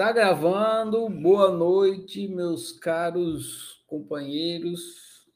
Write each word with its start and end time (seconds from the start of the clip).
Está 0.00 0.12
gravando. 0.12 1.10
Boa 1.10 1.54
noite, 1.54 2.26
meus 2.26 2.72
caros 2.72 3.84
companheiros 3.86 5.28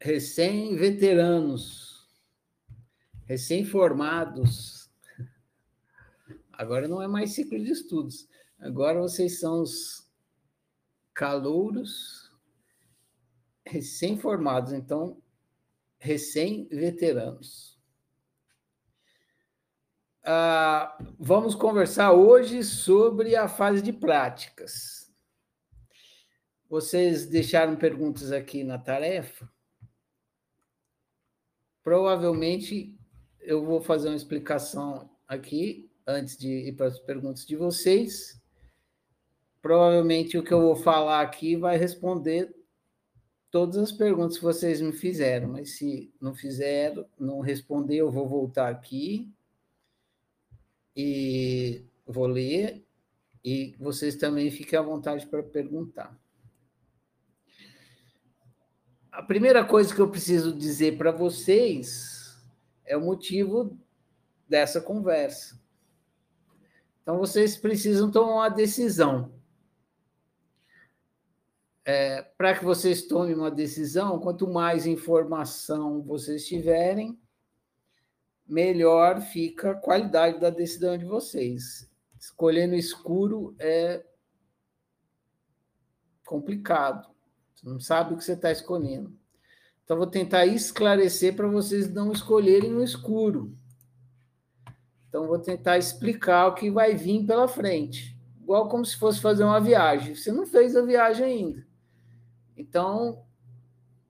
recém-veteranos, 0.00 2.08
recém-formados. 3.24 4.88
Agora 6.52 6.86
não 6.86 7.02
é 7.02 7.08
mais 7.08 7.34
ciclo 7.34 7.58
de 7.58 7.72
estudos. 7.72 8.28
Agora 8.60 9.00
vocês 9.00 9.40
são 9.40 9.62
os 9.62 10.08
calouros 11.12 12.30
recém-formados, 13.66 14.72
então 14.72 15.20
recém-veteranos. 15.98 17.75
Ah, 20.28 20.98
vamos 21.20 21.54
conversar 21.54 22.12
hoje 22.12 22.64
sobre 22.64 23.36
a 23.36 23.46
fase 23.46 23.80
de 23.80 23.92
práticas. 23.92 25.08
Vocês 26.68 27.26
deixaram 27.26 27.76
perguntas 27.76 28.32
aqui 28.32 28.64
na 28.64 28.76
tarefa. 28.76 29.48
Provavelmente 31.84 32.98
eu 33.40 33.64
vou 33.64 33.80
fazer 33.80 34.08
uma 34.08 34.16
explicação 34.16 35.08
aqui 35.28 35.88
antes 36.04 36.36
de 36.36 36.70
ir 36.70 36.72
para 36.72 36.86
as 36.86 36.98
perguntas 36.98 37.46
de 37.46 37.54
vocês. 37.54 38.42
Provavelmente 39.62 40.36
o 40.36 40.42
que 40.42 40.52
eu 40.52 40.60
vou 40.60 40.74
falar 40.74 41.20
aqui 41.20 41.54
vai 41.54 41.76
responder 41.76 42.52
todas 43.48 43.76
as 43.76 43.92
perguntas 43.92 44.38
que 44.38 44.42
vocês 44.42 44.80
me 44.80 44.92
fizeram, 44.92 45.50
mas 45.50 45.76
se 45.76 46.12
não 46.20 46.34
fizeram, 46.34 47.06
não 47.16 47.38
responder, 47.38 47.98
eu 47.98 48.10
vou 48.10 48.28
voltar 48.28 48.68
aqui 48.68 49.32
e 50.96 51.84
vou 52.06 52.26
ler 52.26 52.84
e 53.44 53.76
vocês 53.78 54.16
também 54.16 54.50
fiquem 54.50 54.78
à 54.78 54.82
vontade 54.82 55.26
para 55.26 55.42
perguntar. 55.42 56.18
A 59.12 59.22
primeira 59.22 59.64
coisa 59.64 59.94
que 59.94 60.00
eu 60.00 60.10
preciso 60.10 60.52
dizer 60.56 60.98
para 60.98 61.12
vocês 61.12 62.36
é 62.84 62.96
o 62.96 63.00
motivo 63.00 63.78
dessa 64.48 64.80
conversa. 64.80 65.60
Então, 67.02 67.18
vocês 67.18 67.56
precisam 67.56 68.10
tomar 68.10 68.32
uma 68.32 68.48
decisão. 68.48 69.32
É, 71.84 72.20
para 72.20 72.58
que 72.58 72.64
vocês 72.64 73.06
tomem 73.06 73.34
uma 73.34 73.50
decisão, 73.50 74.18
quanto 74.18 74.48
mais 74.48 74.86
informação 74.86 76.02
vocês 76.02 76.44
tiverem, 76.46 77.16
melhor 78.46 79.20
fica 79.20 79.72
a 79.72 79.74
qualidade 79.74 80.40
da 80.40 80.50
decisão 80.50 80.96
de 80.96 81.04
vocês. 81.04 81.90
Escolher 82.18 82.66
no 82.66 82.74
escuro 82.74 83.54
é 83.58 84.04
complicado. 86.24 87.08
Você 87.54 87.68
não 87.68 87.80
sabe 87.80 88.14
o 88.14 88.16
que 88.16 88.24
você 88.24 88.32
está 88.32 88.50
escolhendo. 88.50 89.16
Então, 89.84 89.96
vou 89.96 90.06
tentar 90.06 90.46
esclarecer 90.46 91.34
para 91.36 91.46
vocês 91.46 91.92
não 91.92 92.12
escolherem 92.12 92.70
no 92.70 92.82
escuro. 92.82 93.56
Então, 95.08 95.26
vou 95.26 95.38
tentar 95.38 95.78
explicar 95.78 96.48
o 96.48 96.54
que 96.54 96.70
vai 96.70 96.94
vir 96.94 97.24
pela 97.24 97.46
frente. 97.46 98.16
Igual 98.42 98.68
como 98.68 98.84
se 98.84 98.96
fosse 98.96 99.20
fazer 99.20 99.44
uma 99.44 99.60
viagem. 99.60 100.14
Você 100.14 100.32
não 100.32 100.44
fez 100.44 100.76
a 100.76 100.82
viagem 100.82 101.24
ainda. 101.24 101.66
Então, 102.56 103.24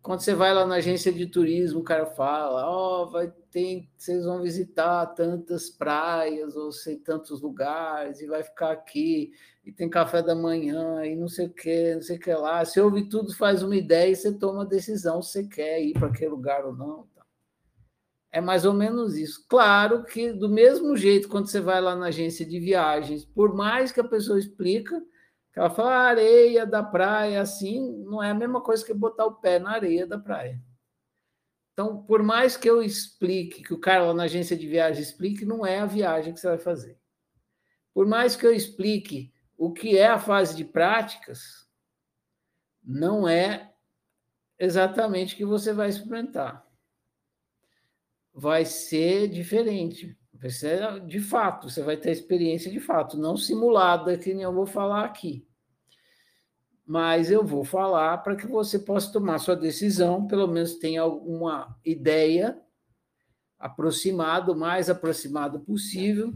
quando 0.03 0.21
você 0.21 0.35
vai 0.35 0.55
lá 0.55 0.65
na 0.65 0.77
agência 0.77 1.13
de 1.13 1.27
turismo, 1.27 1.81
o 1.81 1.85
cara 1.85 2.07
fala, 2.07 2.71
ó, 2.71 3.03
oh, 3.03 3.11
vai 3.11 3.33
ter, 3.57 3.89
vocês 3.97 4.23
vão 4.27 4.43
visitar 4.43 5.07
tantas 5.15 5.71
praias 5.71 6.55
ou 6.55 6.71
sei 6.71 6.97
tantos 6.97 7.41
lugares 7.41 8.21
e 8.21 8.27
vai 8.27 8.43
ficar 8.43 8.71
aqui 8.71 9.33
e 9.65 9.73
tem 9.73 9.89
café 9.89 10.23
da 10.23 10.35
manhã 10.35 11.07
e 11.07 11.17
não 11.17 11.27
sei 11.27 11.47
o 11.47 11.55
que, 11.55 11.95
não 11.95 12.03
sei 12.03 12.19
o 12.19 12.21
que 12.21 12.35
lá. 12.35 12.63
Você 12.63 12.83
ouve 12.83 13.09
tudo, 13.09 13.35
faz 13.35 13.63
uma 13.63 13.75
ideia 13.75 14.13
e 14.13 14.15
você 14.15 14.31
toma 14.31 14.61
a 14.61 14.67
decisão 14.67 15.23
se 15.23 15.49
quer 15.49 15.83
ir 15.83 15.95
para 15.95 16.09
aquele 16.09 16.33
lugar 16.33 16.67
ou 16.67 16.77
não. 16.77 17.09
É 18.31 18.43
mais 18.43 18.67
ou 18.67 18.75
menos 18.75 19.17
isso. 19.17 19.47
Claro 19.49 20.05
que 20.05 20.35
do 20.35 20.51
mesmo 20.51 20.95
jeito 20.95 21.27
quando 21.27 21.47
você 21.49 21.59
vai 21.59 21.81
lá 21.81 21.97
na 21.97 22.09
agência 22.09 22.45
de 22.45 22.61
viagens, 22.61 23.25
por 23.25 23.55
mais 23.55 23.91
que 23.91 24.01
a 24.01 24.05
pessoa 24.05 24.39
explica, 24.39 25.03
ela 25.55 25.71
fala, 25.71 25.97
areia 25.97 26.67
da 26.67 26.83
praia, 26.83 27.41
assim, 27.41 28.05
não 28.05 28.23
é 28.23 28.33
a 28.33 28.35
mesma 28.35 28.61
coisa 28.61 28.85
que 28.85 28.93
botar 28.93 29.25
o 29.25 29.37
pé 29.37 29.59
na 29.59 29.71
areia 29.71 30.07
da 30.07 30.19
praia. 30.19 30.61
Então, 31.77 32.03
por 32.05 32.23
mais 32.23 32.57
que 32.57 32.71
eu 32.71 32.83
explique, 32.83 33.63
que 33.63 33.75
o 33.75 33.79
cara 33.79 34.07
lá 34.07 34.15
na 34.15 34.23
agência 34.23 34.57
de 34.57 34.67
viagem 34.67 35.03
explique, 35.03 35.45
não 35.45 35.67
é 35.67 35.79
a 35.79 35.85
viagem 35.85 36.33
que 36.33 36.41
você 36.41 36.49
vai 36.49 36.57
fazer. 36.57 36.99
Por 37.93 38.07
mais 38.07 38.35
que 38.35 38.47
eu 38.47 38.55
explique 38.55 39.31
o 39.59 39.71
que 39.71 39.99
é 39.99 40.07
a 40.07 40.19
fase 40.19 40.57
de 40.57 40.65
práticas, 40.65 41.69
não 42.83 43.29
é 43.29 43.75
exatamente 44.59 45.35
o 45.35 45.37
que 45.37 45.45
você 45.45 45.75
vai 45.75 45.91
experimentar. 45.91 46.67
Vai 48.33 48.65
ser 48.65 49.29
diferente. 49.29 50.19
Vai 50.33 50.49
ser 50.49 51.05
de 51.05 51.21
fato, 51.21 51.69
você 51.69 51.83
vai 51.83 51.99
ter 51.99 52.11
experiência 52.11 52.71
de 52.71 52.81
fato, 52.81 53.19
não 53.19 53.37
simulada, 53.37 54.17
que 54.17 54.33
nem 54.33 54.45
eu 54.45 54.53
vou 54.55 54.65
falar 54.65 55.05
aqui. 55.05 55.47
Mas 56.87 57.33
eu 57.33 57.45
vou 57.45 57.65
falar 57.65 58.19
para 58.19 58.37
que 58.37 58.47
você 58.47 58.79
possa 58.79 59.13
tomar 59.13 59.39
sua 59.39 59.57
decisão, 59.57 60.27
pelo 60.27 60.47
menos 60.47 60.77
tenha 60.77 61.03
alguma 61.03 61.77
ideia 61.85 62.61
aproximada, 63.59 64.53
o 64.53 64.57
mais 64.57 64.89
aproximado 64.89 65.59
possível, 65.61 66.33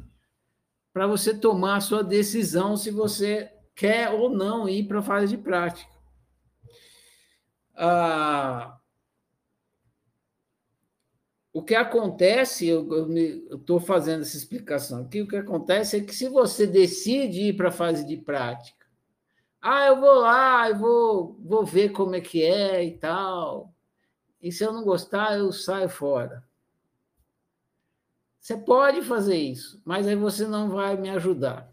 para 0.92 1.06
você 1.06 1.32
tomar 1.32 1.80
sua 1.80 2.02
decisão 2.02 2.76
se 2.76 2.90
você 2.90 3.52
quer 3.76 4.10
ou 4.10 4.28
não 4.28 4.68
ir 4.68 4.88
para 4.88 4.98
a 4.98 5.02
fase 5.02 5.28
de 5.28 5.38
prática. 5.40 5.92
Ah, 7.76 8.76
o 11.52 11.62
que 11.62 11.74
acontece, 11.74 12.66
eu 12.66 12.88
estou 13.56 13.78
fazendo 13.78 14.22
essa 14.22 14.36
explicação 14.36 15.02
aqui, 15.02 15.22
o 15.22 15.28
que 15.28 15.36
acontece 15.36 15.96
é 15.96 16.00
que 16.00 16.14
se 16.14 16.28
você 16.28 16.66
decide 16.66 17.48
ir 17.48 17.56
para 17.56 17.68
a 17.68 17.72
fase 17.72 18.04
de 18.04 18.16
prática, 18.16 18.79
ah, 19.60 19.86
eu 19.86 20.00
vou 20.00 20.20
lá, 20.20 20.68
eu 20.68 20.76
vou, 20.76 21.36
vou 21.40 21.64
ver 21.64 21.90
como 21.90 22.14
é 22.14 22.20
que 22.20 22.42
é 22.42 22.84
e 22.84 22.96
tal, 22.98 23.72
e 24.40 24.50
se 24.50 24.64
eu 24.64 24.72
não 24.72 24.84
gostar, 24.84 25.38
eu 25.38 25.52
saio 25.52 25.88
fora. 25.88 26.42
Você 28.38 28.56
pode 28.56 29.02
fazer 29.02 29.36
isso, 29.36 29.80
mas 29.84 30.06
aí 30.06 30.16
você 30.16 30.46
não 30.46 30.70
vai 30.70 30.96
me 30.96 31.10
ajudar. 31.10 31.70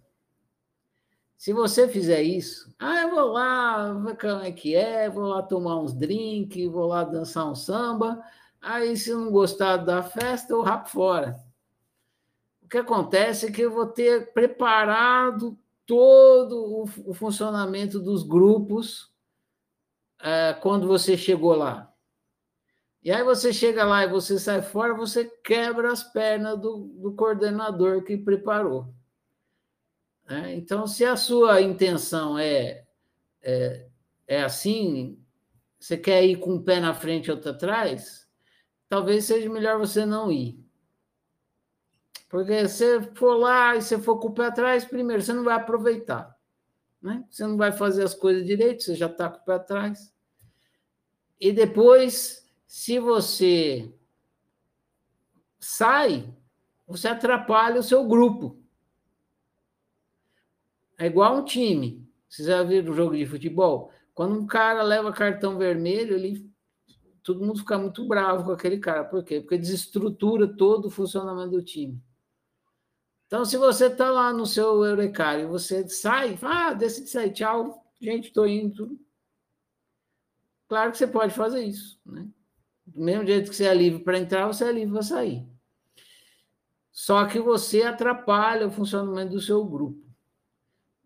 Se 1.38 1.54
você 1.54 1.88
fizer 1.88 2.22
isso, 2.22 2.74
ah, 2.78 3.04
eu 3.04 3.12
vou 3.12 3.28
lá, 3.28 3.94
ver 3.94 4.18
como 4.18 4.42
é 4.42 4.52
que 4.52 4.76
é, 4.76 5.10
vou 5.10 5.28
lá 5.28 5.42
tomar 5.42 5.80
uns 5.80 5.94
drinks, 5.94 6.70
vou 6.70 6.88
lá 6.88 7.04
dançar 7.04 7.50
um 7.50 7.56
samba, 7.56 8.22
Aí, 8.62 8.98
se 8.98 9.14
não 9.14 9.32
gostar 9.32 9.78
da 9.78 10.04
festa, 10.04 10.54
eu 10.54 10.62
rapo 10.62 10.90
fora. 10.90 11.40
O 12.62 12.68
que 12.68 12.78
acontece 12.78 13.46
é 13.46 13.52
que 13.52 13.62
eu 13.62 13.72
vou 13.72 13.88
ter 13.88 14.34
preparado 14.34 15.58
todo 15.88 16.84
o, 17.06 17.14
funcionamento 17.14 17.98
dos 18.00 18.22
grupos 18.22 19.10
é, 20.20 20.54
quando 20.54 20.86
você 20.86 21.18
chegou 21.18 21.56
lá. 21.56 21.92
E 23.02 23.10
aí 23.10 23.24
você 23.24 23.54
chega 23.54 23.86
lá 23.86 24.04
e 24.04 24.10
você 24.10 24.38
sai 24.38 24.62
fora, 24.62 24.94
você 24.94 25.26
quebra 25.44 25.92
as 25.92 26.04
pernas 26.04 26.60
do, 26.60 26.90
do 27.00 27.14
coordenador 27.14 28.04
que 28.04 28.18
preparou. 28.18 28.94
É, 30.28 30.54
então, 30.54 30.86
se 30.86 31.06
a 31.06 31.16
sua 31.16 31.62
intenção 31.62 32.38
é, 32.38 32.86
é, 33.42 33.88
é 34.28 34.44
assim, 34.44 35.18
você 35.80 35.96
quer 35.96 36.26
ir 36.26 36.36
com 36.36 36.56
um 36.56 36.62
pé 36.62 36.82
na 36.82 36.94
frente 36.94 37.28
e 37.28 37.32
outro 37.32 37.52
atrás, 37.52 38.28
talvez 38.90 39.24
seja 39.24 39.50
melhor 39.50 39.80
você 39.80 40.06
não 40.06 40.30
ir. 40.30 40.67
Porque 42.30 42.68
se 42.68 43.02
for 43.16 43.36
lá 43.36 43.76
e 43.76 43.82
você 43.82 43.98
for 43.98 44.20
com 44.20 44.28
o 44.28 44.34
pé 44.34 44.48
atrás, 44.48 44.84
primeiro, 44.84 45.22
você 45.22 45.34
não 45.34 45.44
vai 45.44 45.56
aproveitar. 45.56 46.36
Né? 47.02 47.24
Você 47.30 47.46
não 47.46 47.58
vai 47.58 47.72
fazer 47.72 48.04
as 48.04 48.14
coisas 48.14 48.46
direito, 48.46 48.84
você 48.84 48.96
já 48.96 49.06
está 49.06 49.30
com 49.30 49.38
o 49.38 49.46
pé 49.46 49.54
atrás. 49.54 50.14
E 51.40 51.52
depois, 51.52 52.46
se 52.66 53.00
você 53.00 53.94
sai, 55.60 56.34
você 56.86 57.08
atrapalha 57.08 57.80
o 57.80 57.84
seu 57.84 58.06
grupo. 58.08 58.62
É 60.98 61.06
igual 61.06 61.38
um 61.38 61.46
time. 61.46 62.08
Vocês 62.28 62.48
já 62.48 62.64
viram 62.64 62.92
o 62.92 62.96
jogo 62.96 63.16
de 63.16 63.26
futebol? 63.26 63.92
Quando 64.14 64.38
um 64.38 64.48
cara 64.48 64.82
leva 64.82 65.14
cartão 65.14 65.58
vermelho, 65.58 66.16
ele 66.16 66.52
todo 67.22 67.46
mundo 67.46 67.60
fica 67.60 67.78
muito 67.78 68.06
bravo 68.08 68.46
com 68.46 68.52
aquele 68.52 68.80
cara. 68.80 69.04
Por 69.04 69.24
quê? 69.24 69.40
Porque 69.40 69.58
desestrutura 69.58 70.48
todo 70.48 70.86
o 70.86 70.90
funcionamento 70.90 71.52
do 71.52 71.62
time. 71.62 72.02
Então, 73.28 73.44
se 73.44 73.58
você 73.58 73.88
está 73.88 74.10
lá 74.10 74.32
no 74.32 74.46
seu 74.46 74.86
Eurecário 74.86 75.50
você 75.50 75.88
sai, 75.90 76.38
ah, 76.42 76.74
decide 76.74 77.10
sair, 77.10 77.32
tchau, 77.34 77.86
gente, 78.02 78.30
estou 78.30 78.48
indo. 78.48 78.98
Claro 80.68 80.92
que 80.92 80.98
você 80.98 81.08
pode 81.08 81.34
fazer 81.34 81.64
isso. 81.64 82.00
Né? 82.06 82.26
Do 82.86 83.04
mesmo 83.04 83.28
jeito 83.28 83.50
que 83.50 83.56
você 83.56 83.66
é 83.66 83.74
livre 83.74 84.02
para 84.02 84.18
entrar, 84.18 84.48
você 84.48 84.64
é 84.66 84.72
livre 84.72 84.94
para 84.94 85.02
sair. 85.04 85.46
só 86.92 87.26
que 87.26 87.40
você 87.40 87.84
atrapalha 87.84 88.68
o 88.68 88.72
funcionamento 88.72 89.34
do 89.34 89.42
seu 89.42 89.64
grupo. 89.66 90.08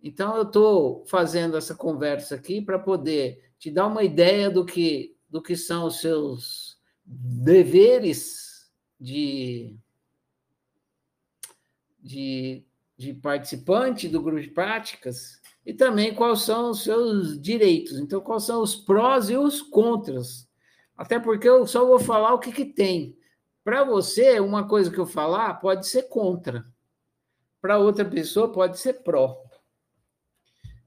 Então, 0.01 0.35
eu 0.35 0.44
estou 0.44 1.06
fazendo 1.06 1.57
essa 1.57 1.75
conversa 1.75 2.35
aqui 2.35 2.62
para 2.62 2.79
poder 2.79 3.51
te 3.57 3.69
dar 3.69 3.88
uma 3.88 4.03
ideia 4.03 4.50
do 4.50 4.65
que, 4.65 5.15
do 5.29 5.41
que 5.41 5.56
são 5.56 5.85
os 5.85 6.00
seus 6.00 6.79
deveres 7.03 8.71
de, 9.00 9.75
de, 12.01 12.65
de 12.98 13.13
participante 13.13 14.07
do 14.07 14.21
grupo 14.21 14.42
de 14.42 14.50
práticas 14.50 15.39
e 15.65 15.74
também 15.74 16.13
quais 16.13 16.42
são 16.42 16.71
os 16.71 16.83
seus 16.83 17.39
direitos. 17.39 18.00
Então, 18.00 18.19
quais 18.19 18.44
são 18.44 18.62
os 18.62 18.75
prós 18.75 19.30
e 19.30 19.38
os 19.38 19.62
contras. 19.62 20.50
Até 20.98 21.19
porque 21.19 21.48
eu 21.48 21.65
só 21.68 21.86
vou 21.86 22.00
falar 22.00 22.33
o 22.33 22.39
que, 22.39 22.51
que 22.51 22.65
tem. 22.65 23.15
Para 23.63 23.83
você, 23.83 24.39
uma 24.39 24.68
coisa 24.68 24.89
que 24.89 24.98
eu 24.98 25.06
falar 25.06 25.56
pode 25.56 25.88
ser 25.88 26.03
contra. 26.03 26.65
Para 27.62 27.77
outra 27.77 28.03
pessoa, 28.03 28.51
pode 28.51 28.80
ser 28.80 29.03
pró. 29.03 29.38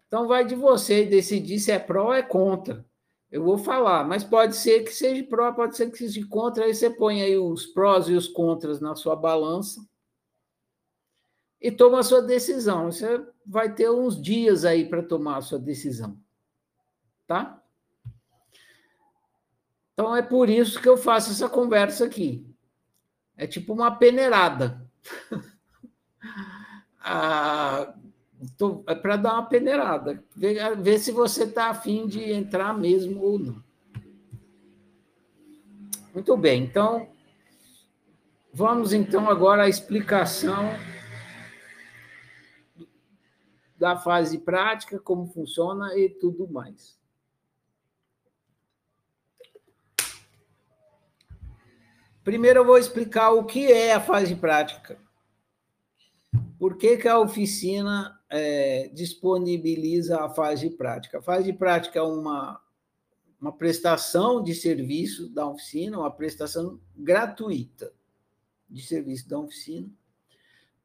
Então, 0.08 0.26
vai 0.26 0.44
de 0.44 0.55
você 0.55 1.05
decidir 1.05 1.61
se 1.61 1.70
é 1.70 1.78
pró 1.78 2.06
ou 2.06 2.14
é 2.14 2.22
contra. 2.22 2.84
Eu 3.31 3.43
vou 3.43 3.58
falar, 3.58 4.05
mas 4.05 4.22
pode 4.22 4.55
ser 4.55 4.84
que 4.84 4.93
seja 4.93 5.22
pró, 5.25 5.52
pode 5.52 5.76
ser 5.76 5.90
que 5.90 5.99
seja 5.99 6.25
contra. 6.28 6.64
Aí 6.64 6.75
você 6.75 6.90
põe 6.90 7.22
aí 7.22 7.37
os 7.37 7.66
prós 7.66 8.08
e 8.08 8.12
os 8.12 8.28
contras 8.28 8.81
na 8.81 8.94
sua 8.94 9.16
balança 9.16 9.81
e 11.64 11.72
toma 11.72 12.00
a 12.00 12.02
sua 12.02 12.20
decisão. 12.20 12.93
Você 12.93 13.26
vai 13.46 13.72
ter 13.72 13.88
uns 13.88 14.20
dias 14.20 14.66
aí 14.66 14.87
para 14.87 15.02
tomar 15.02 15.38
a 15.38 15.40
sua 15.40 15.58
decisão. 15.58 16.14
Tá? 17.26 17.58
Então 19.94 20.14
é 20.14 20.20
por 20.20 20.50
isso 20.50 20.78
que 20.78 20.87
eu 20.87 20.99
faço 20.99 21.31
essa 21.31 21.49
conversa 21.49 22.05
aqui. 22.05 22.46
É 23.34 23.46
tipo 23.46 23.72
uma 23.72 23.96
peneirada. 23.96 24.87
ah, 27.00 27.94
é 28.87 28.94
para 28.94 29.16
dar 29.16 29.32
uma 29.32 29.46
peneirada. 29.46 30.22
Ver, 30.37 30.76
ver 30.76 30.99
se 30.99 31.12
você 31.12 31.44
está 31.44 31.70
afim 31.70 32.06
de 32.06 32.31
entrar 32.31 32.76
mesmo 32.76 33.22
ou 33.22 33.38
não. 33.38 33.64
Muito 36.12 36.37
bem, 36.37 36.64
então 36.64 37.08
vamos 38.52 38.93
então 38.93 39.31
agora 39.31 39.62
à 39.62 39.69
explicação 39.69 40.94
da 43.84 43.98
fase 43.98 44.38
prática, 44.38 44.98
como 44.98 45.26
funciona 45.26 45.94
e 45.94 46.08
tudo 46.08 46.48
mais. 46.48 46.98
Primeiro 52.25 52.60
eu 52.60 52.64
vou 52.64 52.78
explicar 52.78 53.32
o 53.32 53.44
que 53.44 53.70
é 53.70 53.92
a 53.92 54.00
fase 54.00 54.34
prática. 54.36 54.98
Por 56.58 56.78
que, 56.78 56.96
que 56.96 57.06
a 57.06 57.19
oficina 57.19 58.19
é, 58.31 58.88
disponibiliza 58.88 60.19
a 60.19 60.30
fase 60.30 60.70
prática? 60.70 61.19
A 61.19 61.22
fase 61.22 61.52
prática 61.52 61.98
é 61.98 62.02
uma, 62.02 62.58
uma 63.38 63.52
prestação 63.52 64.42
de 64.42 64.54
serviço 64.54 65.28
da 65.28 65.46
oficina, 65.46 65.98
uma 65.98 66.10
prestação 66.10 66.80
gratuita 66.96 67.92
de 68.66 68.80
serviço 68.80 69.28
da 69.28 69.38
oficina, 69.38 69.90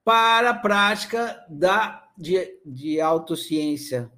para 0.04 0.50
a 0.50 0.54
prática 0.54 1.45
da, 1.48 2.09
de, 2.19 2.60
de 2.66 3.00
autociência. 3.00 4.12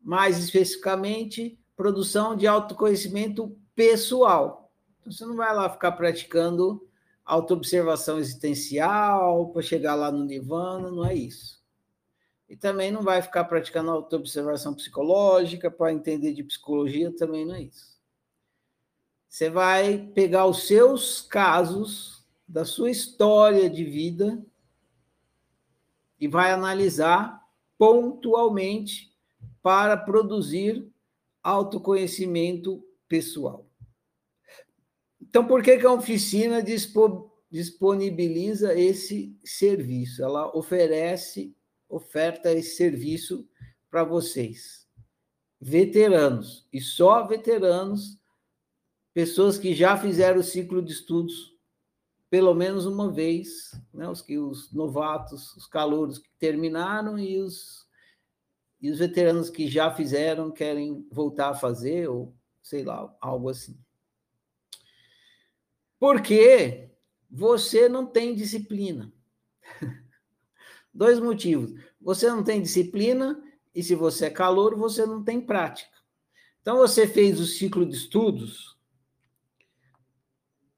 Mais 0.00 0.38
especificamente, 0.38 1.58
produção 1.76 2.36
de 2.36 2.46
autoconhecimento 2.46 3.58
pessoal. 3.74 4.72
Então, 5.00 5.12
você 5.12 5.26
não 5.26 5.34
vai 5.34 5.52
lá 5.52 5.68
ficar 5.68 5.92
praticando 5.92 6.88
autoobservação 7.24 8.18
existencial 8.18 9.50
para 9.50 9.62
chegar 9.62 9.96
lá 9.96 10.12
no 10.12 10.24
nirvana, 10.24 10.90
não 10.90 11.04
é 11.04 11.14
isso. 11.14 11.60
E 12.48 12.56
também 12.56 12.92
não 12.92 13.02
vai 13.02 13.20
ficar 13.20 13.44
praticando 13.44 13.90
autoobservação 13.90 14.74
psicológica 14.74 15.70
para 15.70 15.92
entender 15.92 16.32
de 16.32 16.44
psicologia, 16.44 17.14
também 17.16 17.44
não 17.44 17.54
é 17.54 17.62
isso. 17.62 18.00
Você 19.28 19.48
vai 19.48 19.98
pegar 20.14 20.46
os 20.46 20.66
seus 20.66 21.22
casos 21.22 22.24
da 22.46 22.64
sua 22.64 22.90
história 22.90 23.68
de 23.70 23.84
vida 23.84 24.44
e 26.22 26.28
vai 26.28 26.52
analisar 26.52 27.42
pontualmente 27.76 29.12
para 29.60 29.96
produzir 29.96 30.88
autoconhecimento 31.42 32.80
pessoal. 33.08 33.68
Então, 35.20 35.44
por 35.44 35.64
que, 35.64 35.78
que 35.78 35.84
a 35.84 35.92
oficina 35.92 36.62
disponibiliza 37.50 38.72
esse 38.78 39.36
serviço? 39.42 40.22
Ela 40.22 40.56
oferece, 40.56 41.56
oferta 41.88 42.52
esse 42.52 42.76
serviço 42.76 43.44
para 43.90 44.04
vocês, 44.04 44.86
veteranos, 45.60 46.68
e 46.72 46.80
só 46.80 47.26
veteranos, 47.26 48.16
pessoas 49.12 49.58
que 49.58 49.74
já 49.74 49.96
fizeram 49.96 50.38
o 50.38 50.44
ciclo 50.44 50.80
de 50.80 50.92
estudos 50.92 51.51
pelo 52.32 52.54
menos 52.54 52.86
uma 52.86 53.12
vez, 53.12 53.78
né? 53.92 54.08
os 54.08 54.22
que 54.22 54.38
os 54.38 54.72
novatos, 54.72 55.54
os 55.54 55.66
calouros 55.66 56.16
que 56.16 56.30
terminaram 56.38 57.18
e 57.18 57.38
os 57.38 57.86
e 58.80 58.90
os 58.90 59.00
veteranos 59.00 59.50
que 59.50 59.68
já 59.68 59.94
fizeram 59.94 60.50
querem 60.50 61.06
voltar 61.12 61.50
a 61.50 61.54
fazer 61.54 62.08
ou 62.08 62.34
sei 62.62 62.84
lá, 62.84 63.14
algo 63.20 63.50
assim. 63.50 63.78
Porque 66.00 66.90
você 67.30 67.86
não 67.86 68.06
tem 68.06 68.34
disciplina. 68.34 69.12
Dois 70.92 71.20
motivos. 71.20 71.78
Você 72.00 72.30
não 72.30 72.42
tem 72.42 72.62
disciplina 72.62 73.44
e 73.74 73.82
se 73.82 73.94
você 73.94 74.24
é 74.24 74.30
calor, 74.30 74.74
você 74.74 75.04
não 75.04 75.22
tem 75.22 75.38
prática. 75.38 75.98
Então 76.62 76.78
você 76.78 77.06
fez 77.06 77.38
o 77.38 77.46
ciclo 77.46 77.84
de 77.84 77.94
estudos 77.94 78.71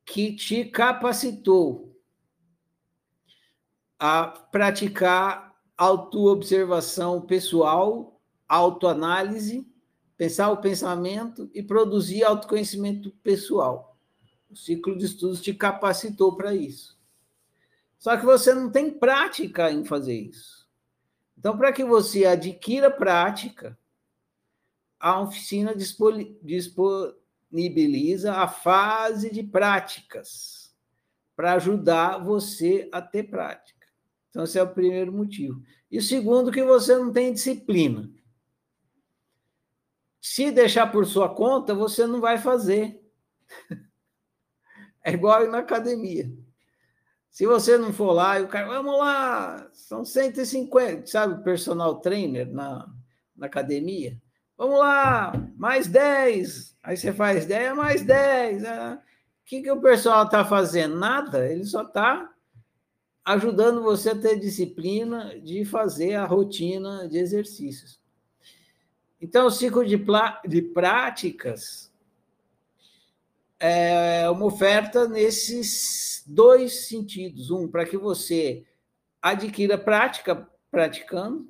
que 0.05 0.35
te 0.35 0.65
capacitou 0.65 1.99
a 3.99 4.27
praticar 4.27 5.55
autoobservação 5.77 7.21
pessoal, 7.21 8.21
autoanálise, 8.49 9.67
pensar 10.17 10.51
o 10.51 10.59
pensamento 10.59 11.51
e 11.55 11.63
produzir 11.63 12.23
autoconhecimento 12.23 13.11
pessoal. 13.23 13.97
O 14.51 14.57
ciclo 14.57 14.97
de 14.97 15.07
estudos 15.07 15.41
te 15.41 15.53
capacitou 15.53 16.37
para 16.37 16.55
isso. 16.55 16.97
Só 17.99 18.17
que 18.17 18.25
você 18.25 18.53
não 18.55 18.71
tem 18.71 18.91
prática 18.91 19.73
em 19.73 19.85
fazer 19.85 20.15
isso. 20.15 20.69
Então, 21.39 21.57
para 21.57 21.73
que 21.73 21.85
você 21.85 22.27
adquira 22.27 22.91
prática, 22.91 23.79
a 25.01 25.21
oficina 25.21 25.75
disponibiliza 25.75 26.71
disponibiliza 27.55 28.35
a 28.35 28.49
fase 28.49 29.31
de 29.31 29.43
práticas 29.43 30.75
para 31.37 31.55
ajudar 31.55 32.19
você 32.19 32.89
a 32.93 33.01
ter 33.01 33.25
prática. 33.25 33.87
Então, 34.29 34.43
esse 34.43 34.59
é 34.59 34.63
o 34.63 34.75
primeiro 34.75 35.13
motivo. 35.13 35.63
E 35.91 35.99
o 35.99 36.03
segundo, 36.03 36.51
que 36.51 36.65
você 36.65 36.97
não 36.97 37.13
tem 37.13 37.33
disciplina. 37.33 38.11
Se 40.21 40.51
deixar 40.51 40.91
por 40.91 41.07
sua 41.07 41.33
conta, 41.33 41.75
você 41.75 42.07
não 42.07 42.21
vai 42.21 42.39
fazer. 42.39 43.01
É 45.07 45.13
igual 45.13 45.47
na 45.51 45.59
academia. 45.59 46.33
Se 47.29 47.45
você 47.45 47.77
não 47.77 47.93
for 47.93 48.13
lá, 48.13 48.41
e 48.41 48.45
o 48.45 48.49
cara, 48.49 48.67
vamos 48.67 48.99
lá, 48.99 49.69
são 49.75 50.03
150, 50.03 51.07
sabe, 51.07 51.45
personal 51.45 52.01
trainer 52.01 52.51
na, 52.51 52.91
na 53.37 53.45
academia? 53.45 54.19
Vamos 54.57 54.79
lá, 54.79 55.33
mais 55.57 55.89
10. 55.89 56.77
Aí 56.83 56.97
você 56.97 57.13
faz 57.13 57.47
10, 57.47 57.77
mais 57.77 58.03
10. 58.03 58.63
Né? 58.63 58.95
O 58.95 58.99
que, 59.45 59.63
que 59.63 59.71
o 59.71 59.81
pessoal 59.81 60.25
está 60.25 60.45
fazendo? 60.45 60.97
Nada, 60.97 61.47
ele 61.51 61.65
só 61.65 61.83
está 61.83 62.31
ajudando 63.25 63.83
você 63.83 64.11
a 64.11 64.19
ter 64.19 64.39
disciplina 64.39 65.41
de 65.41 65.65
fazer 65.65 66.15
a 66.15 66.27
rotina 66.27 67.09
de 67.09 67.19
exercícios. 67.19 67.99
Então, 69.21 69.47
o 69.47 69.51
ciclo 69.51 69.85
de, 69.85 69.99
de 70.47 70.63
práticas 70.63 71.91
é 73.59 74.29
uma 74.29 74.45
oferta 74.45 75.09
nesses 75.09 76.23
dois 76.27 76.87
sentidos. 76.87 77.51
Um, 77.51 77.67
para 77.67 77.87
que 77.87 77.97
você 77.97 78.67
adquira 79.23 79.79
prática 79.79 80.47
praticando, 80.71 81.49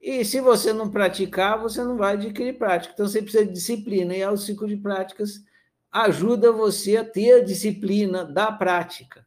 e 0.00 0.24
se 0.24 0.40
você 0.40 0.72
não 0.72 0.90
praticar, 0.90 1.60
você 1.60 1.82
não 1.82 1.96
vai 1.96 2.14
adquirir 2.14 2.56
prática. 2.56 2.94
Então, 2.94 3.06
você 3.06 3.20
precisa 3.20 3.44
de 3.44 3.52
disciplina. 3.52 4.16
E 4.16 4.24
o 4.24 4.36
ciclo 4.36 4.68
de 4.68 4.76
práticas 4.76 5.44
ajuda 5.90 6.52
você 6.52 6.96
a 6.96 7.04
ter 7.04 7.34
a 7.34 7.44
disciplina 7.44 8.24
da 8.24 8.52
prática. 8.52 9.26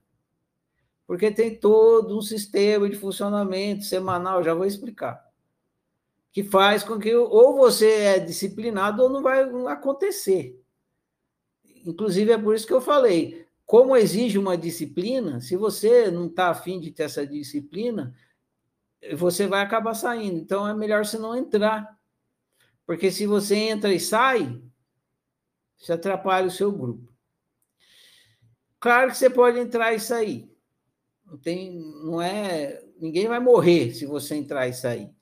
Porque 1.05 1.29
tem 1.29 1.55
todo 1.55 2.17
um 2.17 2.21
sistema 2.21 2.89
de 2.89 2.95
funcionamento 2.95 3.83
semanal, 3.83 4.43
já 4.43 4.53
vou 4.53 4.65
explicar, 4.65 5.21
que 6.31 6.41
faz 6.41 6.83
com 6.83 6.97
que 6.97 7.13
ou 7.13 7.57
você 7.57 7.91
é 7.91 8.19
disciplinado 8.19 9.03
ou 9.03 9.09
não 9.09 9.21
vai 9.21 9.43
acontecer. 9.67 10.57
Inclusive, 11.85 12.31
é 12.31 12.37
por 12.37 12.55
isso 12.55 12.65
que 12.65 12.71
eu 12.71 12.79
falei, 12.79 13.45
como 13.65 13.97
exige 13.97 14.37
uma 14.37 14.57
disciplina, 14.57 15.41
se 15.41 15.57
você 15.57 16.09
não 16.09 16.27
está 16.27 16.49
afim 16.49 16.79
de 16.79 16.91
ter 16.91 17.03
essa 17.03 17.27
disciplina, 17.27 18.15
você 19.15 19.47
vai 19.47 19.61
acabar 19.61 19.93
saindo. 19.93 20.37
Então 20.37 20.67
é 20.67 20.73
melhor 20.73 21.05
você 21.05 21.17
não 21.17 21.35
entrar. 21.35 21.97
Porque 22.85 23.11
se 23.11 23.25
você 23.25 23.55
entra 23.55 23.93
e 23.93 23.99
sai, 23.99 24.61
você 25.77 25.93
atrapalha 25.93 26.47
o 26.47 26.51
seu 26.51 26.71
grupo. 26.71 27.11
Claro 28.79 29.11
que 29.11 29.17
você 29.17 29.29
pode 29.29 29.59
entrar 29.59 29.93
e 29.93 29.99
sair. 29.99 30.51
Não 31.25 31.37
tem, 31.37 31.79
não 32.03 32.21
é, 32.21 32.83
ninguém 32.99 33.27
vai 33.27 33.39
morrer 33.39 33.93
se 33.93 34.05
você 34.05 34.35
entrar 34.35 34.67
e 34.67 34.73
sair. 34.73 35.13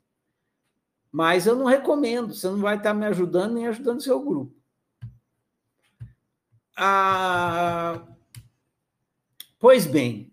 Mas 1.11 1.45
eu 1.45 1.55
não 1.55 1.65
recomendo, 1.65 2.33
você 2.33 2.47
não 2.47 2.59
vai 2.59 2.77
estar 2.77 2.93
me 2.93 3.05
ajudando 3.05 3.55
nem 3.55 3.67
ajudando 3.67 4.01
seu 4.01 4.19
grupo. 4.23 4.55
Ah, 6.75 8.07
Pois 9.59 9.85
bem, 9.85 10.31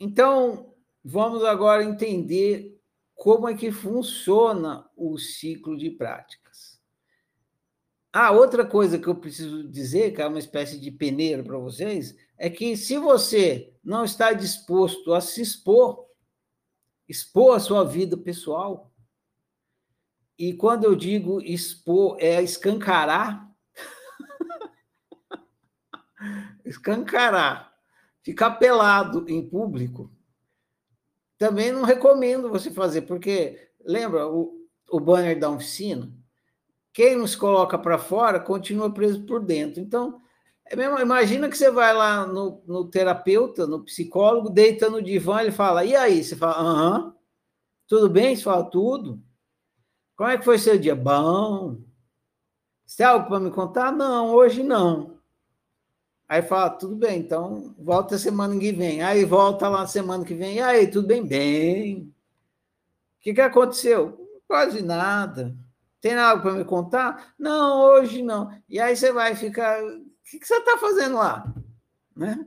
então 0.00 0.65
vamos 1.08 1.44
agora 1.44 1.84
entender 1.84 2.76
como 3.14 3.48
é 3.48 3.54
que 3.54 3.70
funciona 3.70 4.90
o 4.96 5.16
ciclo 5.16 5.78
de 5.78 5.88
práticas. 5.88 6.80
Ah, 8.12 8.32
outra 8.32 8.66
coisa 8.66 8.98
que 8.98 9.06
eu 9.06 9.14
preciso 9.14 9.68
dizer, 9.68 10.12
que 10.12 10.20
é 10.20 10.26
uma 10.26 10.40
espécie 10.40 10.80
de 10.80 10.90
peneiro 10.90 11.44
para 11.44 11.58
vocês, 11.58 12.16
é 12.36 12.50
que 12.50 12.76
se 12.76 12.98
você 12.98 13.72
não 13.84 14.04
está 14.04 14.32
disposto 14.32 15.14
a 15.14 15.20
se 15.20 15.40
expor, 15.40 16.06
expor 17.08 17.56
a 17.56 17.60
sua 17.60 17.84
vida 17.84 18.16
pessoal, 18.16 18.92
e 20.36 20.54
quando 20.54 20.84
eu 20.84 20.96
digo 20.96 21.40
expor, 21.40 22.16
é 22.18 22.42
escancarar, 22.42 23.48
escancarar, 26.64 27.72
ficar 28.22 28.52
pelado 28.52 29.24
em 29.28 29.48
público, 29.48 30.15
também 31.38 31.72
não 31.72 31.82
recomendo 31.82 32.50
você 32.50 32.70
fazer, 32.70 33.02
porque 33.02 33.70
lembra 33.84 34.26
o, 34.26 34.66
o 34.90 35.00
banner 35.00 35.38
da 35.38 35.50
oficina? 35.50 36.10
Quem 36.92 37.16
nos 37.16 37.36
coloca 37.36 37.78
para 37.78 37.98
fora 37.98 38.40
continua 38.40 38.92
preso 38.92 39.24
por 39.26 39.44
dentro. 39.44 39.80
Então, 39.80 40.20
é 40.64 40.74
mesmo, 40.74 40.98
imagina 40.98 41.48
que 41.48 41.56
você 41.56 41.70
vai 41.70 41.94
lá 41.94 42.26
no, 42.26 42.62
no, 42.66 42.88
terapeuta, 42.88 43.66
no 43.66 43.84
psicólogo, 43.84 44.50
deita 44.50 44.90
no 44.90 45.02
divã, 45.02 45.40
ele 45.40 45.52
fala, 45.52 45.84
e 45.84 45.94
aí? 45.94 46.24
Você 46.24 46.34
fala, 46.34 46.58
aham, 46.58 47.14
tudo 47.86 48.08
bem? 48.08 48.34
Você 48.34 48.42
fala, 48.42 48.64
tudo. 48.64 49.22
Como 50.16 50.30
é 50.30 50.38
que 50.38 50.44
foi 50.44 50.58
seu 50.58 50.78
dia? 50.78 50.96
Bom. 50.96 51.78
Você 52.86 52.98
tem 52.98 53.06
algo 53.06 53.28
para 53.28 53.40
me 53.40 53.50
contar? 53.50 53.92
Não, 53.92 54.32
hoje 54.34 54.62
não. 54.62 55.15
Aí 56.28 56.42
fala, 56.42 56.70
tudo 56.70 56.96
bem, 56.96 57.20
então 57.20 57.74
volta 57.78 58.18
semana 58.18 58.58
que 58.58 58.72
vem. 58.72 59.02
Aí 59.02 59.24
volta 59.24 59.68
lá 59.68 59.86
semana 59.86 60.24
que 60.24 60.34
vem. 60.34 60.56
E 60.56 60.60
aí, 60.60 60.88
tudo 60.88 61.06
bem? 61.06 61.24
Bem. 61.24 62.02
O 62.02 63.20
que, 63.20 63.34
que 63.34 63.40
aconteceu? 63.40 64.28
Quase 64.46 64.82
nada. 64.82 65.56
Tem 66.00 66.14
algo 66.14 66.42
para 66.42 66.52
me 66.52 66.64
contar? 66.64 67.34
Não, 67.38 67.80
hoje 67.80 68.22
não. 68.22 68.50
E 68.68 68.80
aí 68.80 68.96
você 68.96 69.12
vai 69.12 69.34
ficar. 69.36 69.82
O 69.82 70.02
que, 70.24 70.38
que 70.38 70.46
você 70.46 70.56
está 70.56 70.78
fazendo 70.78 71.16
lá? 71.16 71.52
Né? 72.14 72.46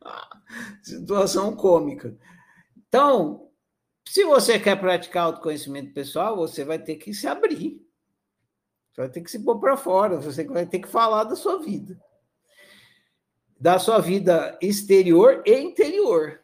Situação 0.82 1.56
cômica. 1.56 2.16
Então, 2.88 3.50
se 4.08 4.24
você 4.24 4.58
quer 4.58 4.80
praticar 4.80 5.24
autoconhecimento 5.24 5.92
pessoal, 5.92 6.36
você 6.36 6.64
vai 6.64 6.78
ter 6.78 6.96
que 6.96 7.12
se 7.12 7.26
abrir. 7.26 7.85
Você 8.96 9.02
vai 9.02 9.10
ter 9.10 9.20
que 9.20 9.30
se 9.30 9.38
pôr 9.40 9.60
para 9.60 9.76
fora, 9.76 10.18
você 10.18 10.44
vai 10.44 10.64
ter 10.64 10.78
que 10.78 10.88
falar 10.88 11.24
da 11.24 11.36
sua 11.36 11.58
vida. 11.58 12.00
Da 13.60 13.78
sua 13.78 13.98
vida 13.98 14.58
exterior 14.62 15.42
e 15.44 15.54
interior. 15.54 16.40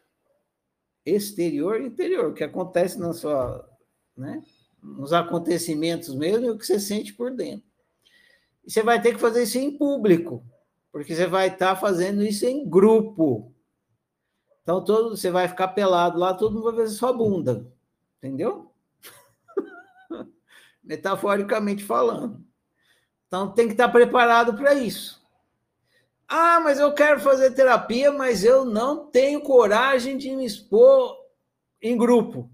Exterior 1.03 1.81
e 1.81 1.87
interior, 1.87 2.29
o 2.29 2.33
que 2.33 2.43
acontece 2.43 2.99
na 2.99 3.11
sua, 3.11 3.67
né, 4.15 4.43
nos 4.81 5.11
acontecimentos 5.13 6.13
mesmo 6.13 6.45
e 6.45 6.49
o 6.51 6.57
que 6.57 6.65
você 6.65 6.79
sente 6.79 7.11
por 7.13 7.35
dentro. 7.35 7.67
E 8.63 8.71
você 8.71 8.83
vai 8.83 9.01
ter 9.01 9.13
que 9.13 9.19
fazer 9.19 9.43
isso 9.43 9.57
em 9.57 9.75
público, 9.75 10.45
porque 10.91 11.15
você 11.15 11.25
vai 11.25 11.47
estar 11.47 11.75
fazendo 11.75 12.23
isso 12.23 12.45
em 12.45 12.69
grupo. 12.69 13.51
Então, 14.61 14.83
todo, 14.83 15.17
você 15.17 15.31
vai 15.31 15.47
ficar 15.47 15.69
pelado 15.69 16.19
lá, 16.19 16.35
todo 16.35 16.53
mundo 16.53 16.65
vai 16.65 16.75
ver 16.75 16.87
sua 16.87 17.11
bunda. 17.11 17.67
Entendeu? 18.19 18.72
Metaforicamente 20.83 21.83
falando. 21.83 22.43
Então 23.27 23.51
tem 23.51 23.67
que 23.67 23.73
estar 23.73 23.89
preparado 23.89 24.53
para 24.55 24.73
isso. 24.73 25.23
Ah, 26.27 26.59
mas 26.59 26.79
eu 26.79 26.93
quero 26.93 27.19
fazer 27.19 27.51
terapia, 27.51 28.11
mas 28.11 28.43
eu 28.43 28.65
não 28.65 29.07
tenho 29.07 29.41
coragem 29.41 30.17
de 30.17 30.35
me 30.35 30.45
expor 30.45 31.15
em 31.81 31.97
grupo. 31.97 32.49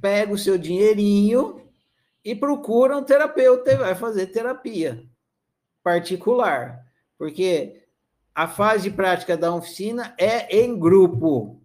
Pega 0.00 0.32
o 0.32 0.38
seu 0.38 0.58
dinheirinho 0.58 1.62
e 2.24 2.34
procura 2.34 2.96
um 2.96 3.04
terapeuta 3.04 3.72
e 3.72 3.76
vai 3.76 3.94
fazer 3.94 4.26
terapia 4.26 5.06
particular. 5.82 6.84
Porque 7.16 7.86
a 8.34 8.48
fase 8.48 8.90
de 8.90 8.96
prática 8.96 9.36
da 9.36 9.54
oficina 9.54 10.14
é 10.18 10.56
em 10.56 10.78
grupo. 10.78 11.60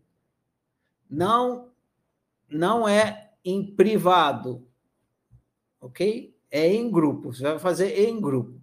Não 1.09 1.69
não 2.49 2.87
é 2.87 3.31
em 3.45 3.75
privado 3.75 4.68
ok? 5.79 6.35
É 6.51 6.67
em 6.67 6.89
grupo, 6.89 7.33
você 7.33 7.43
vai 7.43 7.59
fazer 7.59 8.07
em 8.07 8.19
grupo. 8.19 8.59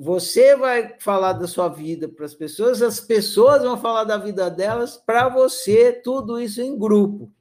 Você 0.00 0.54
vai 0.54 0.98
falar 0.98 1.32
da 1.32 1.46
sua 1.46 1.68
vida 1.68 2.08
para 2.08 2.26
as 2.26 2.34
pessoas, 2.34 2.82
as 2.82 3.00
pessoas 3.00 3.62
vão 3.62 3.78
falar 3.78 4.04
da 4.04 4.18
vida 4.18 4.50
delas 4.50 4.96
para 4.96 5.28
você, 5.28 5.92
tudo 5.92 6.40
isso 6.40 6.60
em 6.60 6.78
grupo. 6.78 7.32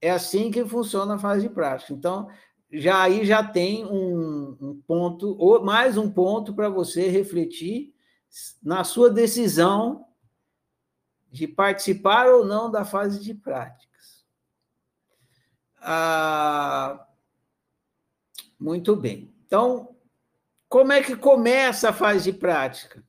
É 0.00 0.10
assim 0.10 0.50
que 0.50 0.64
funciona 0.64 1.14
a 1.14 1.18
fase 1.18 1.48
de 1.48 1.54
prática. 1.54 1.92
Então, 1.92 2.28
já 2.70 3.02
aí 3.02 3.24
já 3.24 3.42
tem 3.42 3.84
um, 3.84 4.56
um 4.60 4.82
ponto, 4.86 5.36
ou 5.38 5.62
mais 5.62 5.96
um 5.96 6.10
ponto 6.10 6.54
para 6.54 6.68
você 6.68 7.08
refletir 7.08 7.94
na 8.62 8.82
sua 8.82 9.10
decisão 9.10 10.06
de 11.30 11.46
participar 11.46 12.28
ou 12.28 12.44
não 12.44 12.70
da 12.70 12.84
fase 12.84 13.20
de 13.20 13.34
práticas. 13.34 14.24
Ah, 15.80 17.03
muito 18.64 18.96
bem. 18.96 19.30
Então, 19.46 19.94
como 20.70 20.90
é 20.90 21.02
que 21.02 21.14
começa 21.14 21.90
a 21.90 21.92
fase 21.92 22.32
de 22.32 22.38
prática? 22.38 23.04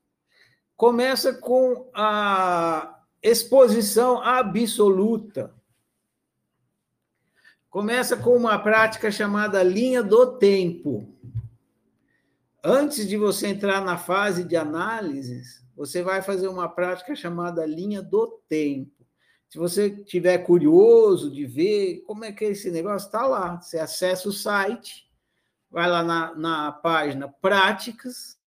Começa 0.76 1.34
com 1.34 1.90
a 1.94 3.00
exposição 3.24 4.22
absoluta. 4.22 5.56
Começa 7.70 8.18
com 8.18 8.36
uma 8.36 8.60
prática 8.60 9.10
chamada 9.10 9.64
linha 9.64 10.04
do 10.04 10.38
tempo. 10.38 11.08
Antes 12.62 13.08
de 13.08 13.16
você 13.16 13.48
entrar 13.48 13.80
na 13.80 13.98
fase 13.98 14.44
de 14.44 14.58
análises, 14.58 15.66
você 15.74 16.04
vai 16.04 16.22
fazer 16.22 16.50
uma 16.50 16.68
prática 16.68 17.16
chamada 17.16 17.66
linha 17.66 18.02
do 18.02 18.42
tempo. 18.50 18.92
Se 19.48 19.58
você 19.58 19.90
tiver 19.90 20.40
curioso 20.40 21.32
de 21.32 21.46
ver 21.46 22.02
como 22.06 22.26
é 22.26 22.34
que 22.34 22.44
é 22.44 22.50
esse 22.50 22.70
negócio, 22.70 23.06
está 23.06 23.26
lá. 23.26 23.62
Você 23.62 23.80
acessa 23.80 24.28
o 24.28 24.34
site 24.34 25.06
vai 25.75 25.89
lá 25.89 26.01
na, 26.01 26.34
na 26.36 26.72
página 26.72 27.27
práticas 27.27 28.39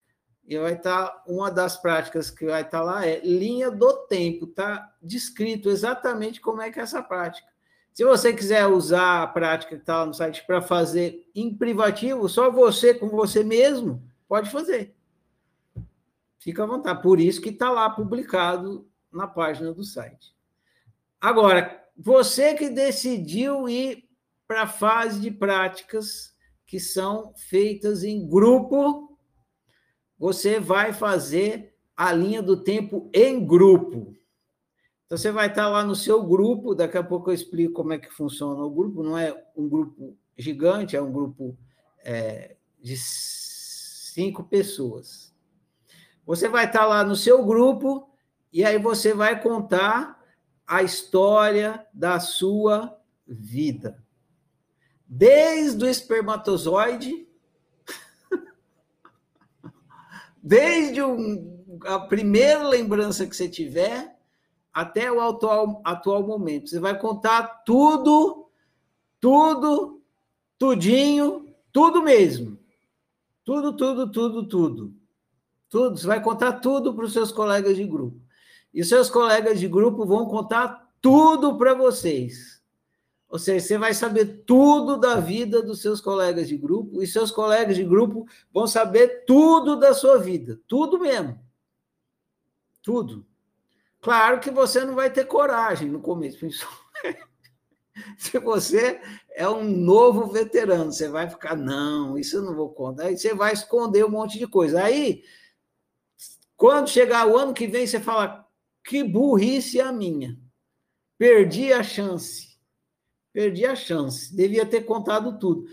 e 0.48 0.58
vai 0.58 0.76
estar 0.76 1.08
tá, 1.10 1.24
uma 1.28 1.52
das 1.52 1.76
práticas 1.76 2.32
que 2.32 2.46
vai 2.46 2.62
estar 2.62 2.80
tá 2.80 2.84
lá 2.86 3.06
é 3.06 3.20
linha 3.20 3.70
do 3.70 3.92
tempo, 4.08 4.46
está 4.46 4.96
descrito 5.02 5.70
exatamente 5.70 6.40
como 6.40 6.62
é 6.62 6.72
que 6.72 6.80
é 6.80 6.84
essa 6.84 7.04
prática. 7.04 7.46
Se 7.92 8.06
você 8.06 8.32
quiser 8.32 8.66
usar 8.68 9.24
a 9.24 9.28
prática 9.28 9.76
que 9.76 9.82
está 9.82 9.98
lá 9.98 10.06
no 10.06 10.14
site 10.14 10.46
para 10.48 10.62
fazer 10.62 11.30
em 11.36 11.54
privativo, 11.54 12.30
só 12.30 12.50
você 12.50 12.94
com 12.94 13.10
você 13.10 13.44
mesmo 13.44 14.02
pode 14.26 14.50
fazer. 14.50 14.96
Fica 16.40 16.64
à 16.64 16.66
vontade. 16.66 17.04
Por 17.04 17.20
isso 17.20 17.42
que 17.42 17.50
está 17.50 17.70
lá 17.70 17.90
publicado 17.90 18.88
na 19.12 19.28
página 19.28 19.74
do 19.74 19.84
site. 19.84 20.34
Agora, 21.20 21.84
você 21.94 22.54
que 22.54 22.70
decidiu 22.70 23.68
ir 23.68 24.08
para 24.48 24.62
a 24.62 24.68
fase 24.68 25.20
de 25.20 25.30
práticas 25.30 26.37
que 26.68 26.82
são 26.82 27.34
feitas 27.34 28.04
em 28.04 28.28
grupo, 28.28 29.18
você 30.20 30.60
vai 30.60 30.92
fazer 30.92 31.74
a 31.96 32.12
linha 32.12 32.44
do 32.44 32.62
tempo 32.62 33.10
em 33.14 33.44
grupo. 33.44 34.14
Então, 35.06 35.18
você 35.18 35.32
vai 35.32 35.48
estar 35.48 35.70
lá 35.70 35.86
no 35.86 35.96
seu 35.96 36.22
grupo, 36.22 36.76
daqui 36.76 36.98
a 36.98 37.04
pouco 37.04 37.30
eu 37.30 37.34
explico 37.34 37.74
como 37.74 37.94
é 37.94 37.98
que 37.98 38.12
funciona 38.12 38.62
o 38.62 38.70
grupo, 38.70 39.02
não 39.02 39.18
é 39.18 39.34
um 39.56 39.70
grupo 39.70 40.18
gigante, 40.38 40.98
é 40.98 41.02
um 41.02 41.12
grupo 41.12 41.58
é, 42.04 42.58
de 42.82 42.98
cinco 42.98 44.44
pessoas. 44.44 45.34
Você 46.26 46.50
vai 46.50 46.66
estar 46.66 46.86
lá 46.86 47.06
no 47.06 47.16
seu 47.16 47.46
grupo 47.46 48.10
e 48.52 48.66
aí 48.66 48.78
você 48.78 49.14
vai 49.14 49.42
contar 49.42 50.22
a 50.68 50.84
história 50.84 51.88
da 51.94 52.20
sua 52.20 53.00
vida 53.26 54.06
desde 55.08 55.86
o 55.86 55.88
espermatozoide 55.88 57.28
desde 60.44 61.02
um, 61.02 61.58
a 61.86 62.00
primeira 62.00 62.68
lembrança 62.68 63.26
que 63.26 63.36
você 63.36 63.48
tiver 63.48 64.16
até 64.74 65.12
o 65.12 65.20
atual, 65.20 65.82
atual 65.84 66.26
momento. 66.26 66.70
Você 66.70 66.80
vai 66.80 66.98
contar 67.00 67.64
tudo, 67.66 68.50
tudo, 69.20 70.02
tudinho, 70.58 71.54
tudo 71.72 72.04
mesmo. 72.04 72.60
Tudo, 73.44 73.76
tudo, 73.76 74.12
tudo, 74.12 74.48
tudo. 74.48 74.94
Tudo. 75.70 75.98
Você 75.98 76.06
vai 76.06 76.22
contar 76.22 76.54
tudo 76.54 76.94
para 76.94 77.06
os 77.06 77.14
seus 77.14 77.32
colegas 77.32 77.76
de 77.76 77.86
grupo. 77.86 78.20
E 78.74 78.84
seus 78.84 79.10
colegas 79.10 79.60
de 79.60 79.68
grupo 79.68 80.06
vão 80.06 80.28
contar 80.28 80.92
tudo 81.02 81.58
para 81.58 81.74
vocês. 81.74 82.57
Ou 83.30 83.38
seja, 83.38 83.66
você 83.66 83.78
vai 83.78 83.94
saber 83.94 84.44
tudo 84.46 84.98
da 84.98 85.20
vida 85.20 85.62
dos 85.62 85.82
seus 85.82 86.00
colegas 86.00 86.48
de 86.48 86.58
grupo, 86.58 87.02
e 87.02 87.08
seus 87.08 87.30
colegas 87.30 87.76
de 87.76 87.84
grupo 87.84 88.26
vão 88.54 88.66
saber 88.66 89.26
tudo 89.26 89.78
da 89.78 89.94
sua 89.94 90.18
vida. 90.18 90.60
Tudo 90.68 91.00
mesmo. 91.00 91.38
Tudo. 92.82 93.26
Claro 94.00 94.40
que 94.40 94.50
você 94.50 94.86
não 94.86 94.96
vai 94.96 95.12
ter 95.12 95.26
coragem 95.26 95.90
no 95.90 96.00
começo. 96.00 96.48
Se 98.18 98.38
você 98.40 99.02
é 99.32 99.50
um 99.50 99.64
novo 99.64 100.28
veterano, 100.28 100.92
você 100.92 101.10
vai 101.10 101.30
ficar, 101.30 101.56
não, 101.56 102.18
isso 102.18 102.38
eu 102.38 102.44
não 102.44 102.56
vou 102.56 102.70
contar. 102.70 103.08
Aí 103.08 103.18
você 103.18 103.34
vai 103.34 103.54
esconder 103.54 104.06
um 104.06 104.10
monte 104.10 104.38
de 104.38 104.48
coisa. 104.48 104.84
Aí, 104.84 105.24
quando 106.56 106.90
chegar 106.90 107.28
o 107.28 107.36
ano 107.36 107.54
que 107.54 107.68
vem, 107.68 107.86
você 107.86 108.00
fala, 108.00 108.48
que 108.86 109.04
burrice 109.04 109.82
a 109.82 109.92
minha. 109.92 110.38
Perdi 111.18 111.74
a 111.74 111.84
chance. 111.84 112.47
Perdi 113.38 113.68
a 113.68 113.76
chance. 113.76 114.36
Devia 114.36 114.66
ter 114.66 114.82
contado 114.82 115.38
tudo. 115.38 115.68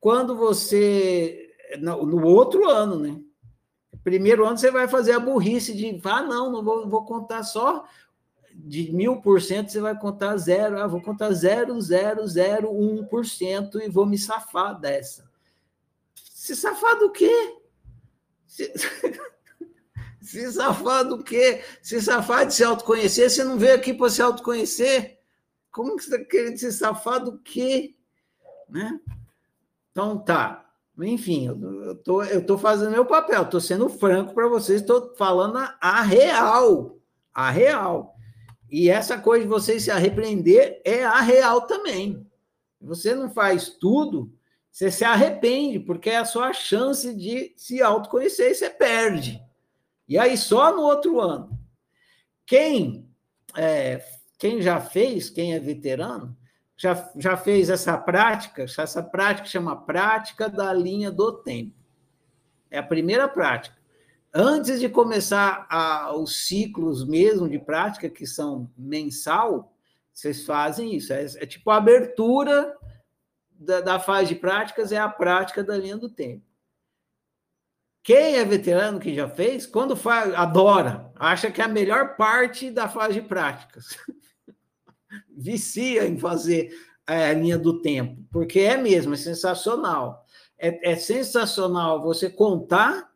Quando 0.00 0.36
você. 0.36 1.48
No 1.78 2.26
outro 2.26 2.68
ano, 2.68 2.98
né? 2.98 3.20
Primeiro 4.02 4.44
ano 4.44 4.58
você 4.58 4.68
vai 4.68 4.88
fazer 4.88 5.12
a 5.12 5.20
burrice 5.20 5.72
de, 5.74 6.00
ah, 6.02 6.22
não, 6.22 6.50
não 6.50 6.64
vou, 6.64 6.88
vou 6.88 7.04
contar 7.04 7.44
só 7.44 7.84
de 8.52 8.90
mil 8.92 9.20
por 9.20 9.40
cento, 9.40 9.70
você 9.70 9.80
vai 9.80 9.96
contar 9.96 10.36
zero, 10.38 10.76
ah, 10.76 10.88
vou 10.88 11.00
contar 11.00 11.30
zero, 11.30 11.80
zero, 11.80 12.26
zero, 12.26 12.76
um 12.76 13.04
por 13.04 13.24
cento 13.24 13.80
e 13.80 13.88
vou 13.88 14.06
me 14.06 14.18
safar 14.18 14.80
dessa. 14.80 15.30
Se 16.16 16.56
safar 16.56 16.98
do 16.98 17.12
quê? 17.12 17.58
Se, 18.44 18.72
se 20.20 20.50
safar 20.50 21.04
do 21.04 21.22
quê? 21.22 21.62
Se 21.80 22.02
safar 22.02 22.44
de 22.44 22.54
se 22.54 22.64
autoconhecer, 22.64 23.30
você 23.30 23.44
não 23.44 23.56
veio 23.56 23.76
aqui 23.76 23.94
para 23.94 24.10
se 24.10 24.20
autoconhecer? 24.20 25.14
Como 25.74 25.96
que 25.96 26.04
você 26.04 26.14
está 26.14 26.24
querendo 26.24 26.56
se 26.56 26.72
safar 26.72 27.18
do 27.18 27.36
quê? 27.40 27.96
Né? 28.68 29.00
Então 29.90 30.16
tá. 30.16 30.70
Enfim, 31.00 31.48
eu 31.48 31.96
tô, 31.96 32.22
eu 32.22 32.46
tô 32.46 32.56
fazendo 32.56 32.92
meu 32.92 33.04
papel, 33.04 33.42
estou 33.42 33.60
sendo 33.60 33.88
franco 33.88 34.32
para 34.32 34.46
vocês, 34.46 34.80
estou 34.80 35.12
falando 35.16 35.58
a, 35.58 35.76
a, 35.80 36.00
real, 36.02 36.96
a 37.34 37.50
real. 37.50 38.14
E 38.70 38.88
essa 38.88 39.18
coisa 39.18 39.42
de 39.42 39.48
vocês 39.48 39.82
se 39.82 39.90
arrepender 39.90 40.80
é 40.84 41.02
a 41.02 41.20
real 41.20 41.62
também. 41.62 42.24
Você 42.80 43.12
não 43.12 43.28
faz 43.28 43.70
tudo, 43.70 44.32
você 44.70 44.92
se 44.92 45.04
arrepende, 45.04 45.80
porque 45.80 46.10
é 46.10 46.18
a 46.18 46.24
sua 46.24 46.52
chance 46.52 47.12
de 47.12 47.52
se 47.56 47.82
autoconhecer 47.82 48.52
e 48.52 48.54
você 48.54 48.70
perde. 48.70 49.42
E 50.06 50.16
aí, 50.16 50.36
só 50.36 50.72
no 50.72 50.82
outro 50.82 51.18
ano. 51.18 51.58
Quem, 52.46 53.08
é, 53.56 54.00
quem 54.38 54.60
já 54.60 54.80
fez, 54.80 55.30
quem 55.30 55.54
é 55.54 55.60
veterano, 55.60 56.36
já, 56.76 57.10
já 57.16 57.36
fez 57.36 57.70
essa 57.70 57.96
prática, 57.96 58.62
essa 58.62 59.02
prática 59.02 59.48
chama 59.48 59.84
prática 59.84 60.48
da 60.48 60.72
linha 60.72 61.10
do 61.10 61.32
tempo. 61.32 61.74
É 62.70 62.78
a 62.78 62.82
primeira 62.82 63.28
prática. 63.28 63.76
Antes 64.32 64.80
de 64.80 64.88
começar 64.88 65.66
a, 65.70 66.12
os 66.16 66.44
ciclos 66.46 67.06
mesmo 67.06 67.48
de 67.48 67.58
prática, 67.58 68.10
que 68.10 68.26
são 68.26 68.68
mensal, 68.76 69.72
vocês 70.12 70.44
fazem 70.44 70.94
isso. 70.96 71.12
É, 71.12 71.24
é 71.24 71.46
tipo 71.46 71.70
a 71.70 71.76
abertura 71.76 72.76
da, 73.52 73.80
da 73.80 74.00
fase 74.00 74.34
de 74.34 74.40
práticas, 74.40 74.90
é 74.90 74.98
a 74.98 75.08
prática 75.08 75.62
da 75.62 75.76
linha 75.76 75.96
do 75.96 76.08
tempo. 76.08 76.44
Quem 78.02 78.36
é 78.36 78.44
veterano 78.44 79.00
que 79.00 79.14
já 79.14 79.28
fez, 79.28 79.64
quando 79.64 79.96
faz, 79.96 80.34
adora, 80.34 81.10
acha 81.16 81.50
que 81.50 81.62
é 81.62 81.64
a 81.64 81.68
melhor 81.68 82.16
parte 82.16 82.70
da 82.70 82.88
fase 82.88 83.14
de 83.14 83.22
práticas. 83.22 83.96
vicia 85.36 86.06
em 86.06 86.18
fazer 86.18 86.74
é, 87.06 87.30
a 87.30 87.34
linha 87.34 87.58
do 87.58 87.80
tempo, 87.80 88.24
porque 88.30 88.60
é 88.60 88.76
mesmo, 88.76 89.14
é 89.14 89.16
sensacional. 89.16 90.24
É, 90.58 90.92
é 90.92 90.96
sensacional 90.96 92.02
você 92.02 92.30
contar 92.30 93.12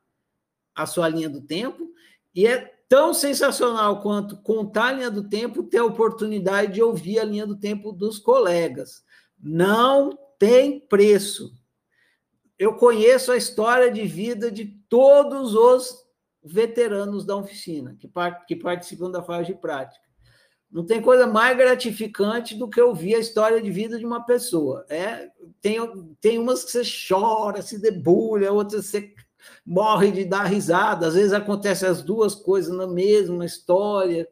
a 0.74 0.86
sua 0.86 1.08
linha 1.08 1.28
do 1.28 1.40
tempo, 1.40 1.92
e 2.34 2.46
é 2.46 2.58
tão 2.88 3.12
sensacional 3.12 4.00
quanto 4.00 4.40
contar 4.42 4.88
a 4.88 4.92
linha 4.92 5.10
do 5.10 5.28
tempo, 5.28 5.64
ter 5.64 5.78
a 5.78 5.84
oportunidade 5.84 6.74
de 6.74 6.82
ouvir 6.82 7.18
a 7.18 7.24
linha 7.24 7.46
do 7.46 7.58
tempo 7.58 7.92
dos 7.92 8.18
colegas. 8.18 9.02
Não 9.38 10.16
tem 10.38 10.80
preço. 10.80 11.52
Eu 12.58 12.74
conheço 12.74 13.32
a 13.32 13.36
história 13.36 13.90
de 13.90 14.04
vida 14.04 14.50
de 14.50 14.66
todos 14.88 15.54
os 15.54 16.06
veteranos 16.42 17.24
da 17.24 17.36
oficina 17.36 17.96
que, 17.98 18.10
que 18.46 18.56
participam 18.56 19.10
da 19.10 19.22
fase 19.22 19.52
de 19.52 19.54
prática. 19.54 20.07
Não 20.70 20.84
tem 20.84 21.00
coisa 21.00 21.26
mais 21.26 21.56
gratificante 21.56 22.54
do 22.54 22.68
que 22.68 22.80
ouvir 22.80 23.14
a 23.14 23.18
história 23.20 23.60
de 23.60 23.70
vida 23.70 23.98
de 23.98 24.04
uma 24.04 24.24
pessoa. 24.24 24.84
É, 24.90 25.30
tem, 25.62 25.78
tem 26.20 26.38
umas 26.38 26.62
que 26.62 26.70
você 26.70 26.82
chora, 27.08 27.62
se 27.62 27.80
debulha, 27.80 28.52
outras 28.52 28.86
você 28.86 29.14
morre 29.64 30.10
de 30.12 30.24
dar 30.24 30.44
risada. 30.44 31.06
Às 31.06 31.14
vezes 31.14 31.32
acontecem 31.32 31.88
as 31.88 32.02
duas 32.02 32.34
coisas 32.34 32.76
na 32.76 32.86
mesma 32.86 33.46
história. 33.46 34.28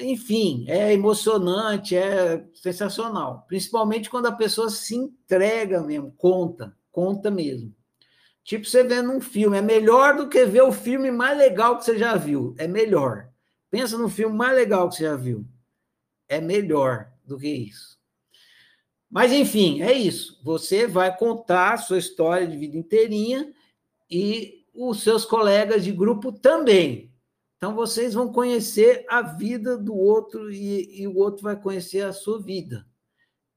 Enfim, 0.00 0.64
é 0.68 0.92
emocionante, 0.92 1.96
é 1.96 2.44
sensacional. 2.54 3.44
Principalmente 3.46 4.10
quando 4.10 4.26
a 4.26 4.32
pessoa 4.32 4.68
se 4.68 4.96
entrega 4.96 5.80
mesmo, 5.80 6.12
conta, 6.18 6.76
conta 6.90 7.30
mesmo. 7.30 7.72
Tipo 8.42 8.64
você 8.64 8.82
vendo 8.82 9.12
um 9.12 9.20
filme, 9.20 9.58
é 9.58 9.62
melhor 9.62 10.16
do 10.16 10.28
que 10.28 10.44
ver 10.46 10.62
o 10.62 10.72
filme 10.72 11.10
mais 11.10 11.36
legal 11.38 11.76
que 11.76 11.84
você 11.84 11.96
já 11.96 12.16
viu. 12.16 12.54
É 12.58 12.66
melhor. 12.66 13.27
Pensa 13.70 13.98
no 13.98 14.08
filme 14.08 14.36
mais 14.36 14.54
legal 14.54 14.88
que 14.88 14.96
você 14.96 15.04
já 15.04 15.16
viu. 15.16 15.44
É 16.28 16.40
melhor 16.40 17.10
do 17.24 17.38
que 17.38 17.48
isso. 17.48 17.98
Mas, 19.10 19.32
enfim, 19.32 19.82
é 19.82 19.92
isso. 19.92 20.40
Você 20.42 20.86
vai 20.86 21.16
contar 21.16 21.74
a 21.74 21.78
sua 21.78 21.98
história 21.98 22.46
de 22.46 22.56
vida 22.56 22.76
inteirinha 22.76 23.52
e 24.10 24.66
os 24.74 25.02
seus 25.02 25.24
colegas 25.24 25.84
de 25.84 25.92
grupo 25.92 26.30
também. 26.30 27.12
Então, 27.56 27.74
vocês 27.74 28.14
vão 28.14 28.32
conhecer 28.32 29.04
a 29.08 29.20
vida 29.22 29.76
do 29.76 29.94
outro 29.94 30.50
e, 30.52 31.02
e 31.02 31.06
o 31.08 31.16
outro 31.16 31.42
vai 31.42 31.56
conhecer 31.56 32.02
a 32.02 32.12
sua 32.12 32.40
vida. 32.40 32.86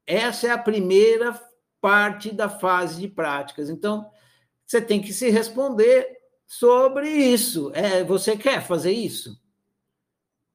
Essa 0.06 0.48
é 0.48 0.50
a 0.50 0.58
primeira 0.58 1.40
parte 1.80 2.32
da 2.32 2.48
fase 2.48 3.00
de 3.00 3.08
práticas. 3.08 3.70
Então, 3.70 4.10
você 4.66 4.80
tem 4.80 5.00
que 5.00 5.12
se 5.12 5.30
responder 5.30 6.06
sobre 6.46 7.08
isso. 7.08 7.70
É, 7.74 8.02
você 8.02 8.36
quer 8.36 8.66
fazer 8.66 8.92
isso? 8.92 9.40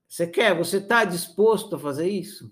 Você 0.07 0.25
quer? 0.25 0.57
Você 0.57 0.77
está 0.77 1.03
disposto 1.03 1.75
a 1.75 1.79
fazer 1.79 2.07
isso? 2.07 2.51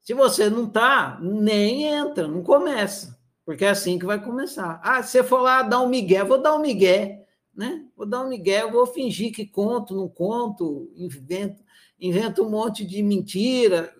Se 0.00 0.12
você 0.12 0.50
não 0.50 0.66
está, 0.66 1.18
nem 1.20 1.84
entra, 1.84 2.28
não 2.28 2.42
começa, 2.42 3.18
porque 3.44 3.64
é 3.64 3.70
assim 3.70 3.98
que 3.98 4.04
vai 4.04 4.22
começar. 4.22 4.80
Ah, 4.82 5.02
se 5.02 5.12
você 5.12 5.24
for 5.24 5.40
lá 5.40 5.62
dar 5.62 5.80
um 5.80 5.88
migué, 5.88 6.22
vou 6.22 6.42
dar 6.42 6.54
um 6.54 6.60
migué, 6.60 7.26
né? 7.54 7.86
Vou 7.96 8.04
dar 8.04 8.22
um 8.22 8.28
migué, 8.28 8.70
vou 8.70 8.86
fingir 8.86 9.32
que 9.32 9.46
conto, 9.46 9.94
não 9.94 10.08
conto, 10.08 10.92
invento, 10.94 11.62
invento 11.98 12.42
um 12.42 12.50
monte 12.50 12.84
de 12.84 13.02
mentira. 13.02 13.94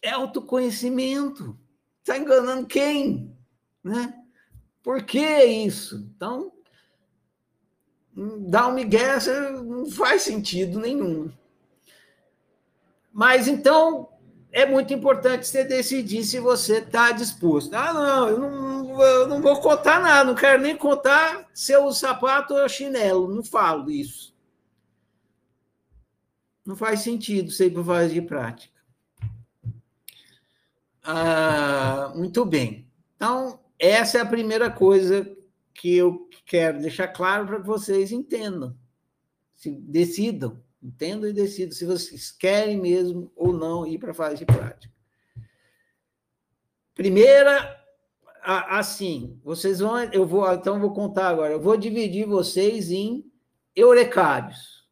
É 0.00 0.10
autoconhecimento. 0.10 1.58
Está 2.00 2.16
enganando 2.16 2.66
quem? 2.66 3.36
Né? 3.84 4.14
Por 4.82 5.04
que 5.04 5.44
isso? 5.44 6.08
Então, 6.16 6.52
dar 8.14 8.68
um 8.68 8.74
migué 8.74 9.18
não 9.64 9.90
faz 9.90 10.22
sentido 10.22 10.78
nenhum. 10.78 11.30
Mas 13.12 13.48
então 13.48 14.08
é 14.50 14.66
muito 14.66 14.92
importante 14.92 15.46
você 15.46 15.64
decidir 15.64 16.22
se 16.24 16.38
você 16.38 16.78
está 16.78 17.10
disposto. 17.12 17.74
Ah, 17.74 17.92
não 17.92 18.28
eu, 18.28 18.38
não, 18.38 19.02
eu 19.02 19.28
não 19.28 19.40
vou 19.40 19.60
contar 19.60 20.00
nada, 20.00 20.24
não 20.24 20.34
quero 20.34 20.62
nem 20.62 20.76
contar 20.76 21.48
se 21.54 21.72
eu 21.72 21.84
uso 21.84 22.00
sapato 22.00 22.54
ou 22.54 22.68
chinelo, 22.68 23.34
não 23.34 23.42
falo 23.42 23.90
isso. 23.90 24.32
Não 26.64 26.76
faz 26.76 27.00
sentido 27.00 27.50
ser 27.50 27.72
para 27.72 27.82
fazer 27.82 28.14
de 28.14 28.22
prática. 28.22 28.80
Ah, 31.02 32.12
muito 32.14 32.44
bem. 32.44 32.86
Então, 33.16 33.58
essa 33.78 34.18
é 34.18 34.20
a 34.20 34.26
primeira 34.26 34.70
coisa 34.70 35.28
que 35.74 35.94
eu 35.94 36.28
quero 36.44 36.80
deixar 36.80 37.08
claro 37.08 37.46
para 37.46 37.60
que 37.60 37.66
vocês 37.66 38.12
entendam, 38.12 38.76
se 39.54 39.70
decidam, 39.70 40.62
entendam 40.82 41.30
e 41.30 41.32
decidam 41.32 41.72
se 41.72 41.84
vocês 41.84 42.30
querem 42.30 42.80
mesmo 42.80 43.30
ou 43.36 43.52
não 43.52 43.86
ir 43.86 43.98
para 43.98 44.10
a 44.10 44.14
fase 44.14 44.38
de 44.38 44.44
prática. 44.44 44.92
Primeira, 46.94 47.80
assim, 48.42 49.40
vocês 49.42 49.80
vão, 49.80 50.02
eu 50.12 50.26
vou, 50.26 50.50
então 50.52 50.80
vou 50.80 50.92
contar 50.92 51.28
agora. 51.28 51.52
Eu 51.52 51.60
vou 51.60 51.76
dividir 51.76 52.26
vocês 52.26 52.90
em 52.90 53.24
eurecários. 53.74 54.86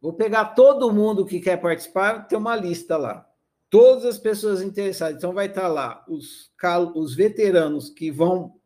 Vou 0.00 0.14
pegar 0.14 0.46
todo 0.46 0.92
mundo 0.92 1.26
que 1.26 1.40
quer 1.40 1.58
participar, 1.58 2.26
tem 2.26 2.38
uma 2.38 2.56
lista 2.56 2.96
lá. 2.96 3.26
Todas 3.68 4.04
as 4.04 4.18
pessoas 4.18 4.62
interessadas. 4.62 5.16
Então 5.16 5.34
vai 5.34 5.46
estar 5.46 5.68
lá 5.68 6.04
os, 6.08 6.50
os 6.94 7.14
veteranos 7.14 7.90
que 7.90 8.10
vão 8.10 8.59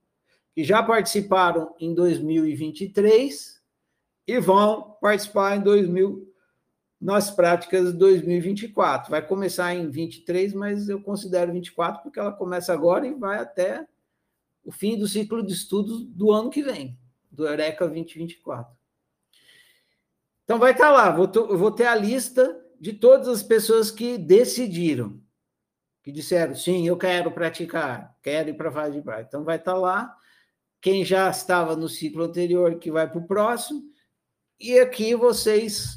que 0.54 0.62
já 0.62 0.82
participaram 0.82 1.74
em 1.80 1.92
2023 1.92 3.60
e 4.26 4.38
vão 4.38 4.96
participar 5.00 5.56
em 5.56 5.60
2000 5.60 6.32
nas 7.00 7.30
práticas 7.30 7.92
de 7.92 7.98
2024. 7.98 9.10
Vai 9.10 9.26
começar 9.26 9.74
em 9.74 9.90
23, 9.90 10.54
mas 10.54 10.88
eu 10.88 11.02
considero 11.02 11.52
24 11.52 12.02
porque 12.02 12.20
ela 12.20 12.32
começa 12.32 12.72
agora 12.72 13.06
e 13.06 13.12
vai 13.12 13.38
até 13.38 13.86
o 14.64 14.72
fim 14.72 14.96
do 14.96 15.06
ciclo 15.08 15.44
de 15.44 15.52
estudos 15.52 16.02
do 16.04 16.30
ano 16.30 16.48
que 16.48 16.62
vem, 16.62 16.98
do 17.30 17.46
Eureka 17.46 17.84
2024. 17.86 18.72
Então 20.44 20.58
vai 20.58 20.72
estar 20.72 20.90
lá, 20.90 21.10
vou, 21.10 21.70
ter 21.72 21.86
a 21.86 21.94
lista 21.94 22.62
de 22.80 22.92
todas 22.92 23.28
as 23.28 23.42
pessoas 23.42 23.90
que 23.90 24.16
decidiram, 24.16 25.20
que 26.02 26.12
disseram, 26.12 26.54
sim, 26.54 26.86
eu 26.86 26.96
quero 26.96 27.30
praticar, 27.32 28.16
quero 28.22 28.50
ir 28.50 28.54
para 28.54 28.68
a 28.68 28.72
fase 28.72 28.96
de 28.96 29.02
prática. 29.02 29.28
Então 29.28 29.44
vai 29.44 29.56
estar 29.56 29.74
lá 29.74 30.14
quem 30.84 31.02
já 31.02 31.30
estava 31.30 31.74
no 31.74 31.88
ciclo 31.88 32.24
anterior 32.24 32.78
que 32.78 32.90
vai 32.90 33.10
para 33.10 33.18
o 33.18 33.26
próximo, 33.26 33.82
e 34.60 34.78
aqui 34.78 35.14
vocês, 35.14 35.96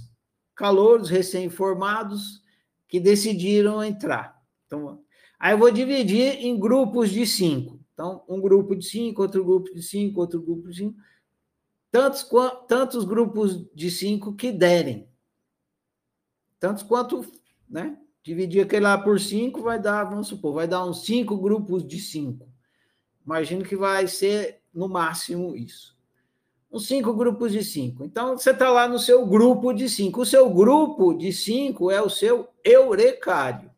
calouros 0.55 1.09
recém-formados, 1.09 2.41
que 2.87 2.97
decidiram 2.97 3.83
entrar. 3.83 4.41
Então, 4.65 5.03
aí 5.37 5.53
eu 5.53 5.57
vou 5.57 5.69
dividir 5.71 6.37
em 6.37 6.57
grupos 6.57 7.09
de 7.09 7.27
cinco. 7.27 7.81
Então, 7.93 8.23
um 8.29 8.39
grupo 8.39 8.77
de 8.77 8.85
cinco, 8.85 9.23
outro 9.23 9.43
grupo 9.43 9.75
de 9.75 9.83
cinco, 9.83 10.21
outro 10.21 10.41
grupo 10.41 10.69
de 10.69 10.77
cinco. 10.77 10.97
Tantos, 11.91 12.25
tantos 12.69 13.03
grupos 13.03 13.69
de 13.75 13.91
cinco 13.91 14.35
que 14.35 14.53
derem. 14.53 15.09
Tantos 16.61 16.83
quanto, 16.83 17.29
né? 17.69 17.99
Dividir 18.23 18.63
aquele 18.63 18.85
lá 18.85 18.97
por 18.97 19.19
cinco 19.19 19.61
vai 19.61 19.81
dar, 19.81 20.05
vamos 20.05 20.29
supor, 20.29 20.53
vai 20.53 20.67
dar 20.67 20.85
uns 20.85 21.03
cinco 21.03 21.35
grupos 21.35 21.85
de 21.85 21.99
cinco. 21.99 22.47
Imagino 23.25 23.65
que 23.65 23.75
vai 23.75 24.07
ser 24.07 24.61
no 24.77 24.87
máximo 24.87 25.55
isso. 25.55 25.97
Uns 26.71 26.87
cinco 26.87 27.13
grupos 27.13 27.51
de 27.51 27.63
cinco. 27.63 28.03
Então, 28.03 28.37
você 28.37 28.51
está 28.51 28.69
lá 28.69 28.87
no 28.87 28.99
seu 28.99 29.25
grupo 29.25 29.73
de 29.73 29.89
cinco. 29.89 30.21
O 30.21 30.25
seu 30.25 30.49
grupo 30.49 31.13
de 31.15 31.33
cinco 31.33 31.89
é 31.89 31.99
o 31.99 32.09
seu 32.09 32.47
eurecário. 32.63 33.71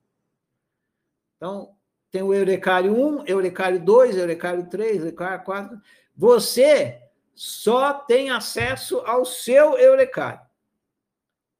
Então, 1.37 1.73
tem 2.11 2.21
o 2.21 2.33
eurecário 2.33 2.93
1, 2.93 3.27
eurecário 3.27 3.79
2, 3.79 4.17
eurecário 4.17 4.67
3, 4.69 4.97
eurecário 4.97 5.45
4. 5.45 5.79
Você 6.15 7.01
só 7.33 7.93
tem 7.93 8.29
acesso 8.29 8.97
ao 8.99 9.23
seu 9.23 9.77
eurecário. 9.77 10.41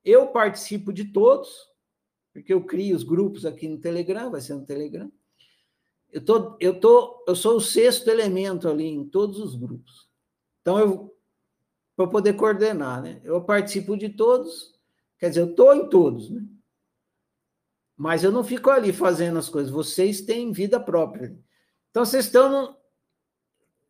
Eu 0.04 0.28
participo 0.28 0.92
de 0.92 1.06
todos, 1.06 1.70
porque 2.34 2.54
eu 2.54 2.64
crio 2.66 2.96
os 2.96 3.04
grupos 3.04 3.46
aqui 3.46 3.70
no 3.70 3.78
Telegram, 3.78 4.32
vai 4.32 4.42
ser 4.42 4.56
no 4.56 4.66
Telegram. 4.66 5.10
Eu, 6.12 6.24
tô, 6.24 6.58
eu, 6.60 6.80
tô, 6.80 7.24
eu 7.28 7.36
sou 7.36 7.58
o 7.58 7.62
sexto 7.62 8.10
elemento 8.10 8.68
ali 8.68 8.88
em 8.88 9.08
todos 9.08 9.40
os 9.40 9.56
grupos. 9.56 10.10
Então, 10.62 10.80
eu 10.80 11.20
para 12.00 12.08
poder 12.08 12.34
coordenar, 12.34 13.02
né? 13.02 13.20
Eu 13.26 13.44
participo 13.44 13.98
de 13.98 14.08
todos, 14.08 14.74
quer 15.18 15.28
dizer, 15.28 15.42
eu 15.42 15.50
estou 15.50 15.74
em 15.76 15.90
todos, 15.90 16.30
né? 16.30 16.42
Mas 17.98 18.24
eu 18.24 18.32
não 18.32 18.42
fico 18.42 18.70
ali 18.70 18.94
fazendo 18.94 19.38
as 19.38 19.50
coisas, 19.50 19.70
vocês 19.70 20.22
têm 20.22 20.54
vida 20.54 20.80
própria. 20.80 21.38
Então, 21.90 22.06
vocês 22.06 22.24
estão 22.24 22.50
no, 22.50 22.78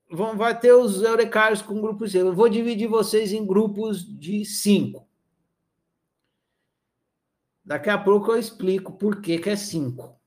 vão, 0.10 0.36
vai 0.36 0.60
ter 0.60 0.74
os 0.74 1.04
eurecários 1.04 1.62
com 1.62 1.80
grupos. 1.80 2.16
Eu 2.16 2.34
vou 2.34 2.50
dividir 2.50 2.88
vocês 2.88 3.32
em 3.32 3.46
grupos 3.46 4.04
de 4.04 4.44
cinco. 4.44 5.08
Daqui 7.64 7.92
a 7.92 7.98
pouco 7.98 8.32
eu 8.32 8.40
explico 8.40 8.94
por 8.94 9.22
que, 9.22 9.38
que 9.38 9.52
é 9.52 9.56
cinco. 9.56 10.19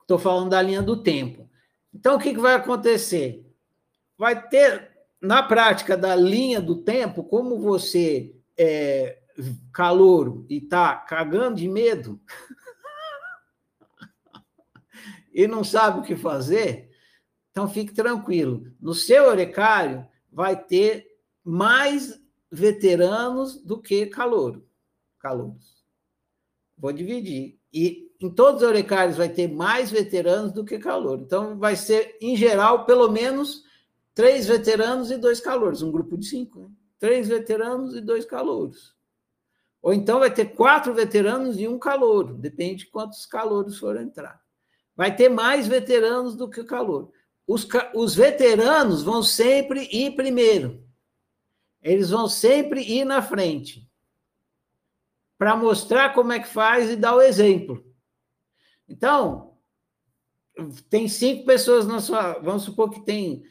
Estou 0.00 0.18
falando 0.18 0.50
da 0.50 0.62
linha 0.62 0.82
do 0.82 1.02
tempo. 1.02 1.48
Então, 1.92 2.16
o 2.16 2.18
que, 2.18 2.32
que 2.32 2.40
vai 2.40 2.54
acontecer? 2.54 3.44
Vai 4.16 4.48
ter, 4.48 4.90
na 5.20 5.42
prática 5.42 5.96
da 5.96 6.14
linha 6.14 6.60
do 6.60 6.76
tempo, 6.76 7.24
como 7.24 7.58
você 7.58 8.34
é 8.56 9.18
calouro 9.72 10.46
e 10.48 10.58
está 10.58 10.96
cagando 10.96 11.56
de 11.56 11.68
medo 11.68 12.20
e 15.32 15.46
não 15.46 15.62
sabe 15.62 16.00
o 16.00 16.02
que 16.02 16.16
fazer, 16.16 16.90
então 17.50 17.68
fique 17.68 17.92
tranquilo. 17.92 18.72
No 18.80 18.94
seu 18.94 19.28
orecário 19.28 20.06
vai 20.32 20.56
ter 20.56 21.06
mais 21.44 22.20
veteranos 22.50 23.62
do 23.62 23.80
que 23.80 24.06
calouro, 24.06 24.66
calouros. 25.18 25.84
Vou 26.76 26.92
dividir. 26.92 27.58
E 27.72 28.07
em 28.20 28.30
todos 28.30 28.62
os 28.62 28.68
orecários 28.68 29.16
vai 29.16 29.28
ter 29.28 29.48
mais 29.48 29.90
veteranos 29.90 30.52
do 30.52 30.64
que 30.64 30.78
calor. 30.78 31.20
Então, 31.20 31.56
vai 31.58 31.76
ser, 31.76 32.16
em 32.20 32.36
geral, 32.36 32.84
pelo 32.84 33.08
menos 33.10 33.62
três 34.12 34.46
veteranos 34.46 35.10
e 35.10 35.16
dois 35.16 35.40
calouros, 35.40 35.82
um 35.82 35.92
grupo 35.92 36.16
de 36.16 36.26
cinco. 36.26 36.60
Né? 36.60 36.68
Três 36.98 37.28
veteranos 37.28 37.94
e 37.94 38.00
dois 38.00 38.24
calouros. 38.24 38.96
Ou 39.80 39.92
então 39.92 40.18
vai 40.18 40.32
ter 40.32 40.46
quatro 40.46 40.92
veteranos 40.92 41.58
e 41.60 41.68
um 41.68 41.78
calouro, 41.78 42.34
depende 42.34 42.84
de 42.84 42.90
quantos 42.90 43.24
calouros 43.24 43.78
forem 43.78 44.02
entrar. 44.02 44.42
Vai 44.96 45.14
ter 45.14 45.28
mais 45.28 45.68
veteranos 45.68 46.34
do 46.34 46.50
que 46.50 46.64
calor. 46.64 47.12
Os, 47.46 47.66
os 47.94 48.16
veteranos 48.16 49.02
vão 49.02 49.22
sempre 49.22 49.88
ir 49.92 50.16
primeiro. 50.16 50.84
Eles 51.80 52.10
vão 52.10 52.28
sempre 52.28 52.82
ir 52.82 53.04
na 53.04 53.22
frente. 53.22 53.88
Para 55.38 55.56
mostrar 55.56 56.12
como 56.12 56.32
é 56.32 56.40
que 56.40 56.48
faz 56.48 56.90
e 56.90 56.96
dar 56.96 57.14
o 57.14 57.22
exemplo. 57.22 57.87
Então, 58.88 59.56
tem 60.88 61.06
cinco 61.06 61.44
pessoas 61.44 61.86
na 61.86 62.00
sua. 62.00 62.38
Vamos 62.40 62.62
supor 62.62 62.90
que 62.90 63.04
tem 63.04 63.44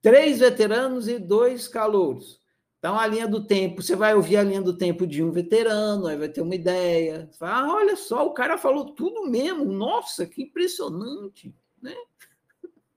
três 0.00 0.40
veteranos 0.40 1.08
e 1.08 1.18
dois 1.18 1.68
calouros. 1.68 2.40
Então, 2.78 2.98
a 2.98 3.06
linha 3.06 3.28
do 3.28 3.46
tempo, 3.46 3.80
você 3.80 3.94
vai 3.94 4.14
ouvir 4.14 4.36
a 4.36 4.42
linha 4.42 4.60
do 4.60 4.76
tempo 4.76 5.06
de 5.06 5.22
um 5.22 5.30
veterano, 5.30 6.06
aí 6.06 6.16
vai 6.16 6.28
ter 6.28 6.40
uma 6.40 6.54
ideia. 6.54 7.28
Você 7.30 7.38
fala, 7.38 7.66
ah, 7.66 7.74
olha 7.76 7.94
só, 7.94 8.26
o 8.26 8.34
cara 8.34 8.58
falou 8.58 8.92
tudo 8.94 9.28
mesmo. 9.30 9.64
Nossa, 9.64 10.26
que 10.26 10.42
impressionante, 10.42 11.54
né? 11.80 11.94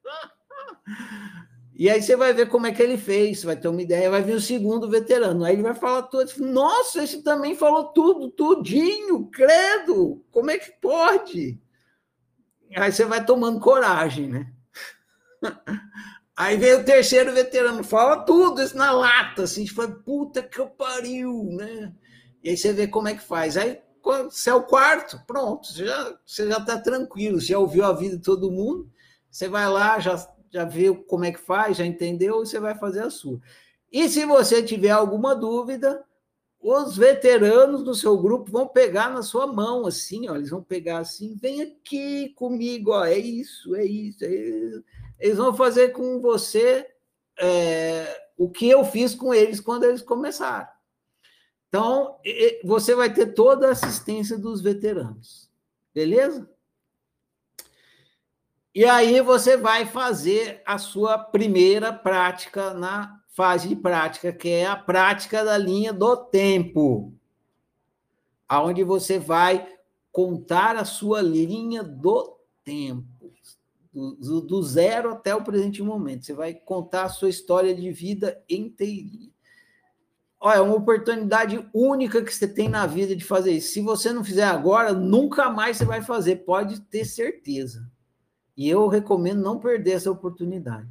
E 1.77 1.89
aí 1.89 2.01
você 2.01 2.15
vai 2.15 2.33
ver 2.33 2.47
como 2.47 2.67
é 2.67 2.71
que 2.71 2.81
ele 2.81 2.97
fez, 2.97 3.43
vai 3.43 3.57
ter 3.57 3.67
uma 3.67 3.81
ideia, 3.81 4.09
vai 4.09 4.23
vir 4.23 4.35
o 4.35 4.39
segundo 4.39 4.89
veterano, 4.89 5.43
aí 5.43 5.53
ele 5.53 5.61
vai 5.61 5.75
falar 5.75 6.03
tudo, 6.03 6.31
nossa, 6.39 7.03
esse 7.03 7.21
também 7.21 7.53
falou 7.53 7.85
tudo, 7.85 8.31
tudinho, 8.31 9.29
credo, 9.29 10.23
como 10.31 10.51
é 10.51 10.57
que 10.57 10.71
pode? 10.79 11.59
Aí 12.77 12.91
você 12.91 13.03
vai 13.03 13.25
tomando 13.25 13.59
coragem, 13.59 14.29
né? 14.29 14.53
Aí 16.37 16.57
vem 16.57 16.73
o 16.73 16.83
terceiro 16.83 17.31
veterano, 17.31 17.81
fala 17.81 18.25
tudo 18.25 18.61
isso 18.61 18.75
na 18.75 18.91
lata, 18.91 19.43
assim, 19.43 19.65
foi 19.65 19.89
puta 19.89 20.43
que 20.43 20.59
eu 20.59 20.67
pariu, 20.67 21.45
né? 21.53 21.93
E 22.43 22.49
aí 22.49 22.57
você 22.57 22.73
vê 22.73 22.87
como 22.89 23.07
é 23.07 23.15
que 23.15 23.23
faz. 23.23 23.55
Aí, 23.55 23.81
você 24.03 24.49
é 24.49 24.53
o 24.53 24.63
quarto, 24.63 25.17
pronto, 25.25 25.65
você 25.65 25.85
já, 25.85 26.19
você 26.25 26.49
já 26.49 26.59
tá 26.59 26.77
tranquilo, 26.77 27.39
já 27.39 27.57
ouviu 27.57 27.85
a 27.85 27.93
vida 27.93 28.17
de 28.17 28.21
todo 28.21 28.51
mundo, 28.51 28.91
você 29.31 29.47
vai 29.47 29.69
lá, 29.69 29.97
já 29.97 30.17
já 30.51 30.65
viu 30.65 31.03
como 31.03 31.25
é 31.25 31.31
que 31.31 31.39
faz, 31.39 31.77
já 31.77 31.85
entendeu, 31.85 32.39
você 32.39 32.59
vai 32.59 32.75
fazer 32.75 33.01
a 33.01 33.09
sua. 33.09 33.39
E 33.91 34.09
se 34.09 34.25
você 34.25 34.61
tiver 34.61 34.91
alguma 34.91 35.35
dúvida, 35.35 36.03
os 36.59 36.97
veteranos 36.97 37.83
do 37.83 37.93
seu 37.93 38.17
grupo 38.17 38.51
vão 38.51 38.67
pegar 38.67 39.09
na 39.09 39.21
sua 39.21 39.45
mão, 39.45 39.85
assim, 39.85 40.27
ó, 40.27 40.35
eles 40.35 40.49
vão 40.49 40.63
pegar 40.63 40.97
assim, 40.97 41.35
vem 41.35 41.61
aqui 41.61 42.29
comigo, 42.29 42.91
ó, 42.91 43.05
é 43.05 43.17
isso, 43.17 43.75
é 43.75 43.85
isso, 43.85 44.25
é 44.25 44.33
isso. 44.33 44.83
Eles 45.19 45.37
vão 45.37 45.53
fazer 45.53 45.89
com 45.89 46.19
você 46.19 46.89
é, 47.39 48.21
o 48.37 48.49
que 48.49 48.67
eu 48.67 48.83
fiz 48.83 49.13
com 49.13 49.33
eles 49.33 49.59
quando 49.59 49.83
eles 49.83 50.01
começaram. 50.01 50.67
Então, 51.67 52.17
você 52.63 52.95
vai 52.95 53.13
ter 53.13 53.33
toda 53.33 53.67
a 53.67 53.71
assistência 53.71 54.37
dos 54.37 54.61
veteranos, 54.61 55.49
beleza? 55.93 56.49
E 58.75 58.83
aí 58.83 59.21
você 59.21 59.55
vai 59.55 59.85
fazer 59.85 60.61
a 60.65 60.77
sua 60.77 61.17
primeira 61.17 61.93
prática 61.93 62.73
na 62.73 63.21
fase 63.29 63.69
de 63.69 63.75
prática, 63.75 64.33
que 64.33 64.49
é 64.49 64.65
a 64.65 64.75
prática 64.75 65.45
da 65.45 65.57
linha 65.57 65.93
do 65.93 66.17
tempo, 66.17 67.13
aonde 68.49 68.83
você 68.83 69.17
vai 69.17 69.65
contar 70.11 70.75
a 70.75 70.83
sua 70.83 71.21
linha 71.21 71.83
do 71.83 72.37
tempo, 72.65 73.31
do, 73.93 74.41
do 74.41 74.61
zero 74.61 75.11
até 75.11 75.33
o 75.33 75.43
presente 75.43 75.81
momento. 75.81 76.25
Você 76.25 76.33
vai 76.33 76.53
contar 76.53 77.03
a 77.03 77.09
sua 77.09 77.29
história 77.29 77.73
de 77.73 77.89
vida 77.93 78.43
inteirinha. 78.49 79.31
Olha, 80.37 80.57
é 80.57 80.61
uma 80.61 80.75
oportunidade 80.75 81.65
única 81.73 82.21
que 82.21 82.33
você 82.33 82.45
tem 82.45 82.67
na 82.67 82.85
vida 82.85 83.15
de 83.15 83.23
fazer 83.23 83.53
isso. 83.53 83.71
Se 83.71 83.79
você 83.79 84.11
não 84.11 84.21
fizer 84.21 84.43
agora, 84.43 84.91
nunca 84.91 85.49
mais 85.49 85.77
você 85.77 85.85
vai 85.85 86.01
fazer, 86.01 86.43
pode 86.43 86.81
ter 86.81 87.05
certeza. 87.05 87.89
E 88.55 88.69
eu 88.69 88.87
recomendo 88.87 89.41
não 89.41 89.59
perder 89.59 89.91
essa 89.91 90.11
oportunidade. 90.11 90.87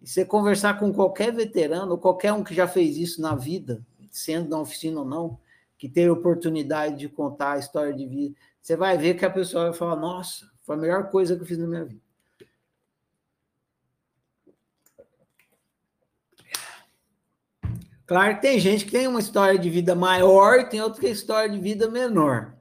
E 0.00 0.08
você 0.08 0.24
conversar 0.24 0.78
com 0.78 0.92
qualquer 0.92 1.32
veterano, 1.32 1.98
qualquer 1.98 2.32
um 2.32 2.42
que 2.42 2.54
já 2.54 2.66
fez 2.66 2.96
isso 2.96 3.20
na 3.20 3.34
vida, 3.34 3.84
sendo 4.10 4.48
na 4.48 4.60
oficina 4.60 5.00
ou 5.00 5.06
não, 5.06 5.38
que 5.78 5.88
teve 5.88 6.10
oportunidade 6.10 6.96
de 6.96 7.08
contar 7.08 7.52
a 7.52 7.58
história 7.58 7.92
de 7.92 8.06
vida, 8.06 8.34
você 8.60 8.76
vai 8.76 8.96
ver 8.96 9.14
que 9.14 9.24
a 9.24 9.30
pessoa 9.30 9.70
vai 9.70 9.74
falar: 9.74 9.96
Nossa, 9.96 10.50
foi 10.62 10.76
a 10.76 10.78
melhor 10.78 11.10
coisa 11.10 11.36
que 11.36 11.42
eu 11.42 11.46
fiz 11.46 11.58
na 11.58 11.66
minha 11.66 11.84
vida. 11.84 12.00
Claro 18.06 18.34
que 18.36 18.42
tem 18.42 18.60
gente 18.60 18.84
que 18.84 18.90
tem 18.90 19.06
uma 19.06 19.20
história 19.20 19.58
de 19.58 19.70
vida 19.70 19.94
maior 19.94 20.60
e 20.60 20.68
tem 20.68 20.80
outra 20.80 21.00
que 21.00 21.06
tem 21.06 21.12
história 21.12 21.48
de 21.48 21.58
vida 21.58 21.88
menor. 21.90 22.54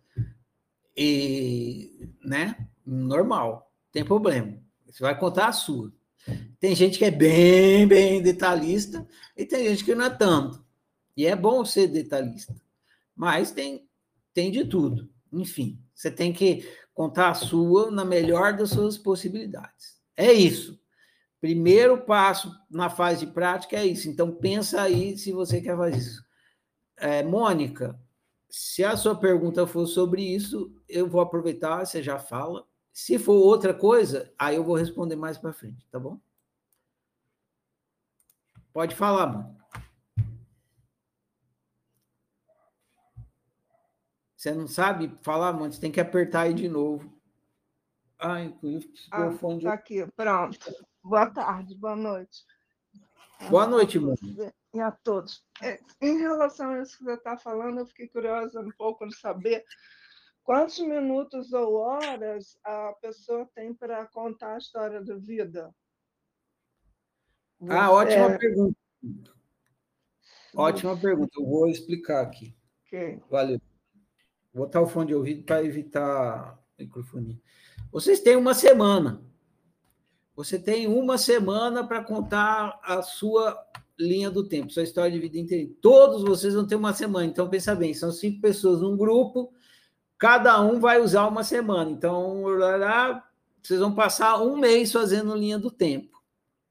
E, 0.95 2.09
né? 2.23 2.67
Normal, 2.85 3.70
tem 3.91 4.05
problema. 4.05 4.57
Você 4.87 5.03
vai 5.03 5.17
contar 5.17 5.47
a 5.47 5.53
sua. 5.53 5.91
Tem 6.59 6.75
gente 6.75 6.97
que 6.97 7.05
é 7.05 7.11
bem, 7.11 7.87
bem 7.87 8.21
detalhista 8.21 9.07
e 9.35 9.45
tem 9.45 9.65
gente 9.69 9.83
que 9.83 9.95
não 9.95 10.05
é 10.05 10.09
tanto. 10.09 10.63
E 11.17 11.25
é 11.25 11.35
bom 11.35 11.65
ser 11.65 11.87
detalhista. 11.87 12.55
Mas 13.15 13.51
tem, 13.51 13.87
tem 14.33 14.51
de 14.51 14.65
tudo. 14.65 15.09
Enfim, 15.31 15.79
você 15.93 16.11
tem 16.11 16.31
que 16.31 16.67
contar 16.93 17.29
a 17.29 17.33
sua 17.33 17.89
na 17.89 18.05
melhor 18.05 18.55
das 18.55 18.69
suas 18.69 18.97
possibilidades. 18.97 19.99
É 20.15 20.31
isso. 20.31 20.79
Primeiro 21.39 22.05
passo 22.05 22.55
na 22.69 22.89
fase 22.89 23.25
de 23.25 23.31
prática 23.31 23.75
é 23.75 23.85
isso. 23.85 24.07
Então, 24.07 24.31
pensa 24.31 24.81
aí 24.81 25.17
se 25.17 25.31
você 25.31 25.59
quer 25.59 25.75
fazer 25.75 25.97
isso. 25.97 26.23
É, 26.97 27.23
Mônica, 27.23 27.99
se 28.47 28.83
a 28.83 28.95
sua 28.95 29.15
pergunta 29.15 29.65
for 29.65 29.87
sobre 29.87 30.21
isso, 30.21 30.71
eu 30.87 31.07
vou 31.07 31.19
aproveitar, 31.19 31.83
você 31.83 32.03
já 32.03 32.19
fala. 32.19 32.63
Se 32.93 33.17
for 33.17 33.33
outra 33.33 33.73
coisa, 33.73 34.33
aí 34.37 34.55
eu 34.55 34.63
vou 34.63 34.75
responder 34.75 35.15
mais 35.15 35.37
para 35.37 35.53
frente, 35.53 35.87
tá 35.89 35.99
bom? 35.99 36.19
Pode 38.73 38.95
falar, 38.95 39.27
mano. 39.27 39.61
Você 44.35 44.53
não 44.53 44.67
sabe 44.67 45.15
falar, 45.21 45.53
mano? 45.53 45.71
Você 45.71 45.79
tem 45.79 45.91
que 45.91 45.99
apertar 45.99 46.41
aí 46.41 46.53
de 46.53 46.67
novo. 46.67 47.21
Ah, 48.17 48.41
inclusive, 48.41 48.93
ah, 49.11 49.31
fone 49.31 49.63
tá 49.63 49.73
aqui, 49.73 50.05
pronto. 50.15 50.59
Boa 51.03 51.29
tarde, 51.29 51.75
boa 51.75 51.95
noite. 51.95 52.45
Boa 53.49 53.65
noite, 53.65 53.99
mano. 53.99 54.17
E 54.73 54.79
a 54.79 54.91
todos. 54.91 55.43
É, 55.61 55.79
em 55.99 56.17
relação 56.19 56.71
a 56.71 56.81
isso 56.81 56.97
que 56.97 57.03
você 57.03 57.13
está 57.13 57.37
falando, 57.37 57.79
eu 57.79 57.85
fiquei 57.85 58.07
curiosa 58.07 58.61
um 58.61 58.71
pouco 58.71 59.07
de 59.07 59.15
saber 59.15 59.65
quantos 60.43 60.79
minutos 60.79 61.53
ou 61.53 61.75
horas 61.75 62.57
a 62.63 62.93
pessoa 63.01 63.47
tem 63.53 63.73
para 63.73 64.05
contar 64.07 64.55
a 64.55 64.57
história 64.57 65.01
da 65.01 65.15
vida. 65.15 65.73
Ah, 67.69 67.91
ótima 67.91 68.31
é... 68.31 68.37
pergunta. 68.37 68.77
Ótima 70.55 70.97
pergunta. 70.97 71.31
Eu 71.39 71.45
vou 71.45 71.67
explicar 71.67 72.21
aqui. 72.21 72.55
Okay. 72.87 73.21
Valeu. 73.29 73.61
Vou 74.53 74.65
botar 74.65 74.81
o 74.81 74.87
fone 74.87 75.07
de 75.07 75.15
ouvido 75.15 75.43
para 75.43 75.63
evitar 75.63 76.59
microfonia. 76.77 77.39
Vocês 77.91 78.19
têm 78.19 78.35
uma 78.35 78.53
semana. 78.53 79.23
Você 80.35 80.57
tem 80.57 80.87
uma 80.87 81.17
semana 81.17 81.85
para 81.85 82.03
contar 82.03 82.79
a 82.83 83.01
sua 83.01 83.57
linha 83.99 84.31
do 84.31 84.47
tempo, 84.47 84.71
sua 84.71 84.83
história 84.83 85.11
de 85.11 85.19
vida 85.19 85.37
inteira. 85.37 85.71
Todos 85.81 86.23
vocês 86.23 86.53
vão 86.53 86.65
ter 86.65 86.75
uma 86.75 86.93
semana. 86.93 87.25
Então, 87.25 87.49
pensa 87.49 87.75
bem, 87.75 87.93
são 87.93 88.11
cinco 88.11 88.41
pessoas 88.41 88.81
num 88.81 88.97
grupo, 88.97 89.53
cada 90.21 90.61
um 90.61 90.79
vai 90.79 91.01
usar 91.01 91.25
uma 91.25 91.43
semana. 91.43 91.89
Então, 91.89 92.43
vocês 93.59 93.79
vão 93.79 93.91
passar 93.91 94.39
um 94.39 94.55
mês 94.55 94.91
fazendo 94.91 95.35
linha 95.35 95.57
do 95.57 95.71
tempo. 95.71 96.21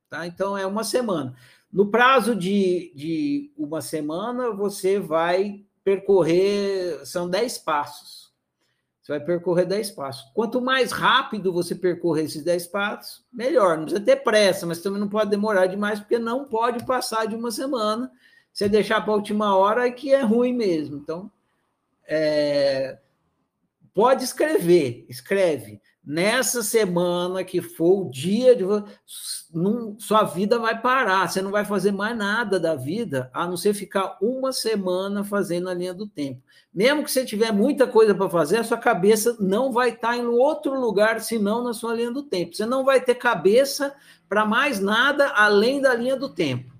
Tá? 0.08 0.24
Então, 0.24 0.56
é 0.56 0.64
uma 0.64 0.84
semana. 0.84 1.34
No 1.72 1.90
prazo 1.90 2.36
de, 2.36 2.92
de 2.94 3.52
uma 3.58 3.82
semana, 3.82 4.52
você 4.52 5.00
vai 5.00 5.64
percorrer, 5.82 7.04
são 7.04 7.28
dez 7.28 7.58
passos. 7.58 8.30
Você 9.02 9.18
vai 9.18 9.20
percorrer 9.20 9.66
10 9.66 9.90
passos. 9.92 10.30
Quanto 10.32 10.60
mais 10.60 10.92
rápido 10.92 11.52
você 11.52 11.74
percorrer 11.74 12.26
esses 12.26 12.44
10 12.44 12.68
passos, 12.68 13.24
melhor. 13.32 13.76
Não 13.76 13.84
precisa 13.84 14.04
ter 14.04 14.16
pressa, 14.16 14.66
mas 14.66 14.80
também 14.80 15.00
não 15.00 15.08
pode 15.08 15.30
demorar 15.30 15.66
demais, 15.66 15.98
porque 15.98 16.18
não 16.18 16.44
pode 16.44 16.84
passar 16.84 17.26
de 17.26 17.34
uma 17.34 17.50
semana. 17.50 18.12
Você 18.52 18.68
deixar 18.68 19.00
para 19.00 19.12
a 19.12 19.16
última 19.16 19.56
hora 19.56 19.88
é 19.88 19.90
que 19.90 20.14
é 20.14 20.20
ruim 20.20 20.52
mesmo. 20.52 20.98
Então, 20.98 21.28
é... 22.06 22.98
pode 23.94 24.24
escrever, 24.24 25.04
escreve 25.08 25.80
nessa 26.04 26.62
semana 26.62 27.44
que 27.44 27.60
for 27.60 28.06
o 28.06 28.10
dia 28.10 28.56
de 28.56 28.64
não, 29.52 29.96
sua 29.98 30.24
vida 30.24 30.58
vai 30.58 30.80
parar, 30.80 31.28
você 31.28 31.42
não 31.42 31.50
vai 31.50 31.64
fazer 31.64 31.92
mais 31.92 32.16
nada 32.16 32.58
da 32.58 32.74
vida, 32.74 33.30
a 33.34 33.46
não 33.46 33.56
ser 33.56 33.74
ficar 33.74 34.16
uma 34.20 34.52
semana 34.52 35.22
fazendo 35.22 35.68
a 35.68 35.74
linha 35.74 35.92
do 35.92 36.06
tempo. 36.06 36.42
Mesmo 36.72 37.04
que 37.04 37.10
você 37.10 37.24
tiver 37.24 37.52
muita 37.52 37.86
coisa 37.86 38.14
para 38.14 38.30
fazer, 38.30 38.58
a 38.58 38.64
sua 38.64 38.78
cabeça 38.78 39.36
não 39.40 39.72
vai 39.72 39.90
estar 39.90 40.16
em 40.16 40.26
outro 40.26 40.78
lugar 40.78 41.20
senão 41.20 41.62
na 41.62 41.72
sua 41.72 41.94
linha 41.94 42.12
do 42.12 42.22
tempo. 42.22 42.54
Você 42.54 42.64
não 42.64 42.84
vai 42.84 43.00
ter 43.00 43.16
cabeça 43.16 43.94
para 44.28 44.44
mais 44.44 44.78
nada 44.80 45.28
além 45.30 45.80
da 45.80 45.94
linha 45.94 46.16
do 46.16 46.28
tempo. 46.28 46.72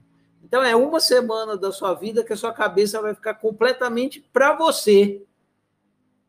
Então 0.42 0.62
é 0.62 0.74
uma 0.74 1.00
semana 1.00 1.56
da 1.56 1.72
sua 1.72 1.94
vida 1.94 2.24
que 2.24 2.32
a 2.32 2.36
sua 2.36 2.52
cabeça 2.52 3.02
vai 3.02 3.14
ficar 3.14 3.34
completamente 3.34 4.24
para 4.32 4.54
você 4.54 5.22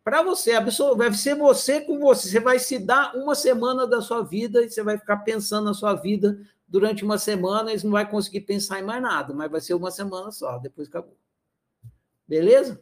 para 0.03 0.23
você, 0.23 0.59
vai 0.95 1.13
ser 1.13 1.35
você 1.35 1.81
com 1.81 1.99
você. 1.99 2.29
Você 2.29 2.39
vai 2.39 2.59
se 2.59 2.79
dar 2.79 3.15
uma 3.15 3.35
semana 3.35 3.85
da 3.85 4.01
sua 4.01 4.23
vida 4.23 4.63
e 4.63 4.69
você 4.69 4.83
vai 4.83 4.97
ficar 4.97 5.17
pensando 5.17 5.65
na 5.65 5.73
sua 5.73 5.93
vida 5.93 6.39
durante 6.67 7.03
uma 7.03 7.17
semana 7.17 7.73
e 7.73 7.83
não 7.83 7.91
vai 7.91 8.09
conseguir 8.09 8.41
pensar 8.41 8.79
em 8.79 8.83
mais 8.83 9.01
nada, 9.01 9.33
mas 9.33 9.51
vai 9.51 9.61
ser 9.61 9.73
uma 9.73 9.91
semana 9.91 10.31
só, 10.31 10.57
depois 10.57 10.87
acabou. 10.87 11.17
Beleza? 12.27 12.81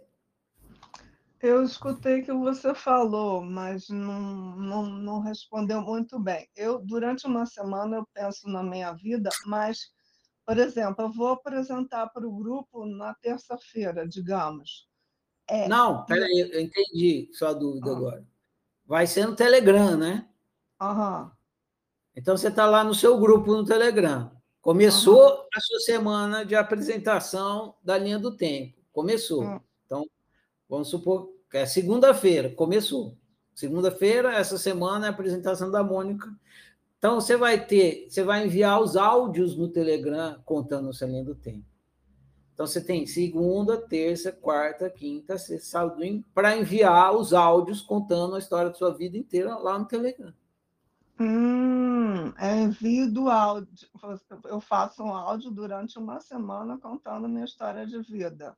Eu 1.41 1.63
escutei 1.63 2.21
que 2.21 2.33
você 2.33 2.75
falou, 2.75 3.41
mas 3.41 3.87
não, 3.89 4.57
não, 4.57 4.85
não 4.85 5.19
respondeu 5.21 5.81
muito 5.81 6.19
bem. 6.19 6.49
Eu, 6.53 6.79
durante 6.79 7.25
uma 7.25 7.45
semana, 7.45 7.95
eu 7.95 8.07
penso 8.13 8.49
na 8.49 8.61
minha 8.61 8.91
vida, 8.91 9.29
mas, 9.45 9.89
por 10.45 10.57
exemplo, 10.57 11.05
eu 11.05 11.11
vou 11.11 11.29
apresentar 11.29 12.07
para 12.07 12.27
o 12.27 12.35
grupo 12.35 12.85
na 12.85 13.15
terça-feira, 13.15 14.05
digamos. 14.05 14.88
É. 15.49 15.67
Não, 15.67 16.05
peraí, 16.05 16.49
eu 16.51 16.61
entendi 16.61 17.29
sua 17.33 17.53
dúvida 17.53 17.89
ah. 17.91 17.97
agora. 17.97 18.27
Vai 18.85 19.07
ser 19.07 19.27
no 19.27 19.35
Telegram, 19.35 19.97
né? 19.97 20.27
Aham. 20.79 21.31
Então 22.15 22.37
você 22.37 22.47
está 22.47 22.65
lá 22.65 22.83
no 22.83 22.93
seu 22.93 23.17
grupo 23.19 23.53
no 23.53 23.65
Telegram. 23.65 24.31
Começou 24.61 25.21
Aham. 25.21 25.45
a 25.55 25.59
sua 25.59 25.79
semana 25.79 26.45
de 26.45 26.55
apresentação 26.55 27.75
da 27.83 27.97
linha 27.97 28.19
do 28.19 28.35
tempo. 28.35 28.77
Começou. 28.91 29.43
Hum. 29.43 29.59
Então, 29.85 30.05
vamos 30.67 30.89
supor 30.89 31.31
que 31.49 31.57
é 31.57 31.65
segunda-feira, 31.65 32.49
começou. 32.49 33.17
Segunda-feira, 33.55 34.33
essa 34.33 34.57
semana, 34.57 35.07
é 35.07 35.09
a 35.09 35.11
apresentação 35.11 35.69
da 35.71 35.83
Mônica. 35.83 36.29
Então, 36.97 37.15
você 37.15 37.35
vai 37.35 37.65
ter, 37.65 38.07
você 38.09 38.23
vai 38.23 38.45
enviar 38.45 38.81
os 38.81 38.95
áudios 38.95 39.55
no 39.55 39.67
Telegram 39.67 40.39
contando 40.45 40.89
essa 40.89 41.05
linha 41.05 41.23
do 41.23 41.35
tempo. 41.35 41.65
Então 42.59 42.67
você 42.67 42.81
tem 42.81 43.07
segunda, 43.07 43.77
terça, 43.77 44.33
quarta, 44.33 44.89
quinta, 44.89 45.37
sexta, 45.37 45.65
sábado, 45.65 46.03
para 46.33 46.57
enviar 46.57 47.15
os 47.15 47.33
áudios 47.33 47.79
contando 47.79 48.35
a 48.35 48.39
história 48.39 48.69
da 48.69 48.75
sua 48.75 48.93
vida 48.93 49.17
inteira 49.17 49.55
lá 49.55 49.79
no 49.79 49.85
Telegram. 49.85 50.33
Hum, 51.17 52.33
é 52.37 52.57
envio 52.57 53.09
do 53.13 53.29
áudio. 53.29 53.87
Eu 54.43 54.59
faço 54.59 55.01
um 55.01 55.13
áudio 55.13 55.49
durante 55.51 55.97
uma 55.97 56.19
semana 56.19 56.77
contando 56.77 57.27
a 57.27 57.29
minha 57.29 57.45
história 57.45 57.87
de 57.87 57.97
vida. 58.01 58.57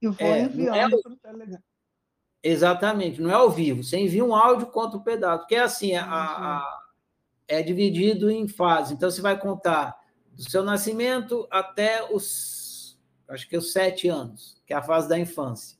E 0.00 0.06
vou 0.06 0.28
é, 0.28 0.42
enviando 0.42 0.96
é... 0.96 1.02
para 1.02 1.12
o 1.12 1.16
Telegram. 1.16 1.62
Exatamente, 2.44 3.20
não 3.20 3.30
é 3.30 3.34
ao 3.34 3.50
vivo. 3.50 3.82
Você 3.82 3.98
envia 3.98 4.24
um 4.24 4.32
áudio, 4.32 4.68
conta 4.68 4.96
um 4.96 5.02
pedaço. 5.02 5.40
Porque 5.40 5.56
é 5.56 5.62
assim, 5.62 5.96
a, 5.96 6.04
a, 6.04 6.82
é 7.48 7.60
dividido 7.64 8.30
em 8.30 8.46
fases. 8.46 8.92
Então, 8.92 9.10
você 9.10 9.20
vai 9.20 9.36
contar 9.36 9.98
do 10.36 10.48
seu 10.48 10.62
nascimento 10.62 11.48
até 11.50 12.14
os 12.14 12.59
acho 13.30 13.48
que 13.48 13.56
os 13.56 13.72
sete 13.72 14.08
anos, 14.08 14.60
que 14.66 14.72
é 14.72 14.76
a 14.76 14.82
fase 14.82 15.08
da 15.08 15.18
infância. 15.18 15.78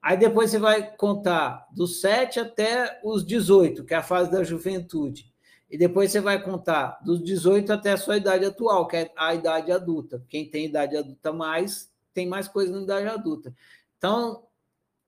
Aí 0.00 0.16
depois 0.16 0.50
você 0.50 0.58
vai 0.58 0.94
contar 0.96 1.66
dos 1.72 2.00
sete 2.00 2.38
até 2.38 3.00
os 3.02 3.24
18, 3.24 3.84
que 3.84 3.94
é 3.94 3.96
a 3.96 4.02
fase 4.02 4.30
da 4.30 4.44
juventude. 4.44 5.32
E 5.70 5.76
depois 5.76 6.10
você 6.10 6.20
vai 6.20 6.42
contar 6.42 6.98
dos 7.04 7.22
18 7.22 7.70
até 7.72 7.92
a 7.92 7.96
sua 7.98 8.16
idade 8.16 8.44
atual, 8.44 8.86
que 8.86 8.96
é 8.96 9.12
a 9.14 9.34
idade 9.34 9.70
adulta. 9.70 10.24
Quem 10.28 10.48
tem 10.48 10.64
idade 10.64 10.96
adulta 10.96 11.30
mais, 11.30 11.92
tem 12.14 12.26
mais 12.26 12.48
coisa 12.48 12.72
na 12.72 12.82
idade 12.82 13.06
adulta. 13.06 13.54
Então, 13.98 14.44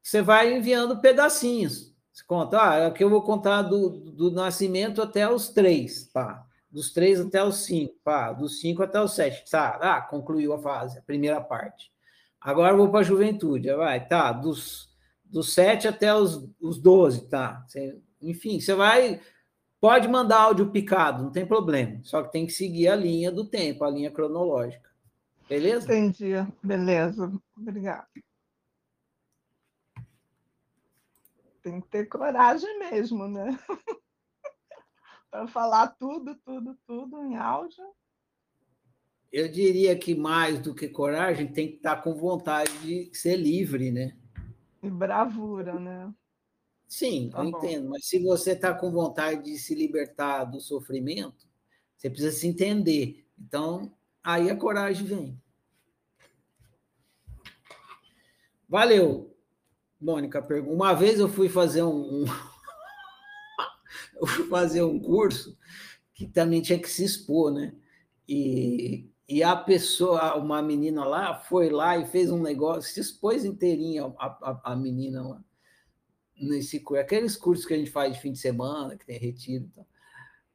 você 0.02 0.20
vai 0.20 0.54
enviando 0.54 1.00
pedacinhos. 1.00 1.94
Você 2.12 2.24
conta, 2.24 2.58
ah, 2.58 2.86
aqui 2.88 3.02
eu 3.02 3.08
vou 3.08 3.22
contar 3.22 3.62
do, 3.62 3.88
do 3.88 4.30
nascimento 4.30 5.00
até 5.00 5.26
os 5.32 5.48
três, 5.48 6.04
pá 6.12 6.46
dos 6.70 6.92
três 6.92 7.20
até 7.20 7.42
os 7.42 7.64
cinco, 7.64 7.94
pá, 8.04 8.32
dos 8.32 8.60
cinco 8.60 8.82
até 8.82 9.00
os 9.00 9.14
sete, 9.14 9.50
tá? 9.50 9.78
Ah, 9.80 10.00
concluiu 10.00 10.52
a 10.52 10.58
fase, 10.58 10.98
a 10.98 11.02
primeira 11.02 11.40
parte. 11.40 11.90
Agora 12.40 12.74
vou 12.74 12.88
para 12.90 13.00
a 13.00 13.04
juventude. 13.04 13.72
Vai, 13.74 14.06
tá, 14.06 14.32
dos, 14.32 14.88
dos 15.24 15.52
7 15.52 15.88
até 15.88 16.14
os, 16.14 16.48
os 16.60 16.78
12, 16.78 17.28
tá? 17.28 17.64
Você, 17.66 18.00
enfim, 18.22 18.58
você 18.58 18.74
vai. 18.74 19.20
Pode 19.78 20.08
mandar 20.08 20.40
áudio 20.40 20.70
picado, 20.70 21.22
não 21.22 21.30
tem 21.30 21.46
problema. 21.46 22.00
Só 22.02 22.22
que 22.22 22.32
tem 22.32 22.46
que 22.46 22.52
seguir 22.52 22.88
a 22.88 22.96
linha 22.96 23.30
do 23.30 23.46
tempo, 23.46 23.84
a 23.84 23.90
linha 23.90 24.10
cronológica. 24.10 24.90
Beleza? 25.48 25.84
Entendi. 25.86 26.32
Beleza. 26.62 27.32
Obrigada. 27.56 28.06
Tem 31.62 31.80
que 31.80 31.88
ter 31.88 32.06
coragem 32.06 32.78
mesmo, 32.78 33.28
né? 33.28 33.58
Para 35.30 35.46
falar 35.46 35.88
tudo, 35.88 36.34
tudo, 36.44 36.76
tudo 36.86 37.22
em 37.22 37.36
áudio. 37.36 37.84
Eu 39.32 39.48
diria 39.48 39.96
que 39.96 40.14
mais 40.14 40.58
do 40.58 40.74
que 40.74 40.88
coragem, 40.88 41.46
tem 41.46 41.68
que 41.68 41.76
estar 41.76 42.02
com 42.02 42.14
vontade 42.14 42.72
de 42.78 43.16
ser 43.16 43.36
livre, 43.36 43.92
né? 43.92 44.16
E 44.82 44.90
bravura, 44.90 45.78
né? 45.78 46.12
Sim, 46.88 47.30
tá 47.30 47.44
eu 47.44 47.52
bom. 47.52 47.58
entendo. 47.58 47.88
Mas 47.90 48.08
se 48.08 48.18
você 48.20 48.52
está 48.52 48.74
com 48.74 48.90
vontade 48.90 49.44
de 49.44 49.56
se 49.56 49.72
libertar 49.74 50.44
do 50.44 50.60
sofrimento, 50.60 51.46
você 51.96 52.10
precisa 52.10 52.32
se 52.32 52.48
entender. 52.48 53.24
Então, 53.38 53.94
aí 54.24 54.50
a 54.50 54.56
coragem 54.56 55.06
vem. 55.06 55.40
Valeu, 58.68 59.36
Mônica. 60.00 60.44
Uma 60.66 60.92
vez 60.92 61.20
eu 61.20 61.28
fui 61.28 61.48
fazer 61.48 61.84
um, 61.84 62.22
um 62.22 62.24
eu 64.22 64.26
fui 64.26 64.46
fazer 64.48 64.82
um 64.82 64.98
curso 64.98 65.56
que 66.14 66.26
também 66.26 66.60
tinha 66.60 66.78
que 66.78 66.88
se 66.88 67.04
expor, 67.04 67.52
né? 67.52 67.74
E 68.28 69.10
e 69.30 69.44
a 69.44 69.54
pessoa, 69.54 70.34
uma 70.34 70.60
menina 70.60 71.04
lá, 71.04 71.36
foi 71.36 71.70
lá 71.70 71.96
e 71.96 72.04
fez 72.04 72.32
um 72.32 72.42
negócio, 72.42 72.92
se 72.92 72.98
expôs 72.98 73.44
inteirinha 73.44 74.12
a, 74.18 74.26
a, 74.26 74.72
a 74.72 74.76
menina 74.76 75.22
lá, 75.22 75.44
nesse 76.34 76.80
curso, 76.80 77.00
aqueles 77.00 77.36
cursos 77.36 77.64
que 77.64 77.72
a 77.72 77.76
gente 77.76 77.92
faz 77.92 78.12
de 78.12 78.20
fim 78.20 78.32
de 78.32 78.40
semana, 78.40 78.96
que 78.96 79.06
tem 79.06 79.16
retiro. 79.20 79.66
Então. 79.70 79.86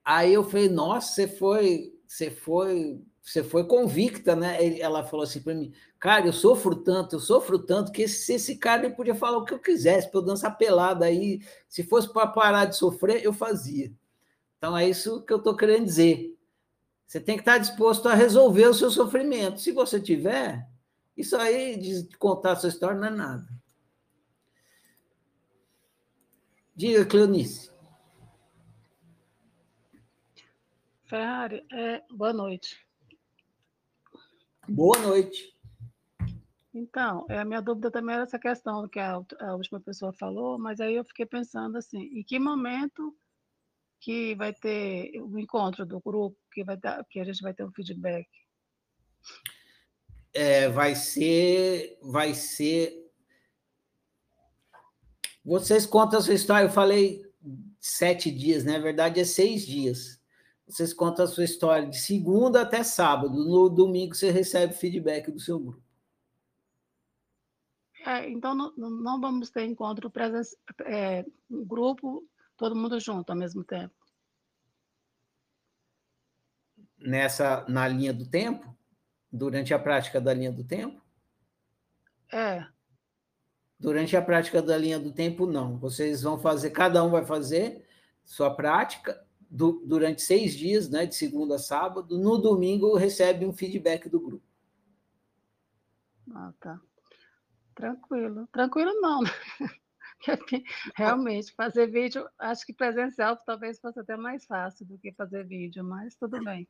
Aí 0.03 0.33
eu 0.33 0.43
falei, 0.43 0.67
nossa, 0.67 1.13
você 1.13 1.25
foi, 1.25 1.93
você 2.05 2.29
foi, 2.29 3.01
você 3.25 3.43
foi 3.43 3.65
convicta, 3.65 4.35
né? 4.35 4.79
Ela 4.79 5.03
falou 5.03 5.23
assim 5.23 5.41
para 5.41 5.55
mim, 5.55 5.73
cara, 5.99 6.27
eu 6.27 6.33
sofro 6.33 6.75
tanto, 6.75 7.15
eu 7.15 7.19
sofro 7.19 7.57
tanto, 7.57 7.91
que 7.91 8.07
se 8.07 8.35
esse 8.35 8.57
cara 8.57 8.85
ele 8.85 8.93
podia 8.93 9.15
falar 9.15 9.39
o 9.39 9.43
que 9.43 9.53
eu 9.53 9.59
quisesse, 9.59 10.09
para 10.09 10.19
eu 10.19 10.25
dançar 10.25 10.57
pelada 10.57 11.05
aí, 11.05 11.41
se 11.67 11.83
fosse 11.83 12.11
para 12.13 12.27
parar 12.27 12.65
de 12.65 12.77
sofrer, 12.77 13.23
eu 13.23 13.33
fazia. 13.33 13.91
Então 14.57 14.77
é 14.77 14.87
isso 14.87 15.23
que 15.23 15.33
eu 15.33 15.37
estou 15.37 15.57
querendo 15.57 15.85
dizer 15.85 16.35
você 17.05 17.19
tem 17.19 17.35
que 17.35 17.41
estar 17.41 17.57
disposto 17.57 18.07
a 18.07 18.15
resolver 18.15 18.65
o 18.65 18.73
seu 18.73 18.89
sofrimento. 18.89 19.59
Se 19.59 19.71
você 19.71 20.01
tiver, 20.01 20.67
isso 21.15 21.37
aí 21.37 21.77
de 21.77 22.17
contar 22.17 22.53
a 22.53 22.55
sua 22.55 22.69
história 22.69 22.97
não 22.97 23.07
é 23.07 23.11
nada. 23.11 23.47
Diga, 26.75 27.05
Cleonice. 27.05 27.71
Ferrari, 31.05 31.63
é, 31.71 32.03
boa 32.11 32.33
noite. 32.33 32.84
Boa 34.67 34.97
noite. 34.99 35.55
Então, 36.73 37.25
é, 37.29 37.39
a 37.39 37.45
minha 37.45 37.61
dúvida 37.61 37.89
também 37.89 38.15
era 38.15 38.23
essa 38.23 38.37
questão 38.37 38.87
que 38.87 38.99
a, 38.99 39.21
a 39.39 39.55
última 39.55 39.79
pessoa 39.79 40.11
falou, 40.11 40.59
mas 40.59 40.81
aí 40.81 40.95
eu 40.95 41.05
fiquei 41.05 41.25
pensando 41.25 41.77
assim, 41.77 41.99
em 41.99 42.23
que 42.23 42.37
momento 42.37 43.15
que 43.99 44.35
vai 44.35 44.53
ter 44.53 45.19
o 45.21 45.39
encontro 45.39 45.85
do 45.85 46.01
grupo, 46.01 46.37
que, 46.51 46.63
vai 46.63 46.77
dar, 46.77 47.03
que 47.09 47.19
a 47.19 47.23
gente 47.23 47.41
vai 47.41 47.53
ter 47.53 47.63
um 47.63 47.71
feedback? 47.71 48.27
É, 50.33 50.67
vai 50.67 50.95
ser. 50.95 51.97
Vai 52.01 52.33
ser. 52.33 53.09
Vocês 55.43 55.85
contam 55.85 56.19
a 56.19 56.21
sua 56.21 56.33
história. 56.33 56.65
Eu 56.65 56.71
falei 56.71 57.23
sete 57.79 58.29
dias, 58.29 58.65
né? 58.65 58.73
na 58.73 58.83
verdade 58.83 59.19
é 59.19 59.23
seis 59.23 59.65
dias. 59.65 60.14
Vocês 60.67 60.93
contam 60.93 61.25
a 61.25 61.27
sua 61.27 61.43
história 61.43 61.87
de 61.87 61.99
segunda 61.99 62.61
até 62.61 62.83
sábado. 62.83 63.33
No 63.33 63.69
domingo 63.69 64.15
você 64.15 64.31
recebe 64.31 64.73
feedback 64.73 65.31
do 65.31 65.39
seu 65.39 65.59
grupo. 65.59 65.83
É, 68.05 68.29
então 68.29 68.53
não, 68.53 68.71
não, 68.75 69.19
vamos 69.19 69.49
ter 69.49 69.65
encontro 69.65 70.11
presencial, 70.11 70.61
é, 70.85 71.25
grupo 71.49 72.23
todo 72.55 72.75
mundo 72.75 72.99
junto 72.99 73.31
ao 73.31 73.35
mesmo 73.35 73.63
tempo. 73.63 73.93
Nessa, 76.97 77.65
na 77.67 77.87
linha 77.87 78.13
do 78.13 78.27
tempo? 78.27 78.75
Durante 79.31 79.73
a 79.73 79.79
prática 79.79 80.21
da 80.21 80.33
linha 80.33 80.51
do 80.51 80.63
tempo? 80.63 81.01
É. 82.31 82.65
Durante 83.79 84.15
a 84.15 84.21
prática 84.21 84.61
da 84.61 84.77
linha 84.77 84.99
do 84.99 85.11
tempo, 85.11 85.45
não. 85.45 85.77
Vocês 85.77 86.21
vão 86.21 86.39
fazer, 86.39 86.71
cada 86.71 87.03
um 87.03 87.09
vai 87.09 87.25
fazer 87.25 87.85
sua 88.23 88.55
prática 88.55 89.24
do, 89.55 89.81
durante 89.85 90.21
seis 90.21 90.53
dias, 90.53 90.89
né, 90.89 91.05
de 91.05 91.15
segunda 91.15 91.55
a 91.55 91.59
sábado. 91.59 92.19
No 92.19 92.37
domingo, 92.37 92.97
recebe 92.97 93.45
um 93.45 93.53
feedback 93.53 94.09
do 94.09 94.19
grupo. 94.19 94.45
Ah, 96.33 96.53
tá. 96.59 96.81
Tranquilo. 97.73 98.47
Tranquilo 98.51 98.93
não, 98.99 99.21
né? 99.21 99.29
Realmente, 100.95 101.53
fazer 101.53 101.87
vídeo, 101.87 102.27
acho 102.37 102.65
que 102.65 102.73
presencial 102.73 103.37
talvez 103.45 103.79
fosse 103.79 103.99
até 103.99 104.17
mais 104.17 104.45
fácil 104.45 104.85
do 104.85 104.97
que 104.97 105.13
fazer 105.13 105.45
vídeo, 105.45 105.83
mas 105.83 106.15
tudo 106.15 106.43
bem. 106.43 106.67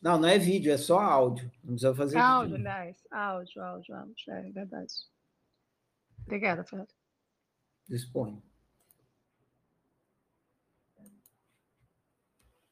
Não, 0.00 0.18
não 0.18 0.28
é 0.28 0.38
vídeo, 0.38 0.72
é 0.72 0.78
só 0.78 0.98
áudio. 0.98 1.50
Não 1.62 1.74
precisa 1.74 1.94
fazer 1.94 2.18
áudio, 2.18 2.56
vídeo. 2.56 2.68
aliás. 2.68 2.96
Áudio, 3.12 3.62
áudio, 3.62 3.94
áudio. 3.94 4.14
É 4.28 4.50
verdade. 4.50 4.92
Obrigada, 6.24 6.64
Fred. 6.64 6.88
Dispõe. 7.88 8.42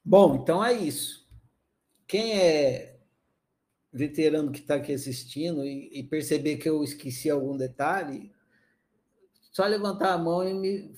Bom, 0.05 0.37
então 0.37 0.65
é 0.65 0.73
isso. 0.73 1.29
Quem 2.07 2.39
é 2.39 2.99
veterano 3.93 4.53
que 4.53 4.61
está 4.61 4.77
aqui 4.77 4.93
assistindo 4.93 5.65
e, 5.65 5.91
e 5.93 6.03
perceber 6.05 6.57
que 6.57 6.69
eu 6.69 6.83
esqueci 6.83 7.29
algum 7.29 7.57
detalhe, 7.57 8.33
só 9.53 9.67
levantar 9.67 10.13
a 10.13 10.19
mão 10.19 10.47
e 10.49 10.55
me, 10.55 10.95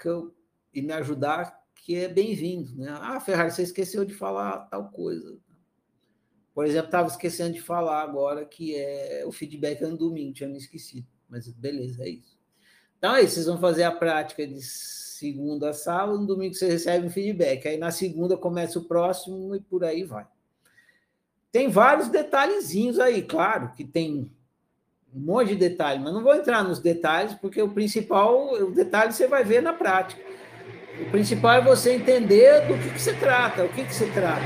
que 0.00 0.08
eu, 0.08 0.34
e 0.72 0.80
me 0.80 0.92
ajudar, 0.92 1.62
que 1.74 1.96
é 1.96 2.08
bem-vindo. 2.08 2.76
Né? 2.76 2.88
Ah, 2.90 3.20
Ferrari, 3.20 3.50
você 3.50 3.62
esqueceu 3.62 4.04
de 4.04 4.14
falar 4.14 4.66
tal 4.66 4.90
coisa. 4.90 5.38
Por 6.54 6.64
exemplo, 6.64 6.86
estava 6.86 7.08
esquecendo 7.08 7.54
de 7.54 7.60
falar 7.60 8.02
agora 8.02 8.44
que 8.44 8.74
é 8.74 9.24
o 9.26 9.32
feedback 9.32 9.80
no 9.82 9.96
domingo, 9.96 10.34
tinha 10.34 10.48
me 10.48 10.58
esquecido. 10.58 11.06
Mas 11.28 11.48
beleza, 11.48 12.04
é 12.04 12.08
isso. 12.08 12.38
Então 12.98 13.14
é 13.14 13.22
isso, 13.22 13.34
vocês 13.34 13.46
vão 13.46 13.60
fazer 13.60 13.84
a 13.84 13.92
prática 13.92 14.46
de 14.46 14.60
segunda 15.18 15.72
sábado, 15.72 16.24
domingo 16.24 16.54
você 16.54 16.68
recebe 16.68 17.06
um 17.06 17.10
feedback. 17.10 17.66
Aí 17.66 17.76
na 17.76 17.90
segunda 17.90 18.36
começa 18.36 18.78
o 18.78 18.84
próximo 18.84 19.54
e 19.54 19.60
por 19.60 19.84
aí 19.84 20.04
vai. 20.04 20.24
Tem 21.50 21.68
vários 21.68 22.08
detalhezinhos 22.08 23.00
aí, 23.00 23.22
claro, 23.22 23.72
que 23.76 23.84
tem 23.84 24.30
um 25.12 25.20
monte 25.20 25.48
de 25.48 25.56
detalhe, 25.56 26.00
mas 26.00 26.12
não 26.12 26.22
vou 26.22 26.34
entrar 26.34 26.62
nos 26.62 26.78
detalhes, 26.78 27.34
porque 27.34 27.60
o 27.60 27.70
principal, 27.70 28.52
o 28.52 28.70
detalhe 28.70 29.12
você 29.12 29.26
vai 29.26 29.42
ver 29.42 29.60
na 29.60 29.72
prática. 29.72 30.22
O 31.00 31.10
principal 31.10 31.54
é 31.54 31.64
você 31.64 31.94
entender 31.94 32.66
do 32.68 32.78
que, 32.78 32.90
que 32.90 33.00
se 33.00 33.14
trata, 33.14 33.64
o 33.64 33.68
que, 33.70 33.84
que 33.84 33.94
se 33.94 34.06
trata. 34.12 34.42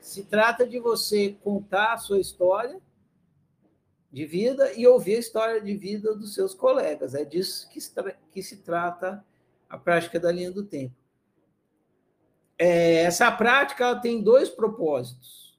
Se 0.00 0.24
trata 0.24 0.66
de 0.66 0.80
você 0.80 1.36
contar 1.44 1.92
a 1.92 1.98
sua 1.98 2.18
história 2.18 2.80
de 4.12 4.26
vida 4.26 4.72
e 4.74 4.86
ouvir 4.86 5.16
a 5.16 5.20
história 5.20 5.60
de 5.60 5.74
vida 5.74 6.14
dos 6.14 6.34
seus 6.34 6.52
colegas. 6.52 7.14
É 7.14 7.24
disso 7.24 7.68
que 7.70 7.80
se, 7.80 7.90
que 8.30 8.42
se 8.42 8.58
trata 8.58 9.24
a 9.68 9.78
prática 9.78 10.20
da 10.20 10.30
linha 10.30 10.50
do 10.50 10.64
tempo. 10.64 10.94
É, 12.58 13.02
essa 13.04 13.32
prática 13.32 13.96
tem 13.96 14.22
dois 14.22 14.50
propósitos. 14.50 15.58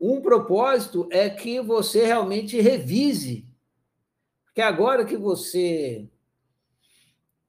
Um 0.00 0.20
propósito 0.20 1.08
é 1.10 1.30
que 1.30 1.60
você 1.60 2.04
realmente 2.04 2.60
revise. 2.60 3.46
Porque 4.44 4.60
agora 4.60 5.04
que 5.04 5.16
você 5.16 6.08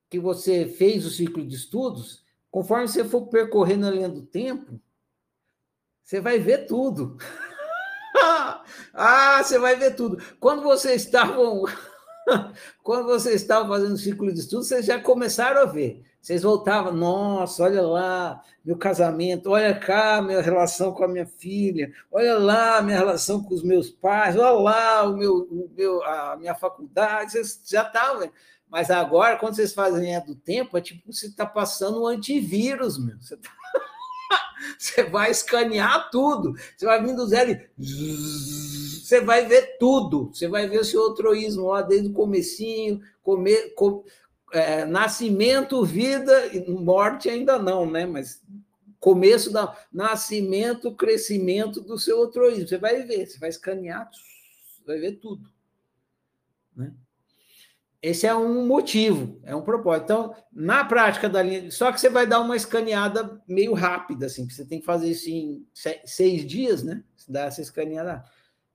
que 0.10 0.20
você 0.20 0.66
fez 0.66 1.06
o 1.06 1.10
ciclo 1.10 1.46
de 1.46 1.54
estudos, 1.54 2.24
conforme 2.50 2.88
você 2.88 3.04
for 3.04 3.28
percorrendo 3.28 3.88
a 3.88 3.92
linha 3.92 4.08
do 4.08 4.22
tempo, 4.22 4.80
você 6.02 6.22
vai 6.22 6.40
ver 6.40 6.66
tudo. 6.66 7.18
ah, 8.94 9.42
você 9.44 9.60
vai 9.60 9.76
ver 9.76 9.96
tudo. 9.96 10.22
Quando 10.40 10.62
vocês 10.64 11.04
estavam 11.04 11.66
quando 12.84 13.06
vocês 13.06 13.42
estavam 13.42 13.68
fazendo 13.68 13.98
ciclo 13.98 14.32
de 14.34 14.40
estudos, 14.40 14.68
vocês 14.68 14.86
já 14.86 15.00
começaram 15.00 15.62
a 15.62 15.66
ver. 15.66 16.04
Vocês 16.22 16.44
voltavam, 16.44 16.92
nossa, 16.92 17.64
olha 17.64 17.82
lá, 17.82 18.44
meu 18.66 18.78
casamento, 18.78 19.52
olha 19.52 19.74
cá, 19.80 20.22
minha 20.22 20.42
relação 20.42 20.92
com 20.92 21.06
a 21.06 21.08
minha 21.08 21.26
filha, 21.26 21.94
olha 22.12 22.38
lá, 22.38 22.82
minha 22.82 22.98
relação 22.98 23.42
com 23.42 23.54
os 23.54 23.64
meus 23.64 23.90
pais, 23.90 24.36
olha 24.36 24.52
lá, 24.52 25.04
o 25.04 25.16
meu, 25.16 25.48
o 25.50 25.72
meu, 25.74 26.04
a 26.04 26.36
minha 26.36 26.54
faculdade, 26.54 27.32
vocês 27.32 27.62
já 27.66 27.84
estavam. 27.84 28.30
Mas 28.70 28.92
agora, 28.92 29.38
quando 29.38 29.56
vocês 29.56 29.74
fazem 29.74 30.18
a 30.18 30.20
do 30.20 30.36
tempo, 30.36 30.78
é 30.78 30.82
tipo 30.82 31.14
você 31.14 31.28
está 31.28 31.46
passando 31.46 32.04
um 32.04 32.08
antivírus, 32.08 32.98
meu. 32.98 33.16
Você 33.22 33.36
está 33.36 33.50
Você 34.78 35.04
vai 35.04 35.32
escanear 35.32 36.10
tudo. 36.10 36.56
Você 36.76 36.86
vai 36.86 37.04
vir 37.04 37.16
do 37.16 37.28
zero 37.28 37.52
e 37.52 38.98
você 39.08 39.22
vai 39.22 39.46
ver 39.46 39.78
tudo. 39.78 40.30
Você 40.34 40.48
vai 40.48 40.68
ver 40.68 40.82
o 40.82 40.86
seu 40.86 41.02
outroísmo 41.02 41.68
lá 41.68 41.82
desde 41.82 42.10
o 42.10 42.14
comecinho, 42.14 43.02
come, 43.24 43.56
com, 43.70 44.04
é, 44.52 44.84
nascimento, 44.86 45.86
vida, 45.86 46.34
morte 46.68 47.30
ainda 47.30 47.58
não, 47.58 47.90
né? 47.90 48.06
Mas 48.06 48.44
começo 49.00 49.52
da 49.52 49.78
nascimento, 49.94 50.94
crescimento 50.94 51.80
do 51.80 51.98
seu 51.98 52.18
outroísmo. 52.20 52.68
Você 52.68 52.78
vai 52.78 53.04
ver, 53.04 53.26
você 53.26 53.40
vai 53.40 53.50
escanear, 53.50 54.10
vai 54.86 55.00
ver 55.00 55.14
tudo. 55.14 55.50
Né? 56.76 56.94
Esse 58.02 58.28
é 58.28 58.36
um 58.36 58.68
motivo, 58.68 59.40
é 59.44 59.56
um 59.56 59.62
propósito. 59.64 60.04
Então, 60.04 60.36
na 60.52 60.86
prática 60.86 61.28
da 61.28 61.42
linha, 61.42 61.72
só 61.72 61.92
que 61.92 62.00
você 62.00 62.10
vai 62.10 62.28
dar 62.28 62.40
uma 62.40 62.56
escaneada 62.56 63.42
meio 63.48 63.74
rápida, 63.74 64.28
assim, 64.28 64.46
que 64.46 64.54
você 64.54 64.66
tem 64.66 64.80
que 64.80 64.86
fazer 64.86 65.10
isso 65.10 65.30
em 65.30 65.66
seis 66.06 66.46
dias, 66.46 66.84
né? 66.84 67.04
Você 67.16 67.32
dá 67.32 67.46
essa 67.46 67.62
escaneada. 67.62 68.24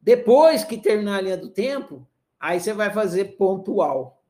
Depois 0.00 0.64
que 0.64 0.76
terminar 0.76 1.18
a 1.18 1.20
linha 1.20 1.36
do 1.36 1.50
tempo, 1.50 2.06
aí 2.38 2.58
você 2.58 2.72
vai 2.72 2.92
fazer 2.92 3.36
pontual. 3.36 4.20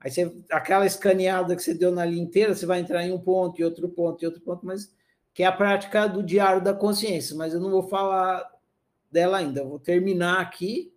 Aí 0.00 0.10
você, 0.10 0.36
aquela 0.50 0.84
escaneada 0.84 1.54
que 1.54 1.62
você 1.62 1.72
deu 1.72 1.92
na 1.92 2.04
linha 2.04 2.24
inteira, 2.24 2.56
você 2.56 2.66
vai 2.66 2.80
entrar 2.80 3.04
em 3.04 3.12
um 3.12 3.20
ponto, 3.20 3.60
e 3.60 3.64
outro 3.64 3.88
ponto, 3.88 4.20
e 4.20 4.26
outro 4.26 4.40
ponto, 4.40 4.66
mas 4.66 4.92
que 5.32 5.44
é 5.44 5.46
a 5.46 5.52
prática 5.52 6.08
do 6.08 6.24
diário 6.24 6.60
da 6.60 6.74
consciência. 6.74 7.36
Mas 7.36 7.54
eu 7.54 7.60
não 7.60 7.70
vou 7.70 7.84
falar 7.84 8.50
dela 9.12 9.38
ainda. 9.38 9.60
Eu 9.60 9.68
vou 9.68 9.78
terminar 9.78 10.40
aqui 10.40 10.91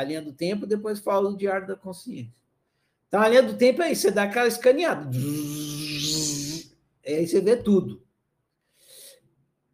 a 0.00 0.04
linha 0.04 0.22
do 0.22 0.32
tempo, 0.32 0.66
depois 0.66 0.98
falo 0.98 1.30
do 1.30 1.36
diário 1.36 1.66
da 1.66 1.76
consciência. 1.76 2.32
Então, 3.08 3.20
a 3.20 3.28
linha 3.28 3.42
do 3.42 3.56
tempo 3.56 3.82
é 3.82 3.92
isso, 3.92 4.02
você 4.02 4.10
dá 4.10 4.24
aquela 4.24 4.48
escaneada. 4.48 5.10
Aí 7.06 7.26
você 7.26 7.40
vê 7.40 7.56
tudo. 7.56 8.02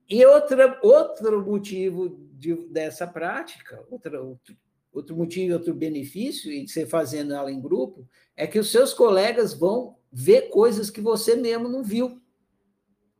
E 0.08 0.24
outra, 0.24 0.78
outro 0.82 1.44
motivo 1.44 2.18
de, 2.32 2.54
dessa 2.68 3.06
prática, 3.06 3.84
outra, 3.90 4.22
outro, 4.22 4.56
outro 4.92 5.16
motivo, 5.16 5.54
outro 5.54 5.74
benefício 5.74 6.50
de 6.50 6.68
você 6.68 6.86
fazendo 6.86 7.34
ela 7.34 7.50
em 7.50 7.60
grupo, 7.60 8.08
é 8.36 8.46
que 8.46 8.58
os 8.58 8.70
seus 8.70 8.94
colegas 8.94 9.52
vão 9.52 9.96
ver 10.10 10.48
coisas 10.48 10.90
que 10.90 11.00
você 11.00 11.34
mesmo 11.34 11.68
não 11.68 11.82
viu. 11.82 12.20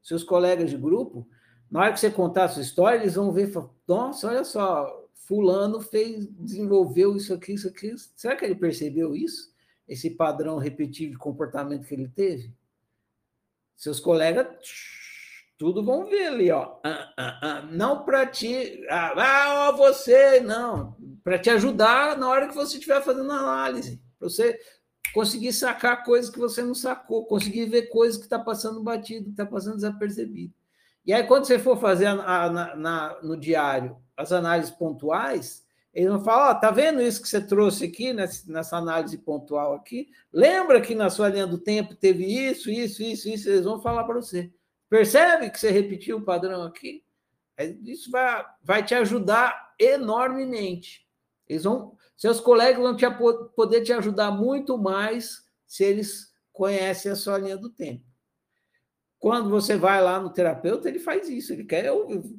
Seus 0.02 0.22
colegas 0.22 0.70
de 0.70 0.76
grupo, 0.76 1.28
na 1.70 1.80
hora 1.80 1.92
que 1.92 2.00
você 2.00 2.10
contar 2.10 2.44
a 2.44 2.48
sua 2.48 2.62
história, 2.62 2.98
eles 2.98 3.16
vão 3.16 3.32
ver, 3.32 3.52
nossa, 3.86 4.28
olha 4.28 4.44
só, 4.44 5.05
fulano 5.16 5.80
fez, 5.80 6.26
desenvolveu 6.26 7.16
isso 7.16 7.34
aqui, 7.34 7.54
isso 7.54 7.68
aqui. 7.68 7.94
Será 8.14 8.36
que 8.36 8.44
ele 8.44 8.54
percebeu 8.54 9.16
isso? 9.16 9.52
Esse 9.88 10.10
padrão 10.10 10.58
repetitivo 10.58 11.12
de 11.12 11.18
comportamento 11.18 11.86
que 11.86 11.94
ele 11.94 12.08
teve? 12.08 12.52
Seus 13.76 14.00
colegas 14.00 14.46
tudo 15.58 15.82
vão 15.82 16.04
ver 16.06 16.26
ali, 16.26 16.50
ó. 16.50 16.76
Ah, 16.84 17.12
ah, 17.16 17.38
ah. 17.42 17.62
Não 17.70 18.04
para 18.04 18.26
te. 18.26 18.84
Ah, 18.90 19.72
você, 19.72 20.38
não. 20.40 20.96
Para 21.24 21.38
te 21.38 21.48
ajudar 21.50 22.16
na 22.18 22.28
hora 22.28 22.48
que 22.48 22.54
você 22.54 22.76
estiver 22.76 23.02
fazendo 23.02 23.32
análise. 23.32 24.00
Para 24.18 24.28
você 24.28 24.58
conseguir 25.14 25.52
sacar 25.52 26.04
coisas 26.04 26.30
que 26.30 26.38
você 26.38 26.62
não 26.62 26.74
sacou, 26.74 27.24
conseguir 27.26 27.66
ver 27.66 27.88
coisas 27.88 28.18
que 28.18 28.24
está 28.24 28.38
passando 28.38 28.82
batido, 28.82 29.24
que 29.24 29.30
está 29.30 29.46
passando 29.46 29.76
desapercebido. 29.76 30.52
E 31.06 31.12
aí, 31.12 31.24
quando 31.26 31.46
você 31.46 31.58
for 31.58 31.80
fazer 31.80 32.06
a, 32.06 32.44
a, 32.44 32.76
na, 32.76 33.22
no 33.22 33.36
diário 33.36 33.96
as 34.16 34.32
análises 34.32 34.70
pontuais, 34.70 35.66
eles 35.96 36.10
vão 36.10 36.20
falar: 36.20 36.48
Ó, 36.48 36.52
oh, 36.52 36.60
tá 36.60 36.70
vendo 36.70 37.00
isso 37.00 37.22
que 37.22 37.28
você 37.28 37.40
trouxe 37.40 37.86
aqui 37.86 38.12
nessa, 38.12 38.76
análise 38.76 39.16
pontual 39.16 39.74
aqui? 39.74 40.10
Lembra 40.32 40.80
que 40.80 40.94
na 40.94 41.08
sua 41.08 41.28
linha 41.28 41.46
do 41.46 41.58
tempo 41.58 41.94
teve 41.94 42.24
isso, 42.24 42.70
isso, 42.70 43.02
isso, 43.02 43.28
isso? 43.28 43.48
Eles 43.48 43.64
vão 43.64 43.80
falar 43.80 44.04
para 44.04 44.16
você. 44.16 44.52
Percebe 44.90 45.50
que 45.50 45.58
você 45.58 45.70
repetiu 45.70 46.18
o 46.18 46.22
padrão 46.22 46.62
aqui? 46.62 47.02
Isso 47.84 48.10
vai, 48.10 48.44
vai 48.62 48.84
te 48.84 48.94
ajudar 48.94 49.74
enormemente. 49.78 51.06
Eles 51.48 51.64
vão, 51.64 51.96
seus 52.14 52.40
colegas 52.40 52.82
vão 52.82 52.94
te, 52.94 53.06
poder 53.54 53.82
te 53.82 53.92
ajudar 53.92 54.30
muito 54.30 54.76
mais 54.76 55.46
se 55.66 55.82
eles 55.82 56.34
conhecem 56.52 57.10
a 57.10 57.16
sua 57.16 57.38
linha 57.38 57.56
do 57.56 57.70
tempo. 57.70 58.04
Quando 59.26 59.50
você 59.50 59.76
vai 59.76 60.00
lá 60.00 60.20
no 60.20 60.30
terapeuta, 60.30 60.88
ele 60.88 61.00
faz 61.00 61.28
isso, 61.28 61.52
ele 61.52 61.64
quer, 61.64 61.90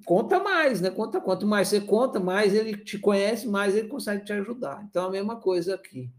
conta 0.06 0.40
mais, 0.40 0.80
né? 0.80 0.90
Conta 0.90 1.20
quanto 1.20 1.46
mais 1.46 1.68
você 1.68 1.82
conta, 1.82 2.18
mais 2.18 2.54
ele 2.54 2.78
te 2.78 2.98
conhece, 2.98 3.46
mais 3.46 3.76
ele 3.76 3.90
consegue 3.90 4.24
te 4.24 4.32
ajudar. 4.32 4.86
Então 4.86 5.06
a 5.06 5.12
mesma 5.12 5.36
coisa 5.36 5.76
aqui. 5.76 6.10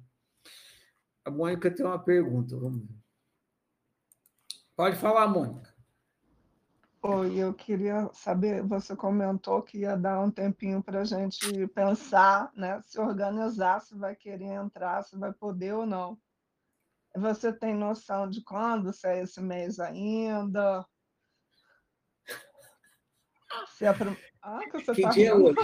A 1.25 1.31
Mônica 1.31 1.71
tem 1.71 1.87
uma 1.87 1.99
pergunta, 1.99 2.55
vamos 2.55 2.83
ver. 2.83 2.95
Pode 4.77 4.97
falar, 4.97 5.27
Mônica. 5.29 5.75
Oi, 7.01 7.39
eu 7.39 7.55
queria 7.55 8.11
saber, 8.13 8.63
você 8.63 8.95
comentou 8.95 9.63
que 9.63 9.79
ia 9.79 9.97
dar 9.97 10.21
um 10.21 10.31
tempinho 10.31 10.83
para 10.83 11.01
a 11.01 11.05
gente 11.05 11.67
pensar, 11.69 12.53
né? 12.55 12.83
Se 12.85 13.01
organizar, 13.01 13.81
se 13.81 13.97
vai 13.97 14.15
querer 14.15 14.53
entrar, 14.53 15.03
se 15.03 15.17
vai 15.17 15.33
poder 15.33 15.73
ou 15.73 15.87
não. 15.87 16.19
Você 17.19 17.53
tem 17.53 17.75
noção 17.75 18.29
de 18.29 18.43
quando, 18.43 18.93
se 18.93 19.07
é 19.07 19.23
esse 19.23 19.41
mês 19.41 19.79
ainda? 19.79 20.87
Se 23.77 23.85
é 23.85 23.89
ah, 24.43 24.61
que 24.61 24.73
você 24.73 24.95
que 24.95 25.03
tá 25.03 25.09
dia 25.11 25.31
é 25.31 25.35
hoje? 25.35 25.57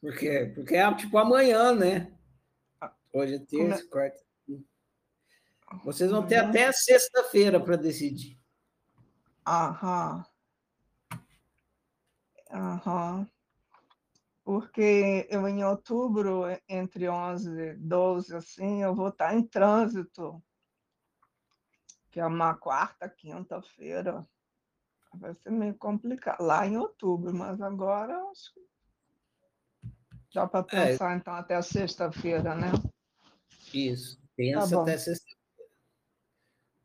Porque, 0.00 0.52
porque 0.54 0.74
é 0.74 0.94
tipo 0.94 1.16
amanhã, 1.16 1.74
né? 1.74 2.16
Ah, 2.80 2.94
hoje 3.12 3.34
é 3.34 3.38
terça, 3.38 3.88
quarta. 3.88 4.22
Vocês 5.84 6.10
vão 6.10 6.26
ter 6.26 6.36
até 6.36 6.70
sexta-feira 6.72 7.58
para 7.58 7.76
decidir. 7.76 8.38
Aham. 9.46 10.24
Aham. 12.50 13.26
Porque 14.44 15.26
eu, 15.30 15.46
em 15.46 15.64
outubro, 15.64 16.44
entre 16.68 17.08
11 17.08 17.50
e 17.50 17.74
12, 17.74 18.36
assim, 18.36 18.82
eu 18.82 18.94
vou 18.94 19.08
estar 19.08 19.34
em 19.34 19.42
trânsito, 19.42 20.42
que 22.10 22.18
é 22.18 22.26
uma 22.26 22.54
quarta, 22.54 23.08
quinta-feira. 23.08 24.26
Vai 25.14 25.34
ser 25.34 25.50
meio 25.50 25.74
complicado. 25.76 26.42
Lá 26.42 26.66
em 26.66 26.76
outubro, 26.76 27.32
mas 27.32 27.60
agora 27.60 28.16
acho 28.30 28.52
que 28.54 28.60
dá 30.34 30.46
para 30.46 30.60
é. 30.60 30.86
pensar, 30.90 31.12
é. 31.12 31.16
então, 31.16 31.34
até 31.34 31.62
sexta-feira, 31.62 32.54
né? 32.54 32.72
Isso. 33.72 34.20
Pensa 34.34 34.76
tá 34.76 34.82
até 34.82 34.98
sexta-feira. 34.98 35.42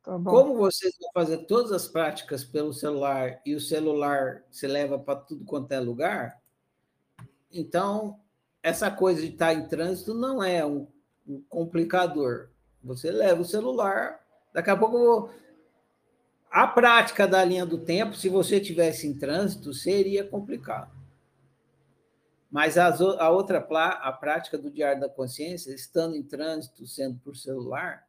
Tá 0.03 0.11
Como 0.23 0.55
vocês 0.55 0.95
vão 0.99 1.09
fazer 1.11 1.45
todas 1.45 1.71
as 1.71 1.87
práticas 1.87 2.43
pelo 2.43 2.71
celular 2.71 3.41
e 3.45 3.55
o 3.55 3.59
celular 3.59 4.43
se 4.51 4.67
leva 4.67 4.99
para 4.99 5.19
tudo 5.19 5.43
quanto 5.43 5.71
é 5.71 5.79
lugar, 5.79 6.41
então, 7.51 8.19
essa 8.61 8.89
coisa 8.91 9.21
de 9.21 9.29
estar 9.29 9.53
em 9.53 9.67
trânsito 9.67 10.13
não 10.13 10.43
é 10.43 10.65
um, 10.65 10.87
um 11.27 11.41
complicador. 11.49 12.49
Você 12.83 13.11
leva 13.11 13.41
o 13.41 13.45
celular, 13.45 14.19
daqui 14.53 14.69
a 14.69 14.77
pouco 14.77 15.29
a 16.49 16.65
prática 16.65 17.27
da 17.27 17.43
linha 17.43 17.65
do 17.65 17.77
tempo, 17.77 18.15
se 18.15 18.29
você 18.29 18.59
tivesse 18.59 19.05
em 19.05 19.13
trânsito, 19.13 19.73
seria 19.73 20.23
complicado. 20.23 20.95
Mas 22.49 22.77
a 22.77 23.29
outra 23.29 23.59
a 23.59 24.11
prática 24.11 24.57
do 24.57 24.71
diário 24.71 25.01
da 25.01 25.09
consciência, 25.09 25.73
estando 25.73 26.15
em 26.15 26.23
trânsito, 26.23 26.87
sendo 26.87 27.19
por 27.19 27.35
celular, 27.35 28.06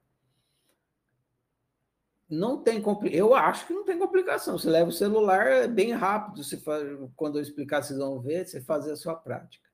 não 2.30 2.62
tem 2.62 2.82
eu 3.10 3.34
acho 3.34 3.66
que 3.66 3.72
não 3.72 3.84
tem 3.84 3.98
complicação. 3.98 4.58
Você 4.58 4.68
leva 4.68 4.90
o 4.90 4.92
celular 4.92 5.46
é 5.46 5.68
bem 5.68 5.92
rápido. 5.92 6.44
Você 6.44 6.58
faz, 6.58 6.86
quando 7.16 7.38
eu 7.38 7.42
explicar, 7.42 7.82
vocês 7.82 7.98
vão 7.98 8.20
ver, 8.20 8.46
você 8.46 8.60
fazer 8.60 8.92
a 8.92 8.96
sua 8.96 9.14
prática. 9.14 9.66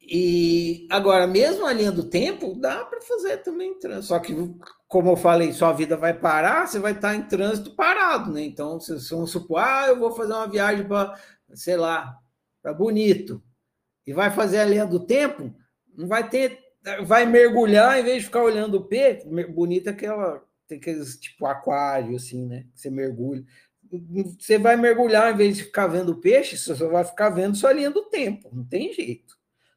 E 0.00 0.86
agora, 0.90 1.26
mesmo 1.26 1.66
a 1.66 1.72
linha 1.72 1.90
do 1.90 2.08
tempo, 2.08 2.54
dá 2.54 2.84
para 2.84 3.00
fazer 3.00 3.38
também 3.38 3.78
trânsito. 3.78 4.06
Só 4.06 4.18
que, 4.20 4.34
como 4.86 5.10
eu 5.10 5.16
falei, 5.16 5.52
sua 5.52 5.72
vida 5.72 5.96
vai 5.96 6.14
parar, 6.14 6.66
você 6.66 6.78
vai 6.78 6.92
estar 6.92 7.14
em 7.14 7.26
trânsito 7.26 7.74
parado, 7.74 8.32
né? 8.32 8.42
Então, 8.42 8.78
vocês 8.78 9.10
vão 9.10 9.26
supor, 9.26 9.58
ah, 9.58 9.86
eu 9.88 9.98
vou 9.98 10.12
fazer 10.12 10.32
uma 10.32 10.48
viagem 10.48 10.86
para, 10.86 11.18
sei 11.54 11.76
lá, 11.76 12.16
para 12.62 12.72
Bonito, 12.72 13.42
e 14.06 14.12
vai 14.12 14.30
fazer 14.30 14.60
a 14.60 14.64
linha 14.64 14.86
do 14.86 15.04
tempo, 15.04 15.52
não 15.96 16.06
vai 16.06 16.28
ter, 16.28 16.56
vai 17.04 17.26
mergulhar 17.26 17.98
em 17.98 18.04
vez 18.04 18.18
de 18.18 18.26
ficar 18.26 18.44
olhando 18.44 18.76
o 18.76 18.84
P, 18.84 19.24
bonita 19.52 19.90
é 19.90 19.92
aquela 19.92 20.45
tem 20.66 20.78
aqueles 20.78 21.16
tipo 21.18 21.46
aquário, 21.46 22.16
assim, 22.16 22.46
né? 22.46 22.66
Você 22.74 22.90
mergulha. 22.90 23.44
Você 24.38 24.58
vai 24.58 24.76
mergulhar, 24.76 25.32
em 25.32 25.36
vez 25.36 25.56
de 25.56 25.64
ficar 25.64 25.86
vendo 25.86 26.16
peixe, 26.16 26.56
você 26.56 26.74
só 26.74 26.88
vai 26.88 27.04
ficar 27.04 27.30
vendo 27.30 27.56
sua 27.56 27.72
linha 27.72 27.90
do 27.90 28.04
tempo, 28.06 28.50
não 28.52 28.64
tem 28.64 28.92
jeito. 28.92 29.36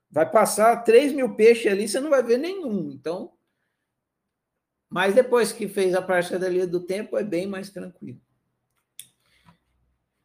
Vai 0.10 0.30
passar 0.30 0.84
3 0.84 1.14
mil 1.14 1.36
peixes 1.36 1.72
ali, 1.72 1.88
você 1.88 2.00
não 2.00 2.10
vai 2.10 2.24
ver 2.24 2.40
nenhum. 2.40 2.92
Então, 2.92 3.34
mas 4.90 5.14
depois 5.14 5.52
que 5.52 5.68
fez 5.68 5.94
a 5.94 6.02
prática 6.02 6.40
da 6.40 6.50
linha 6.50 6.66
do 6.66 6.80
tempo, 6.80 7.16
é 7.18 7.24
bem 7.24 7.46
mais 7.46 7.70
tranquilo. 7.70 8.20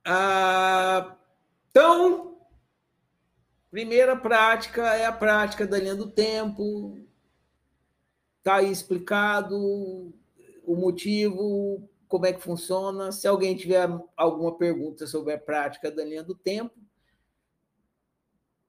Ah, 0.06 1.16
então, 1.70 2.38
primeira 3.70 4.16
prática 4.16 4.94
é 4.94 5.04
a 5.04 5.12
prática 5.12 5.66
da 5.66 5.78
linha 5.78 5.94
do 5.94 6.10
tempo. 6.10 6.98
Está 8.38 8.56
aí 8.56 8.70
explicado 8.70 10.14
o 10.66 10.76
motivo, 10.76 11.88
como 12.08 12.26
é 12.26 12.32
que 12.32 12.40
funciona. 12.40 13.12
Se 13.12 13.26
alguém 13.26 13.56
tiver 13.56 13.88
alguma 14.16 14.56
pergunta 14.56 15.06
sobre 15.06 15.32
a 15.32 15.38
prática 15.38 15.90
da 15.90 16.04
linha 16.04 16.22
do 16.22 16.34
tempo, 16.34 16.74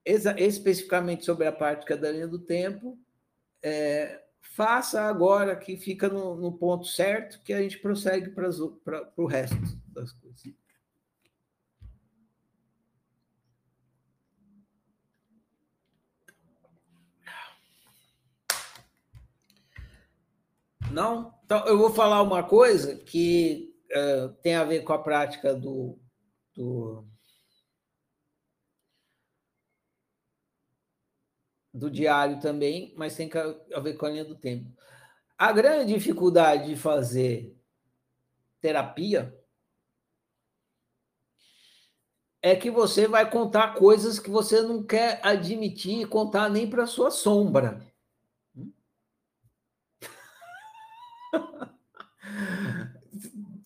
especificamente 0.06 1.26
sobre 1.26 1.48
a 1.48 1.52
prática 1.52 1.98
da 1.98 2.12
linha 2.12 2.28
do 2.28 2.40
tempo, 2.40 2.98
é, 3.62 4.22
faça 4.42 5.02
agora 5.02 5.56
que 5.56 5.76
fica 5.76 6.08
no, 6.08 6.36
no, 6.36 6.52
ponto 6.52 6.86
certo, 6.86 7.42
que 7.44 7.52
a 7.52 7.62
gente 7.62 7.80
prossegue 7.80 8.30
para 8.30 8.50
o 9.18 9.26
resto 9.26 9.56
das 9.88 10.12
coisas. 10.12 10.44
Não? 20.92 21.34
Então, 21.44 21.66
eu 21.68 21.78
vou 21.78 21.92
falar 21.92 22.22
uma 22.22 22.44
coisa 22.44 22.96
que 22.96 23.74
uh, 23.92 24.30
tem 24.42 24.56
a 24.56 24.64
ver 24.64 24.84
com 24.84 24.94
a 24.94 25.02
prática 25.02 25.54
do, 25.54 26.00
do, 26.56 27.06
do 31.74 31.92
diário 31.92 32.40
também, 32.40 32.94
mas 32.98 33.16
tem 33.16 33.30
a 33.74 33.80
ver 33.80 33.96
com 33.96 34.06
a 34.06 34.10
linha 34.10 34.26
do 34.26 34.36
tempo. 34.36 34.72
A 35.38 35.52
grande 35.52 35.94
dificuldade 35.94 36.68
de 36.68 36.76
fazer 36.76 37.56
terapia 38.62 39.38
é 42.42 42.56
que 42.56 42.72
você 42.72 43.08
vai 43.08 43.30
contar 43.30 43.74
coisas 43.74 44.20
que 44.20 44.30
você 44.30 44.62
não 44.62 44.84
quer 44.84 45.20
admitir 45.24 46.02
e 46.02 46.06
contar 46.06 46.50
nem 46.50 46.70
para 46.70 46.88
sua 46.88 47.12
sombra. 47.12 47.86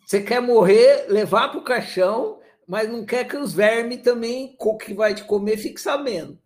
Você 0.06 0.22
quer 0.24 0.42
morrer, 0.42 1.08
levar 1.08 1.50
para 1.50 1.60
o 1.60 1.64
caixão, 1.64 2.40
mas 2.68 2.90
não 2.90 3.06
quer 3.06 3.28
que 3.28 3.38
os 3.38 3.54
vermes 3.54 4.02
também, 4.02 4.58
que 4.82 4.94
vai 4.94 5.14
te 5.14 5.24
comer, 5.24 5.58
fique 5.58 5.80
sabendo. 5.80 6.40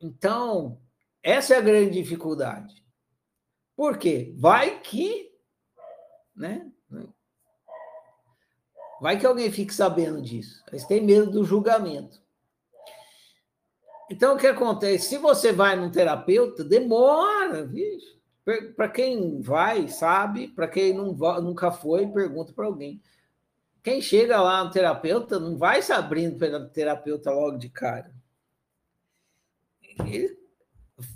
Então, 0.00 0.80
essa 1.22 1.54
é 1.54 1.58
a 1.58 1.62
grande 1.62 1.90
dificuldade. 2.02 2.84
Por 3.76 3.98
quê? 3.98 4.34
Vai 4.36 4.80
que, 4.80 5.30
né? 6.34 6.70
Vai 9.00 9.18
que 9.18 9.26
alguém 9.26 9.50
fique 9.50 9.72
sabendo 9.72 10.20
disso. 10.20 10.64
Eles 10.68 10.84
têm 10.86 11.00
medo 11.00 11.30
do 11.30 11.44
julgamento. 11.44 12.20
Então, 14.10 14.34
o 14.34 14.38
que 14.38 14.46
acontece? 14.46 15.08
Se 15.08 15.18
você 15.18 15.52
vai 15.52 15.76
num 15.76 15.90
terapeuta, 15.90 16.64
demora, 16.64 17.64
viu? 17.64 17.98
Para 18.74 18.88
quem 18.88 19.40
vai, 19.40 19.88
sabe. 19.88 20.48
Para 20.48 20.68
quem 20.68 20.94
não, 20.94 21.12
nunca 21.42 21.70
foi, 21.70 22.06
pergunta 22.06 22.52
para 22.52 22.66
alguém. 22.66 23.02
Quem 23.82 24.00
chega 24.00 24.40
lá 24.40 24.64
no 24.64 24.70
terapeuta 24.70 25.38
não 25.38 25.56
vai 25.56 25.82
se 25.82 25.92
abrindo 25.92 26.38
para 26.38 26.66
terapeuta 26.66 27.30
logo 27.30 27.58
de 27.58 27.68
cara. 27.68 28.10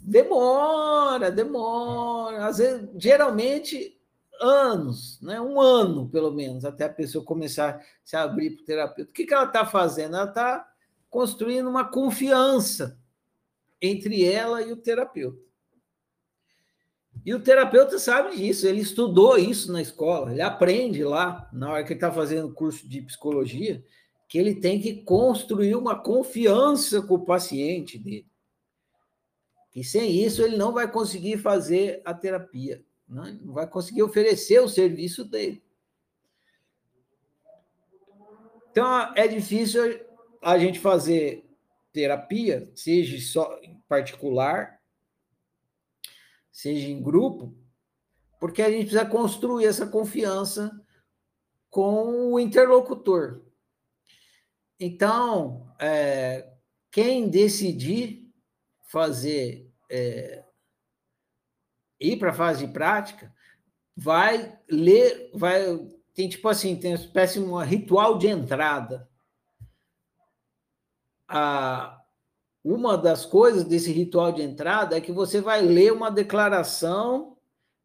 Demora, 0.02 1.30
demora. 1.30 2.46
Às 2.46 2.58
vezes, 2.58 2.88
geralmente, 2.96 3.98
anos, 4.40 5.20
né? 5.22 5.40
um 5.40 5.60
ano 5.60 6.08
pelo 6.08 6.32
menos, 6.32 6.64
até 6.64 6.84
a 6.84 6.92
pessoa 6.92 7.24
começar 7.24 7.76
a 7.76 7.80
se 8.04 8.16
abrir 8.16 8.50
para 8.50 8.62
o 8.62 8.66
terapeuta. 8.66 9.10
O 9.10 9.14
que, 9.14 9.24
que 9.24 9.34
ela 9.34 9.46
está 9.46 9.64
fazendo? 9.64 10.16
Ela 10.16 10.28
está 10.28 10.68
construindo 11.08 11.68
uma 11.68 11.84
confiança 11.84 12.98
entre 13.80 14.24
ela 14.24 14.62
e 14.62 14.72
o 14.72 14.76
terapeuta. 14.76 15.51
E 17.24 17.32
o 17.32 17.40
terapeuta 17.40 17.98
sabe 17.98 18.36
disso, 18.36 18.66
ele 18.66 18.80
estudou 18.80 19.38
isso 19.38 19.72
na 19.72 19.80
escola, 19.80 20.32
ele 20.32 20.42
aprende 20.42 21.04
lá, 21.04 21.48
na 21.52 21.70
hora 21.70 21.84
que 21.84 21.92
ele 21.92 21.98
está 21.98 22.10
fazendo 22.10 22.52
curso 22.52 22.88
de 22.88 23.00
psicologia, 23.02 23.84
que 24.28 24.38
ele 24.38 24.56
tem 24.56 24.80
que 24.80 25.02
construir 25.02 25.76
uma 25.76 25.94
confiança 25.94 27.00
com 27.00 27.14
o 27.14 27.24
paciente 27.24 27.96
dele. 27.96 28.26
Que 29.70 29.84
sem 29.84 30.10
isso 30.10 30.42
ele 30.42 30.56
não 30.56 30.72
vai 30.72 30.90
conseguir 30.90 31.38
fazer 31.38 32.02
a 32.04 32.12
terapia, 32.12 32.84
né? 33.08 33.38
não 33.40 33.54
vai 33.54 33.68
conseguir 33.68 34.02
oferecer 34.02 34.60
o 34.60 34.68
serviço 34.68 35.24
dele. 35.24 35.62
Então 38.70 39.14
é 39.14 39.28
difícil 39.28 40.00
a 40.42 40.58
gente 40.58 40.80
fazer 40.80 41.44
terapia, 41.92 42.68
seja 42.74 43.20
só 43.20 43.60
particular, 43.86 44.81
seja 46.52 46.86
em 46.86 47.02
grupo, 47.02 47.56
porque 48.38 48.62
a 48.62 48.70
gente 48.70 48.86
precisa 48.86 49.06
construir 49.06 49.66
essa 49.66 49.86
confiança 49.86 50.70
com 51.70 52.32
o 52.32 52.38
interlocutor. 52.38 53.42
Então, 54.78 55.72
é, 55.78 56.52
quem 56.90 57.30
decidir 57.30 58.30
fazer 58.82 59.72
é, 59.90 60.44
ir 61.98 62.18
para 62.18 62.30
a 62.30 62.34
fase 62.34 62.66
de 62.66 62.72
prática, 62.72 63.32
vai 63.96 64.58
ler, 64.68 65.30
vai 65.34 65.64
tem 66.14 66.28
tipo 66.28 66.48
assim, 66.48 66.76
tem 66.76 66.92
uma 66.92 67.00
espécie 67.00 67.38
de 67.38 67.44
um 67.44 67.56
ritual 67.58 68.18
de 68.18 68.26
entrada. 68.26 69.08
A, 71.26 72.01
uma 72.64 72.96
das 72.96 73.26
coisas 73.26 73.64
desse 73.64 73.90
ritual 73.92 74.32
de 74.32 74.42
entrada 74.42 74.96
é 74.96 75.00
que 75.00 75.12
você 75.12 75.40
vai 75.40 75.60
ler 75.62 75.92
uma 75.92 76.10
declaração 76.10 77.36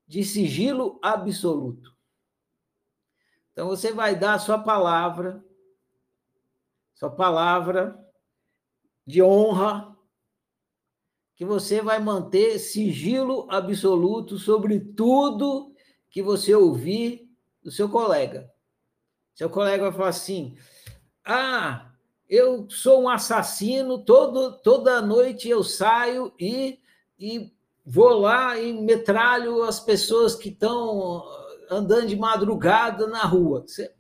de 0.08 0.24
sigilo 0.24 1.00
absoluto. 1.02 1.96
Então 3.52 3.68
você 3.68 3.92
vai 3.92 4.16
dar 4.16 4.36
a 4.36 4.40
sua 4.40 4.60
palavra, 4.60 5.44
sua 6.94 7.10
palavra 7.10 7.98
de 9.06 9.22
honra, 9.22 9.98
que 11.36 11.44
você 11.44 11.82
vai 11.82 12.00
manter 12.00 12.60
sigilo 12.60 13.48
absoluto 13.50 14.38
sobre 14.38 14.80
tudo 14.80 15.74
que 16.10 16.22
você 16.22 16.54
ouvir 16.54 17.28
do 17.64 17.72
seu 17.72 17.90
colega. 17.90 18.52
Seu 19.34 19.50
colega 19.50 19.84
vai 19.84 19.92
falar 19.92 20.10
assim: 20.10 20.58
ah, 21.24 21.94
eu 22.30 22.70
sou 22.70 23.04
um 23.04 23.10
assassino, 23.10 24.04
todo, 24.04 24.58
toda 24.60 25.02
noite 25.02 25.48
eu 25.48 25.64
saio 25.64 26.34
e, 26.40 26.80
e 27.18 27.54
vou 27.86 28.20
lá 28.20 28.60
e 28.60 28.74
metralho 28.74 29.64
as 29.64 29.80
pessoas 29.80 30.36
que 30.36 30.50
estão 30.50 31.24
andando 31.70 32.08
de 32.08 32.16
madrugada 32.16 33.08
na 33.08 33.24
rua. 33.24 33.62
Você 33.62 33.94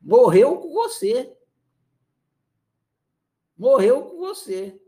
morreu 0.00 0.58
com 0.58 0.72
você. 0.72 1.36
Morreu 3.56 4.02
com 4.02 4.18
você. 4.18 4.80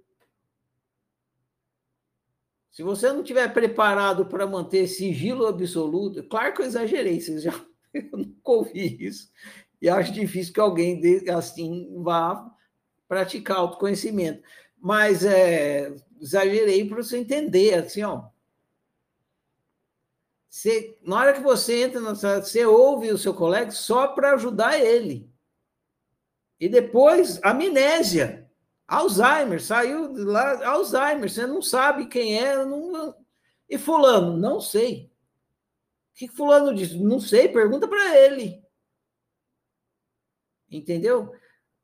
Se 2.70 2.82
você 2.82 3.10
não 3.10 3.22
tiver 3.22 3.52
preparado 3.54 4.26
para 4.26 4.46
manter 4.46 4.86
sigilo 4.86 5.46
absoluto, 5.46 6.22
claro 6.24 6.54
que 6.54 6.60
eu 6.60 6.66
exagerei, 6.66 7.18
vocês 7.18 7.42
já 7.42 7.52
eu 7.94 8.18
nunca 8.18 8.50
ouvi 8.50 9.02
isso. 9.02 9.32
E 9.80 9.88
acho 9.88 10.12
difícil 10.12 10.52
que 10.52 10.60
alguém 10.60 11.00
assim 11.28 12.02
vá 12.02 12.50
praticar 13.08 13.58
autoconhecimento. 13.58 14.42
Mas 14.78 15.24
é, 15.24 15.94
exagerei 16.20 16.88
para 16.88 16.96
você 17.02 17.18
entender, 17.18 17.74
assim, 17.74 18.02
ó. 18.02 18.28
Você, 20.48 20.98
na 21.02 21.16
hora 21.16 21.32
que 21.34 21.40
você 21.40 21.82
entra 21.82 22.00
na 22.00 22.14
sala, 22.14 22.42
você 22.42 22.64
ouve 22.64 23.10
o 23.10 23.18
seu 23.18 23.34
colega 23.34 23.70
só 23.70 24.08
para 24.08 24.32
ajudar 24.32 24.80
ele. 24.80 25.30
E 26.58 26.68
depois, 26.68 27.38
amnésia. 27.42 28.50
Alzheimer, 28.88 29.62
saiu 29.62 30.12
lá, 30.24 30.66
Alzheimer, 30.66 31.28
você 31.28 31.46
não 31.46 31.60
sabe 31.60 32.06
quem 32.06 32.38
é. 32.38 32.64
Não, 32.64 33.14
e 33.68 33.76
Fulano, 33.76 34.36
não 34.36 34.60
sei. 34.60 35.10
O 36.12 36.18
que 36.18 36.28
Fulano 36.28 36.74
disse? 36.74 36.96
Não 36.96 37.20
sei, 37.20 37.48
pergunta 37.48 37.86
para 37.88 38.16
ele. 38.16 38.64
Entendeu? 40.76 41.32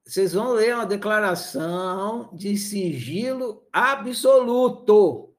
Vocês 0.05 0.33
vão 0.33 0.53
ler 0.53 0.75
uma 0.75 0.87
declaração 0.87 2.31
de 2.35 2.57
sigilo 2.57 3.67
absoluto. 3.73 5.35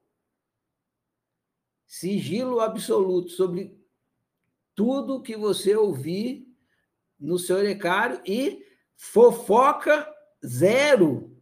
Sigilo 1.86 2.60
absoluto 2.60 3.30
sobre 3.32 3.78
tudo 4.74 5.22
que 5.22 5.36
você 5.36 5.76
ouvir 5.76 6.48
no 7.20 7.38
seu 7.38 7.62
recário 7.62 8.22
e 8.26 8.66
fofoca 8.96 10.12
zero. 10.46 11.38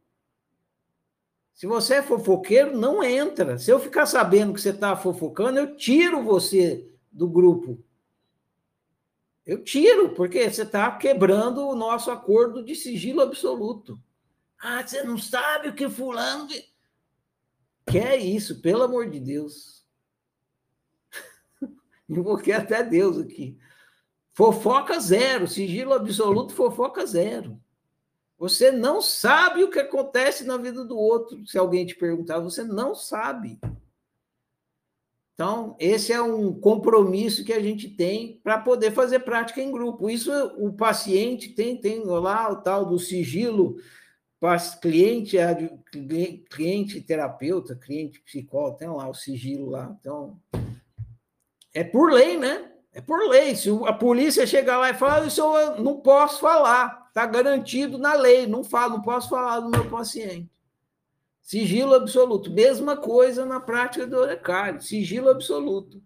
Se 1.53 1.67
você 1.67 1.95
é 1.95 2.03
fofoqueiro, 2.03 2.75
não 2.75 3.03
entra. 3.03 3.57
Se 3.57 3.71
eu 3.71 3.79
ficar 3.79 4.05
sabendo 4.05 4.53
que 4.53 4.59
você 4.59 4.71
está 4.71 4.95
fofocando, 4.97 5.59
eu 5.59 5.77
tiro 5.77 6.23
você 6.23 6.91
do 7.11 7.29
grupo. 7.29 7.81
Eu 9.45 9.63
tiro, 9.63 10.13
porque 10.13 10.49
você 10.49 10.61
está 10.61 10.95
quebrando 10.97 11.67
o 11.67 11.75
nosso 11.75 12.11
acordo 12.11 12.63
de 12.63 12.75
sigilo 12.75 13.21
absoluto. 13.21 13.99
Ah, 14.59 14.85
você 14.85 15.03
não 15.03 15.17
sabe 15.17 15.69
o 15.69 15.73
que 15.73 15.89
fulano. 15.89 16.47
De... 16.47 16.63
Que 17.89 17.97
é 17.97 18.15
isso, 18.17 18.61
pelo 18.61 18.83
amor 18.83 19.09
de 19.09 19.19
Deus. 19.19 19.83
Invoquei 22.07 22.53
até 22.53 22.83
Deus 22.83 23.17
aqui. 23.17 23.57
Fofoca 24.33 24.99
zero, 24.99 25.47
sigilo 25.47 25.93
absoluto, 25.93 26.53
fofoca 26.53 27.05
zero. 27.05 27.59
Você 28.37 28.71
não 28.71 29.01
sabe 29.01 29.63
o 29.63 29.69
que 29.69 29.79
acontece 29.79 30.45
na 30.45 30.57
vida 30.57 30.85
do 30.85 30.97
outro. 30.97 31.45
Se 31.45 31.57
alguém 31.57 31.85
te 31.85 31.95
perguntar, 31.95 32.39
você 32.39 32.63
não 32.63 32.95
sabe. 32.95 33.59
Então, 35.41 35.75
esse 35.79 36.13
é 36.13 36.21
um 36.21 36.53
compromisso 36.53 37.43
que 37.43 37.51
a 37.51 37.59
gente 37.59 37.89
tem 37.89 38.39
para 38.43 38.59
poder 38.59 38.91
fazer 38.91 39.21
prática 39.21 39.59
em 39.59 39.71
grupo. 39.71 40.07
Isso 40.07 40.31
o 40.59 40.71
paciente 40.71 41.49
tem, 41.49 41.75
tem 41.75 42.03
lá 42.03 42.51
o 42.51 42.57
tal 42.57 42.85
do 42.85 42.99
sigilo 42.99 43.77
cliente, 44.79 45.37
cliente 46.47 47.01
terapeuta, 47.01 47.75
cliente 47.75 48.19
psicólogo, 48.19 48.77
tem 48.77 48.87
lá 48.87 49.09
o 49.09 49.15
sigilo 49.15 49.71
lá. 49.71 49.97
Então, 49.99 50.39
é 51.73 51.83
por 51.83 52.11
lei, 52.11 52.37
né? 52.37 52.73
É 52.93 53.01
por 53.01 53.27
lei. 53.27 53.55
Se 53.55 53.71
a 53.87 53.93
polícia 53.93 54.45
chegar 54.45 54.77
lá 54.77 54.91
e 54.91 54.93
falar, 54.93 55.25
isso 55.25 55.41
eu 55.41 55.81
não 55.81 56.01
posso 56.01 56.39
falar, 56.39 57.07
está 57.07 57.25
garantido 57.25 57.97
na 57.97 58.13
lei, 58.13 58.45
não 58.45 58.63
falo, 58.63 58.97
não 58.97 59.01
posso 59.01 59.27
falar 59.27 59.59
do 59.59 59.71
meu 59.71 59.89
paciente. 59.89 60.47
Sigilo 61.41 61.95
absoluto. 61.95 62.51
Mesma 62.51 62.95
coisa 62.95 63.45
na 63.45 63.59
prática 63.59 64.05
do 64.05 64.17
Orecário, 64.17 64.81
sigilo 64.81 65.29
absoluto. 65.29 66.01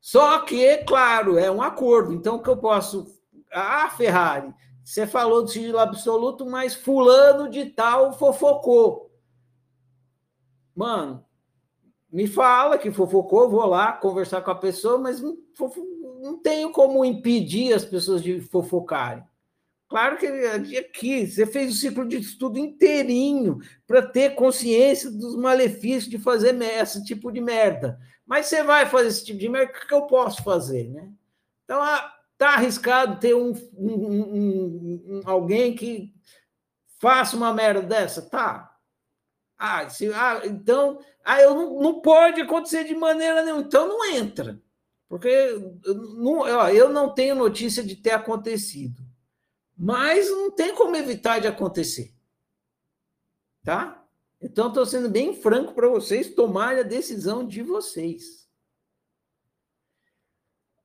Só 0.00 0.40
que, 0.40 0.78
claro, 0.78 1.38
é 1.38 1.50
um 1.50 1.60
acordo. 1.60 2.12
Então, 2.12 2.36
o 2.36 2.42
que 2.42 2.48
eu 2.48 2.56
posso. 2.56 3.06
Ah, 3.52 3.90
Ferrari, 3.90 4.54
você 4.84 5.06
falou 5.06 5.42
do 5.42 5.48
sigilo 5.48 5.78
absoluto, 5.78 6.46
mas 6.46 6.74
fulano 6.74 7.48
de 7.48 7.66
tal 7.66 8.12
fofocou. 8.12 9.10
Mano, 10.74 11.24
me 12.10 12.26
fala 12.26 12.78
que 12.78 12.90
fofocou, 12.90 13.50
vou 13.50 13.66
lá 13.66 13.92
conversar 13.92 14.40
com 14.42 14.50
a 14.50 14.54
pessoa, 14.54 14.96
mas 14.96 15.20
não, 15.20 15.36
não 16.20 16.38
tenho 16.38 16.70
como 16.72 17.04
impedir 17.04 17.74
as 17.74 17.84
pessoas 17.84 18.22
de 18.22 18.40
fofocarem. 18.40 19.24
Claro 19.88 20.18
que 20.18 20.26
aqui 20.76 21.26
você 21.26 21.46
fez 21.46 21.72
o 21.72 21.76
ciclo 21.76 22.06
de 22.06 22.18
estudo 22.18 22.58
inteirinho 22.58 23.58
para 23.86 24.02
ter 24.02 24.34
consciência 24.34 25.10
dos 25.10 25.34
malefícios 25.36 26.10
de 26.10 26.18
fazer 26.18 26.54
esse 26.60 27.02
tipo 27.04 27.32
de 27.32 27.40
merda. 27.40 27.98
Mas 28.26 28.46
você 28.46 28.62
vai 28.62 28.84
fazer 28.84 29.08
esse 29.08 29.24
tipo 29.24 29.38
de 29.38 29.48
merda, 29.48 29.72
o 29.72 29.86
que 29.86 29.94
eu 29.94 30.02
posso 30.02 30.42
fazer, 30.42 30.90
né? 30.90 31.10
Então, 31.64 31.82
ah, 31.82 32.18
Está 32.38 32.54
arriscado 32.54 33.18
ter 33.18 33.34
um, 33.34 33.52
um, 33.76 33.92
um, 33.92 35.04
um, 35.08 35.20
alguém 35.24 35.74
que 35.74 36.14
faça 37.00 37.36
uma 37.36 37.52
merda 37.52 37.82
dessa? 37.82 38.22
Tá. 38.22 38.76
Ah, 39.58 39.88
se, 39.90 40.06
ah 40.14 40.42
então, 40.44 41.00
ah, 41.24 41.40
eu 41.42 41.52
não, 41.52 41.82
não 41.82 42.00
pode 42.00 42.40
acontecer 42.40 42.84
de 42.84 42.94
maneira 42.94 43.42
nenhuma. 43.42 43.62
Então 43.62 43.88
não 43.88 44.06
entra. 44.06 44.62
Porque 45.08 45.28
não, 45.84 46.38
ó, 46.42 46.68
eu 46.68 46.88
não 46.90 47.12
tenho 47.12 47.34
notícia 47.34 47.82
de 47.82 47.96
ter 47.96 48.12
acontecido. 48.12 49.02
Mas 49.78 50.28
não 50.28 50.50
tem 50.50 50.74
como 50.74 50.96
evitar 50.96 51.38
de 51.38 51.46
acontecer. 51.46 52.12
Tá? 53.62 54.04
Então, 54.40 54.68
estou 54.68 54.84
sendo 54.84 55.08
bem 55.08 55.34
franco 55.34 55.72
para 55.74 55.88
vocês 55.88 56.34
tomarem 56.34 56.80
a 56.80 56.84
decisão 56.84 57.46
de 57.46 57.62
vocês. 57.62 58.48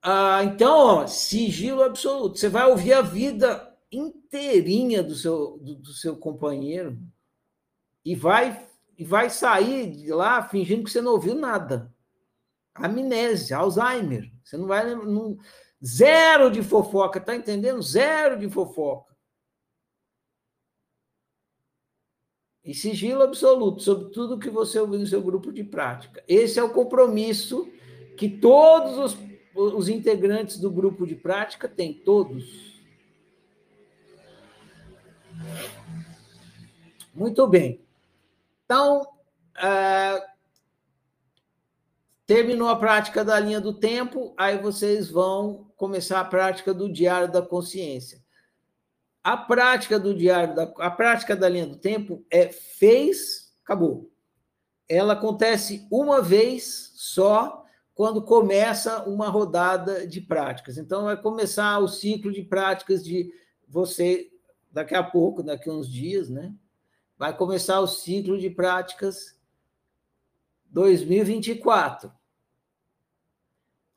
Ah, 0.02 0.44
então, 0.44 0.78
ó, 0.78 1.08
sigilo 1.08 1.82
absoluto. 1.82 2.38
Você 2.38 2.50
vai 2.50 2.70
ouvir 2.70 2.94
a 2.94 3.02
vida 3.02 3.74
inteirinha 3.92 5.02
do 5.02 5.16
seu, 5.16 5.58
do, 5.60 5.76
do, 5.76 5.94
seu 5.94 6.18
companheiro 6.18 7.00
e 8.04 8.14
vai, 8.16 8.68
e 8.98 9.04
vai 9.04 9.30
sair 9.30 9.90
de 9.92 10.12
lá 10.12 10.44
fingindo 10.44 10.84
que 10.84 10.92
você 10.92 11.02
não 11.02 11.14
ouviu 11.14 11.36
nada. 11.36 11.94
Amnésia, 12.76 13.58
Alzheimer. 13.58 14.32
Você 14.44 14.58
não 14.58 14.68
vai 14.68 14.84
lembrar. 14.84 15.08
Zero 15.86 16.50
de 16.50 16.62
fofoca, 16.62 17.20
tá 17.20 17.36
entendendo? 17.36 17.82
Zero 17.82 18.38
de 18.38 18.50
fofoca. 18.50 19.14
E 22.64 22.74
sigilo 22.74 23.24
absoluto 23.24 23.82
sobre 23.82 24.12
tudo 24.12 24.40
que 24.40 24.50
você 24.50 24.80
ouviu 24.80 25.00
no 25.00 25.08
seu 25.08 25.22
grupo 25.22 25.52
de 25.52 25.64
prática. 25.64 26.24
Esse 26.28 26.60
é 26.60 26.64
o 26.64 26.72
compromisso 26.72 27.70
que 28.16 28.30
todos 28.30 28.98
os 28.98 29.34
os 29.56 29.88
integrantes 29.88 30.58
do 30.58 30.72
grupo 30.72 31.06
de 31.06 31.16
prática 31.16 31.68
têm 31.68 31.94
todos. 31.94 32.82
Muito 37.14 37.48
bem. 37.48 37.80
Então, 38.66 39.08
é, 39.56 40.26
terminou 42.34 42.68
a 42.68 42.76
prática 42.76 43.24
da 43.24 43.40
linha 43.40 43.62
do 43.62 43.72
tempo, 43.72 44.34
aí 44.36 44.58
vocês 44.58 45.08
vão 45.08 45.72
começar 45.78 46.20
a 46.20 46.26
prática 46.26 46.74
do 46.74 46.92
diário 46.92 47.32
da 47.32 47.44
consciência. 47.44 48.24
A 49.24 49.38
prática 49.38 50.00
do 50.00 50.16
diário 50.16 50.56
da 50.56 50.64
a 50.80 50.90
prática 50.90 51.36
da 51.36 51.48
linha 51.48 51.68
do 51.68 51.76
tempo 51.76 52.26
é 52.32 52.48
fez, 52.50 53.54
acabou. 53.64 54.12
Ela 54.90 55.14
acontece 55.14 55.88
uma 55.92 56.24
vez 56.24 56.94
só 56.96 57.64
quando 57.94 58.20
começa 58.20 59.08
uma 59.08 59.30
rodada 59.30 60.08
de 60.08 60.20
práticas. 60.20 60.80
Então, 60.80 61.04
vai 61.04 61.22
começar 61.22 61.78
o 61.78 61.88
ciclo 61.88 62.32
de 62.32 62.42
práticas 62.42 63.06
de 63.06 63.32
você, 63.68 64.32
daqui 64.72 64.96
a 64.96 65.04
pouco, 65.04 65.44
daqui 65.44 65.70
a 65.70 65.74
uns 65.74 65.88
dias, 65.88 66.32
né? 66.32 66.52
Vai 67.16 67.38
começar 67.38 67.80
o 67.80 67.86
ciclo 67.86 68.40
de 68.40 68.50
práticas 68.50 69.40
2024. 70.72 72.12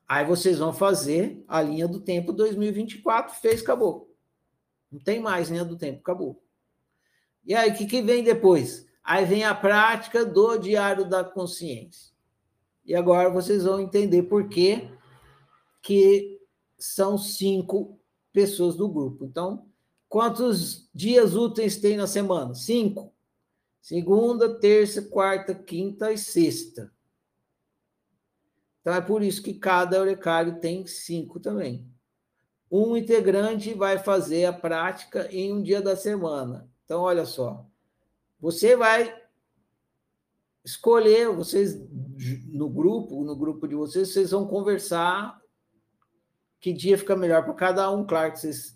Aí 0.07 0.25
vocês 0.25 0.59
vão 0.59 0.71
fazer 0.71 1.43
a 1.47 1.61
linha 1.61 1.87
do 1.87 1.99
tempo 1.99 2.31
2024, 2.31 3.35
fez, 3.35 3.61
acabou. 3.61 4.15
Não 4.89 4.99
tem 4.99 5.19
mais 5.19 5.49
linha 5.49 5.65
do 5.65 5.77
tempo, 5.77 5.99
acabou. 5.99 6.41
E 7.45 7.53
aí, 7.53 7.71
o 7.71 7.75
que, 7.75 7.85
que 7.85 8.01
vem 8.01 8.23
depois? 8.23 8.87
Aí 9.03 9.25
vem 9.25 9.43
a 9.43 9.53
prática 9.53 10.25
do 10.25 10.57
diário 10.57 11.07
da 11.09 11.23
consciência. 11.23 12.13
E 12.85 12.95
agora 12.95 13.29
vocês 13.29 13.63
vão 13.63 13.81
entender 13.81 14.23
por 14.23 14.47
que, 14.47 14.89
que 15.81 16.39
são 16.77 17.17
cinco 17.17 17.99
pessoas 18.31 18.75
do 18.75 18.87
grupo. 18.87 19.25
Então, 19.25 19.65
quantos 20.07 20.89
dias 20.93 21.35
úteis 21.35 21.77
tem 21.77 21.97
na 21.97 22.07
semana? 22.07 22.53
Cinco. 22.53 23.13
Segunda, 23.81 24.59
terça, 24.59 25.01
quarta, 25.01 25.53
quinta 25.55 26.11
e 26.11 26.17
sexta. 26.17 26.93
Então, 28.87 28.95
é 28.95 29.01
por 29.01 29.21
isso 29.21 29.43
que 29.43 29.53
cada 29.53 29.97
eurecário 29.97 30.61
tem 30.61 30.87
cinco 30.87 31.41
também. 31.41 31.85
Um 32.71 32.95
integrante 32.95 33.73
vai 33.73 33.99
fazer 33.99 34.45
a 34.45 34.53
prática 34.53 35.27
em 35.29 35.51
um 35.51 35.61
dia 35.61 35.81
da 35.81 35.93
semana. 35.93 36.71
Então, 36.85 37.01
olha 37.01 37.25
só. 37.25 37.67
Você 38.39 38.77
vai 38.77 39.13
escolher, 40.63 41.27
vocês 41.33 41.77
no 42.45 42.69
grupo, 42.69 43.25
no 43.25 43.35
grupo 43.35 43.67
de 43.67 43.75
vocês, 43.75 44.13
vocês 44.13 44.31
vão 44.31 44.47
conversar 44.47 45.37
que 46.57 46.71
dia 46.71 46.97
fica 46.97 47.13
melhor 47.13 47.43
para 47.43 47.55
cada 47.55 47.91
um. 47.91 48.07
Claro 48.07 48.31
que 48.31 48.39
vocês 48.39 48.73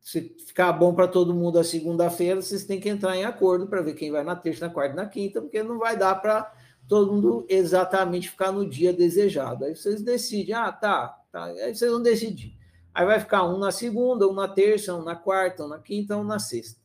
se 0.00 0.36
ficar 0.46 0.72
bom 0.72 0.94
para 0.94 1.08
todo 1.08 1.34
mundo 1.34 1.58
a 1.58 1.64
segunda-feira, 1.64 2.40
vocês 2.40 2.64
têm 2.64 2.78
que 2.78 2.88
entrar 2.88 3.16
em 3.16 3.24
acordo 3.24 3.66
para 3.66 3.82
ver 3.82 3.94
quem 3.94 4.12
vai 4.12 4.22
na 4.22 4.36
terça, 4.36 4.68
na 4.68 4.72
quarta, 4.72 4.94
na 4.94 5.06
quinta, 5.06 5.40
porque 5.42 5.64
não 5.64 5.80
vai 5.80 5.96
dar 5.96 6.14
para 6.14 6.59
todo 6.90 7.12
mundo 7.12 7.46
exatamente 7.48 8.28
ficar 8.28 8.50
no 8.50 8.68
dia 8.68 8.92
desejado. 8.92 9.64
Aí 9.64 9.76
vocês 9.76 10.02
decidem, 10.02 10.52
ah, 10.52 10.72
tá, 10.72 11.22
tá, 11.30 11.44
aí 11.44 11.72
vocês 11.72 11.88
vão 11.88 12.02
decidir. 12.02 12.58
Aí 12.92 13.06
vai 13.06 13.20
ficar 13.20 13.44
um 13.44 13.58
na 13.58 13.70
segunda, 13.70 14.26
um 14.26 14.32
na 14.32 14.48
terça, 14.48 14.92
um 14.96 15.04
na 15.04 15.14
quarta, 15.14 15.64
um 15.64 15.68
na 15.68 15.78
quinta, 15.78 16.16
um 16.16 16.24
na 16.24 16.40
sexta. 16.40 16.80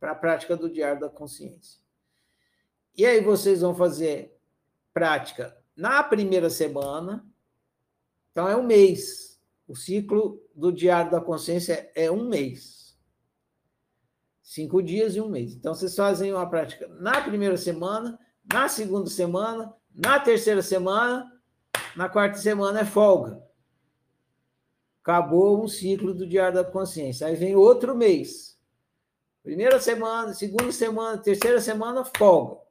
Para 0.00 0.12
a 0.12 0.14
prática 0.14 0.56
do 0.56 0.70
diário 0.70 0.98
da 0.98 1.10
consciência. 1.10 1.78
E 2.96 3.04
aí 3.04 3.20
vocês 3.20 3.60
vão 3.60 3.74
fazer 3.74 4.34
prática 4.94 5.54
na 5.76 6.02
primeira 6.02 6.48
semana. 6.48 7.22
Então 8.32 8.48
é 8.48 8.56
um 8.56 8.62
mês. 8.62 9.38
O 9.68 9.76
ciclo 9.76 10.42
do 10.54 10.72
Diário 10.72 11.10
da 11.10 11.20
Consciência 11.20 11.90
é 11.94 12.10
um 12.10 12.28
mês. 12.28 12.96
Cinco 14.42 14.82
dias 14.82 15.16
e 15.16 15.20
um 15.20 15.28
mês. 15.28 15.52
Então 15.54 15.74
vocês 15.74 15.94
fazem 15.94 16.32
uma 16.32 16.48
prática 16.48 16.88
na 16.88 17.20
primeira 17.20 17.58
semana, 17.58 18.18
na 18.44 18.68
segunda 18.68 19.08
semana, 19.08 19.74
na 19.94 20.18
terceira 20.20 20.62
semana, 20.62 21.30
na 21.96 22.08
quarta 22.08 22.38
semana 22.38 22.80
é 22.80 22.84
folga. 22.84 23.42
Acabou 25.02 25.62
um 25.62 25.68
ciclo 25.68 26.14
do 26.14 26.26
Diário 26.26 26.56
da 26.56 26.64
Consciência. 26.64 27.26
Aí 27.26 27.36
vem 27.36 27.54
outro 27.54 27.94
mês. 27.94 28.58
Primeira 29.42 29.78
semana, 29.78 30.32
segunda 30.32 30.72
semana, 30.72 31.18
terceira 31.18 31.60
semana, 31.60 32.04
folga. 32.16 32.64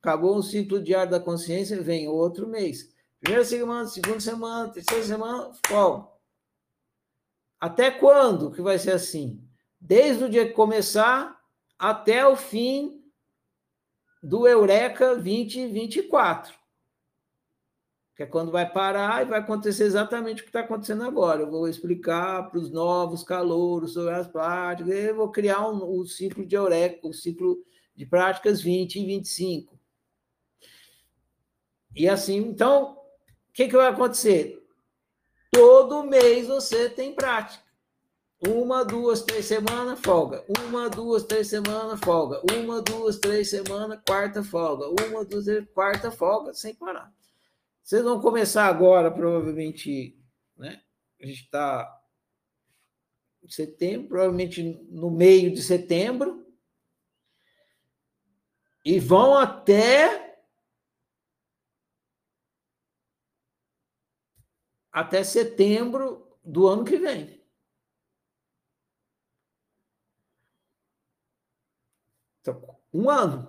Acabou 0.00 0.38
um 0.38 0.42
ciclo 0.42 0.82
diário 0.82 1.10
da 1.10 1.20
consciência, 1.20 1.80
vem 1.82 2.08
outro 2.08 2.48
mês. 2.48 2.88
Primeira 3.20 3.44
semana, 3.44 3.86
segunda 3.86 4.20
semana, 4.20 4.72
terceira 4.72 5.04
semana, 5.04 5.52
qual? 5.68 6.18
Até 7.60 7.90
quando 7.90 8.50
que 8.50 8.62
vai 8.62 8.78
ser 8.78 8.92
assim? 8.92 9.46
Desde 9.78 10.24
o 10.24 10.28
dia 10.30 10.46
que 10.46 10.54
começar 10.54 11.38
até 11.78 12.26
o 12.26 12.34
fim 12.34 12.99
do 14.22 14.46
Eureka 14.46 15.14
2024. 15.14 16.58
que 18.14 18.24
é 18.24 18.26
quando 18.26 18.52
vai 18.52 18.70
parar 18.70 19.22
e 19.22 19.28
vai 19.30 19.38
acontecer 19.40 19.84
exatamente 19.84 20.40
o 20.40 20.44
que 20.44 20.50
está 20.50 20.60
acontecendo 20.60 21.04
agora. 21.04 21.40
Eu 21.40 21.50
vou 21.50 21.66
explicar 21.66 22.50
para 22.50 22.58
os 22.58 22.70
novos 22.70 23.22
calouros 23.22 23.94
sobre 23.94 24.12
as 24.12 24.26
práticas, 24.26 24.92
eu 24.92 25.16
vou 25.16 25.30
criar 25.30 25.66
um, 25.66 26.00
um 26.00 26.04
ciclo 26.04 26.44
de 26.44 26.54
Eureka, 26.54 27.08
o 27.08 27.14
ciclo 27.14 27.64
de 27.96 28.04
práticas 28.04 28.60
20 28.60 28.96
e 28.96 29.06
25. 29.06 29.80
E 31.96 32.08
assim, 32.08 32.36
então, 32.36 32.92
o 33.48 33.52
que, 33.52 33.68
que 33.68 33.76
vai 33.76 33.88
acontecer? 33.88 34.62
Todo 35.50 36.04
mês 36.04 36.46
você 36.46 36.88
tem 36.90 37.14
prática. 37.14 37.69
Uma, 38.46 38.84
duas, 38.84 39.22
três 39.22 39.44
semanas, 39.44 40.00
folga. 40.00 40.42
Uma, 40.48 40.88
duas, 40.88 41.24
três 41.24 41.48
semanas, 41.48 42.00
folga. 42.00 42.40
Uma, 42.54 42.80
duas, 42.80 43.18
três 43.18 43.50
semanas, 43.50 44.00
quarta 44.06 44.42
folga. 44.42 44.86
Uma, 44.88 45.24
duas, 45.24 45.44
três, 45.44 45.68
quarta 45.74 46.10
folga, 46.10 46.54
sem 46.54 46.74
parar. 46.74 47.12
Vocês 47.82 48.02
vão 48.02 48.20
começar 48.20 48.66
agora, 48.66 49.10
provavelmente, 49.10 50.18
né? 50.56 50.82
A 51.20 51.26
gente 51.26 51.42
está 51.42 52.02
em 53.42 53.48
setembro, 53.48 54.08
provavelmente 54.08 54.62
no 54.62 55.10
meio 55.10 55.52
de 55.52 55.62
setembro, 55.62 56.46
e 58.84 58.98
vão 58.98 59.36
até 59.36 60.30
até 64.90 65.22
setembro 65.22 66.38
do 66.42 66.66
ano 66.66 66.84
que 66.84 66.96
vem. 66.96 67.40
Então, 72.40 72.79
um 72.92 73.08
ano. 73.08 73.48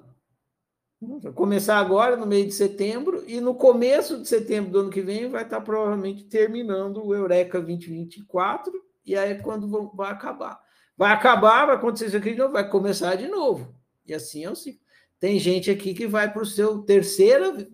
Vai 1.02 1.32
começar 1.34 1.78
agora, 1.80 2.16
no 2.16 2.28
meio 2.28 2.46
de 2.46 2.54
setembro, 2.54 3.24
e 3.28 3.42
no 3.42 3.56
começo 3.56 4.22
de 4.22 4.28
setembro 4.28 4.72
do 4.72 4.80
ano 4.82 4.90
que 4.92 5.02
vem 5.02 5.30
vai 5.30 5.44
estar 5.44 5.60
provavelmente 5.62 6.26
terminando 6.26 7.04
o 7.04 7.16
Eureka 7.16 7.60
2024, 7.60 8.72
e 9.04 9.18
aí 9.18 9.32
é 9.32 9.36
quando 9.36 9.68
vai 9.96 10.12
acabar. 10.12 10.62
Vai 10.96 11.12
acabar, 11.12 11.66
vai 11.66 11.76
acontecer 11.76 12.06
isso 12.08 12.18
aqui 12.18 12.34
de 12.34 12.38
novo, 12.38 12.54
vai 12.54 12.70
começar 12.70 13.16
de 13.16 13.28
novo. 13.28 13.74
E 14.06 14.14
assim 14.14 14.46
é 14.46 14.52
o 14.52 14.56
ciclo. 14.56 14.82
Tem 15.20 15.40
gente 15.40 15.72
aqui 15.72 15.94
que 15.94 16.06
vai 16.06 16.32
para 16.32 16.42
o 16.42 16.46
seu 16.46 16.84
terceiro, 16.84 17.68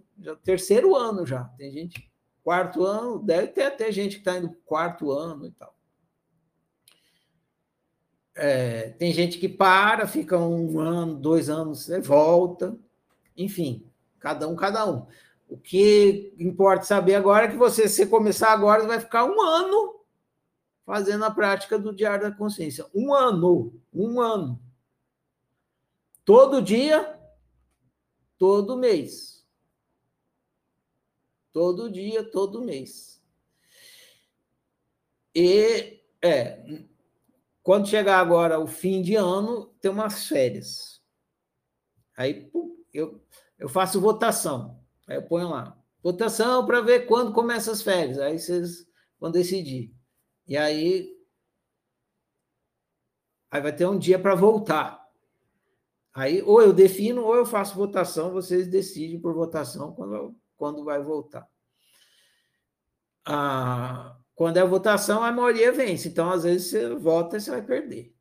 terceiro 0.44 0.96
ano 0.96 1.26
já. 1.26 1.44
Tem 1.58 1.72
gente 1.72 2.10
quarto 2.44 2.86
ano, 2.86 3.20
deve 3.20 3.48
ter 3.48 3.64
até 3.64 3.92
gente 3.92 4.16
que 4.16 4.22
está 4.22 4.38
indo 4.38 4.56
quarto 4.66 5.12
ano 5.12 5.46
e 5.46 5.52
tal. 5.52 5.77
É, 8.40 8.90
tem 8.92 9.12
gente 9.12 9.40
que 9.40 9.50
para, 9.50 10.08
fica 10.08 10.38
um 10.38 10.80
ano, 10.80 11.16
dois 11.16 11.50
anos, 11.50 11.90
volta. 12.04 12.78
Enfim, 13.36 13.84
cada 14.20 14.48
um, 14.48 14.56
cada 14.56 14.88
um. 14.88 15.08
O 15.50 15.58
que 15.58 16.36
importa 16.38 16.86
saber 16.86 17.16
agora 17.16 17.46
é 17.46 17.50
que 17.50 17.58
você, 17.58 17.90
se 17.90 18.06
começar 18.06 18.52
agora, 18.52 18.86
vai 18.86 19.00
ficar 19.00 19.26
um 19.26 19.42
ano 19.42 20.02
fazendo 20.86 21.26
a 21.26 21.32
prática 21.32 21.80
do 21.80 21.96
Diário 21.96 22.30
da 22.30 22.36
Consciência. 22.36 22.86
Um 22.94 23.12
ano, 23.12 23.74
um 23.92 24.22
ano. 24.22 24.62
Todo 26.24 26.62
dia, 26.62 27.20
todo 28.38 28.78
mês. 28.78 29.44
Todo 31.52 31.90
dia, 31.90 32.24
todo 32.24 32.62
mês. 32.62 33.20
E, 35.34 36.04
é, 36.22 36.86
quando 37.68 37.90
chegar 37.90 38.22
agora 38.22 38.62
o 38.62 38.66
fim 38.66 39.02
de 39.02 39.16
ano, 39.16 39.66
tem 39.82 39.92
umas 39.92 40.26
férias. 40.26 41.02
Aí, 42.16 42.50
eu, 42.94 43.22
eu 43.60 43.68
faço 43.68 44.00
votação. 44.00 44.82
Aí 45.06 45.18
eu 45.18 45.24
ponho 45.24 45.50
lá. 45.50 45.78
Votação 46.02 46.66
para 46.66 46.80
ver 46.80 47.08
quando 47.08 47.34
começa 47.34 47.70
as 47.70 47.82
férias. 47.82 48.20
Aí 48.20 48.40
vocês 48.40 48.88
vão 49.20 49.32
decidir. 49.32 49.94
E 50.48 50.56
aí. 50.56 51.14
Aí 53.52 53.60
vai 53.60 53.76
ter 53.76 53.86
um 53.86 54.00
dia 54.00 54.18
para 54.18 54.34
voltar. 54.34 55.06
Aí, 56.14 56.42
ou 56.44 56.62
eu 56.62 56.72
defino, 56.72 57.22
ou 57.22 57.36
eu 57.36 57.46
faço 57.46 57.76
votação, 57.76 58.32
vocês 58.32 58.66
decidem 58.70 59.20
por 59.20 59.34
votação 59.34 59.92
quando, 59.92 60.34
quando 60.56 60.86
vai 60.86 61.04
voltar. 61.04 61.46
Ah, 63.26 64.18
quando 64.38 64.58
é 64.58 64.64
votação, 64.64 65.24
a 65.24 65.32
maioria 65.32 65.72
vence. 65.72 66.10
Então, 66.10 66.30
às 66.30 66.44
vezes, 66.44 66.70
você 66.70 66.94
vota 66.94 67.38
e 67.38 67.42
você 67.42 67.50
vai 67.50 67.66
perder. 67.66 68.16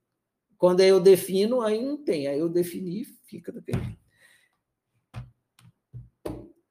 Quando 0.57 0.81
eu 0.81 0.99
defino, 0.99 1.61
aí 1.61 1.85
não 1.85 2.03
tem. 2.03 2.27
Aí 2.27 2.39
eu 2.39 2.49
defini, 2.49 3.05
fica 3.05 3.53
daquele 3.53 3.85
jeito. 3.85 3.99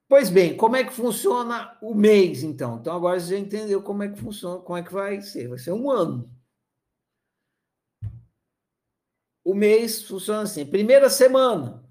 Pois 0.08 0.32
bem, 0.32 0.58
como 0.58 0.76
é 0.76 0.84
que 0.84 0.91
funciona 0.91 1.78
o 1.80 1.93
mês, 1.93 2.41
então? 2.41 2.80
Então, 2.80 2.96
agora 2.96 3.20
você 3.20 3.36
já 3.36 3.39
entendeu 3.39 3.84
como 3.84 4.02
é 4.02 4.10
que 4.10 4.20
funciona, 4.20 4.60
como 4.62 4.80
é 4.80 4.84
que 4.84 4.91
vai 4.91 5.22
ser. 5.22 5.48
Vai 5.48 5.60
ser 5.60 5.74
um 5.74 5.91
ano. 5.91 6.28
O 9.43 9.54
mês 9.54 10.02
funciona 10.02 10.41
assim: 10.41 10.66
primeira 10.66 11.08
semana. 11.08 11.88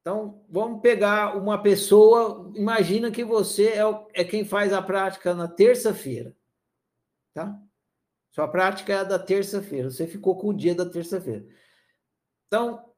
Então, 0.00 0.37
vamos 0.48 0.80
pegar 0.80 1.36
uma 1.36 1.62
pessoa. 1.62 2.50
Imagina 2.54 3.10
que 3.10 3.24
você 3.24 3.68
é, 3.68 3.82
é 4.14 4.24
quem 4.24 4.44
faz 4.44 4.72
a 4.72 4.80
prática 4.80 5.34
na 5.34 5.46
terça-feira. 5.46 6.34
Tá? 7.34 7.60
Sua 8.30 8.48
prática 8.48 8.92
é 8.92 8.96
a 8.96 9.04
da 9.04 9.18
terça-feira. 9.18 9.90
Você 9.90 10.06
ficou 10.06 10.36
com 10.36 10.48
o 10.48 10.56
dia 10.56 10.74
da 10.74 10.88
terça-feira. 10.88 11.46
Então, 12.46 12.92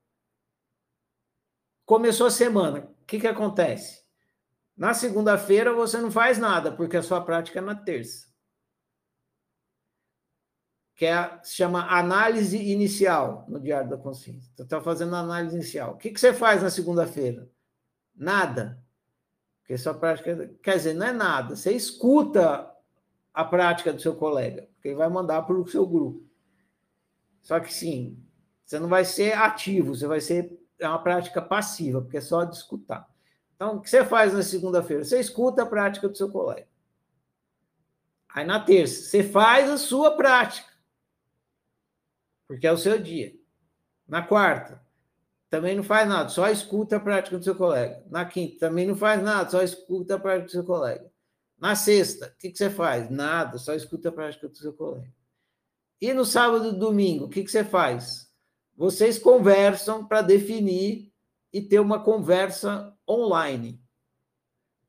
começou 1.84 2.26
a 2.26 2.30
semana 2.30 2.94
que, 3.11 3.18
que 3.18 3.26
acontece? 3.26 4.05
Na 4.76 4.94
segunda-feira 4.94 5.72
você 5.72 5.98
não 5.98 6.12
faz 6.12 6.38
nada, 6.38 6.70
porque 6.70 6.96
a 6.96 7.03
sua 7.03 7.20
prática 7.20 7.59
é 7.59 7.62
na 7.62 7.74
terça. 7.74 8.28
Que 11.01 11.07
é, 11.07 11.40
se 11.42 11.55
chama 11.55 11.86
análise 11.86 12.59
inicial 12.59 13.46
no 13.48 13.59
Diário 13.59 13.88
da 13.88 13.96
Consciência. 13.96 14.53
Você 14.55 14.64
está 14.64 14.82
fazendo 14.82 15.16
análise 15.16 15.55
inicial. 15.55 15.92
O 15.92 15.96
que, 15.96 16.11
que 16.11 16.20
você 16.20 16.34
faz 16.34 16.62
na 16.62 16.68
segunda-feira? 16.68 17.48
Nada. 18.14 18.78
Porque 19.61 19.78
sua 19.78 19.94
prática. 19.94 20.51
Quer 20.62 20.76
dizer, 20.76 20.92
não 20.92 21.07
é 21.07 21.12
nada. 21.14 21.57
Você 21.57 21.72
escuta 21.72 22.70
a 23.32 23.42
prática 23.42 23.94
do 23.94 24.03
seu 24.03 24.14
colega, 24.14 24.68
porque 24.74 24.88
ele 24.88 24.98
vai 24.98 25.09
mandar 25.09 25.40
para 25.40 25.57
o 25.57 25.66
seu 25.66 25.86
grupo. 25.86 26.22
Só 27.40 27.59
que 27.61 27.72
sim, 27.72 28.22
você 28.62 28.78
não 28.78 28.90
vai 28.90 29.07
ser 29.07 29.32
ativo, 29.32 29.94
você 29.94 30.07
vai 30.07 30.20
ser 30.20 30.55
é 30.78 30.86
uma 30.86 31.03
prática 31.03 31.40
passiva, 31.40 32.03
porque 32.03 32.18
é 32.18 32.20
só 32.20 32.44
de 32.44 32.57
escutar. 32.57 33.09
Então, 33.57 33.76
o 33.76 33.80
que 33.80 33.88
você 33.88 34.05
faz 34.05 34.34
na 34.34 34.42
segunda-feira? 34.42 35.03
Você 35.03 35.18
escuta 35.18 35.62
a 35.62 35.66
prática 35.66 36.11
do 36.11 36.16
seu 36.18 36.30
colega. 36.30 36.68
Aí 38.28 38.44
na 38.44 38.61
terça, 38.61 39.01
você 39.01 39.22
faz 39.22 39.70
a 39.70 39.78
sua 39.78 40.14
prática, 40.14 40.70
porque 42.51 42.66
é 42.66 42.72
o 42.72 42.76
seu 42.76 42.98
dia. 42.98 43.32
Na 44.09 44.22
quarta, 44.22 44.82
também 45.48 45.76
não 45.76 45.84
faz 45.84 46.09
nada, 46.09 46.28
só 46.30 46.48
escuta 46.48 46.96
a 46.96 47.01
prática 47.01 47.38
do 47.38 47.44
seu 47.44 47.55
colega. 47.55 48.03
Na 48.11 48.24
quinta, 48.24 48.59
também 48.59 48.88
não 48.88 48.96
faz 48.96 49.22
nada, 49.22 49.48
só 49.48 49.62
escuta 49.62 50.16
a 50.16 50.18
prática 50.18 50.46
do 50.46 50.51
seu 50.51 50.64
colega. 50.64 51.09
Na 51.57 51.76
sexta, 51.76 52.26
o 52.26 52.38
que, 52.40 52.51
que 52.51 52.59
você 52.59 52.68
faz? 52.68 53.09
Nada, 53.09 53.57
só 53.57 53.72
escuta 53.72 54.09
a 54.09 54.12
prática 54.12 54.48
do 54.48 54.59
seu 54.59 54.72
colega. 54.72 55.12
E 56.01 56.12
no 56.12 56.24
sábado 56.24 56.70
e 56.70 56.76
domingo, 56.76 57.26
o 57.26 57.28
que, 57.28 57.44
que 57.44 57.51
você 57.53 57.62
faz? 57.62 58.28
vocês 58.76 59.16
conversam 59.18 60.05
para 60.05 60.22
definir 60.22 61.12
e 61.53 61.61
ter 61.61 61.78
uma 61.78 62.03
conversa 62.03 62.96
online. 63.07 63.78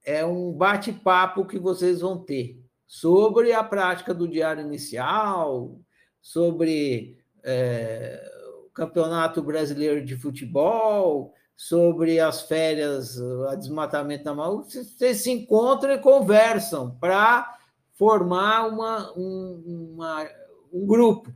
É 0.04 0.26
um 0.26 0.52
bate-papo 0.52 1.46
que 1.46 1.60
vocês 1.60 2.02
vão 2.02 2.18
ter 2.18 2.58
sobre 2.88 3.54
a 3.54 3.62
prática 3.62 4.16
do 4.16 4.28
diário 4.28 4.66
inicial, 4.66 5.78
sobre 6.22 7.21
é, 7.44 8.24
o 8.66 8.70
Campeonato 8.70 9.42
Brasileiro 9.42 10.04
de 10.04 10.16
Futebol, 10.16 11.34
sobre 11.62 12.20
as 12.20 12.42
férias, 12.42 13.20
o 13.20 13.56
desmatamento 13.56 14.24
da 14.24 14.34
Maú. 14.34 14.64
Vocês 14.64 15.18
se 15.18 15.30
encontram 15.30 15.94
e 15.94 16.00
conversam 16.00 16.98
para 17.00 17.56
formar 17.94 18.68
uma, 18.68 19.14
um, 19.16 19.94
uma, 19.94 20.28
um 20.74 20.88
grupo, 20.88 21.32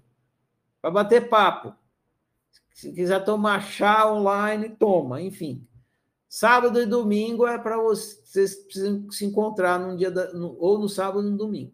para 0.81 0.89
bater 0.89 1.29
papo. 1.29 1.75
Se 2.73 2.91
quiser 2.91 3.23
tomar 3.23 3.61
chá 3.61 4.11
online, 4.11 4.69
toma, 4.69 5.21
enfim. 5.21 5.63
Sábado 6.27 6.81
e 6.81 6.87
domingo 6.87 7.45
é 7.45 7.59
para 7.59 7.77
vocês 7.77 8.55
precisam 8.55 9.11
se 9.11 9.25
encontrar 9.25 9.79
num 9.79 9.95
dia 9.95 10.09
da, 10.09 10.33
no, 10.33 10.57
ou 10.59 10.79
no 10.79 10.89
sábado 10.89 11.17
ou 11.17 11.23
no 11.23 11.37
domingo. 11.37 11.71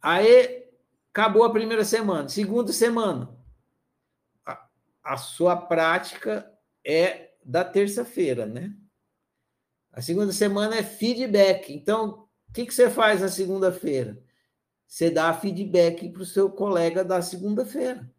Aí 0.00 0.68
acabou 1.12 1.44
a 1.44 1.52
primeira 1.52 1.84
semana. 1.84 2.28
Segunda 2.28 2.72
semana, 2.72 3.34
a, 4.44 4.68
a 5.02 5.16
sua 5.16 5.56
prática 5.56 6.50
é 6.84 7.32
da 7.44 7.64
terça-feira, 7.64 8.46
né? 8.46 8.74
A 9.92 10.00
segunda 10.00 10.32
semana 10.32 10.76
é 10.76 10.82
feedback. 10.82 11.72
Então, 11.72 12.28
o 12.48 12.52
que, 12.52 12.66
que 12.66 12.74
você 12.74 12.88
faz 12.88 13.20
na 13.20 13.28
segunda-feira? 13.28 14.22
Você 14.86 15.10
dá 15.10 15.34
feedback 15.34 16.08
para 16.10 16.22
o 16.22 16.26
seu 16.26 16.50
colega 16.50 17.04
da 17.04 17.20
segunda-feira. 17.20 18.10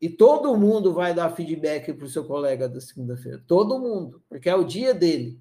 E 0.00 0.10
todo 0.10 0.56
mundo 0.56 0.92
vai 0.92 1.14
dar 1.14 1.34
feedback 1.34 1.92
para 1.94 2.04
o 2.04 2.08
seu 2.08 2.26
colega 2.26 2.68
da 2.68 2.80
segunda-feira. 2.80 3.42
Todo 3.46 3.78
mundo, 3.78 4.22
porque 4.28 4.48
é 4.48 4.54
o 4.54 4.64
dia 4.64 4.92
dele. 4.92 5.40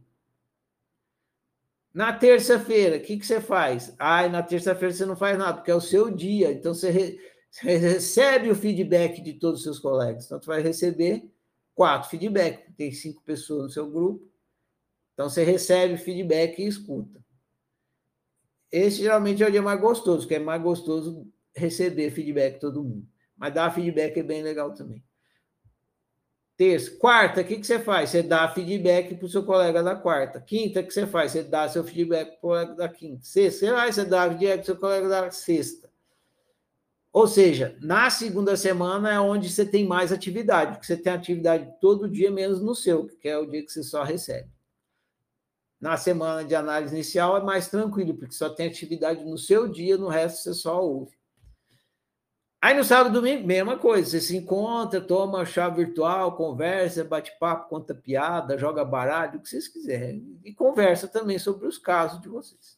Na 1.96 2.12
terça-feira, 2.12 2.98
o 2.98 3.00
que, 3.00 3.18
que 3.18 3.26
você 3.26 3.40
faz? 3.40 3.96
Ai, 3.98 4.28
na 4.28 4.44
terça-feira 4.44 4.94
você 4.94 5.06
não 5.06 5.16
faz 5.16 5.38
nada, 5.38 5.54
porque 5.54 5.72
é 5.72 5.76
o 5.76 5.80
seu 5.80 6.12
dia. 6.12 6.52
Então 6.52 6.74
você, 6.74 6.92
re... 6.92 7.18
você 7.50 7.78
recebe 7.78 8.52
o 8.52 8.56
feedback 8.56 9.22
de 9.22 9.32
todos 9.32 9.60
os 9.60 9.64
seus 9.64 9.80
colegas. 9.80 10.26
Então 10.26 10.38
você 10.38 10.46
vai 10.46 10.62
receber 10.62 11.24
quatro 11.74 12.10
feedbacks. 12.10 12.76
Tem 12.76 12.92
cinco 12.92 13.24
pessoas 13.24 13.64
no 13.64 13.70
seu 13.70 13.90
grupo. 13.90 14.30
Então 15.14 15.30
você 15.30 15.46
recebe 15.46 15.96
feedback 15.96 16.62
e 16.62 16.68
escuta. 16.68 17.24
Esse 18.70 18.98
geralmente 18.98 19.42
é 19.42 19.48
o 19.48 19.52
dia 19.52 19.62
mais 19.62 19.80
gostoso, 19.80 20.24
porque 20.24 20.36
é 20.36 20.40
mais 20.40 20.62
gostoso 20.62 21.26
receber 21.56 22.12
feedback 22.12 22.56
de 22.56 22.60
todo 22.60 22.84
mundo. 22.84 23.08
Mas 23.38 23.54
dar 23.54 23.74
feedback 23.74 24.18
é 24.18 24.24
bem 24.24 24.44
legal 24.44 24.74
também. 24.74 25.02
Terça. 26.58 26.92
Quarta, 26.98 27.42
o 27.42 27.44
que, 27.44 27.58
que 27.58 27.68
você 27.68 27.80
faz? 27.80 28.12
Você 28.12 28.24
dá 28.24 28.48
feedback 28.48 29.16
para 29.16 29.26
o 29.26 29.30
seu 29.30 29.44
colega 29.44 29.84
da 29.84 29.96
quarta. 29.96 30.40
Quinta, 30.40 30.80
o 30.80 30.84
que 30.84 30.94
você 30.94 31.06
faz? 31.06 31.34
Você 31.34 31.44
dá 31.44 31.68
seu 31.68 31.84
feedback 31.84 32.30
para 32.30 32.38
o 32.38 32.42
colega 32.42 32.76
da 32.76 32.88
quinta. 32.88 33.24
Sexta, 33.24 33.66
você 33.92 34.06
dá 34.06 34.30
feedback 34.30 34.56
para 34.56 34.62
o 34.62 34.66
seu 34.66 34.78
colega 34.78 35.10
da 35.10 35.32
sexta. 35.32 35.90
Ou 37.12 37.28
seja, 37.28 37.78
na 37.82 38.10
segunda 38.10 38.58
semana 38.58 39.12
é 39.12 39.20
onde 39.20 39.50
você 39.50 39.66
tem 39.66 39.86
mais 39.86 40.12
atividade, 40.12 40.74
porque 40.74 40.86
você 40.86 40.98
tem 40.98 41.14
atividade 41.14 41.74
todo 41.80 42.10
dia, 42.10 42.30
menos 42.30 42.62
no 42.62 42.76
seu, 42.76 43.08
que 43.08 43.28
é 43.28 43.38
o 43.38 43.46
dia 43.46 43.64
que 43.64 43.72
você 43.72 43.84
só 43.84 44.04
recebe. 44.04 44.50
Na 45.80 45.98
semana 45.98 46.44
de 46.44 46.56
análise 46.56 46.94
inicial 46.94 47.38
é 47.38 47.44
mais 47.44 47.70
tranquilo, 47.70 48.16
porque 48.16 48.34
só 48.34 48.50
tem 48.50 48.68
atividade 48.68 49.24
no 49.24 49.38
seu 49.38 49.68
dia, 49.68 49.98
no 49.98 50.08
resto 50.08 50.44
você 50.44 50.54
só 50.54 50.82
ouve. 50.82 51.16
Aí 52.66 52.76
no 52.76 52.84
sábado 52.84 53.10
e 53.10 53.14
domingo, 53.14 53.46
mesma 53.46 53.78
coisa, 53.78 54.10
você 54.10 54.20
se 54.20 54.36
encontra, 54.36 55.00
toma 55.00 55.46
chá 55.46 55.70
virtual, 55.70 56.36
conversa, 56.36 57.04
bate 57.04 57.32
papo, 57.40 57.70
conta 57.70 57.94
piada, 57.94 58.58
joga 58.58 58.84
baralho, 58.84 59.38
o 59.38 59.40
que 59.44 59.48
vocês 59.48 59.68
quiserem. 59.68 60.40
E 60.44 60.52
conversa 60.52 61.08
também 61.08 61.38
sobre 61.38 61.68
os 61.68 61.78
casos 61.78 62.20
de 62.20 62.28
vocês. 62.28 62.76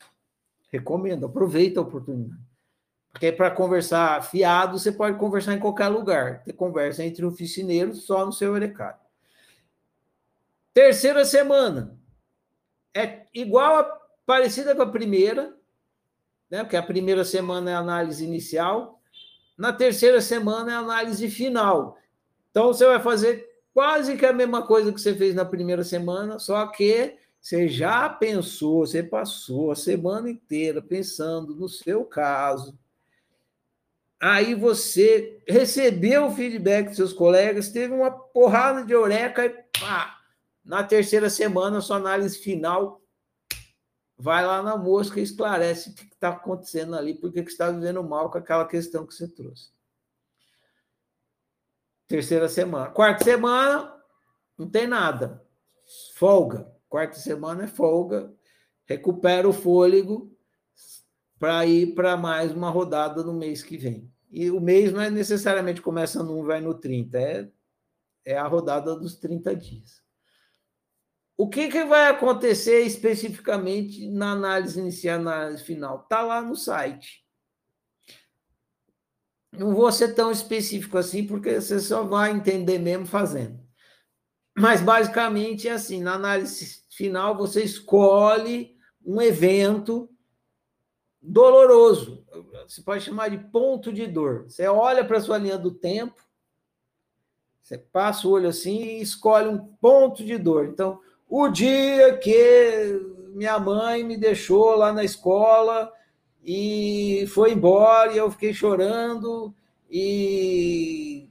Recomendo, 0.69 1.25
aproveita 1.25 1.79
a 1.79 1.83
oportunidade. 1.83 2.41
Porque 3.13 3.31
para 3.31 3.49
conversar 3.49 4.21
fiado, 4.25 4.77
você 4.77 4.91
pode 4.91 5.17
conversar 5.17 5.53
em 5.53 5.59
qualquer 5.59 5.87
lugar. 5.87 6.41
Você 6.43 6.51
conversa 6.51 7.05
entre 7.05 7.23
oficineiros 7.23 8.03
só 8.03 8.25
no 8.25 8.33
seu 8.33 8.57
Erecado. 8.57 8.99
Terceira 10.73 11.23
semana. 11.23 11.97
É 12.93 13.21
igual, 13.33 13.79
a, 13.79 13.83
parecida 14.25 14.75
com 14.75 14.81
a 14.81 14.91
primeira, 14.91 15.55
né? 16.49 16.65
porque 16.65 16.75
a 16.75 16.83
primeira 16.83 17.23
semana 17.23 17.71
é 17.71 17.73
a 17.73 17.79
análise 17.79 18.25
inicial, 18.25 18.96
na 19.57 19.73
terceira 19.73 20.21
semana 20.21 20.71
é 20.71 20.75
a 20.75 20.79
análise 20.79 21.29
final. 21.29 21.97
Então, 22.51 22.67
você 22.67 22.85
vai 22.85 22.99
fazer 22.99 23.47
quase 23.73 24.15
que 24.15 24.25
a 24.25 24.33
mesma 24.33 24.65
coisa 24.65 24.93
que 24.93 25.01
você 25.01 25.15
fez 25.15 25.33
na 25.33 25.45
primeira 25.45 25.83
semana, 25.83 26.39
só 26.39 26.65
que 26.67 27.17
você 27.41 27.67
já 27.67 28.09
pensou, 28.09 28.85
você 28.85 29.01
passou 29.01 29.71
a 29.71 29.75
semana 29.75 30.29
inteira 30.29 30.81
pensando 30.81 31.55
no 31.55 31.69
seu 31.69 32.03
caso. 32.03 32.77
Aí 34.19 34.55
você 34.55 35.39
recebeu 35.47 36.25
o 36.25 36.31
feedback 36.31 36.87
dos 36.87 36.95
seus 36.95 37.13
colegas, 37.13 37.69
teve 37.69 37.93
uma 37.93 38.11
porrada 38.11 38.83
de 38.83 38.91
eureka 38.91 39.45
e 39.45 39.49
pá, 39.79 40.17
na 40.65 40.83
terceira 40.83 41.29
semana, 41.29 41.79
sua 41.79 41.97
análise 41.97 42.37
final 42.39 42.99
vai 44.17 44.45
lá 44.45 44.63
na 44.63 44.75
mosca 44.75 45.19
e 45.19 45.23
esclarece 45.23 45.89
o 45.89 45.93
que 45.93 46.03
está 46.05 46.29
acontecendo 46.29 46.95
ali, 46.95 47.13
porque 47.13 47.43
que 47.43 47.51
está 47.51 47.69
vivendo 47.69 48.03
mal 48.03 48.31
com 48.31 48.37
aquela 48.37 48.65
questão 48.65 49.05
que 49.05 49.13
você 49.13 49.27
trouxe. 49.27 49.71
Terceira 52.07 52.49
semana. 52.49 52.89
Quarta 52.89 53.23
semana, 53.23 53.93
não 54.57 54.67
tem 54.67 54.87
nada. 54.87 55.45
Folga. 56.15 56.71
Quarta 56.89 57.17
semana 57.17 57.65
é 57.65 57.67
folga. 57.67 58.33
Recupera 58.85 59.47
o 59.47 59.53
fôlego 59.53 60.33
para 61.37 61.65
ir 61.65 61.93
para 61.93 62.17
mais 62.17 62.51
uma 62.51 62.69
rodada 62.69 63.23
no 63.23 63.33
mês 63.33 63.61
que 63.61 63.77
vem. 63.77 64.11
E 64.31 64.49
o 64.49 64.59
mês 64.59 64.91
não 64.91 65.01
é 65.01 65.09
necessariamente 65.09 65.81
começa 65.81 66.23
no 66.23 66.39
1 66.41 66.43
vai 66.45 66.61
no 66.61 66.73
30, 66.73 67.17
é, 67.17 67.49
é 68.25 68.37
a 68.37 68.47
rodada 68.47 68.95
dos 68.95 69.15
30 69.15 69.55
dias. 69.55 70.01
O 71.37 71.47
que, 71.47 71.67
que 71.69 71.83
vai 71.85 72.09
acontecer 72.09 72.81
especificamente 72.81 74.09
na 74.09 74.31
análise 74.31 74.79
inicial, 74.79 75.19
na 75.19 75.35
análise 75.35 75.63
final? 75.63 76.01
Está 76.01 76.23
lá 76.23 76.41
no 76.41 76.55
site. 76.55 77.23
Não 79.51 79.75
vou 79.75 79.91
ser 79.91 80.15
tão 80.15 80.31
específico 80.31 80.97
assim, 80.97 81.27
porque 81.27 81.61
você 81.61 81.79
só 81.79 82.03
vai 82.03 82.31
entender 82.31 82.79
mesmo 82.79 83.05
fazendo. 83.05 83.59
Mas 84.57 84.81
basicamente 84.81 85.67
é 85.67 85.73
assim: 85.73 86.01
na 86.01 86.15
análise 86.15 86.81
final, 86.89 87.37
você 87.37 87.63
escolhe 87.63 88.75
um 89.05 89.21
evento 89.21 90.09
doloroso. 91.21 92.25
Você 92.67 92.81
pode 92.81 93.03
chamar 93.03 93.29
de 93.29 93.37
ponto 93.37 93.93
de 93.93 94.07
dor. 94.07 94.45
Você 94.45 94.67
olha 94.67 95.05
para 95.05 95.17
a 95.17 95.21
sua 95.21 95.37
linha 95.37 95.57
do 95.57 95.71
tempo, 95.71 96.19
você 97.61 97.77
passa 97.77 98.27
o 98.27 98.31
olho 98.31 98.49
assim 98.49 98.81
e 98.81 99.01
escolhe 99.01 99.47
um 99.47 99.59
ponto 99.75 100.25
de 100.25 100.37
dor. 100.37 100.65
Então, 100.65 100.99
o 101.29 101.49
dia 101.49 102.17
que 102.17 103.01
minha 103.33 103.59
mãe 103.59 104.03
me 104.03 104.17
deixou 104.17 104.75
lá 104.75 104.91
na 104.91 105.03
escola 105.03 105.91
e 106.43 107.25
foi 107.33 107.51
embora 107.51 108.13
e 108.13 108.17
eu 108.17 108.31
fiquei 108.31 108.53
chorando 108.53 109.53
e 109.89 111.29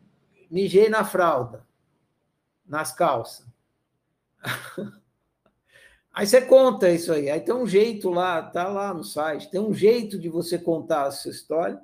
mijei 0.50 0.88
na 0.88 1.04
fralda, 1.04 1.66
nas 2.66 2.92
calças. 2.92 3.46
Aí 6.12 6.26
você 6.26 6.40
conta 6.40 6.88
isso 6.88 7.12
aí. 7.12 7.28
Aí 7.28 7.40
tem 7.40 7.54
um 7.54 7.66
jeito 7.66 8.08
lá, 8.08 8.42
tá 8.42 8.68
lá 8.68 8.94
no 8.94 9.04
site, 9.04 9.50
tem 9.50 9.60
um 9.60 9.74
jeito 9.74 10.18
de 10.18 10.30
você 10.30 10.58
contar 10.58 11.02
a 11.02 11.10
sua 11.10 11.30
história 11.30 11.78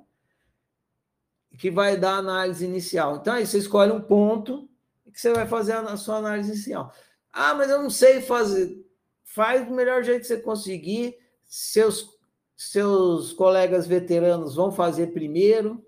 que 1.55 1.69
vai 1.69 1.95
dar 1.97 2.13
a 2.13 2.17
análise 2.17 2.65
inicial. 2.65 3.17
Então 3.17 3.35
aí 3.35 3.45
você 3.45 3.59
escolhe 3.59 3.91
um 3.91 4.01
ponto 4.01 4.67
que 5.13 5.21
você 5.21 5.31
vai 5.31 5.45
fazer 5.45 5.73
a 5.73 5.97
sua 5.97 6.17
análise 6.17 6.49
inicial. 6.49 6.91
Ah, 7.33 7.55
mas 7.55 7.71
eu 7.71 7.81
não 7.81 7.89
sei 7.89 8.21
fazer. 8.21 8.77
Faz 9.23 9.65
do 9.65 9.73
melhor 9.73 10.03
jeito 10.03 10.21
que 10.21 10.27
você 10.27 10.37
conseguir. 10.37 11.17
Seus, 11.43 12.07
seus 12.55 13.33
colegas 13.33 13.87
veteranos 13.87 14.55
vão 14.55 14.71
fazer 14.71 15.07
primeiro 15.07 15.83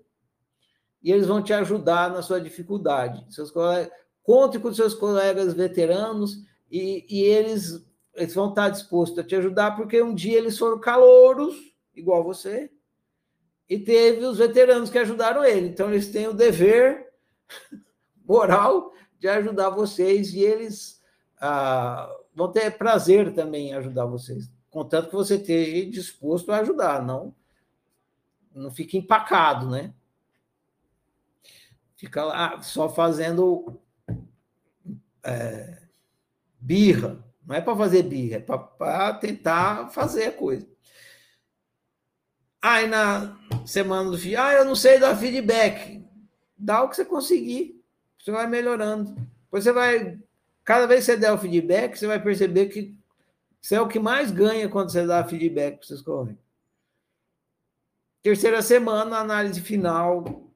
e 1.00 1.12
eles 1.12 1.28
vão 1.28 1.40
te 1.40 1.52
ajudar 1.52 2.10
na 2.10 2.20
sua 2.20 2.40
dificuldade. 2.40 3.24
Seus 3.32 3.52
colegas, 3.52 3.92
conte 4.24 4.58
com 4.58 4.74
seus 4.74 4.92
colegas 4.92 5.54
veteranos 5.54 6.44
e, 6.68 7.06
e 7.08 7.22
eles, 7.22 7.80
eles 8.14 8.34
vão 8.34 8.48
estar 8.48 8.68
dispostos 8.70 9.20
a 9.20 9.24
te 9.24 9.36
ajudar, 9.36 9.76
porque 9.76 10.02
um 10.02 10.12
dia 10.12 10.36
eles 10.36 10.58
foram 10.58 10.80
calouros, 10.80 11.54
igual 11.94 12.24
você, 12.24 12.70
e 13.68 13.78
teve 13.78 14.24
os 14.24 14.38
veteranos 14.38 14.90
que 14.90 14.98
ajudaram 14.98 15.44
ele. 15.44 15.68
Então, 15.68 15.90
eles 15.90 16.10
têm 16.10 16.26
o 16.26 16.34
dever 16.34 17.06
moral 18.26 18.92
de 19.18 19.28
ajudar 19.28 19.70
vocês 19.70 20.34
e 20.34 20.40
eles 20.40 20.95
ah, 21.40 22.10
vão 22.34 22.50
ter 22.50 22.76
prazer 22.76 23.34
também 23.34 23.70
em 23.70 23.74
ajudar 23.74 24.06
vocês, 24.06 24.50
contanto 24.70 25.08
que 25.08 25.14
você 25.14 25.36
esteja 25.36 25.90
disposto 25.90 26.52
a 26.52 26.58
ajudar, 26.58 27.02
não 27.02 27.34
não 28.56 28.70
fique 28.70 28.96
empacado, 28.96 29.68
né? 29.68 29.92
Fica 31.96 32.24
lá 32.24 32.60
só 32.62 32.88
fazendo 32.88 33.78
é, 35.22 35.82
birra. 36.58 37.24
Não 37.46 37.54
é 37.54 37.60
para 37.60 37.76
fazer 37.76 38.02
birra, 38.02 38.36
é 38.36 38.40
para 38.40 39.12
tentar 39.14 39.90
fazer 39.90 40.26
a 40.26 40.32
coisa. 40.32 40.66
Aí 42.60 42.88
na 42.88 43.38
semana 43.64 44.10
do 44.10 44.18
filho, 44.18 44.40
ah, 44.40 44.52
eu 44.54 44.64
não 44.64 44.74
sei 44.74 44.98
dar 44.98 45.16
feedback. 45.16 46.04
Dá 46.58 46.82
o 46.82 46.88
que 46.88 46.96
você 46.96 47.04
conseguir. 47.04 47.84
Você 48.18 48.32
vai 48.32 48.46
melhorando. 48.46 49.14
Depois 49.44 49.62
você 49.62 49.72
vai 49.72 50.18
Cada 50.66 50.84
vez 50.84 51.06
que 51.06 51.12
você 51.12 51.16
der 51.16 51.32
o 51.32 51.38
feedback, 51.38 51.96
você 51.96 52.08
vai 52.08 52.20
perceber 52.20 52.66
que 52.66 52.92
você 53.62 53.76
é 53.76 53.80
o 53.80 53.86
que 53.86 54.00
mais 54.00 54.32
ganha 54.32 54.68
quando 54.68 54.90
você 54.90 55.06
dá 55.06 55.24
feedback 55.24 55.76
para 55.76 55.86
seus 55.86 56.02
correntes. 56.02 56.44
Terceira 58.20 58.60
semana, 58.60 59.16
análise 59.16 59.60
final 59.60 60.50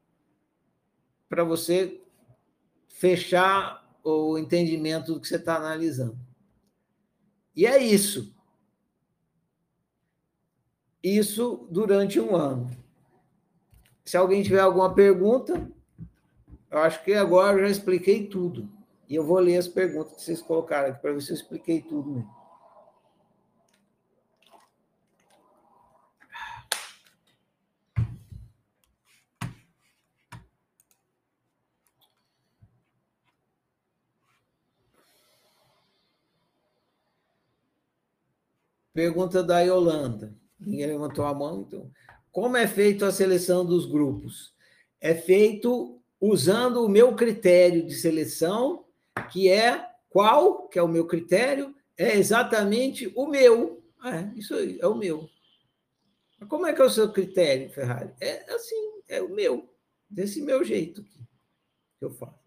para 1.28 1.44
você 1.44 2.02
fechar 2.88 3.88
o 4.02 4.36
entendimento 4.36 5.14
do 5.14 5.20
que 5.20 5.28
você 5.28 5.36
está 5.36 5.54
analisando. 5.54 6.18
E 7.54 7.64
é 7.64 7.80
isso. 7.80 8.34
Isso 11.00 11.68
durante 11.70 12.18
um 12.18 12.34
ano. 12.34 12.68
Se 14.04 14.16
alguém 14.16 14.42
tiver 14.42 14.58
alguma 14.58 14.92
pergunta, 14.92 15.70
eu 16.68 16.78
acho 16.78 17.04
que 17.04 17.12
agora 17.12 17.58
eu 17.58 17.66
já 17.66 17.70
expliquei 17.70 18.26
tudo. 18.26 18.79
E 19.10 19.16
eu 19.16 19.24
vou 19.24 19.40
ler 19.40 19.56
as 19.56 19.66
perguntas 19.66 20.14
que 20.14 20.22
vocês 20.22 20.40
colocaram 20.40 20.90
aqui 20.90 21.00
para 21.00 21.12
ver 21.12 21.20
se 21.20 21.32
eu 21.32 21.34
expliquei 21.34 21.82
tudo 21.82 22.12
mesmo. 22.12 22.40
Pergunta 38.92 39.42
da 39.42 39.60
Yolanda. 39.60 40.32
Ninguém 40.56 40.86
levantou 40.86 41.24
a 41.24 41.34
mão, 41.34 41.62
então. 41.62 41.90
Como 42.30 42.56
é 42.56 42.68
feito 42.68 43.04
a 43.04 43.10
seleção 43.10 43.66
dos 43.66 43.86
grupos? 43.86 44.54
É 45.00 45.16
feito 45.16 46.00
usando 46.20 46.84
o 46.84 46.88
meu 46.88 47.16
critério 47.16 47.84
de 47.84 47.94
seleção 47.94 48.84
que 49.30 49.48
é 49.48 49.88
qual? 50.08 50.68
Que 50.68 50.78
é 50.78 50.82
o 50.82 50.88
meu 50.88 51.06
critério? 51.06 51.74
É 51.96 52.16
exatamente 52.16 53.12
o 53.14 53.26
meu. 53.26 53.82
É, 54.04 54.38
isso 54.38 54.54
aí, 54.54 54.78
é 54.80 54.86
o 54.86 54.94
meu. 54.94 55.28
Como 56.48 56.66
é 56.66 56.72
que 56.72 56.80
é 56.80 56.84
o 56.84 56.90
seu 56.90 57.12
critério, 57.12 57.70
Ferrari? 57.70 58.12
É 58.20 58.52
assim, 58.52 59.02
é 59.08 59.20
o 59.20 59.28
meu, 59.28 59.72
desse 60.08 60.40
meu 60.40 60.64
jeito 60.64 61.04
que 61.04 62.04
eu 62.04 62.10
faço. 62.10 62.40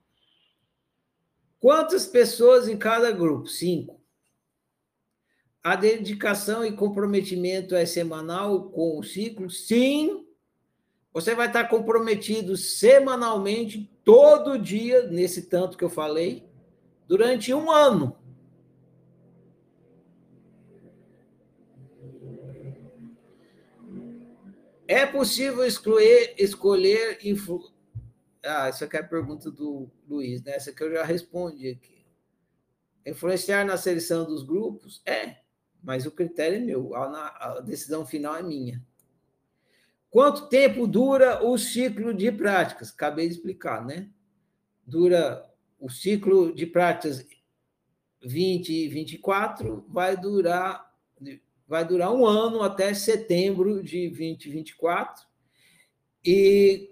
Quantas 1.60 2.06
pessoas 2.06 2.68
em 2.68 2.78
cada 2.78 3.12
grupo? 3.12 3.48
Cinco. 3.48 4.02
A 5.64 5.78
dedicação 5.78 6.66
e 6.66 6.76
comprometimento 6.76 7.74
é 7.74 7.86
semanal 7.86 8.70
com 8.72 9.00
o 9.00 9.04
ciclo? 9.04 9.50
Sim. 9.50 10.28
Você 11.14 11.36
vai 11.36 11.48
estar 11.48 11.70
comprometido 11.70 12.58
semanalmente, 12.58 13.90
todo 14.04 14.60
dia, 14.60 15.08
nesse 15.08 15.44
tanto 15.44 15.78
que 15.78 15.84
eu 15.84 15.90
falei, 15.90 16.52
durante 17.08 17.54
um 17.54 17.70
ano. 17.72 18.18
É 24.88 25.06
possível 25.06 25.66
excluir, 25.66 26.36
escolher. 26.38 27.20
Influ... 27.26 27.72
Ah, 28.44 28.68
essa 28.68 28.86
aqui 28.86 28.98
é 28.98 29.00
a 29.00 29.08
pergunta 29.08 29.50
do 29.50 29.90
Luiz, 30.08 30.44
né? 30.44 30.54
Essa 30.56 30.74
que 30.74 30.84
eu 30.84 30.92
já 30.92 31.04
respondi 31.04 31.70
aqui. 31.70 32.06
Influenciar 33.06 33.66
na 33.66 33.78
seleção 33.78 34.26
dos 34.26 34.44
grupos? 34.44 35.02
É, 35.06 35.38
mas 35.82 36.06
o 36.06 36.12
critério 36.12 36.58
é 36.58 36.62
meu, 36.62 36.96
a, 36.96 37.58
a 37.58 37.60
decisão 37.60 38.06
final 38.06 38.36
é 38.36 38.44
minha. 38.44 38.86
Quanto 40.10 40.48
tempo 40.48 40.86
dura 40.86 41.44
o 41.44 41.58
ciclo 41.58 42.14
de 42.14 42.32
práticas? 42.32 42.92
Acabei 42.92 43.28
de 43.28 43.34
explicar, 43.34 43.84
né? 43.86 44.10
Dura 44.86 45.44
o 45.84 45.90
ciclo 45.90 46.56
de 46.56 46.66
práticas 46.66 47.28
20 48.24 48.70
e 48.70 48.88
24 48.88 49.86
vai 49.90 50.16
durar 50.16 50.90
vai 51.68 51.86
durar 51.86 52.14
um 52.14 52.26
ano 52.26 52.62
até 52.62 52.94
setembro 52.94 53.84
de 53.84 54.08
2024 54.08 55.26
e 56.24 56.90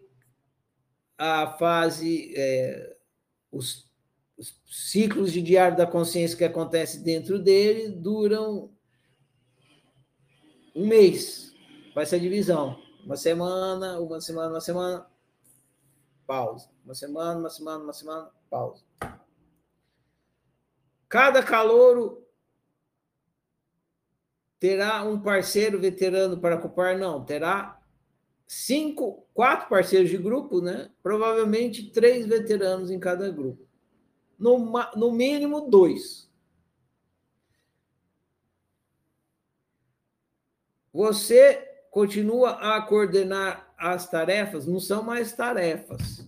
a 1.17 1.47
fase 1.57 2.33
é, 2.35 2.97
os, 3.49 3.89
os, 4.37 4.59
ciclos 4.65 5.31
de 5.31 5.41
diário 5.41 5.77
da 5.77 5.87
consciência 5.87 6.37
que 6.37 6.43
acontece 6.43 7.01
dentro 7.01 7.39
dele 7.39 7.87
duram 7.87 8.73
um 10.75 10.85
mês. 10.85 11.53
Vai 11.95 12.05
ser 12.05 12.17
a 12.17 12.19
divisão. 12.19 12.77
Uma 13.05 13.15
semana 13.15 13.99
uma 13.99 14.19
semana 14.19 14.49
uma 14.49 14.61
semana 14.61 15.10
pausa 16.31 16.69
uma 16.85 16.95
semana 16.95 17.39
uma 17.39 17.49
semana 17.49 17.83
uma 17.83 17.93
semana 17.93 18.31
pausa 18.49 18.85
cada 21.09 21.43
calouro 21.43 22.25
terá 24.61 25.03
um 25.03 25.19
parceiro 25.19 25.79
veterano 25.79 26.39
para 26.39 26.55
ocupar? 26.55 26.95
Não, 26.95 27.25
terá 27.25 27.81
cinco, 28.45 29.27
quatro 29.33 29.67
parceiros 29.67 30.11
de 30.11 30.19
grupo, 30.19 30.61
né? 30.61 30.91
Provavelmente 31.01 31.89
três 31.89 32.27
veteranos 32.27 32.91
em 32.91 32.99
cada 32.99 33.31
grupo. 33.31 33.67
No, 34.37 34.71
no 34.95 35.11
mínimo, 35.11 35.67
dois. 35.67 36.29
Você 40.93 41.67
continua 41.89 42.51
a 42.51 42.81
coordenar 42.83 43.70
as 43.81 44.07
tarefas? 44.07 44.67
Não 44.67 44.79
são 44.79 45.01
mais 45.01 45.33
tarefas, 45.33 46.25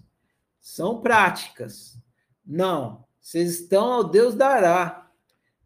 são 0.60 1.00
práticas. 1.00 1.98
Não, 2.46 3.06
vocês 3.22 3.62
estão 3.62 3.94
ao 3.94 4.04
Deus 4.04 4.34
dará. 4.34 5.08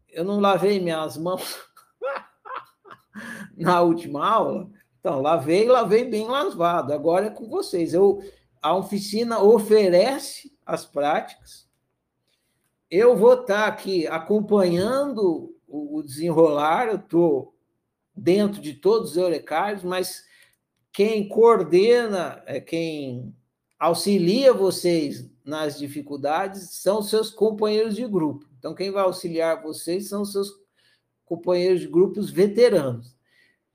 Eu 0.08 0.24
não 0.24 0.38
lavei 0.38 0.78
minhas 0.78 1.16
mãos 1.16 1.58
na 3.56 3.80
última 3.80 4.26
aula. 4.26 4.70
Então, 5.00 5.22
lavei, 5.22 5.66
lavei 5.66 6.04
bem 6.04 6.28
lavado. 6.28 6.92
Agora 6.92 7.26
é 7.26 7.30
com 7.30 7.48
vocês. 7.48 7.94
Eu, 7.94 8.22
a 8.60 8.74
oficina 8.76 9.40
oferece 9.40 10.56
as 10.66 10.84
práticas. 10.84 11.66
Eu 12.90 13.16
vou 13.16 13.40
estar 13.40 13.66
aqui 13.66 14.06
acompanhando 14.06 15.54
o 15.66 16.02
desenrolar, 16.02 16.88
eu 16.88 16.96
estou 16.96 17.54
dentro 18.16 18.60
de 18.60 18.72
todos 18.74 19.12
os 19.12 19.16
eurecários, 19.16 19.84
mas 19.84 20.24
quem 20.92 21.28
coordena, 21.28 22.42
é 22.46 22.60
quem 22.60 23.34
auxilia 23.78 24.52
vocês 24.52 25.30
nas 25.44 25.78
dificuldades 25.78 26.74
são 26.74 27.02
seus 27.02 27.30
companheiros 27.30 27.94
de 27.94 28.06
grupo. 28.06 28.46
Então, 28.58 28.74
quem 28.74 28.90
vai 28.90 29.04
auxiliar 29.04 29.62
vocês 29.62 30.08
são 30.08 30.24
seus 30.24 30.50
companheiros 31.24 31.80
de 31.80 31.86
grupos 31.86 32.30
veteranos. 32.30 33.16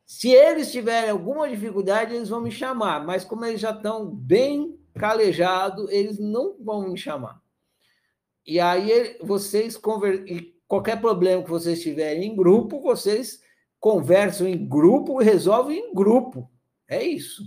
Se 0.05 0.30
eles 0.30 0.72
tiverem 0.72 1.09
alguma 1.09 1.49
dificuldade, 1.49 2.14
eles 2.14 2.30
vão 2.30 2.41
me 2.41 2.51
chamar, 2.51 3.05
mas 3.05 3.24
como 3.24 3.45
eles 3.45 3.61
já 3.61 3.72
estão 3.72 4.05
bem 4.05 4.78
calejados, 4.95 5.89
eles 5.89 6.20
não 6.20 6.57
vão 6.59 6.89
me 6.89 6.97
chamar. 6.97 7.41
E 8.45 8.59
aí 8.59 9.18
vocês 9.22 9.80
qualquer 10.68 10.99
problema 10.99 11.43
que 11.43 11.49
vocês 11.49 11.82
tiverem 11.82 12.26
em 12.26 12.36
grupo, 12.36 12.82
vocês 12.82 13.41
conversam 13.80 14.47
em 14.47 14.68
grupo 14.68 15.22
e 15.22 15.26
resolvem 15.26 15.80
em 15.80 15.93
grupo. 15.93 16.49
É 16.88 17.03
isso. 17.03 17.43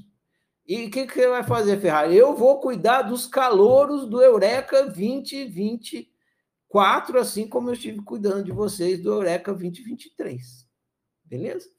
E 0.67 0.87
o 0.87 0.91
que, 0.91 1.07
que 1.07 1.15
você 1.15 1.29
vai 1.29 1.45
fazer, 1.45 1.81
Ferrari? 1.81 2.17
Eu 2.17 2.35
vou 2.35 2.61
cuidar 2.61 3.03
dos 3.03 3.27
calouros 3.27 4.09
do 4.09 4.21
Eureka 4.21 4.87
2024, 4.87 7.21
assim 7.21 7.49
como 7.49 7.69
eu 7.69 7.75
estive 7.75 8.03
cuidando 8.03 8.43
de 8.45 8.51
vocês 8.51 9.01
do 9.01 9.13
Eureka 9.13 9.53
2023. 9.53 10.67
Beleza? 11.25 11.71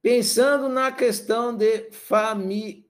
Pensando 0.00 0.68
na 0.68 0.92
questão 0.92 1.56
de 1.56 1.90
família, 1.90 2.84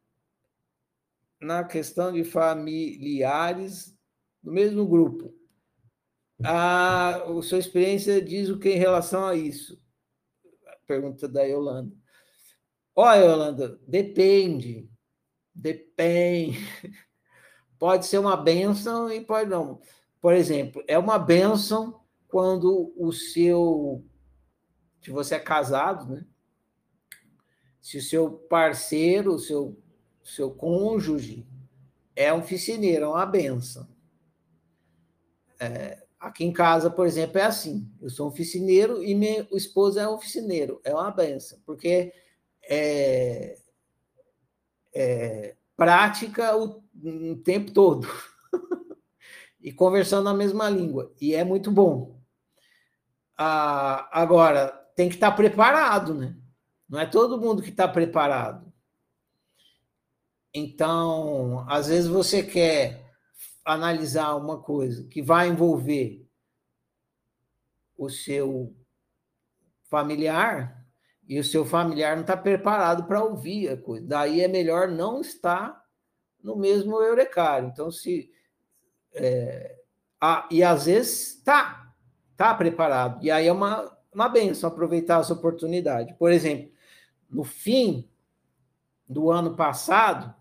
na 1.41 1.65
questão 1.65 2.13
de 2.13 2.25
familiares 2.25 3.97
do 4.43 4.53
mesmo 4.53 4.87
grupo. 4.87 5.35
A, 6.45 7.17
a 7.17 7.43
sua 7.43 7.59
experiência 7.59 8.21
diz 8.21 8.51
o 8.51 8.59
que 8.59 8.69
em 8.69 8.79
relação 8.79 9.25
a 9.25 9.35
isso? 9.35 9.83
Pergunta 10.87 11.27
da 11.27 11.43
Yolanda. 11.43 11.97
Olha, 12.97 13.25
Yolanda, 13.25 13.79
depende. 13.87 14.89
Depende. 15.55 16.59
Pode 17.79 18.07
ser 18.07 18.17
uma 18.19 18.35
benção 18.35 19.13
e 19.13 19.21
pode 19.21 19.51
não. 19.51 19.83
Por 20.19 20.33
exemplo, 20.33 20.83
é 20.89 20.99
uma 20.99 21.19
benção 21.19 22.01
quando 22.27 22.95
o 22.97 23.13
seu. 23.13 24.03
Se 25.03 25.11
você 25.11 25.35
é 25.35 25.39
casado, 25.39 26.07
né? 26.15 26.27
se 27.87 27.99
o 27.99 28.03
seu 28.03 28.31
parceiro, 28.31 29.35
o 29.35 29.39
seu, 29.39 29.79
seu 30.25 30.51
cônjuge 30.51 31.47
é 32.17 32.33
um 32.33 32.39
oficineiro, 32.39 33.05
é 33.05 33.09
uma 33.09 33.27
benção. 33.27 33.87
É, 35.61 36.03
aqui 36.19 36.45
em 36.45 36.53
casa, 36.53 36.91
por 36.91 37.07
exemplo, 37.07 37.39
é 37.39 37.45
assim: 37.45 37.89
eu 38.01 38.11
sou 38.11 38.27
um 38.27 38.31
oficineiro 38.31 39.05
e 39.05 39.15
minha 39.15 39.47
esposa 39.53 40.01
é 40.01 40.09
um 40.09 40.15
oficineiro, 40.15 40.81
é 40.83 40.93
uma 40.93 41.11
benção, 41.11 41.61
porque 41.65 42.13
é, 42.69 43.59
é 44.95 45.57
prática 45.77 46.57
o, 46.57 46.83
o 47.03 47.37
tempo 47.37 47.73
todo 47.73 48.09
e 49.61 49.73
conversando 49.73 50.29
a 50.29 50.35
mesma 50.35 50.69
língua, 50.69 51.13
e 51.21 51.35
é 51.35 51.45
muito 51.45 51.71
bom. 51.71 52.21
Ah, 53.37 54.09
agora, 54.13 54.69
tem 54.95 55.09
que 55.09 55.17
estar 55.17 55.33
preparado, 55.33 56.15
né? 56.15 56.37
Não 56.89 56.99
é 56.99 57.07
todo 57.07 57.41
mundo 57.41 57.63
que 57.63 57.71
está 57.71 57.87
preparado. 57.87 58.73
Então, 60.55 61.69
às 61.69 61.89
vezes 61.89 62.09
você 62.09 62.43
quer 62.43 63.13
analisar 63.63 64.35
uma 64.37 64.59
coisa 64.63 65.07
que 65.09 65.21
vai 65.21 65.49
envolver 65.49 66.27
o 67.97 68.09
seu 68.09 68.75
familiar 69.91 70.86
e 71.29 71.39
o 71.39 71.45
seu 71.45 71.65
familiar 71.65 72.15
não 72.15 72.23
está 72.23 72.37
preparado 72.37 73.05
para 73.05 73.23
ouvir 73.23 73.69
a 73.69 73.77
coisa. 73.77 74.07
Daí 74.07 74.41
é 74.41 74.49
melhor 74.49 74.89
não 74.89 75.21
estar 75.21 75.85
no 76.43 76.57
mesmo 76.57 77.01
eurecário. 77.03 77.69
Então, 77.69 77.91
se. 77.91 78.31
É, 79.15 79.77
ah, 80.21 80.49
e 80.51 80.63
às 80.63 80.87
vezes 80.87 81.37
está, 81.37 81.93
está 82.33 82.55
preparado. 82.55 83.25
E 83.25 83.31
aí 83.31 83.47
é 83.47 83.53
uma, 83.53 83.97
uma 84.13 84.29
benção 84.29 84.71
aproveitar 84.71 85.21
essa 85.21 85.33
oportunidade. 85.33 86.15
Por 86.15 86.31
exemplo, 86.31 86.71
no 87.29 87.45
fim 87.45 88.09
do 89.09 89.31
ano 89.31 89.57
passado, 89.57 90.35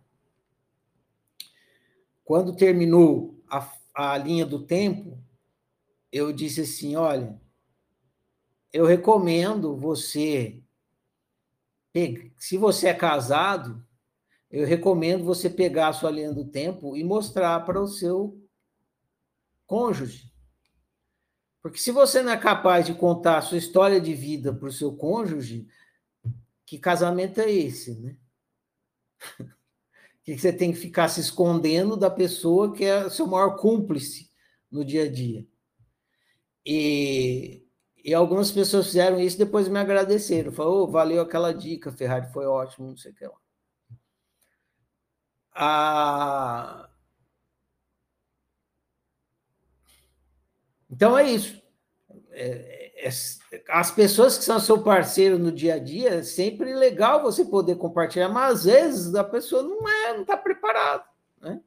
quando 2.23 2.55
terminou 2.55 3.39
a, 3.49 3.71
a 3.93 4.17
linha 4.17 4.45
do 4.45 4.65
tempo, 4.65 5.17
eu 6.11 6.31
disse 6.31 6.61
assim: 6.61 6.95
olha, 6.95 7.39
eu 8.71 8.85
recomendo 8.85 9.75
você, 9.75 10.61
se 12.37 12.57
você 12.57 12.87
é 12.87 12.93
casado, 12.93 13.85
eu 14.51 14.65
recomendo 14.65 15.23
você 15.23 15.49
pegar 15.49 15.89
a 15.89 15.93
sua 15.93 16.11
linha 16.11 16.33
do 16.33 16.45
tempo 16.45 16.95
e 16.95 17.03
mostrar 17.03 17.63
para 17.65 17.81
o 17.81 17.87
seu 17.87 18.41
cônjuge. 19.65 20.31
Porque 21.61 21.79
se 21.79 21.91
você 21.91 22.21
não 22.21 22.31
é 22.31 22.37
capaz 22.37 22.85
de 22.85 22.93
contar 22.93 23.37
a 23.37 23.41
sua 23.41 23.57
história 23.57 23.99
de 23.99 24.13
vida 24.13 24.53
para 24.53 24.67
o 24.67 24.71
seu 24.71 24.95
cônjuge, 24.95 25.67
que 26.65 26.77
casamento 26.77 27.39
é 27.39 27.51
esse, 27.51 27.95
né? 27.99 28.17
que 30.23 30.37
você 30.37 30.53
tem 30.53 30.71
que 30.71 30.79
ficar 30.79 31.07
se 31.07 31.21
escondendo 31.21 31.95
da 31.95 32.09
pessoa 32.09 32.73
que 32.73 32.83
é 32.83 33.09
seu 33.09 33.25
maior 33.25 33.57
cúmplice 33.57 34.29
no 34.69 34.83
dia 34.83 35.03
a 35.03 35.11
dia. 35.11 35.47
E, 36.65 37.64
e 38.05 38.13
algumas 38.13 38.51
pessoas 38.51 38.85
fizeram 38.85 39.19
isso 39.19 39.35
depois 39.35 39.67
me 39.67 39.79
agradeceram. 39.79 40.51
Falaram, 40.51 40.77
oh, 40.77 40.87
valeu 40.87 41.21
aquela 41.23 41.51
dica, 41.51 41.91
Ferrari, 41.91 42.31
foi 42.31 42.45
ótimo, 42.45 42.89
não 42.89 42.95
sei 42.95 43.11
o 43.11 43.15
que 43.15 43.25
lá. 43.25 43.33
Ah, 45.55 46.87
então 50.87 51.17
é 51.17 51.31
isso. 51.31 51.59
É, 52.29 53.07
é, 53.07 53.63
as 53.69 53.89
pessoas 53.89 54.37
que 54.37 54.43
são 54.43 54.59
seu 54.59 54.83
parceiro 54.83 55.39
no 55.39 55.51
dia 55.51 55.73
a 55.75 55.79
dia, 55.79 56.15
é 56.15 56.23
sempre 56.23 56.75
legal 56.75 57.23
você 57.23 57.43
poder 57.43 57.75
compartilhar, 57.77 58.29
mas 58.29 58.59
às 58.59 58.65
vezes 58.65 59.15
a 59.15 59.23
pessoa 59.23 59.63
não 59.63 59.89
é, 59.89 60.13
não 60.13 60.21
está 60.21 60.37
preparada. 60.37 61.05
Né? 61.41 61.59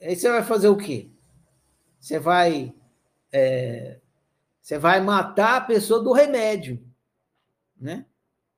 Aí 0.00 0.16
você 0.16 0.30
vai 0.30 0.42
fazer 0.42 0.68
o 0.68 0.76
quê? 0.76 1.10
Você 2.00 2.18
vai, 2.18 2.74
é, 3.30 4.00
você 4.62 4.78
vai 4.78 5.00
matar 5.00 5.56
a 5.56 5.60
pessoa 5.60 6.00
do 6.00 6.12
remédio, 6.12 6.80
né? 7.78 8.06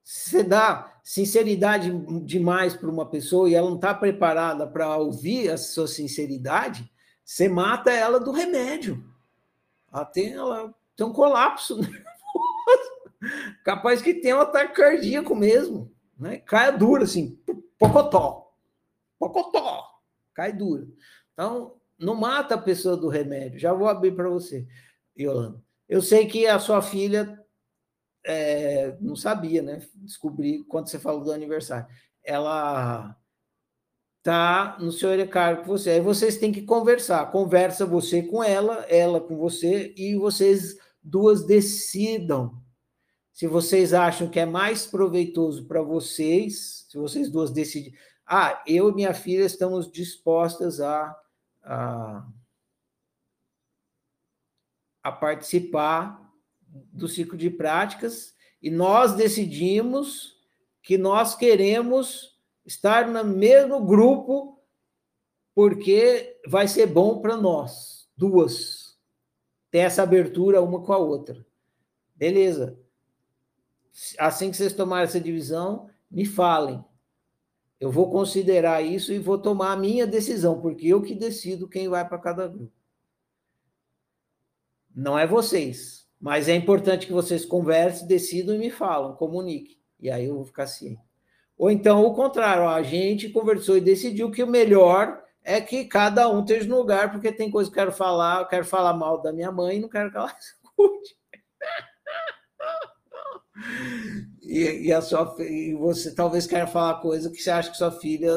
Você 0.03 0.43
dá 0.43 1.01
sinceridade 1.03 1.91
demais 2.27 2.77
para 2.77 2.91
uma 2.91 3.09
pessoa 3.09 3.49
e 3.49 3.55
ela 3.55 3.69
não 3.69 3.77
está 3.77 3.95
preparada 3.95 4.67
para 4.67 4.97
ouvir 4.99 5.51
a 5.51 5.57
sua 5.57 5.89
sinceridade, 5.89 6.91
você 7.25 7.49
mata 7.49 7.91
ela 7.91 8.21
do 8.21 8.33
remédio. 8.33 9.03
Ela 9.91 10.05
tem, 10.05 10.33
ela 10.35 10.75
tem 10.95 11.07
um 11.07 11.13
colapso 11.13 11.77
nervoso. 11.81 12.05
Capaz 13.65 14.03
que 14.03 14.13
tenha 14.13 14.37
um 14.37 14.43
ataque 14.43 14.75
cardíaco 14.75 15.35
mesmo. 15.35 15.91
Né? 16.19 16.37
Caia 16.39 16.71
dura, 16.71 17.05
assim, 17.05 17.41
pocotó. 17.79 18.53
Pocotó. 19.19 19.89
Cai 20.35 20.53
dura. 20.53 20.87
Então, 21.33 21.77
não 21.99 22.15
mata 22.15 22.57
a 22.57 22.61
pessoa 22.61 22.95
do 22.95 23.09
remédio. 23.09 23.59
Já 23.59 23.73
vou 23.73 23.89
abrir 23.89 24.15
para 24.15 24.29
você, 24.29 24.67
Yolanda. 25.19 25.65
Eu 25.95 26.03
sei 26.03 26.27
que 26.27 26.45
a 26.45 26.59
sua 26.59 26.83
filha 26.83 27.41
é, 28.27 28.97
não 29.01 29.15
sabia, 29.15 29.63
né? 29.63 29.81
Descobri 29.95 30.65
quando 30.65 30.89
você 30.89 30.99
falou 30.99 31.23
do 31.23 31.31
aniversário. 31.31 31.87
Ela 32.21 33.17
tá 34.21 34.77
no 34.81 34.91
seu 34.91 35.17
recado 35.17 35.59
com 35.59 35.67
você. 35.67 35.91
Aí 35.91 36.01
vocês 36.01 36.37
têm 36.37 36.51
que 36.51 36.63
conversar. 36.63 37.31
Conversa 37.31 37.87
você 37.87 38.25
com 38.25 38.43
ela, 38.43 38.85
ela 38.89 39.21
com 39.21 39.37
você, 39.37 39.95
e 39.97 40.17
vocês 40.17 40.77
duas 41.01 41.47
decidam 41.47 42.61
se 43.33 43.47
vocês 43.47 43.95
acham 43.95 44.29
que 44.29 44.41
é 44.41 44.47
mais 44.47 44.85
proveitoso 44.85 45.65
para 45.65 45.81
vocês, 45.81 46.87
se 46.89 46.99
vocês 46.99 47.31
duas 47.31 47.53
decidem. 47.53 47.95
Ah, 48.27 48.61
eu 48.67 48.89
e 48.89 48.95
minha 48.97 49.15
filha 49.15 49.45
estamos 49.45 49.89
dispostas 49.89 50.81
a, 50.81 51.17
a, 51.63 52.27
a 55.05 55.13
participar 55.13 56.21
do 56.67 57.07
ciclo 57.07 57.37
de 57.37 57.51
práticas 57.51 58.35
e 58.61 58.71
nós 58.71 59.13
decidimos 59.13 60.35
que 60.83 60.97
nós 60.97 61.35
queremos 61.35 62.39
estar 62.65 63.07
no 63.07 63.23
mesmo 63.23 63.85
grupo, 63.85 64.59
porque 65.55 66.41
vai 66.49 66.67
ser 66.67 66.87
bom 66.87 67.21
para 67.21 67.37
nós, 67.37 68.09
duas. 68.17 68.99
Ter 69.71 69.79
essa 69.79 70.03
abertura 70.03 70.63
uma 70.63 70.83
com 70.83 70.93
a 70.93 70.99
outra. 70.99 71.45
Beleza. 72.15 72.79
Assim 74.19 74.51
que 74.51 74.57
vocês 74.57 74.73
tomarem 74.73 75.05
essa 75.05 75.21
divisão, 75.21 75.91
me 76.11 76.25
falem. 76.25 76.83
Eu 77.79 77.91
vou 77.91 78.11
considerar 78.11 78.83
isso 78.83 79.13
e 79.13 79.19
vou 79.19 79.37
tomar 79.37 79.73
a 79.73 79.77
minha 79.77 80.07
decisão, 80.07 80.61
porque 80.61 80.87
eu 80.87 81.03
que 81.03 81.15
decido 81.15 81.69
quem 81.69 81.89
vai 81.89 82.09
para 82.09 82.19
cada 82.19 82.49
grupo. 82.49 82.73
Não 84.95 85.19
é 85.19 85.27
vocês, 85.27 86.07
mas 86.21 86.49
é 86.49 86.55
importante 86.55 87.07
que 87.07 87.13
vocês 87.13 87.45
conversem, 87.45 88.07
decidam 88.07 88.55
e 88.55 88.59
me 88.59 88.71
falam, 88.71 89.17
comuniquem. 89.17 89.77
E 90.01 90.11
aí 90.11 90.27
eu 90.27 90.37
vou 90.37 90.45
ficar 90.45 90.67
ciente. 90.67 91.01
Ou 91.57 91.71
então 91.71 92.05
o 92.05 92.15
contrário, 92.15 92.69
a 92.69 92.83
gente 92.83 93.29
conversou 93.29 93.77
e 93.77 93.81
decidiu 93.81 94.31
que 94.31 94.43
o 94.43 94.47
melhor 94.47 95.23
é 95.43 95.61
que 95.61 95.85
cada 95.85 96.29
um 96.29 96.41
esteja 96.41 96.67
no 96.67 96.79
lugar, 96.79 97.13
porque 97.13 97.31
tem 97.31 97.51
coisa 97.51 97.71
que 97.71 97.79
eu 97.79 97.83
quero 97.83 97.93
falar, 97.93 98.41
eu 98.41 98.47
quero 98.47 98.65
falar 98.65 98.95
mal 98.95 99.21
da 99.21 99.33
minha 99.33 99.53
mãe 99.53 99.81
não 99.81 99.89
quero 99.89 100.11
que 100.11 100.17
ela 100.17 100.35
escute. 100.39 101.17
E, 104.43 104.89
e, 104.89 104.93
a 104.93 105.01
sua, 105.01 105.35
e 105.41 105.75
você 105.75 106.15
talvez 106.15 106.47
queira 106.47 106.67
falar 106.67 107.01
coisa 107.01 107.31
que 107.31 107.41
você 107.41 107.51
acha 107.51 107.71
que 107.71 107.77
sua 107.77 107.91
filha 107.91 108.31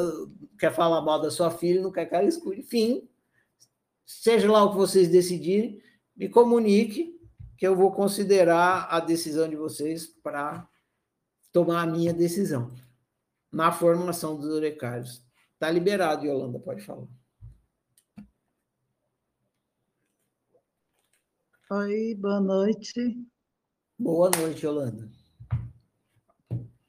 quer 0.58 0.74
falar 0.74 1.02
mal 1.02 1.22
da 1.22 1.30
sua 1.30 1.52
filha 1.52 1.82
não 1.82 1.92
quer 1.92 2.06
que 2.06 2.16
ela 2.16 2.28
escute. 2.28 2.62
Enfim, 2.62 3.08
seja 4.06 4.50
lá 4.50 4.64
o 4.64 4.72
que 4.72 4.78
vocês 4.78 5.10
decidirem, 5.10 5.82
me 6.18 6.28
comunique 6.28 7.16
que 7.56 7.66
eu 7.68 7.76
vou 7.76 7.92
considerar 7.92 8.88
a 8.90 9.00
decisão 9.00 9.48
de 9.48 9.56
vocês 9.56 10.08
para 10.08 10.68
tomar 11.52 11.84
a 11.84 11.88
minha 11.88 12.14
decisão 12.14 12.74
na 13.52 13.72
formação 13.72 14.36
dos 14.36 14.48
urecários. 14.48 15.24
Está 15.54 15.72
liberado, 15.72 16.26
Yolanda, 16.26 16.60
pode 16.60 16.82
falar. 16.82 17.08
Oi, 21.70 22.16
boa 22.16 22.40
noite. 22.40 23.18
Boa 23.98 24.30
noite, 24.38 24.66
Yolanda. 24.66 25.10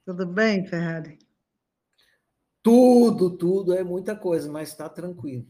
Tudo 0.05 0.26
bem, 0.26 0.66
Ferrari? 0.66 1.18
Tudo, 2.62 3.37
tudo, 3.37 3.74
é 3.74 3.83
muita 3.83 4.14
coisa, 4.14 4.51
mas 4.51 4.68
está 4.68 4.89
tranquilo. 4.89 5.47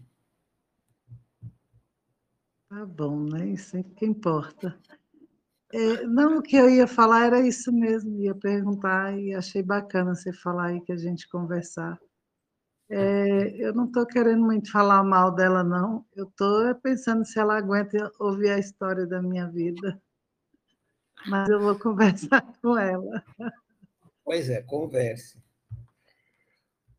Tá 2.68 2.84
bom, 2.84 3.24
né? 3.24 3.46
Isso 3.46 3.76
é 3.78 3.82
que 3.82 4.04
importa. 4.04 4.78
É, 5.72 6.06
não, 6.06 6.38
o 6.38 6.42
que 6.42 6.56
eu 6.56 6.68
ia 6.68 6.86
falar 6.86 7.26
era 7.26 7.46
isso 7.46 7.72
mesmo, 7.72 8.20
ia 8.20 8.34
perguntar 8.34 9.18
e 9.18 9.34
achei 9.34 9.62
bacana 9.62 10.14
você 10.14 10.32
falar 10.32 10.68
aí 10.68 10.80
que 10.80 10.92
a 10.92 10.96
gente 10.96 11.28
conversar. 11.28 11.99
É, 12.90 13.54
eu 13.57 13.74
não 13.74 13.84
estou 13.84 14.07
querendo 14.07 14.42
muito 14.42 14.70
falar 14.70 15.03
mal 15.03 15.34
dela, 15.34 15.62
não. 15.62 16.07
Eu 16.14 16.26
estou 16.26 16.74
pensando 16.76 17.24
se 17.24 17.38
ela 17.38 17.57
aguenta 17.57 18.11
ouvir 18.18 18.50
a 18.50 18.58
história 18.58 19.07
da 19.07 19.20
minha 19.20 19.46
vida. 19.46 20.00
Mas 21.26 21.49
eu 21.49 21.61
vou 21.61 21.76
conversar 21.78 22.42
com 22.62 22.78
ela. 22.78 23.22
Pois 24.24 24.49
é, 24.49 24.62
converse. 24.62 25.38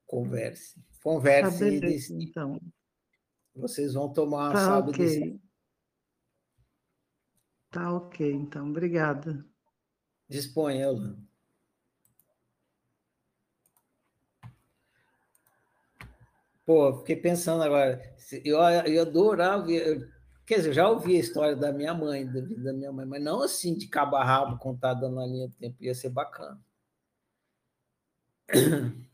Converse. 0.06 0.80
Converse. 1.04 1.60
Tá 1.60 1.66
beleza, 1.66 2.14
então. 2.14 2.60
Vocês 3.56 3.94
vão 3.94 4.12
tomar 4.12 4.52
tá, 4.52 4.60
sábado 4.60 4.92
okay. 4.92 5.40
Tá 7.72 7.94
ok, 7.94 8.32
então, 8.32 8.70
obrigada. 8.70 9.46
Disponha, 10.28 10.84
Ela. 10.86 11.18
Pô, 16.66 17.00
fiquei 17.00 17.16
pensando 17.16 17.64
agora, 17.64 18.00
eu, 18.46 18.60
eu 18.60 19.02
adorava, 19.02 19.72
eu, 19.72 20.08
quer 20.46 20.58
dizer, 20.58 20.70
eu 20.70 20.74
já 20.74 20.88
ouvi 20.88 21.16
a 21.16 21.20
história 21.20 21.56
da 21.56 21.72
minha 21.74 21.96
mãe, 21.96 22.26
da 22.28 22.42
vida 22.42 22.64
da 22.66 22.74
minha 22.74 22.92
mãe, 22.92 23.08
mas 23.08 23.24
não 23.24 23.42
assim 23.42 23.76
de 23.76 23.88
cabo 23.88 24.16
a 24.16 24.24
rabo 24.24 24.60
contada 24.60 25.10
na 25.10 25.26
linha 25.26 25.48
do 25.48 25.56
tempo, 25.56 25.78
ia 25.84 25.96
ser 25.96 26.10
bacana. 26.10 26.62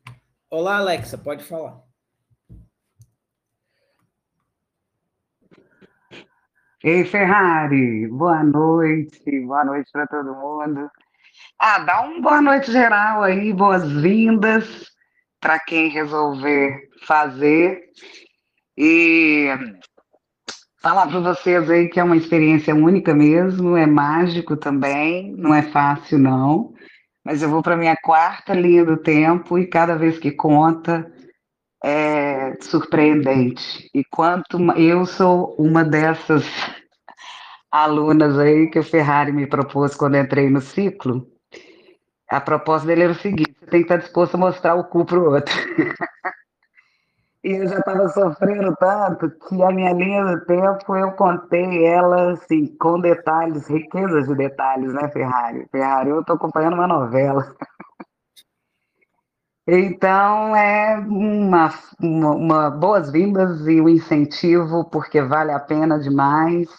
Olá, 0.50 0.78
Alexa, 0.80 1.18
pode 1.18 1.46
falar. 1.46 1.85
Ei, 6.88 7.04
Ferrari, 7.04 8.08
boa 8.10 8.44
noite, 8.44 9.40
boa 9.40 9.66
noite 9.66 9.90
para 9.92 10.06
todo 10.06 10.36
mundo. 10.36 10.88
Ah, 11.60 11.80
dá 11.80 12.02
um 12.04 12.22
boa 12.22 12.40
noite 12.40 12.72
geral 12.72 13.24
aí, 13.24 13.52
boas-vindas 13.52 14.92
para 15.42 15.58
quem 15.58 15.90
resolver 15.90 16.88
fazer. 17.02 17.82
E 18.78 19.48
falar 20.80 21.08
para 21.08 21.22
vocês 21.22 21.68
aí 21.72 21.90
que 21.90 22.00
é 22.00 22.04
uma 22.04 22.18
experiência 22.18 22.76
única 22.76 23.16
mesmo, 23.16 23.76
é 23.76 23.88
mágico 23.88 24.56
também, 24.56 25.34
não 25.36 25.56
é 25.56 25.64
fácil 25.64 26.20
não, 26.20 26.72
mas 27.24 27.42
eu 27.42 27.50
vou 27.50 27.64
para 27.64 27.76
minha 27.76 27.96
quarta 27.96 28.54
linha 28.54 28.86
do 28.86 28.98
tempo 28.98 29.58
e 29.58 29.66
cada 29.66 29.96
vez 29.96 30.20
que 30.20 30.30
conta 30.30 31.12
é 31.86 32.58
surpreendente. 32.62 33.88
E 33.94 34.04
quanto 34.04 34.58
eu 34.76 35.06
sou 35.06 35.56
uma 35.60 35.86
dessas 35.86 36.44
alunas 37.72 38.40
aí 38.40 38.68
que 38.72 38.80
o 38.80 38.84
Ferrari 38.84 39.32
me 39.32 39.46
propôs 39.46 39.94
quando 39.94 40.18
entrei 40.18 40.50
no 40.50 40.62
ciclo. 40.62 41.28
A 42.32 42.42
proposta 42.42 42.88
dele 42.88 43.04
era 43.04 43.12
o 43.12 43.16
seguinte: 43.16 43.54
você 43.60 43.68
tem 43.68 43.82
que 43.82 43.86
estar 43.86 43.98
disposto 43.98 44.34
a 44.34 44.40
mostrar 44.40 44.74
o 44.74 44.86
cu 44.86 45.06
para 45.06 45.20
o 45.20 45.32
outro. 45.32 45.54
e 47.44 47.52
eu 47.52 47.68
já 47.68 47.78
estava 47.78 48.10
sofrendo 48.10 48.76
tanto 48.78 49.30
que 49.48 49.62
a 49.62 49.70
minha 49.70 49.94
linha 49.94 50.26
do 50.26 50.44
tempo 50.46 50.96
eu 50.96 51.12
contei 51.12 51.86
ela 51.86 52.32
assim, 52.32 52.66
com 52.78 53.00
detalhes, 53.00 53.68
riquezas 53.68 54.28
de 54.28 54.34
detalhes, 54.34 54.92
né, 54.92 55.08
Ferrari? 55.10 55.68
Ferrari, 55.72 56.10
eu 56.10 56.22
estou 56.22 56.36
acompanhando 56.36 56.74
uma 56.74 56.88
novela. 56.88 57.56
Então, 59.68 60.56
é 60.56 61.00
uma, 61.00 61.74
uma, 62.00 62.32
uma 62.36 62.70
boas-vindas 62.70 63.66
e 63.68 63.82
um 63.82 63.90
incentivo, 63.90 64.86
porque 64.92 65.22
vale 65.22 65.52
a 65.52 65.60
pena 65.60 65.98
demais. 65.98 66.70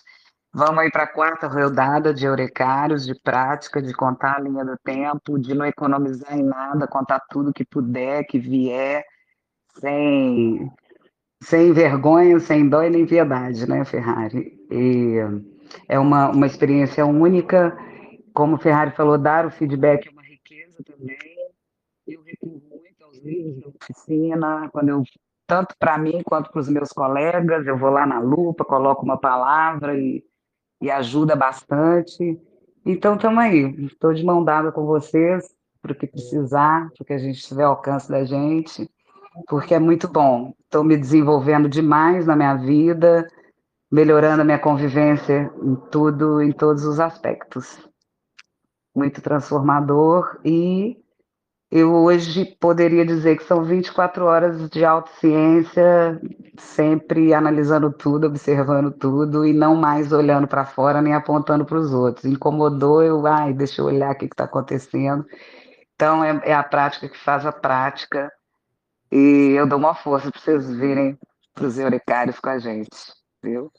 Vamos 0.54 0.78
aí 0.78 0.90
para 0.90 1.02
a 1.02 1.12
quarta 1.12 1.48
rodada 1.48 2.14
de 2.14 2.24
Eurecários, 2.24 3.04
de 3.04 3.14
prática, 3.14 3.82
de 3.82 3.92
contar 3.92 4.36
a 4.36 4.40
linha 4.40 4.64
do 4.64 4.76
tempo, 4.84 5.38
de 5.38 5.52
não 5.52 5.66
economizar 5.66 6.32
em 6.38 6.44
nada, 6.44 6.86
contar 6.86 7.20
tudo 7.28 7.52
que 7.52 7.64
puder, 7.64 8.24
que 8.24 8.38
vier, 8.38 9.04
sem, 9.80 10.70
sem 11.42 11.72
vergonha, 11.72 12.38
sem 12.38 12.68
dó 12.68 12.82
e 12.82 12.90
nem 12.90 13.04
piedade, 13.04 13.68
né, 13.68 13.84
Ferrari? 13.84 14.56
E 14.70 15.18
é 15.88 15.98
uma, 15.98 16.30
uma 16.30 16.46
experiência 16.46 17.04
única. 17.04 17.76
Como 18.32 18.54
o 18.54 18.58
Ferrari 18.58 18.92
falou, 18.92 19.18
dar 19.18 19.44
o 19.44 19.50
feedback 19.50 20.06
é 20.06 20.10
uma 20.10 20.22
riqueza 20.22 20.76
também. 20.84 21.36
Eu 22.06 22.20
aos 22.20 22.65
livros 23.26 23.60
da 23.60 23.68
oficina, 23.68 24.70
quando 24.72 24.88
eu 24.88 25.02
tanto 25.46 25.74
para 25.78 25.98
mim 25.98 26.22
quanto 26.24 26.50
para 26.50 26.60
os 26.60 26.68
meus 26.68 26.90
colegas, 26.90 27.66
eu 27.66 27.78
vou 27.78 27.90
lá 27.90 28.06
na 28.06 28.18
lupa, 28.18 28.64
coloco 28.64 29.04
uma 29.04 29.18
palavra 29.18 29.96
e 29.96 30.24
e 30.80 30.90
ajuda 30.90 31.34
bastante. 31.34 32.38
Então, 32.84 33.16
estamos 33.16 33.38
aí. 33.38 33.74
Estou 33.84 34.12
de 34.12 34.24
mão 34.24 34.44
dada 34.44 34.70
com 34.70 34.84
vocês, 34.86 35.54
para 35.82 35.92
o 35.92 35.94
que 35.94 36.06
precisar, 36.06 36.90
para 36.96 37.06
que 37.06 37.12
a 37.12 37.18
gente 37.18 37.42
tiver 37.42 37.64
alcance 37.64 38.08
da 38.08 38.24
gente, 38.24 38.88
porque 39.48 39.74
é 39.74 39.78
muito 39.78 40.08
bom. 40.08 40.54
Estou 40.64 40.84
me 40.84 40.96
desenvolvendo 40.96 41.68
demais 41.68 42.26
na 42.26 42.36
minha 42.36 42.54
vida, 42.54 43.26
melhorando 43.90 44.42
a 44.42 44.44
minha 44.44 44.58
convivência 44.58 45.50
em 45.62 45.76
tudo, 45.90 46.40
em 46.42 46.52
todos 46.52 46.84
os 46.84 47.00
aspectos. 47.00 47.78
Muito 48.94 49.20
transformador 49.20 50.40
e 50.44 50.96
eu 51.76 51.92
hoje 51.92 52.44
poderia 52.58 53.04
dizer 53.04 53.36
que 53.36 53.44
são 53.44 53.62
24 53.62 54.24
horas 54.24 54.70
de 54.70 54.82
autociência, 54.82 56.18
sempre 56.58 57.34
analisando 57.34 57.92
tudo, 57.92 58.28
observando 58.28 58.90
tudo 58.90 59.44
e 59.44 59.52
não 59.52 59.74
mais 59.76 60.10
olhando 60.10 60.48
para 60.48 60.64
fora 60.64 61.02
nem 61.02 61.12
apontando 61.12 61.66
para 61.66 61.78
os 61.78 61.92
outros. 61.92 62.24
Incomodou, 62.24 63.02
eu, 63.02 63.26
ai, 63.26 63.52
deixa 63.52 63.82
eu 63.82 63.86
olhar 63.86 64.14
o 64.14 64.18
que 64.18 64.24
está 64.24 64.44
acontecendo. 64.44 65.26
Então, 65.94 66.24
é, 66.24 66.40
é, 66.44 66.54
a 66.54 66.62
prática 66.62 67.10
que 67.10 67.18
faz 67.18 67.44
a 67.44 67.52
prática 67.52 68.32
e 69.12 69.52
eu 69.56 69.66
dou 69.66 69.78
uma 69.78 69.94
força 69.94 70.30
para 70.30 70.40
vocês 70.40 70.70
virem 70.76 71.18
para 71.54 71.66
os 71.66 71.78
eurecários 71.78 72.40
com 72.40 72.48
a 72.48 72.58
gente, 72.58 72.96
viu? 73.42 73.70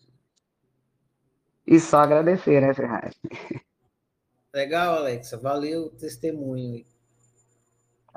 E 1.65 1.79
só 1.79 2.01
agradecer, 2.01 2.61
né, 2.61 2.73
Ferrari? 2.75 3.15
Legal, 4.53 4.97
Alexa. 4.97 5.37
Valeu 5.37 5.85
o 5.85 5.89
testemunho. 5.89 6.85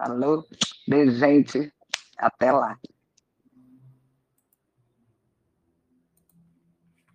Falou, 0.01 0.47
beijo, 0.89 1.12
gente. 1.18 1.70
Até 2.16 2.51
lá. 2.51 2.81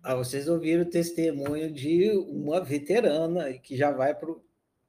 Ah, 0.04 0.14
vocês 0.14 0.46
ouviram 0.46 0.84
o 0.84 0.88
testemunho 0.88 1.72
de 1.72 2.12
uma 2.12 2.60
veterana 2.60 3.52
que 3.54 3.76
já 3.76 3.90
vai 3.90 4.14
para 4.14 4.30
o 4.30 4.40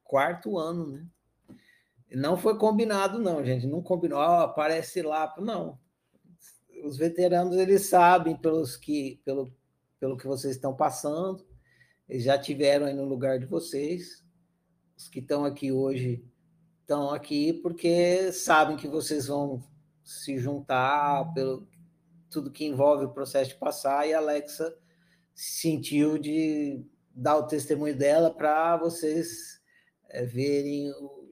quarto 0.04 0.56
ano, 0.56 0.86
né? 0.86 1.06
Não 2.12 2.36
foi 2.38 2.56
combinado, 2.56 3.18
não, 3.18 3.44
gente. 3.44 3.66
Não 3.66 3.82
combinou, 3.82 4.20
oh, 4.20 4.42
aparece 4.42 5.02
lá. 5.02 5.34
Não. 5.36 5.76
Os 6.84 6.96
veteranos, 6.96 7.56
eles 7.56 7.86
sabem 7.86 8.36
pelos 8.36 8.76
que, 8.76 9.20
pelo, 9.24 9.52
pelo 9.98 10.16
que 10.16 10.26
vocês 10.28 10.54
estão 10.54 10.72
passando, 10.72 11.44
eles 12.08 12.22
já 12.22 12.38
tiveram 12.38 12.86
aí 12.86 12.94
no 12.94 13.04
lugar 13.04 13.40
de 13.40 13.46
vocês. 13.46 14.24
Os 14.96 15.08
que 15.08 15.18
estão 15.18 15.44
aqui 15.44 15.72
hoje 15.72 16.24
estão 16.88 17.10
aqui 17.10 17.52
porque 17.52 18.32
sabem 18.32 18.74
que 18.74 18.88
vocês 18.88 19.26
vão 19.26 19.62
se 20.02 20.38
juntar 20.38 21.34
pelo 21.34 21.68
tudo 22.30 22.50
que 22.50 22.64
envolve 22.64 23.04
o 23.04 23.12
processo 23.12 23.50
de 23.50 23.56
passar 23.58 24.08
e 24.08 24.14
a 24.14 24.18
Alexa 24.18 24.74
sentiu 25.34 26.16
de 26.16 26.82
dar 27.14 27.36
o 27.36 27.46
testemunho 27.46 27.94
dela 27.94 28.32
para 28.34 28.78
vocês 28.78 29.60
é, 30.08 30.24
verem 30.24 30.90
o, 30.92 31.30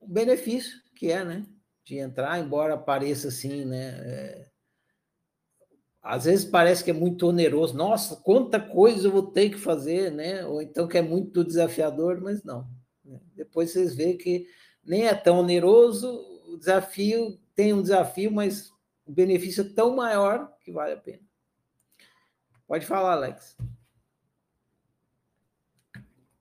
o, 0.00 0.06
benefício 0.06 0.82
que 0.94 1.10
é, 1.10 1.24
né? 1.24 1.46
De 1.82 1.96
entrar, 1.96 2.38
embora 2.38 2.76
pareça 2.76 3.28
assim, 3.28 3.64
né? 3.64 4.00
É, 4.04 4.50
às 6.04 6.26
vezes 6.26 6.44
parece 6.44 6.84
que 6.84 6.90
é 6.90 6.94
muito 6.94 7.26
oneroso. 7.26 7.74
Nossa, 7.74 8.16
quanta 8.16 8.60
coisa 8.60 9.08
eu 9.08 9.10
vou 9.10 9.22
ter 9.22 9.48
que 9.48 9.58
fazer, 9.58 10.12
né? 10.12 10.44
Ou 10.44 10.60
então 10.60 10.86
que 10.86 10.98
é 10.98 11.02
muito 11.02 11.42
desafiador, 11.42 12.20
mas 12.20 12.44
não. 12.44 12.68
Né? 13.02 13.18
Depois 13.34 13.70
vocês 13.70 13.94
veem 13.94 14.18
que 14.18 14.46
nem 14.84 15.06
é 15.06 15.14
tão 15.14 15.38
oneroso, 15.38 16.20
o 16.46 16.58
desafio 16.58 17.38
tem 17.56 17.72
um 17.72 17.80
desafio, 17.80 18.30
mas 18.30 18.70
o 19.06 19.12
benefício 19.12 19.62
é 19.62 19.68
tão 19.74 19.96
maior 19.96 20.52
que 20.60 20.70
vale 20.70 20.92
a 20.92 20.98
pena. 20.98 21.22
Pode 22.68 22.84
falar, 22.84 23.12
Alex. 23.12 23.56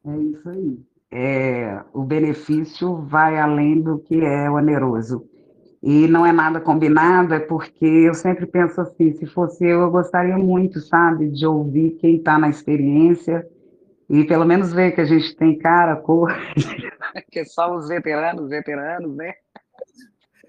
É 0.06 0.18
isso 0.18 0.50
aí. 0.50 0.80
É, 1.10 1.82
o 1.94 2.04
benefício 2.04 2.98
vai 2.98 3.40
além 3.40 3.82
do 3.82 4.00
que 4.00 4.20
é 4.20 4.50
oneroso. 4.50 5.30
E 5.86 6.08
não 6.08 6.26
é 6.26 6.32
nada 6.32 6.62
combinado, 6.62 7.34
é 7.34 7.42
porque 7.42 7.86
eu 7.86 8.14
sempre 8.14 8.46
penso 8.46 8.80
assim: 8.80 9.12
se 9.12 9.26
fosse 9.26 9.66
eu, 9.66 9.82
eu 9.82 9.92
gostaria 9.92 10.38
muito, 10.38 10.80
sabe, 10.80 11.30
de 11.30 11.46
ouvir 11.46 11.98
quem 12.00 12.16
está 12.16 12.40
na 12.40 12.48
experiência 12.48 13.46
e 14.10 14.24
pelo 14.24 14.46
menos 14.46 14.72
ver 14.72 14.94
que 14.94 15.02
a 15.02 15.06
gente 15.06 15.36
tem 15.36 15.58
cara, 15.58 15.98
cor, 16.02 16.34
que 17.30 17.40
é 17.40 17.46
só 17.46 17.76
os 17.76 17.90
veteranos, 17.90 18.48
veteranos, 18.48 19.14
né? 19.14 19.34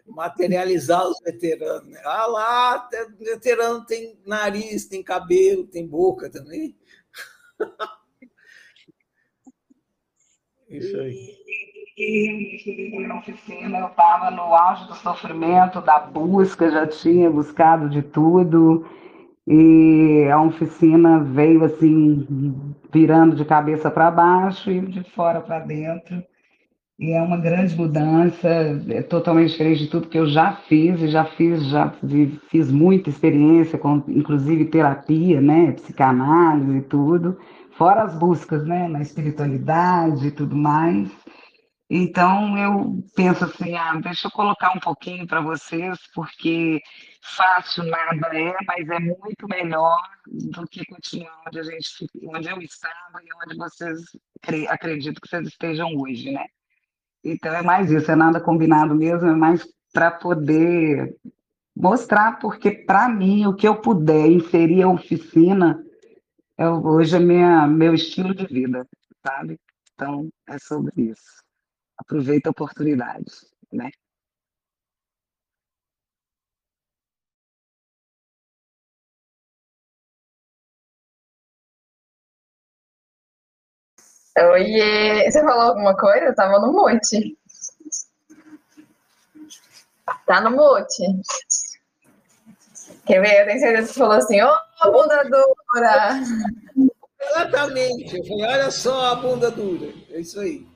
Materializar 0.06 1.05
os 1.05 1.19
veteranos. 1.19 1.89
Né? 1.89 2.01
Ah 2.05 2.27
lá, 2.27 2.89
veterano 3.19 3.85
tem 3.85 4.16
nariz, 4.24 4.86
tem 4.86 5.02
cabelo, 5.02 5.66
tem 5.66 5.85
boca 5.85 6.31
também. 6.31 6.77
Isso 10.70 10.97
aí. 10.97 11.44
E 11.96 13.06
na 13.06 13.18
oficina 13.18 13.78
eu 13.78 13.86
estava 13.86 14.30
no 14.30 14.42
auge 14.42 14.88
do 14.88 14.94
sofrimento, 14.94 15.80
da 15.80 16.00
busca, 16.00 16.68
já 16.68 16.86
tinha 16.86 17.30
buscado 17.30 17.88
de 17.88 18.02
tudo. 18.02 18.84
E 19.46 20.28
a 20.32 20.40
oficina 20.40 21.20
veio 21.20 21.62
assim, 21.64 22.74
virando 22.92 23.36
de 23.36 23.44
cabeça 23.44 23.90
para 23.90 24.10
baixo 24.10 24.70
e 24.70 24.80
de 24.80 25.04
fora 25.10 25.40
para 25.40 25.60
dentro. 25.60 26.20
E 26.98 27.12
é 27.12 27.20
uma 27.20 27.36
grande 27.36 27.76
mudança, 27.76 28.48
é 28.88 29.02
totalmente 29.02 29.50
diferente 29.50 29.84
de 29.84 29.90
tudo 29.90 30.08
que 30.08 30.18
eu 30.18 30.26
já 30.26 30.52
fiz, 30.52 31.00
e 31.00 31.08
já 31.08 31.24
fiz, 31.24 31.64
já 31.66 31.92
fiz 32.48 32.70
muita 32.70 33.10
experiência, 33.10 33.78
com, 33.78 34.02
inclusive 34.08 34.66
terapia, 34.66 35.40
né, 35.40 35.72
psicanálise 35.72 36.78
e 36.78 36.82
tudo, 36.82 37.36
fora 37.76 38.04
as 38.04 38.16
buscas, 38.16 38.64
né, 38.64 38.86
na 38.86 39.02
espiritualidade 39.02 40.28
e 40.28 40.30
tudo 40.30 40.54
mais. 40.54 41.10
Então, 41.96 42.58
eu 42.58 43.04
penso 43.14 43.44
assim, 43.44 43.76
ah, 43.76 43.94
deixa 44.00 44.26
eu 44.26 44.30
colocar 44.32 44.76
um 44.76 44.80
pouquinho 44.80 45.28
para 45.28 45.40
vocês, 45.40 45.96
porque 46.12 46.82
fácil 47.22 47.84
nada 47.84 48.36
é, 48.36 48.52
mas 48.66 48.88
é 48.88 48.98
muito 48.98 49.46
melhor 49.48 50.02
do 50.26 50.66
que 50.66 50.84
continuar 50.86 51.40
onde, 51.46 51.60
a 51.60 51.62
gente, 51.62 51.88
onde 52.26 52.48
eu 52.48 52.60
estava 52.60 53.22
e 53.22 53.28
onde 53.44 53.56
vocês 53.56 54.00
acredito 54.70 55.20
que 55.20 55.28
vocês 55.28 55.46
estejam 55.46 55.94
hoje, 55.96 56.32
né? 56.32 56.44
Então, 57.22 57.54
é 57.54 57.62
mais 57.62 57.92
isso, 57.92 58.10
é 58.10 58.16
nada 58.16 58.40
combinado 58.40 58.92
mesmo, 58.92 59.28
é 59.28 59.36
mais 59.36 59.64
para 59.92 60.10
poder 60.10 61.14
mostrar, 61.76 62.40
porque 62.40 62.72
para 62.72 63.08
mim, 63.08 63.46
o 63.46 63.54
que 63.54 63.68
eu 63.68 63.80
puder 63.80 64.26
inserir 64.26 64.82
a 64.82 64.88
oficina, 64.88 65.80
é, 66.58 66.68
hoje 66.68 67.14
é 67.14 67.20
minha, 67.20 67.68
meu 67.68 67.94
estilo 67.94 68.34
de 68.34 68.46
vida, 68.46 68.84
sabe? 69.24 69.60
Então, 69.94 70.28
é 70.48 70.58
sobre 70.58 70.92
isso 71.00 71.43
aproveita 71.98 72.48
a 72.48 72.52
oportunidade, 72.52 73.32
né? 73.72 73.90
Oiê, 84.36 85.30
você 85.30 85.40
falou 85.42 85.62
alguma 85.62 85.96
coisa? 85.96 86.26
Eu 86.26 86.34
tava 86.34 86.58
no 86.58 86.72
mute. 86.72 87.38
Tá 90.26 90.40
no 90.40 90.50
mute. 90.50 91.02
Quer 93.06 93.20
ver? 93.20 93.40
Eu 93.42 93.46
tenho 93.46 93.60
certeza 93.60 93.86
que 93.88 93.92
você 93.92 93.98
falou 93.98 94.16
assim, 94.16 94.42
ô, 94.42 94.50
oh, 94.84 94.92
bunda 94.92 95.22
dura! 95.24 96.20
Exatamente. 97.20 98.16
Eu 98.16 98.24
falei, 98.24 98.44
olha 98.44 98.70
só 98.70 99.12
a 99.12 99.14
bunda 99.14 99.50
dura. 99.50 99.92
É 100.10 100.20
isso 100.20 100.40
aí. 100.40 100.66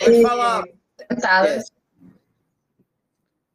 Pode 0.00 0.22
falar. 0.22 0.64
Tá. 1.20 1.46
É. 1.46 1.62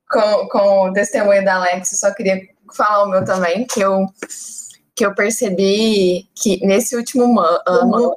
Com, 0.09 0.47
com 0.47 0.89
o 0.89 0.93
testemunho 0.93 1.43
da 1.43 1.55
Alex, 1.55 1.99
só 1.99 2.13
queria 2.13 2.47
falar 2.73 3.03
o 3.03 3.09
meu 3.09 3.26
também, 3.26 3.65
que 3.65 3.81
eu, 3.81 4.07
que 4.95 5.05
eu 5.05 5.13
percebi 5.13 6.30
que 6.35 6.65
nesse 6.65 6.95
último 6.95 7.39
ano 7.67 8.15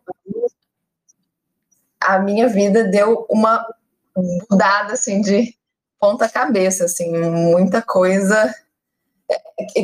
a 2.00 2.18
minha 2.18 2.46
vida 2.48 2.84
deu 2.84 3.26
uma 3.28 3.66
mudada 4.50 4.92
assim 4.92 5.20
de 5.20 5.55
ponta 5.98 6.28
cabeça, 6.28 6.84
assim, 6.84 7.10
muita 7.10 7.82
coisa 7.82 8.55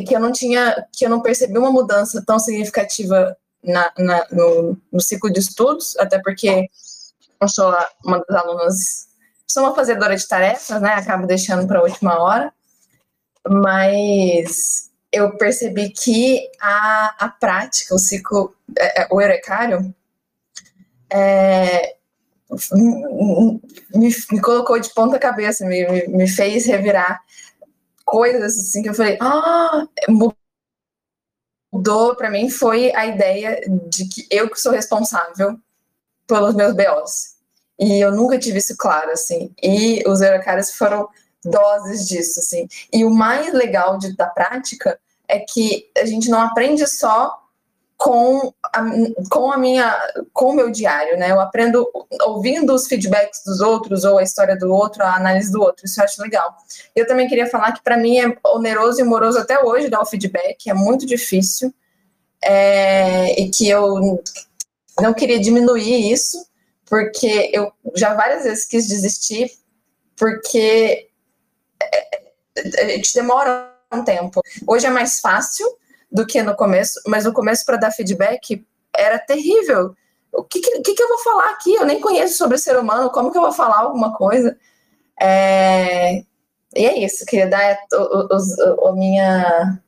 que 0.07 0.15
eu 0.15 0.19
não 0.19 0.31
tinha, 0.31 0.87
que 0.91 1.05
eu 1.05 1.09
não 1.09 1.21
percebi 1.21 1.57
uma 1.57 1.71
mudança 1.71 2.23
tão 2.25 2.39
significativa 2.39 3.35
na, 3.63 3.91
na 3.97 4.25
no, 4.31 4.77
no, 4.91 5.01
ciclo 5.01 5.29
de 5.29 5.39
estudos, 5.39 5.95
até 5.97 6.19
porque 6.19 6.69
eu 7.41 7.47
sou 7.47 7.73
uma 8.03 8.23
das 8.27 8.43
alunas, 8.43 9.07
sou 9.47 9.63
uma 9.63 9.75
fazedora 9.75 10.15
de 10.15 10.27
tarefas, 10.27 10.81
né? 10.81 10.93
Acabo 10.93 11.27
deixando 11.27 11.67
para 11.67 11.79
a 11.79 11.83
última 11.83 12.19
hora, 12.19 12.53
mas 13.47 14.91
eu 15.11 15.37
percebi 15.37 15.89
que 15.89 16.49
a, 16.59 17.15
a 17.25 17.29
prática, 17.29 17.95
o 17.95 17.99
ciclo, 17.99 18.55
é, 18.77 19.03
é 19.03 19.07
o 19.11 19.21
eurecário, 19.21 19.93
é, 21.09 21.95
me, 22.73 23.61
me, 24.31 24.41
colocou 24.41 24.79
de 24.79 24.93
ponta 24.93 25.19
cabeça, 25.19 25.65
me, 25.65 25.87
me, 25.87 26.07
me 26.07 26.27
fez 26.27 26.65
revirar 26.65 27.21
coisas 28.03 28.57
assim 28.57 28.83
que 28.83 28.89
eu 28.89 28.93
falei, 28.93 29.17
ah, 29.21 29.87
mudou 31.71 32.15
para 32.15 32.29
mim 32.29 32.49
foi 32.49 32.93
a 32.95 33.07
ideia 33.07 33.59
de 33.89 34.07
que 34.07 34.27
eu 34.29 34.49
que 34.49 34.59
sou 34.59 34.71
responsável 34.71 35.59
pelos 36.27 36.53
meus 36.55 36.73
BOs. 36.73 37.35
E 37.79 37.99
eu 37.99 38.11
nunca 38.11 38.39
tive 38.39 38.59
isso 38.59 38.75
claro, 38.77 39.11
assim. 39.11 39.53
E 39.61 40.03
os 40.07 40.21
Eurocaras 40.21 40.73
foram 40.73 41.07
doses 41.43 42.07
disso, 42.07 42.39
assim. 42.39 42.67
E 42.91 43.03
o 43.03 43.09
mais 43.09 43.53
legal 43.53 43.97
de, 43.97 44.15
da 44.15 44.27
prática 44.27 44.99
é 45.27 45.39
que 45.39 45.89
a 45.97 46.05
gente 46.05 46.29
não 46.29 46.41
aprende 46.41 46.87
só 46.87 47.41
com 47.97 48.53
a, 48.63 48.83
com 49.29 49.51
a 49.51 49.57
minha 49.57 49.97
com 50.33 50.51
o 50.51 50.53
meu 50.53 50.69
diário, 50.69 51.17
né? 51.17 51.31
Eu 51.31 51.39
aprendo 51.39 51.87
ouvindo 52.23 52.73
os 52.73 52.87
feedbacks 52.87 53.41
dos 53.45 53.61
outros 53.61 54.03
ou 54.03 54.17
a 54.17 54.23
história 54.23 54.57
do 54.57 54.71
outro, 54.71 55.03
a 55.03 55.15
análise 55.15 55.51
do 55.51 55.61
outro. 55.61 55.85
Isso 55.85 55.99
eu 55.99 56.03
acho 56.03 56.21
legal. 56.21 56.55
Eu 56.95 57.07
também 57.07 57.27
queria 57.27 57.47
falar 57.47 57.71
que 57.71 57.83
para 57.83 57.97
mim 57.97 58.19
é 58.19 58.37
oneroso 58.45 58.99
e 58.99 59.03
moroso 59.03 59.39
até 59.39 59.63
hoje 59.63 59.89
dar 59.89 60.01
o 60.01 60.05
feedback, 60.05 60.69
é 60.69 60.73
muito 60.73 61.05
difícil. 61.05 61.73
É, 62.43 63.41
e 63.41 63.49
que 63.49 63.67
eu 63.67 64.21
não 65.01 65.13
queria 65.13 65.39
diminuir 65.39 66.11
isso, 66.11 66.45
porque 66.85 67.51
eu 67.53 67.71
já 67.95 68.13
várias 68.13 68.43
vezes 68.43 68.65
quis 68.65 68.87
desistir, 68.87 69.51
porque 70.15 71.09
é, 71.81 72.17
é, 72.57 72.85
a 72.85 72.89
gente 72.89 73.13
demora 73.13 73.73
um 73.91 74.03
tempo. 74.03 74.41
Hoje 74.67 74.85
é 74.85 74.89
mais 74.89 75.19
fácil, 75.19 75.67
do 76.11 76.25
que 76.25 76.41
no 76.41 76.55
começo, 76.55 77.01
mas 77.05 77.25
no 77.25 77.33
começo, 77.33 77.65
para 77.65 77.77
dar 77.77 77.91
feedback, 77.91 78.65
era 78.95 79.19
terrível. 79.19 79.93
O 80.31 80.43
que, 80.43 80.61
que, 80.61 80.93
que, 80.93 81.03
eu 81.03 81.09
vou 81.09 81.19
falar 81.19 81.49
aqui? 81.51 81.73
Eu 81.73 81.85
nem 81.85 81.99
conheço 81.99 82.37
sobre 82.37 82.55
o 82.55 82.59
ser 82.59 82.77
humano, 82.77 83.09
como 83.09 83.31
que 83.31 83.37
eu 83.37 83.41
vou 83.41 83.51
falar 83.51 83.79
alguma 83.79 84.15
coisa? 84.15 84.57
É... 85.19 86.23
E 86.75 86.85
é 86.85 86.99
isso, 86.99 87.25
queria 87.25 87.47
dar 87.47 87.77
o, 87.93 88.33
o, 88.33 88.89
o 88.89 88.95
minha, 88.95 89.81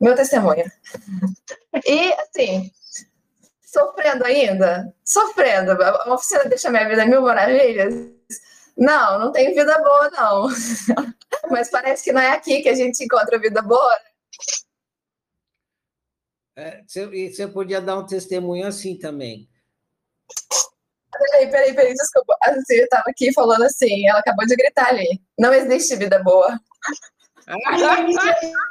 meu 0.00 0.14
testemunho. 0.14 0.70
E, 1.86 2.12
assim, 2.14 2.70
sofrendo 3.74 4.24
ainda? 4.24 4.94
Sofrendo. 5.04 5.72
A 5.82 6.14
oficina 6.14 6.44
deixa 6.44 6.70
minha 6.70 6.88
vida 6.88 7.04
mil 7.04 7.22
maravilhas? 7.22 7.92
Não, 8.76 9.18
não 9.18 9.32
tem 9.32 9.52
vida 9.52 9.76
boa, 9.78 10.10
não. 10.10 10.48
Mas 11.50 11.70
parece 11.70 12.04
que 12.04 12.12
não 12.12 12.20
é 12.20 12.30
aqui 12.30 12.62
que 12.62 12.68
a 12.68 12.74
gente 12.74 13.04
encontra 13.04 13.38
vida 13.38 13.60
boa. 13.60 13.98
É, 16.56 16.82
você, 16.86 17.06
você 17.06 17.48
podia 17.48 17.80
dar 17.80 17.98
um 17.98 18.06
testemunho 18.06 18.66
assim 18.66 18.96
também. 18.96 19.48
Peraí, 21.12 21.50
peraí, 21.50 21.74
peraí, 21.74 21.94
desculpa. 21.94 22.36
A 22.42 22.54
Cecília 22.54 22.84
estava 22.84 23.04
aqui 23.08 23.32
falando 23.32 23.64
assim, 23.64 24.08
ela 24.08 24.20
acabou 24.20 24.46
de 24.46 24.56
gritar 24.56 24.88
ali. 24.88 25.20
Não 25.38 25.52
existe 25.52 25.96
vida 25.96 26.22
boa. 26.22 26.58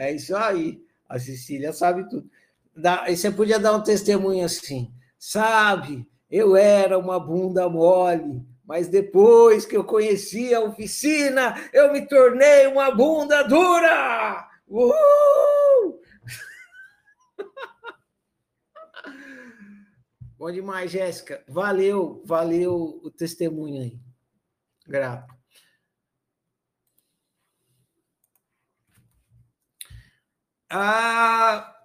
É 0.00 0.12
isso 0.12 0.36
aí. 0.36 0.80
A 1.08 1.18
Cecília 1.18 1.72
sabe 1.72 2.08
tudo. 2.08 2.30
E 3.08 3.16
você 3.16 3.30
podia 3.30 3.58
dar 3.58 3.74
um 3.74 3.82
testemunho 3.82 4.44
assim. 4.44 4.92
Sabe, 5.18 6.06
eu 6.30 6.56
era 6.56 6.98
uma 6.98 7.18
bunda 7.18 7.68
mole, 7.68 8.46
mas 8.64 8.88
depois 8.88 9.66
que 9.66 9.76
eu 9.76 9.82
conheci 9.82 10.54
a 10.54 10.60
oficina, 10.60 11.54
eu 11.72 11.92
me 11.92 12.06
tornei 12.06 12.66
uma 12.66 12.90
bunda 12.90 13.42
dura! 13.42 14.46
Uhul! 14.68 16.00
Bom 20.38 20.52
demais, 20.52 20.90
Jéssica. 20.90 21.42
Valeu, 21.48 22.22
valeu 22.24 23.00
o 23.02 23.10
testemunho 23.10 23.82
aí. 23.82 23.98
Grato. 24.86 25.34
Ah, 30.70 31.77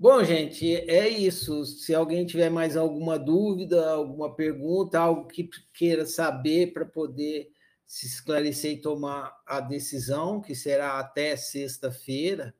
bom, 0.00 0.24
gente, 0.24 0.74
é 0.74 1.06
isso. 1.06 1.66
Se 1.66 1.94
alguém 1.94 2.24
tiver 2.24 2.48
mais 2.48 2.74
alguma 2.74 3.18
dúvida, 3.18 3.92
alguma 3.92 4.34
pergunta, 4.34 4.98
algo 4.98 5.26
que 5.26 5.50
queira 5.74 6.06
saber 6.06 6.72
para 6.72 6.86
poder 6.86 7.52
se 7.84 8.06
esclarecer 8.06 8.72
e 8.72 8.80
tomar 8.80 9.36
a 9.46 9.60
decisão, 9.60 10.40
que 10.40 10.54
será 10.54 10.98
até 10.98 11.36
sexta-feira, 11.36 12.54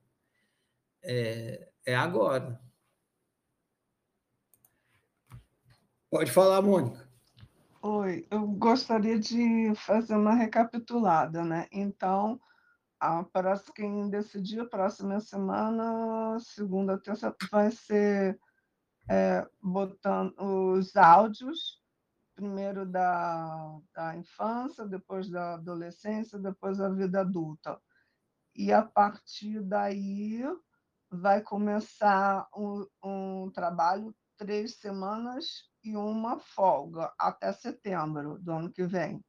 é, 1.02 1.70
é 1.86 1.94
agora. 1.94 2.60
Pode 6.10 6.30
falar, 6.30 6.60
Mônica. 6.60 7.08
Oi, 7.82 8.26
eu 8.30 8.46
gostaria 8.46 9.18
de 9.18 9.72
fazer 9.74 10.14
uma 10.14 10.34
recapitulada, 10.34 11.42
né? 11.42 11.66
Então, 11.72 12.38
para 13.32 13.59
quem 13.74 14.10
decidir, 14.10 14.68
próxima 14.68 15.20
semana, 15.20 16.39
segunda, 16.40 16.98
terça, 16.98 17.35
vai 17.51 17.70
ser 17.70 18.39
é, 19.09 19.48
botando 19.60 20.35
os 20.39 20.94
áudios, 20.97 21.81
primeiro 22.35 22.86
da, 22.86 23.78
da 23.94 24.16
infância, 24.16 24.86
depois 24.86 25.31
da 25.31 25.55
adolescência, 25.55 26.39
depois 26.39 26.78
da 26.78 26.89
vida 26.90 27.20
adulta. 27.20 27.81
E 28.55 28.72
a 28.72 28.82
partir 28.82 29.60
daí 29.62 30.43
vai 31.10 31.40
começar 31.43 32.48
um, 32.55 32.86
um 33.02 33.51
trabalho 33.51 34.14
três 34.36 34.77
semanas 34.77 35.70
e 35.82 35.97
uma 35.97 36.39
folga 36.39 37.12
até 37.18 37.52
setembro 37.52 38.39
do 38.39 38.52
ano 38.52 38.72
que 38.72 38.86
vem. 38.86 39.24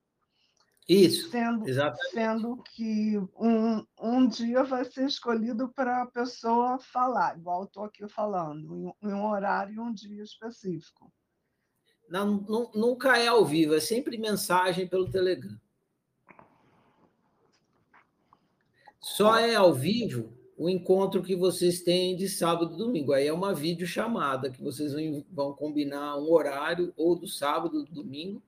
Isso, 0.89 1.29
sendo, 1.29 1.65
sendo 2.11 2.57
que 2.63 3.17
um, 3.39 3.85
um 4.01 4.27
dia 4.27 4.63
vai 4.63 4.83
ser 4.83 5.05
escolhido 5.05 5.69
para 5.69 6.01
a 6.01 6.07
pessoa 6.07 6.79
falar, 6.79 7.37
igual 7.37 7.63
estou 7.63 7.83
aqui 7.83 8.07
falando, 8.09 8.75
em, 8.75 9.09
em, 9.09 9.13
um 9.13 9.25
horário 9.25 9.75
e 9.75 9.79
um 9.79 9.93
dia 9.93 10.23
específico. 10.23 11.11
Não, 12.09 12.41
não, 12.41 12.71
nunca 12.73 13.17
é 13.17 13.27
ao 13.27 13.45
vivo, 13.45 13.73
é 13.73 13.79
sempre 13.79 14.17
mensagem 14.17 14.87
pelo 14.87 15.09
Telegram. 15.09 15.55
Só 18.99 19.37
é 19.37 19.55
ao 19.55 19.73
vivo 19.73 20.33
o 20.57 20.69
encontro 20.69 21.23
que 21.23 21.35
vocês 21.35 21.81
têm 21.81 22.15
de 22.15 22.29
sábado 22.29 22.75
e 22.75 22.77
domingo. 22.77 23.13
Aí 23.13 23.27
é 23.27 23.33
uma 23.33 23.53
videochamada 23.53 24.51
que 24.51 24.61
vocês 24.61 24.93
vão 25.31 25.53
combinar 25.53 26.17
um 26.17 26.31
horário 26.31 26.93
ou 26.95 27.15
do 27.15 27.27
sábado 27.27 27.79
ou 27.79 27.85
do 27.85 27.91
domingo 27.91 28.43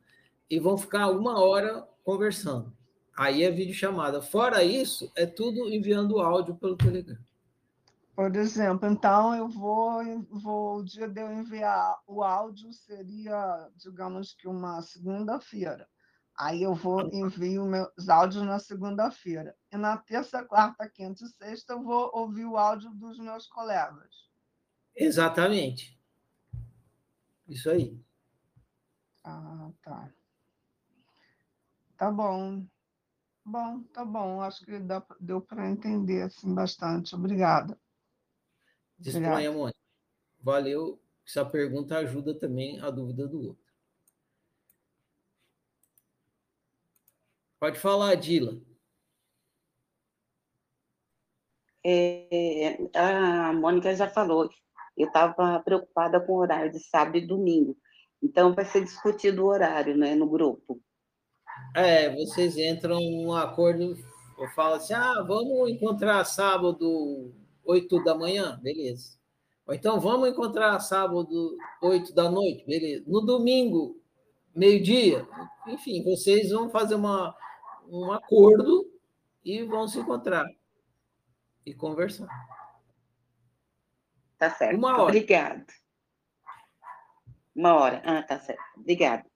e 0.50 0.60
vão 0.60 0.78
ficar 0.78 1.10
uma 1.10 1.42
hora 1.44 1.88
conversando. 2.04 2.76
Aí 3.16 3.44
é 3.44 3.52
videochamada. 3.52 4.22
Fora 4.22 4.64
isso, 4.64 5.12
é 5.16 5.26
tudo 5.26 5.70
enviando 5.70 6.20
áudio 6.20 6.56
pelo 6.56 6.76
Telegram. 6.76 7.18
Por 8.16 8.36
exemplo, 8.36 8.88
então 8.88 9.36
eu 9.36 9.48
vou, 9.48 10.04
vou 10.30 10.78
o 10.78 10.84
dia 10.84 11.08
de 11.08 11.20
eu 11.20 11.32
enviar 11.32 12.00
o 12.06 12.24
áudio 12.24 12.72
seria, 12.72 13.70
digamos 13.76 14.34
que 14.34 14.48
uma 14.48 14.82
segunda-feira. 14.82 15.88
Aí 16.36 16.64
eu 16.64 16.74
vou 16.74 17.10
envio 17.14 17.66
meus 17.66 18.10
áudios 18.10 18.44
na 18.44 18.60
segunda-feira. 18.60 19.56
E 19.72 19.78
na 19.78 19.98
terça, 19.98 20.44
quarta, 20.44 20.88
quinta 20.90 21.24
e 21.24 21.28
sexta 21.28 21.74
eu 21.74 21.84
vou 21.84 22.10
ouvir 22.14 22.46
o 22.46 22.58
áudio 22.58 22.92
dos 22.92 23.20
meus 23.20 23.48
colegas. 23.48 24.10
Exatamente. 24.96 26.00
Isso 27.48 27.70
aí. 27.70 28.00
Ah, 29.24 29.70
tá. 29.82 30.12
Tá 32.04 32.12
bom. 32.12 32.68
Bom, 33.46 33.84
tá 33.94 34.04
bom. 34.04 34.42
Acho 34.42 34.66
que 34.66 34.78
dá, 34.78 35.02
deu 35.22 35.40
para 35.40 35.70
entender 35.70 36.24
assim, 36.24 36.54
bastante. 36.54 37.16
Obrigada. 37.16 37.80
Disponha, 39.00 39.50
Mônica. 39.54 39.80
Valeu. 40.42 41.02
Essa 41.26 41.46
pergunta 41.46 41.98
ajuda 41.98 42.38
também 42.38 42.78
a 42.82 42.90
dúvida 42.90 43.26
do 43.26 43.42
outro. 43.42 43.64
Pode 47.58 47.80
falar, 47.80 48.16
Dila. 48.16 48.62
É, 51.86 52.80
a 52.94 53.54
Mônica 53.54 53.96
já 53.96 54.10
falou, 54.10 54.50
eu 54.98 55.08
estava 55.08 55.58
preocupada 55.62 56.20
com 56.20 56.34
o 56.34 56.40
horário 56.40 56.70
de 56.70 56.80
sábado 56.80 57.18
e 57.18 57.26
domingo. 57.26 57.78
Então, 58.22 58.54
vai 58.54 58.66
ser 58.66 58.84
discutido 58.84 59.46
o 59.46 59.48
horário 59.48 59.96
né, 59.96 60.16
no 60.16 60.30
grupo. 60.30 60.84
É, 61.76 62.14
vocês 62.16 62.58
entram 62.58 63.00
num 63.00 63.34
acordo, 63.34 63.98
eu 64.38 64.48
falo 64.50 64.76
assim, 64.76 64.94
ah, 64.94 65.24
vamos 65.28 65.70
encontrar 65.72 66.24
sábado, 66.24 67.34
8 67.66 68.04
da 68.04 68.14
manhã, 68.14 68.60
beleza. 68.62 69.18
Ou 69.66 69.74
então, 69.74 70.00
vamos 70.00 70.30
encontrar 70.30 70.80
sábado, 70.80 71.58
8 71.82 72.14
da 72.14 72.30
noite, 72.30 72.66
beleza. 72.66 73.04
No 73.08 73.22
domingo, 73.22 74.00
meio-dia, 74.56 75.28
enfim, 75.68 76.04
vocês 76.04 76.52
vão 76.52 76.70
fazer 76.70 76.96
uma, 76.96 77.36
um 77.90 78.12
acordo 78.12 78.86
e 79.44 79.64
vão 79.64 79.88
se 79.88 80.00
encontrar 80.00 80.46
e 81.66 81.74
conversar. 81.74 82.28
Tá 84.38 84.50
certo. 84.52 84.78
Uma 84.78 84.94
hora. 84.94 85.04
Obrigado. 85.04 85.66
Uma 87.56 87.74
hora. 87.76 88.02
Ah, 88.06 88.22
tá 88.22 88.40
certo. 88.40 88.62
Obrigada. 88.78 89.33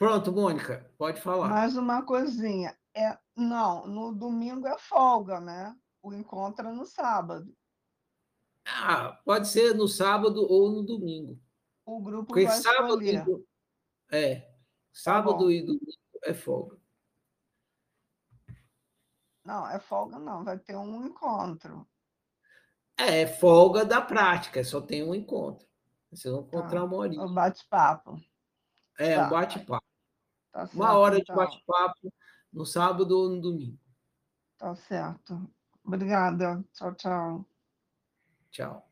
Pronto, 0.00 0.32
Mônica, 0.32 0.90
pode 0.96 1.20
falar. 1.20 1.48
Mais 1.50 1.76
uma 1.76 2.02
coisinha. 2.02 2.74
É, 2.96 3.18
não, 3.36 3.86
no 3.86 4.14
domingo 4.14 4.66
é 4.66 4.78
folga, 4.78 5.38
né? 5.38 5.76
O 6.02 6.14
encontro 6.14 6.66
é 6.66 6.72
no 6.72 6.86
sábado. 6.86 7.54
Ah, 8.64 9.20
pode 9.26 9.46
ser 9.46 9.74
no 9.74 9.86
sábado 9.86 10.46
ou 10.50 10.70
no 10.70 10.82
domingo. 10.82 11.38
O 11.84 12.00
grupo 12.00 12.28
Porque 12.28 12.46
vai 12.46 12.56
sábado 12.56 13.02
e, 13.02 13.10
escolher. 13.14 13.24
do- 13.26 13.46
é, 14.10 14.50
sábado 14.90 15.36
bom. 15.40 15.50
e 15.50 15.60
domingo 15.60 15.84
é 16.24 16.32
folga. 16.32 16.78
Não, 19.44 19.68
é 19.68 19.78
folga 19.78 20.18
não, 20.18 20.42
vai 20.44 20.58
ter 20.58 20.76
um 20.76 21.04
encontro. 21.04 21.86
É, 22.98 23.26
folga 23.26 23.84
da 23.84 24.00
prática, 24.00 24.64
só 24.64 24.80
tem 24.80 25.02
um 25.02 25.14
encontro. 25.14 25.68
Vocês 26.10 26.32
vão 26.32 26.42
encontrar 26.42 26.80
Tá. 26.80 26.84
uma 26.86 26.96
horinha. 26.96 27.22
O 27.22 27.34
bate-papo. 27.34 28.16
É, 28.98 29.16
tá. 29.16 29.26
um 29.26 29.30
bate-papo. 29.30 29.89
Tá 30.52 30.66
certo, 30.66 30.76
Uma 30.76 30.98
hora 30.98 31.16
de 31.16 31.22
então. 31.22 31.36
bate-papo 31.36 32.12
no 32.52 32.66
sábado 32.66 33.16
ou 33.16 33.28
no 33.30 33.40
domingo. 33.40 33.78
Tá 34.58 34.74
certo. 34.74 35.48
Obrigada. 35.84 36.64
Tchau, 36.72 36.94
tchau. 36.94 37.46
Tchau. 38.50 38.90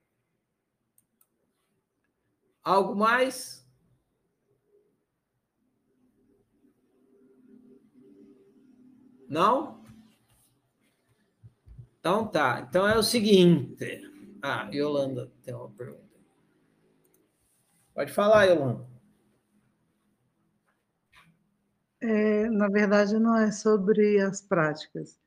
Algo 2.62 2.94
mais? 2.94 3.66
Não? 9.28 9.82
Então 12.00 12.26
tá. 12.26 12.60
Então 12.68 12.86
é 12.86 12.96
o 12.96 13.02
seguinte. 13.02 14.02
Ah, 14.42 14.68
Yolanda 14.72 15.30
tem 15.42 15.54
uma 15.54 15.68
pergunta. 15.70 16.08
Pode 17.94 18.12
falar, 18.12 18.44
Yolanda. 18.44 18.87
É, 22.00 22.48
na 22.50 22.68
verdade, 22.68 23.18
não 23.18 23.36
é 23.36 23.50
sobre 23.50 24.20
as 24.20 24.40
práticas, 24.40 25.18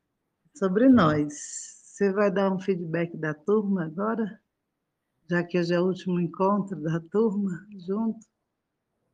é 0.54 0.58
sobre 0.58 0.88
nós. 0.88 1.34
Você 1.84 2.10
vai 2.12 2.30
dar 2.30 2.50
um 2.50 2.58
feedback 2.58 3.16
da 3.16 3.34
turma 3.34 3.84
agora? 3.84 4.40
Já 5.28 5.44
que 5.44 5.58
hoje 5.58 5.74
é 5.74 5.80
o 5.80 5.86
último 5.86 6.18
encontro 6.18 6.80
da 6.80 6.98
turma 7.00 7.66
junto? 7.86 8.26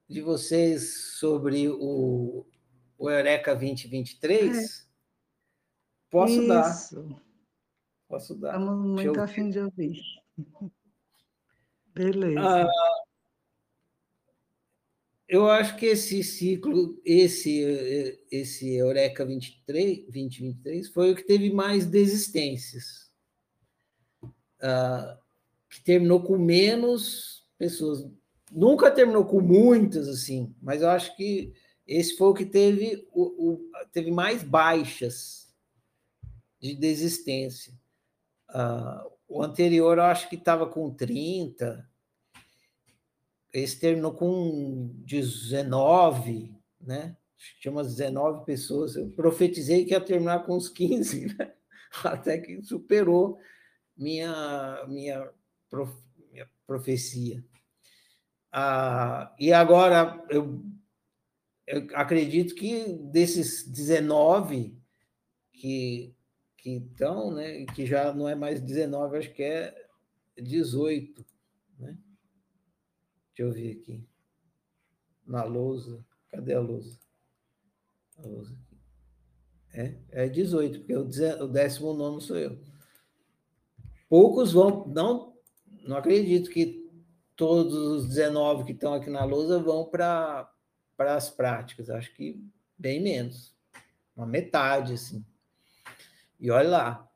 De 0.09 0.23
vocês 0.23 1.17
sobre 1.19 1.69
o, 1.69 2.47
o 2.97 3.11
Eureka 3.11 3.55
2023? 3.55 4.89
Posso 6.11 6.47
dar. 6.47 6.71
Isso. 6.71 7.21
Posso 8.09 8.35
dar. 8.37 8.59
Estamos 8.59 8.87
muito 8.87 9.21
afim 9.21 9.51
de 9.51 9.59
ouvir. 9.59 10.01
Beleza. 11.95 12.41
Ah, 12.41 12.98
eu 15.29 15.49
acho 15.51 15.77
que 15.77 15.87
esse 15.87 16.25
ciclo, 16.25 17.01
esse, 17.05 18.19
esse 18.31 18.75
Eureka 18.75 19.25
23, 19.27 20.05
2023, 20.05 20.89
foi 20.89 21.13
o 21.13 21.17
que 21.17 21.23
teve 21.23 21.51
mais 21.53 21.85
desistências. 21.87 23.11
Ah, 24.61 25.19
que 25.71 25.83
terminou 25.83 26.23
com 26.23 26.39
menos 26.39 27.47
pessoas. 27.59 28.11
Nunca 28.51 28.91
terminou 28.91 29.25
com 29.27 29.41
muitas, 29.41 30.09
assim, 30.09 30.55
mas 30.63 30.81
eu 30.83 30.89
acho 30.89 31.15
que 31.17 31.53
esse 31.87 32.17
foi 32.17 32.29
o 32.29 32.35
que 32.35 32.47
teve, 32.47 33.07
o, 33.13 33.51
o- 33.51 33.71
teve 33.93 34.11
mais 34.11 34.43
baixas 34.43 35.55
de 36.61 36.75
desistência. 36.75 37.73
Ah, 38.49 39.07
o 39.29 39.43
anterior, 39.43 39.99
eu 39.99 40.05
acho 40.05 40.29
que 40.29 40.37
estava 40.37 40.67
com 40.67 40.91
30, 40.91 41.88
esse 43.59 43.79
terminou 43.81 44.13
com 44.15 44.91
19, 45.05 46.55
né? 46.81 47.17
Tinha 47.61 47.73
umas 47.73 47.95
19 47.95 48.45
pessoas. 48.45 48.97
Eu 48.97 49.11
profetizei 49.11 49.85
que 49.85 49.93
ia 49.93 50.01
terminar 50.01 50.45
com 50.45 50.57
uns 50.57 50.69
15, 50.69 51.27
né? 51.39 51.53
até 52.05 52.39
que 52.39 52.61
superou 52.63 53.39
minha, 53.97 54.85
minha, 54.89 55.31
prof- 55.71 56.03
minha 56.33 56.49
profecia. 56.67 57.45
Ah, 58.53 59.35
e 59.39 59.53
agora, 59.53 60.25
eu, 60.31 60.63
eu 61.67 61.87
acredito 61.95 62.55
que 62.55 62.95
desses 63.13 63.67
19 63.69 64.77
que 65.53 66.15
que 66.57 66.71
estão, 66.79 67.33
né, 67.33 67.65
que 67.67 67.87
já 67.87 68.13
não 68.13 68.29
é 68.29 68.35
mais 68.35 68.61
19, 68.61 69.17
acho 69.19 69.33
que 69.33 69.45
é 69.45 69.73
18, 70.37 71.25
né? 71.25 71.27
Deixa 73.39 73.43
eu 73.43 73.53
ver 73.53 73.79
aqui. 73.81 74.05
Na 75.25 75.45
lousa. 75.45 76.05
Cadê 76.29 76.55
a 76.55 76.61
lousa? 76.61 76.99
A 78.19 78.27
lousa 78.27 78.53
aqui. 78.53 78.77
É, 79.73 80.25
é 80.25 80.29
18, 80.29 80.81
porque 80.81 80.97
o 80.97 81.05
deze- 81.05 81.41
o 81.41 81.47
19 81.47 82.21
sou 82.21 82.37
eu. 82.37 82.59
Poucos 84.09 84.53
vão. 84.53 84.89
Não, 84.89 85.37
não 85.85 85.97
acredito 85.97 86.51
que 86.51 86.91
todos 87.37 87.75
os 87.75 88.09
19 88.09 88.65
que 88.65 88.73
estão 88.73 88.93
aqui 88.93 89.09
na 89.09 89.23
lousa 89.23 89.61
vão 89.63 89.89
para 89.89 90.51
as 90.99 91.31
práticas. 91.31 91.91
Acho 91.91 92.13
que 92.15 92.45
bem 92.77 93.01
menos. 93.01 93.55
Uma 94.17 94.27
metade, 94.27 94.95
assim. 94.95 95.25
E 96.41 96.51
olha 96.51 96.69
lá. 96.69 97.11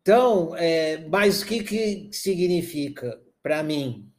Então, 0.00 0.54
é, 0.54 1.08
mas 1.08 1.42
o 1.42 1.46
que, 1.46 1.64
que 1.64 2.12
significa 2.12 3.20
para 3.42 3.60
mim? 3.60 4.13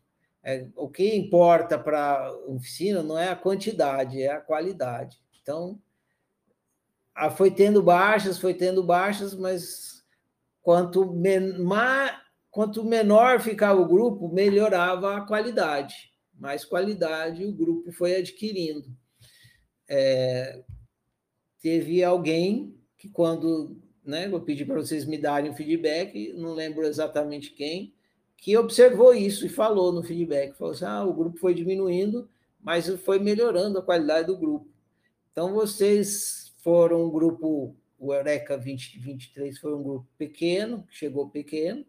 É, 0.47 0.67
o 0.75 0.87
que 0.87 1.15
importa 1.15 1.79
para 1.79 2.27
a 2.27 2.37
oficina 2.49 3.01
não 3.01 3.17
é 3.17 3.29
a 3.29 3.35
quantidade, 3.35 4.21
é 4.21 4.31
a 4.31 4.39
qualidade. 4.39 5.19
Então, 5.41 5.81
ah, 7.15 7.31
foi 7.31 7.49
tendo 7.49 7.81
baixas, 7.81 8.37
foi 8.37 8.53
tendo 8.53 8.83
baixas, 8.83 9.33
mas 9.33 10.05
quanto, 10.61 11.11
men 11.11 11.57
ma 11.57 12.21
quanto 12.51 12.83
menor 12.83 13.39
ficava 13.39 13.81
o 13.81 13.87
grupo, 13.87 14.31
melhorava 14.31 15.17
a 15.17 15.21
qualidade. 15.21 16.11
Mais 16.31 16.63
qualidade 16.63 17.43
o 17.43 17.51
grupo 17.51 17.91
foi 17.91 18.15
adquirindo. 18.15 18.87
É, 19.89 20.63
teve 21.59 22.03
alguém 22.03 22.79
que, 22.99 23.09
quando 23.09 23.81
né, 24.03 24.27
eu 24.31 24.41
pedi 24.41 24.63
para 24.63 24.75
vocês 24.75 25.05
me 25.05 25.17
darem 25.17 25.49
um 25.49 25.55
feedback, 25.55 26.33
não 26.33 26.53
lembro 26.53 26.85
exatamente 26.85 27.51
quem, 27.51 27.94
que 28.45 28.55
observou 28.55 29.11
isso 29.11 29.43
e 29.43 29.49
falou 29.49 29.91
no 29.91 30.03
feedback, 30.03 30.55
falou 30.55 30.75
assim, 30.75 30.85
ah, 30.85 31.03
o 31.03 31.11
grupo 31.11 31.39
foi 31.39 31.55
diminuindo, 31.55 32.29
mas 32.61 32.87
foi 32.99 33.17
melhorando 33.17 33.79
a 33.79 33.81
qualidade 33.81 34.27
do 34.27 34.37
grupo. 34.37 34.69
Então, 35.31 35.51
vocês 35.51 36.53
foram 36.59 37.07
um 37.07 37.09
grupo, 37.09 37.75
o 37.97 38.13
Eureka 38.13 38.55
2023 38.55 39.57
foi 39.57 39.73
um 39.73 39.81
grupo 39.81 40.07
pequeno, 40.15 40.83
que 40.83 40.95
chegou 40.95 41.27
pequeno, 41.27 41.83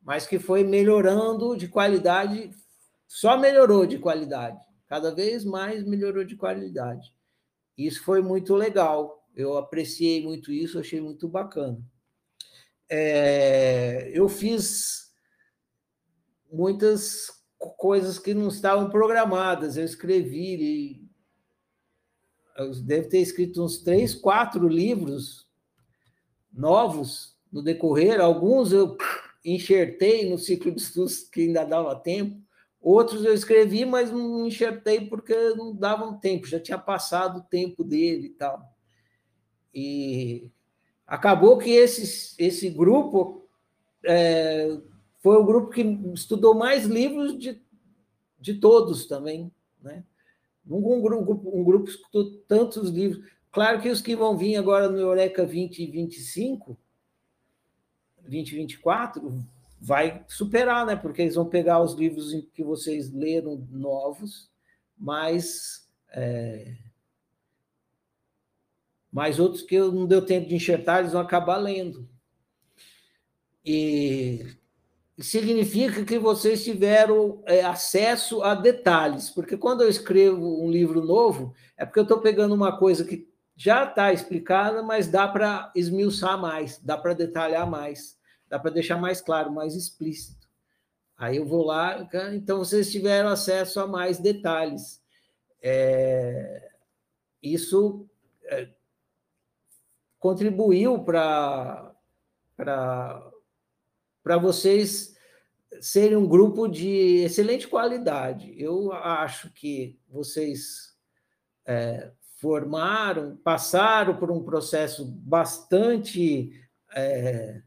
mas 0.00 0.26
que 0.26 0.38
foi 0.38 0.64
melhorando 0.64 1.54
de 1.54 1.68
qualidade, 1.68 2.52
só 3.06 3.36
melhorou 3.36 3.84
de 3.84 3.98
qualidade, 3.98 4.58
cada 4.86 5.14
vez 5.14 5.44
mais 5.44 5.84
melhorou 5.84 6.24
de 6.24 6.36
qualidade. 6.36 7.12
Isso 7.76 8.02
foi 8.02 8.22
muito 8.22 8.54
legal, 8.54 9.28
eu 9.36 9.58
apreciei 9.58 10.22
muito 10.22 10.50
isso, 10.50 10.78
achei 10.78 11.02
muito 11.02 11.28
bacana. 11.28 11.78
É, 12.88 14.10
eu 14.14 14.26
fiz 14.26 15.07
muitas 16.50 17.30
coisas 17.58 18.18
que 18.18 18.34
não 18.34 18.48
estavam 18.48 18.88
programadas. 18.90 19.76
Eu 19.76 19.84
escrevi, 19.84 21.08
eu 22.56 22.72
devo 22.82 23.08
ter 23.08 23.18
escrito 23.18 23.64
uns 23.64 23.78
três, 23.78 24.14
quatro 24.14 24.68
livros 24.68 25.48
novos 26.52 27.36
no 27.50 27.62
decorrer. 27.62 28.20
Alguns 28.20 28.72
eu 28.72 28.96
enxertei 29.44 30.28
no 30.28 30.38
ciclo 30.38 30.72
de 30.72 30.80
estudos 30.80 31.20
que 31.20 31.42
ainda 31.42 31.64
dava 31.64 31.94
tempo. 31.96 32.40
Outros 32.80 33.24
eu 33.24 33.34
escrevi, 33.34 33.84
mas 33.84 34.10
não 34.10 34.46
enxertei 34.46 35.00
porque 35.06 35.34
não 35.50 35.74
davam 35.74 36.18
tempo, 36.18 36.46
já 36.46 36.60
tinha 36.60 36.78
passado 36.78 37.38
o 37.38 37.42
tempo 37.42 37.82
dele 37.82 38.28
e 38.28 38.30
tal. 38.30 38.72
E 39.74 40.50
acabou 41.06 41.58
que 41.58 41.70
esse, 41.70 42.34
esse 42.38 42.70
grupo 42.70 43.48
é, 44.04 44.78
foi 45.28 45.36
o 45.36 45.44
grupo 45.44 45.68
que 45.68 45.82
estudou 46.14 46.54
mais 46.54 46.86
livros 46.86 47.38
de, 47.38 47.60
de 48.40 48.54
todos 48.54 49.04
também, 49.04 49.52
né? 49.82 50.02
Um, 50.66 51.02
grupo, 51.02 51.50
um 51.54 51.62
grupo 51.62 51.90
estudou 51.90 52.30
tantos 52.48 52.88
livros. 52.88 53.30
Claro 53.52 53.78
que 53.78 53.90
os 53.90 54.00
que 54.00 54.16
vão 54.16 54.38
vir 54.38 54.56
agora 54.56 54.88
no 54.88 54.96
Eureka 54.96 55.44
2025, 55.44 56.78
2024, 58.22 59.44
vai 59.78 60.24
superar, 60.28 60.86
né? 60.86 60.96
Porque 60.96 61.20
eles 61.20 61.34
vão 61.34 61.44
pegar 61.44 61.82
os 61.82 61.92
livros 61.92 62.32
que 62.54 62.64
vocês 62.64 63.12
leram 63.12 63.68
novos, 63.70 64.50
mas 64.96 65.90
é, 66.08 66.74
mais 69.12 69.38
outros 69.38 69.60
que 69.60 69.74
eu 69.74 69.92
não 69.92 70.06
deu 70.06 70.24
tempo 70.24 70.48
de 70.48 70.54
enxertar, 70.54 71.00
eles 71.00 71.12
vão 71.12 71.20
acabar 71.20 71.58
lendo. 71.58 72.08
E 73.62 74.56
significa 75.18 76.04
que 76.04 76.18
vocês 76.18 76.62
tiveram 76.62 77.42
é, 77.44 77.62
acesso 77.62 78.42
a 78.42 78.54
detalhes, 78.54 79.30
porque 79.30 79.56
quando 79.56 79.82
eu 79.82 79.88
escrevo 79.88 80.62
um 80.62 80.70
livro 80.70 81.02
novo, 81.04 81.54
é 81.76 81.84
porque 81.84 81.98
eu 81.98 82.04
estou 82.04 82.20
pegando 82.20 82.54
uma 82.54 82.78
coisa 82.78 83.04
que 83.04 83.28
já 83.56 83.84
está 83.84 84.12
explicada, 84.12 84.82
mas 84.82 85.08
dá 85.08 85.26
para 85.26 85.72
esmiuçar 85.74 86.38
mais, 86.38 86.78
dá 86.78 86.96
para 86.96 87.14
detalhar 87.14 87.68
mais, 87.68 88.16
dá 88.48 88.58
para 88.58 88.70
deixar 88.70 88.96
mais 88.96 89.20
claro, 89.20 89.50
mais 89.50 89.74
explícito. 89.74 90.46
Aí 91.16 91.38
eu 91.38 91.44
vou 91.44 91.64
lá, 91.64 92.08
então 92.32 92.58
vocês 92.58 92.92
tiveram 92.92 93.28
acesso 93.28 93.80
a 93.80 93.86
mais 93.88 94.20
detalhes. 94.20 95.02
É, 95.60 96.70
isso 97.42 98.06
é, 98.44 98.68
contribuiu 100.20 101.02
para 101.02 101.92
para 104.28 104.36
vocês 104.36 105.16
serem 105.80 106.18
um 106.18 106.28
grupo 106.28 106.68
de 106.68 107.22
excelente 107.24 107.66
qualidade. 107.66 108.54
Eu 108.62 108.92
acho 108.92 109.50
que 109.54 109.98
vocês 110.06 110.94
é, 111.64 112.10
formaram, 112.38 113.38
passaram 113.42 114.18
por 114.18 114.30
um 114.30 114.42
processo 114.42 115.06
bastante 115.06 116.52
é, 116.94 117.62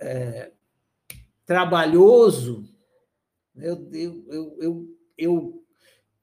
é, 0.00 0.50
trabalhoso. 1.46 2.68
Eu, 3.54 3.88
eu, 3.92 4.56
eu, 4.60 4.98
eu, 5.16 5.64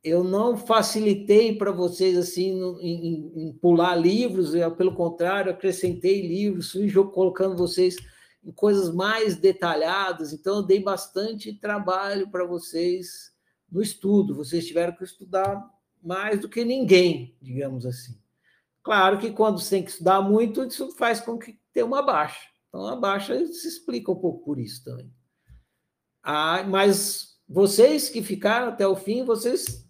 eu 0.03 0.21
não 0.21 0.57
facilitei 0.57 1.55
para 1.55 1.71
vocês 1.71 2.17
assim 2.17 2.59
em, 2.81 3.31
em, 3.37 3.53
pular 3.53 3.95
livros, 3.95 4.53
eu, 4.53 4.69
pelo 4.75 4.93
contrário, 4.93 5.49
acrescentei 5.49 6.27
livros, 6.27 6.73
fui 6.73 6.91
colocando 6.91 7.55
vocês 7.55 7.95
em 8.45 8.51
coisas 8.51 8.93
mais 8.93 9.35
detalhadas, 9.35 10.31
então 10.31 10.57
eu 10.57 10.63
dei 10.63 10.79
bastante 10.79 11.51
trabalho 11.51 12.29
para 12.29 12.45
vocês 12.45 13.33
no 13.71 13.81
estudo, 13.81 14.35
vocês 14.35 14.67
tiveram 14.67 14.95
que 14.95 15.03
estudar 15.03 15.67
mais 16.01 16.39
do 16.39 16.47
que 16.47 16.63
ninguém, 16.63 17.35
digamos 17.41 17.87
assim. 17.87 18.21
Claro 18.83 19.17
que 19.17 19.31
quando 19.31 19.59
você 19.59 19.77
tem 19.77 19.83
que 19.83 19.89
estudar 19.89 20.21
muito, 20.21 20.63
isso 20.63 20.91
faz 20.91 21.19
com 21.19 21.39
que 21.39 21.59
tenha 21.73 21.87
uma 21.87 22.03
baixa. 22.03 22.47
Então 22.69 22.85
a 22.85 22.95
baixa 22.95 23.35
se 23.47 23.67
explica 23.67 24.11
um 24.11 24.15
pouco 24.15 24.45
por 24.45 24.59
isso 24.59 24.83
também. 24.83 25.11
Ah, 26.21 26.63
mas 26.63 27.39
vocês 27.49 28.09
que 28.09 28.21
ficaram 28.21 28.67
até 28.67 28.87
o 28.87 28.95
fim, 28.95 29.23
vocês 29.23 29.89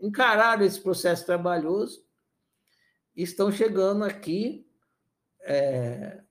encararam 0.00 0.64
esse 0.64 0.80
processo 0.80 1.24
trabalhoso 1.24 2.04
e 3.14 3.22
estão 3.22 3.52
chegando 3.52 4.02
aqui 4.02 4.66
é, 5.42 6.23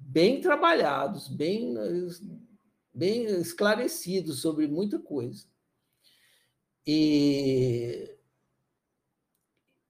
bem 0.00 0.40
trabalhados, 0.40 1.28
bem, 1.28 1.74
bem 2.92 3.24
esclarecidos 3.40 4.40
sobre 4.40 4.66
muita 4.66 4.98
coisa. 4.98 5.46
E, 6.86 8.16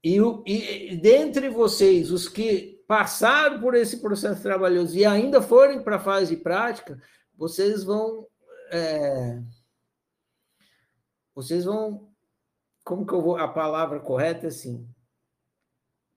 e, 0.04 0.18
e 0.92 0.96
dentre 0.96 1.48
vocês, 1.48 2.10
os 2.10 2.28
que 2.28 2.82
passaram 2.86 3.60
por 3.60 3.74
esse 3.74 4.00
processo 4.00 4.42
trabalhoso 4.42 4.96
e 4.96 5.04
ainda 5.04 5.40
forem 5.40 5.82
para 5.82 5.96
a 5.96 6.00
fase 6.00 6.36
de 6.36 6.42
prática, 6.42 7.00
vocês 7.34 7.82
vão. 7.84 8.26
É, 8.70 9.42
vocês 11.34 11.64
vão. 11.64 12.12
Como 12.84 13.06
que 13.06 13.12
eu 13.12 13.22
vou. 13.22 13.36
A 13.36 13.48
palavra 13.48 14.00
correta 14.00 14.46
é 14.46 14.48
assim. 14.48 14.86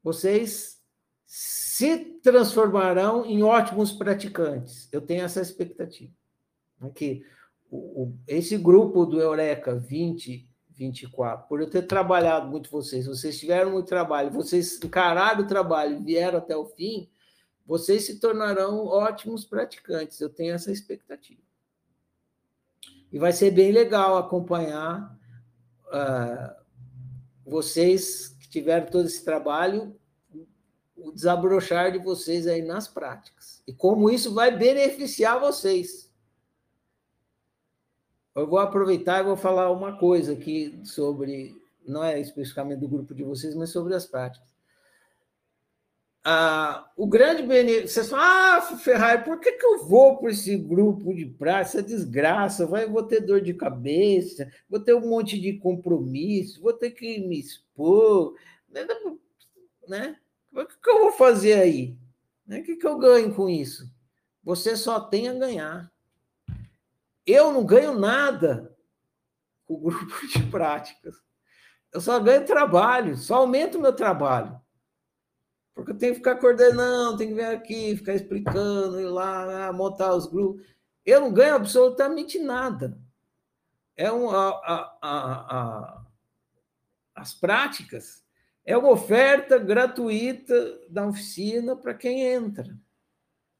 Vocês 0.03 0.81
se 1.25 2.19
transformarão 2.21 3.25
em 3.25 3.43
ótimos 3.43 3.91
praticantes. 3.91 4.87
Eu 4.91 5.01
tenho 5.01 5.23
essa 5.23 5.41
expectativa. 5.41 6.13
Que 6.93 7.23
o, 7.69 8.03
o, 8.03 8.19
esse 8.27 8.57
grupo 8.57 9.05
do 9.05 9.19
Eureka 9.19 9.73
2024, 9.73 11.47
por 11.47 11.59
eu 11.59 11.69
ter 11.69 11.83
trabalhado 11.83 12.47
muito 12.47 12.69
vocês, 12.69 13.07
vocês 13.07 13.39
tiveram 13.39 13.71
muito 13.71 13.87
trabalho, 13.87 14.29
vocês 14.29 14.79
encararam 14.83 15.43
o 15.43 15.47
trabalho, 15.47 16.03
vieram 16.03 16.37
até 16.37 16.55
o 16.55 16.65
fim, 16.65 17.09
vocês 17.65 18.05
se 18.05 18.19
tornarão 18.19 18.85
ótimos 18.85 19.43
praticantes. 19.43 20.21
Eu 20.21 20.29
tenho 20.29 20.53
essa 20.53 20.71
expectativa. 20.71 21.41
E 23.11 23.17
vai 23.17 23.33
ser 23.33 23.51
bem 23.51 23.71
legal 23.71 24.17
acompanhar 24.17 25.17
uh, 25.87 26.63
vocês 27.45 28.29
que 28.39 28.49
tiveram 28.49 28.87
todo 28.87 29.05
esse 29.05 29.23
trabalho 29.23 29.95
o 31.05 31.11
desabrochar 31.11 31.91
de 31.91 31.99
vocês 31.99 32.47
aí 32.47 32.61
nas 32.61 32.87
práticas. 32.87 33.61
E 33.67 33.73
como 33.73 34.09
isso 34.09 34.33
vai 34.33 34.55
beneficiar 34.55 35.39
vocês. 35.39 36.11
Eu 38.35 38.47
vou 38.47 38.59
aproveitar 38.59 39.21
e 39.21 39.23
vou 39.23 39.37
falar 39.37 39.71
uma 39.71 39.97
coisa 39.97 40.33
aqui 40.33 40.79
sobre, 40.83 41.55
não 41.87 42.03
é 42.03 42.19
especificamente 42.19 42.79
do 42.79 42.89
grupo 42.89 43.13
de 43.13 43.23
vocês, 43.23 43.55
mas 43.55 43.69
sobre 43.69 43.93
as 43.93 44.05
práticas. 44.05 44.55
Ah, 46.27 46.91
o 46.97 47.05
grande 47.05 47.43
benefício. 47.43 47.87
Vocês 47.87 48.09
falam, 48.09 48.25
ah, 48.25 48.61
Ferrari, 48.77 49.23
por 49.23 49.39
que, 49.39 49.51
que 49.51 49.65
eu 49.65 49.85
vou 49.85 50.17
para 50.17 50.31
esse 50.31 50.57
grupo 50.57 51.13
de 51.13 51.27
prática? 51.27 51.77
Essa 51.77 51.83
desgraça, 51.83 52.65
vai, 52.65 52.87
vou 52.87 53.03
ter 53.03 53.21
dor 53.21 53.41
de 53.41 53.53
cabeça, 53.53 54.51
vou 54.67 54.79
ter 54.79 54.95
um 54.95 55.07
monte 55.07 55.39
de 55.39 55.53
compromisso, 55.59 56.61
vou 56.61 56.73
ter 56.73 56.91
que 56.91 57.19
me 57.19 57.39
expor, 57.39 58.33
né? 59.87 60.17
O 60.55 60.65
que, 60.65 60.89
eu 60.89 60.99
vou 61.01 61.11
fazer 61.11 61.59
aí? 61.59 61.97
O 62.47 62.63
que, 62.63 62.79
eu 62.81 62.97
ganho 62.97 63.35
com 63.35 63.49
isso? 63.49 63.91
Você 64.41 64.77
só 64.77 65.01
tem 65.01 65.27
a 65.27 65.33
ganhar. 65.33 65.91
Eu 67.25 67.51
não 67.51 67.65
ganho 67.65 67.99
nada 67.99 68.73
com 69.65 69.73
o 69.73 69.79
grupo 69.79 70.27
de 70.27 70.43
práticas. 70.43 71.15
Eu 71.91 71.99
só 71.99 72.19
ganho 72.19 72.45
trabalho, 72.45 73.17
só 73.17 73.35
aumento 73.35 73.77
o 73.77 73.81
meu 73.81 73.91
trabalho. 73.91 74.59
Porque 75.73 75.91
eu 75.91 75.97
tenho 75.97 76.13
que 76.13 76.19
ficar 76.19 76.37
coordenando, 76.37 77.17
tenho 77.17 77.31
que 77.31 77.35
vir 77.35 77.45
aqui, 77.45 77.97
ficar 77.97 78.13
explicando, 78.13 78.99
ir 79.01 79.07
lá, 79.07 79.73
montar 79.73 80.15
os 80.15 80.25
grupos. 80.25 80.65
Eu 81.05 81.19
não 81.19 81.33
ganho 81.33 81.55
absolutamente 81.55 82.39
nada. 82.39 82.97
É 83.97 84.09
um, 84.09 84.29
a, 84.29 84.49
a, 84.49 84.97
a, 85.01 86.05
as 87.13 87.33
práticas 87.33 88.24
é 88.65 88.75
uma 88.75 88.89
oferta 88.89 89.57
gratuita 89.57 90.79
da 90.89 91.07
oficina 91.07 91.75
para 91.75 91.93
quem 91.93 92.25
entra. 92.25 92.77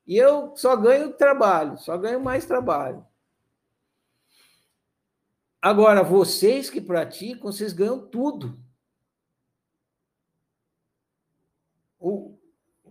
E 0.06 0.18
eu 0.18 0.56
só 0.56 0.76
ganho 0.76 1.14
trabalho, 1.14 1.78
só 1.78 1.98
ganho 1.98 2.20
mais 2.20 2.46
trabalho. 2.46 3.06
Agora, 5.62 6.04
vocês 6.04 6.70
que 6.70 6.82
praticam, 6.82 7.52
vocês 7.52 7.74
ganham 7.74 8.08
tudo. 8.08 8.60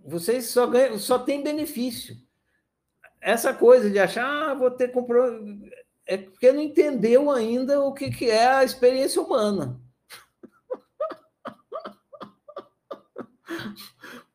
Vocês 0.04 0.46
só 0.48 0.66
ganham, 0.66 0.98
só 0.98 1.18
benefício. 1.18 2.16
Essa 3.20 3.54
coisa 3.54 3.90
de 3.90 3.98
achar, 3.98 4.50
ah, 4.50 4.54
vou 4.54 4.70
ter 4.70 4.88
comprou 4.88 5.24
é 6.06 6.18
porque 6.18 6.52
não 6.52 6.60
entendeu 6.60 7.30
ainda 7.30 7.80
o 7.80 7.94
que 7.94 8.28
é 8.28 8.46
a 8.46 8.64
experiência 8.64 9.22
humana. 9.22 9.80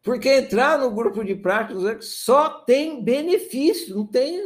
Porque 0.02 0.30
entrar 0.30 0.80
no 0.80 0.92
grupo 0.92 1.24
de 1.24 1.36
práticas 1.36 2.06
só 2.06 2.62
tem 2.62 3.04
benefício, 3.04 3.96
não 3.96 4.08
tem 4.08 4.42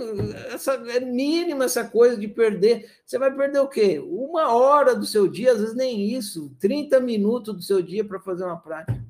essa 0.51 0.73
é 0.73 0.99
mínima 0.99 1.65
essa 1.65 1.85
coisa 1.85 2.17
de 2.17 2.27
perder. 2.27 2.89
Você 3.05 3.19
vai 3.19 3.33
perder 3.33 3.59
o 3.59 3.67
quê? 3.67 3.99
Uma 4.03 4.51
hora 4.53 4.95
do 4.95 5.05
seu 5.05 5.27
dia, 5.27 5.51
às 5.51 5.59
vezes 5.59 5.75
nem 5.75 6.09
isso, 6.09 6.55
30 6.59 6.99
minutos 6.99 7.55
do 7.55 7.61
seu 7.61 7.81
dia 7.81 8.03
para 8.03 8.19
fazer 8.19 8.43
uma 8.43 8.59
prática. 8.59 9.03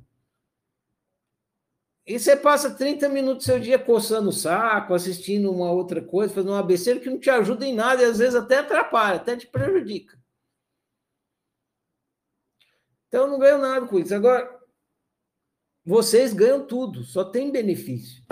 E 2.06 2.20
você 2.20 2.36
passa 2.36 2.70
30 2.76 3.08
minutos 3.08 3.45
do 3.45 3.50
seu 3.50 3.60
dia 3.60 3.80
coçando 3.80 4.28
o 4.28 4.34
saco, 4.34 4.94
assistindo 4.94 5.50
uma 5.50 5.72
outra 5.72 6.02
coisa, 6.02 6.34
fazendo 6.34 6.52
uma 6.52 6.62
besteira 6.62 7.00
que 7.00 7.10
não 7.10 7.18
te 7.18 7.30
ajuda 7.30 7.66
em 7.66 7.74
nada 7.74 8.02
e 8.02 8.06
às 8.06 8.18
vezes 8.18 8.36
até 8.36 8.58
atrapalha, 8.58 9.16
até 9.16 9.38
te 9.38 9.48
prejudica. 9.48 10.22
Então, 13.08 13.28
não 13.28 13.40
ganho 13.40 13.60
nada 13.60 13.86
com 13.86 13.98
isso. 13.98 14.14
Agora, 14.14 14.52
vocês 15.85 16.34
ganham 16.34 16.65
tudo, 16.65 17.03
só 17.03 17.23
tem 17.23 17.51
benefício. 17.51 18.23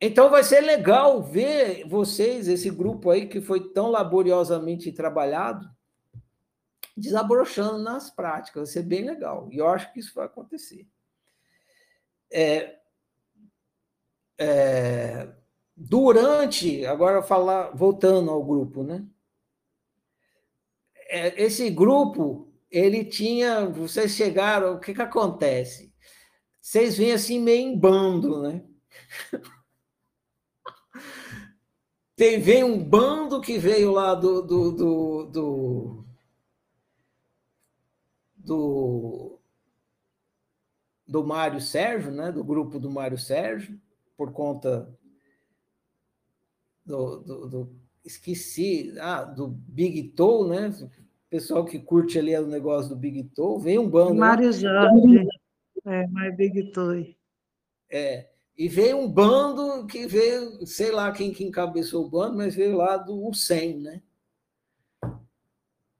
Então, 0.00 0.28
vai 0.28 0.44
ser 0.44 0.60
legal 0.60 1.22
ver 1.22 1.86
vocês, 1.88 2.48
esse 2.48 2.68
grupo 2.70 3.10
aí 3.10 3.26
que 3.26 3.40
foi 3.40 3.72
tão 3.72 3.90
laboriosamente 3.90 4.92
trabalhado, 4.92 5.66
desabrochando 6.96 7.78
nas 7.78 8.10
práticas. 8.10 8.64
Vai 8.64 8.72
ser 8.72 8.82
bem 8.82 9.04
legal. 9.04 9.48
E 9.50 9.56
eu 9.56 9.68
acho 9.68 9.90
que 9.92 10.00
isso 10.00 10.12
vai 10.14 10.26
acontecer. 10.26 10.86
É, 12.30 12.78
é, 14.38 15.32
durante, 15.74 16.84
agora 16.84 17.22
falar, 17.22 17.70
voltando 17.70 18.30
ao 18.30 18.44
grupo, 18.44 18.82
né? 18.82 19.06
É, 21.08 21.42
esse 21.42 21.70
grupo, 21.70 22.52
ele 22.76 23.04
tinha, 23.04 23.66
vocês 23.66 24.12
chegaram, 24.12 24.74
o 24.74 24.80
que 24.80 24.92
que 24.92 25.02
acontece? 25.02 25.94
Vocês 26.60 26.98
vêm 26.98 27.12
assim 27.12 27.40
meio 27.40 27.68
em 27.68 27.78
bando, 27.78 28.42
né? 28.42 28.64
Tem, 32.14 32.40
vem 32.40 32.64
um 32.64 32.82
bando 32.82 33.40
que 33.40 33.58
veio 33.58 33.92
lá 33.92 34.14
do, 34.14 34.42
do, 34.42 34.72
do, 34.72 35.24
do, 35.26 36.04
do 38.36 39.36
do 41.06 41.24
Mário 41.24 41.60
Sérgio, 41.60 42.10
né, 42.10 42.32
do 42.32 42.42
grupo 42.42 42.80
do 42.80 42.90
Mário 42.90 43.16
Sérgio, 43.16 43.80
por 44.16 44.32
conta 44.32 44.92
do, 46.84 47.20
do, 47.20 47.48
do 47.48 47.80
esqueci, 48.04 48.94
ah, 49.00 49.24
do 49.24 49.48
Big 49.48 50.10
Toe, 50.10 50.48
né? 50.48 50.70
Pessoal 51.28 51.64
que 51.64 51.78
curte 51.78 52.18
ali 52.18 52.36
o 52.36 52.46
negócio 52.46 52.90
do 52.90 52.96
Big 52.96 53.24
Toe, 53.34 53.62
vem 53.62 53.78
um 53.78 53.88
bando. 53.88 54.14
Mário 54.14 54.52
Jorge, 54.52 55.26
é, 55.84 56.06
mais 56.06 56.36
Big 56.36 56.70
Toe. 56.70 57.16
É, 57.90 58.28
e 58.56 58.68
veio 58.68 58.98
um 58.98 59.10
bando 59.10 59.86
que 59.86 60.06
veio, 60.06 60.66
sei 60.66 60.90
lá 60.90 61.12
quem 61.12 61.32
que 61.32 61.44
encabeçou 61.44 62.06
o 62.06 62.08
bando, 62.08 62.36
mas 62.36 62.54
veio 62.54 62.76
lá 62.76 62.96
do 62.96 63.32
100, 63.34 63.78
né? 63.78 64.02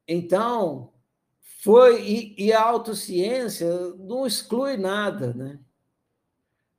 Então, 0.08 0.92
foi, 1.40 2.00
e, 2.02 2.46
e 2.46 2.52
a 2.52 2.62
autociência 2.62 3.68
não 3.98 4.26
exclui 4.26 4.76
nada, 4.76 5.34
né? 5.34 5.58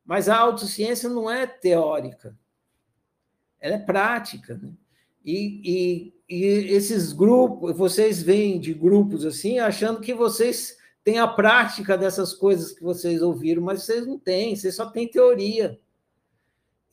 Mas 0.06 0.30
a 0.30 0.38
autociência 0.38 1.10
não 1.10 1.30
é 1.30 1.46
teórica, 1.46 2.38
ela 3.60 3.76
é 3.76 3.80
prática, 3.80 4.58
né? 4.58 4.74
E, 5.24 5.62
e, 5.66 6.17
e 6.30 6.44
esses 6.46 7.14
grupos, 7.14 7.76
vocês 7.78 8.22
vêm 8.22 8.60
de 8.60 8.74
grupos 8.74 9.26
assim, 9.26 9.60
achando 9.60 10.02
que 10.02 10.14
vocês 10.14 10.78
têm 11.04 11.20
a 11.20 11.28
prática 11.28 11.98
dessas 11.98 12.34
coisas 12.34 12.74
que 12.74 12.84
vocês 12.84 13.22
ouviram, 13.22 13.62
mas 13.62 13.84
vocês 13.84 14.06
não 14.06 14.20
têm, 14.20 14.56
vocês 14.56 14.76
só 14.76 14.88
têm 14.88 15.08
teoria. 15.08 15.80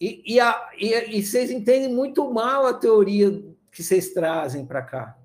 E, 0.00 0.34
e, 0.34 0.40
a, 0.40 0.70
e, 0.78 1.18
e 1.18 1.22
vocês 1.22 1.50
entendem 1.50 1.92
muito 1.92 2.32
mal 2.32 2.66
a 2.66 2.74
teoria 2.74 3.42
que 3.72 3.82
vocês 3.82 4.12
trazem 4.12 4.64
para 4.64 4.82
cá. 4.82 5.18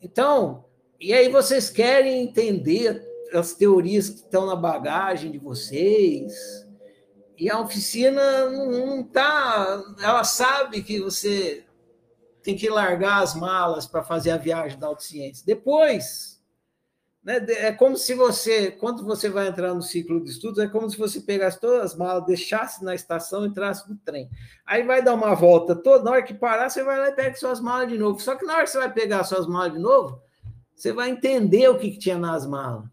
Então, 0.00 0.64
e 0.98 1.12
aí 1.12 1.28
vocês 1.28 1.68
querem 1.68 2.22
entender 2.22 3.06
as 3.34 3.54
teorias 3.54 4.08
que 4.08 4.16
estão 4.16 4.46
na 4.46 4.56
bagagem 4.56 5.30
de 5.30 5.38
vocês. 5.38 6.66
E 7.36 7.50
a 7.50 7.60
oficina 7.60 8.48
não 8.50 9.00
está. 9.00 9.82
Ela 10.00 10.24
sabe 10.24 10.82
que 10.82 11.00
você 11.00 11.64
tem 12.42 12.56
que 12.56 12.68
largar 12.68 13.22
as 13.22 13.34
malas 13.34 13.86
para 13.86 14.02
fazer 14.02 14.30
a 14.30 14.36
viagem 14.36 14.78
da 14.78 14.86
autociência. 14.86 15.44
Depois, 15.46 16.42
né, 17.22 17.44
é 17.48 17.72
como 17.72 17.96
se 17.96 18.14
você, 18.14 18.70
quando 18.70 19.04
você 19.04 19.28
vai 19.28 19.46
entrar 19.46 19.72
no 19.72 19.82
ciclo 19.82 20.22
de 20.22 20.30
estudos, 20.30 20.58
é 20.58 20.66
como 20.66 20.90
se 20.90 20.98
você 20.98 21.20
pegasse 21.20 21.60
todas 21.60 21.92
as 21.92 21.94
malas, 21.96 22.26
deixasse 22.26 22.84
na 22.84 22.94
estação 22.94 23.44
e 23.44 23.48
entrasse 23.48 23.88
no 23.88 23.96
trem. 23.96 24.28
Aí 24.66 24.82
vai 24.82 25.02
dar 25.02 25.14
uma 25.14 25.34
volta 25.34 25.76
toda, 25.76 26.04
na 26.04 26.10
hora 26.10 26.22
que 26.22 26.34
parar, 26.34 26.68
você 26.68 26.82
vai 26.82 26.98
lá 26.98 27.08
e 27.08 27.14
pega 27.14 27.36
suas 27.36 27.60
malas 27.60 27.88
de 27.88 27.96
novo. 27.96 28.20
Só 28.20 28.34
que 28.34 28.44
na 28.44 28.54
hora 28.54 28.64
que 28.64 28.70
você 28.70 28.78
vai 28.78 28.92
pegar 28.92 29.24
suas 29.24 29.46
malas 29.46 29.72
de 29.72 29.78
novo, 29.78 30.20
você 30.74 30.92
vai 30.92 31.10
entender 31.10 31.68
o 31.68 31.78
que, 31.78 31.92
que 31.92 31.98
tinha 31.98 32.18
nas 32.18 32.46
malas. 32.46 32.90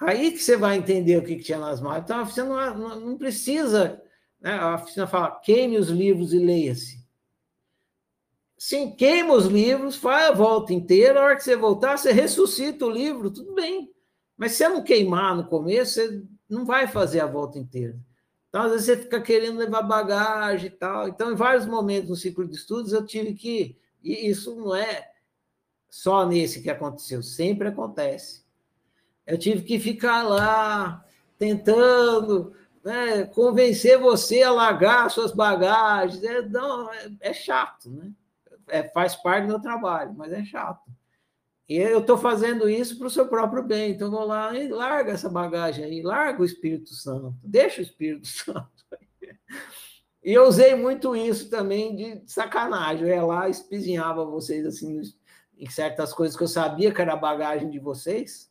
Aí 0.00 0.30
que 0.30 0.38
você 0.38 0.56
vai 0.56 0.76
entender 0.76 1.16
o 1.16 1.24
que, 1.24 1.36
que 1.36 1.42
tinha 1.42 1.58
nas 1.58 1.80
malas. 1.80 2.04
Então, 2.04 2.18
a 2.18 2.22
oficina 2.22 2.74
não, 2.74 3.00
não 3.00 3.18
precisa. 3.18 4.00
Né? 4.40 4.52
A 4.52 4.74
oficina 4.74 5.06
fala: 5.06 5.30
queime 5.40 5.78
os 5.78 5.88
livros 5.88 6.32
e 6.32 6.38
leia-se. 6.38 6.98
Sim, 8.56 8.90
queima 8.90 9.34
os 9.34 9.46
livros, 9.46 9.96
faz 9.96 10.30
a 10.30 10.32
volta 10.32 10.72
inteira. 10.72 11.20
A 11.20 11.24
hora 11.24 11.36
que 11.36 11.44
você 11.44 11.54
voltar, 11.54 11.96
você 11.96 12.12
ressuscita 12.12 12.84
o 12.84 12.90
livro, 12.90 13.30
tudo 13.30 13.54
bem. 13.54 13.92
Mas 14.36 14.52
se 14.52 14.58
você 14.58 14.68
não 14.68 14.82
queimar 14.82 15.36
no 15.36 15.46
começo, 15.46 15.94
você 15.94 16.22
não 16.48 16.64
vai 16.64 16.88
fazer 16.88 17.20
a 17.20 17.26
volta 17.26 17.58
inteira. 17.58 17.96
Então, 18.48 18.62
às 18.62 18.72
vezes, 18.72 18.86
você 18.86 18.96
fica 18.96 19.20
querendo 19.20 19.58
levar 19.58 19.82
bagagem 19.82 20.68
e 20.68 20.70
tal. 20.70 21.08
Então, 21.08 21.32
em 21.32 21.36
vários 21.36 21.66
momentos 21.66 22.10
no 22.10 22.16
ciclo 22.16 22.46
de 22.46 22.56
estudos, 22.56 22.92
eu 22.92 23.06
tive 23.06 23.34
que 23.34 23.78
e 24.02 24.28
isso 24.28 24.54
não 24.54 24.74
é 24.74 25.10
só 25.88 26.26
nesse 26.26 26.62
que 26.62 26.70
aconteceu, 26.70 27.22
sempre 27.22 27.68
acontece. 27.68 28.44
Eu 29.26 29.38
tive 29.38 29.62
que 29.62 29.78
ficar 29.78 30.22
lá 30.22 31.04
tentando 31.38 32.54
né, 32.84 33.24
convencer 33.24 33.98
você 33.98 34.42
a 34.42 34.52
largar 34.52 35.10
suas 35.10 35.32
bagagens. 35.32 36.22
É, 36.22 36.42
não, 36.42 36.92
é, 36.92 37.10
é 37.20 37.32
chato, 37.32 37.90
né? 37.90 38.12
É, 38.68 38.82
faz 38.90 39.16
parte 39.16 39.44
do 39.44 39.48
meu 39.48 39.60
trabalho, 39.60 40.14
mas 40.16 40.32
é 40.32 40.44
chato. 40.44 40.82
E 41.68 41.76
eu 41.76 42.00
estou 42.00 42.16
fazendo 42.16 42.68
isso 42.68 42.96
para 42.96 43.06
o 43.06 43.10
seu 43.10 43.28
próprio 43.28 43.62
bem. 43.62 43.92
Então, 43.92 44.10
vou 44.10 44.24
lá 44.24 44.54
e 44.54 44.68
larga 44.68 45.12
essa 45.12 45.28
bagagem 45.28 45.84
aí, 45.84 46.02
larga 46.02 46.40
o 46.40 46.44
Espírito 46.44 46.94
Santo, 46.94 47.34
deixa 47.42 47.80
o 47.80 47.84
Espírito 47.84 48.26
Santo. 48.28 48.68
E 50.22 50.32
eu 50.32 50.46
usei 50.46 50.74
muito 50.74 51.14
isso 51.14 51.48
também 51.48 51.94
de 51.94 52.22
sacanagem. 52.26 53.06
Eu 53.06 53.14
ia 53.14 53.24
lá, 53.24 53.48
espizinhava 53.48 54.24
vocês 54.24 54.66
assim 54.66 55.00
em 55.56 55.70
certas 55.70 56.12
coisas 56.12 56.36
que 56.36 56.42
eu 56.42 56.48
sabia 56.48 56.92
que 56.92 57.00
era 57.00 57.16
bagagem 57.16 57.68
de 57.68 57.78
vocês, 57.78 58.47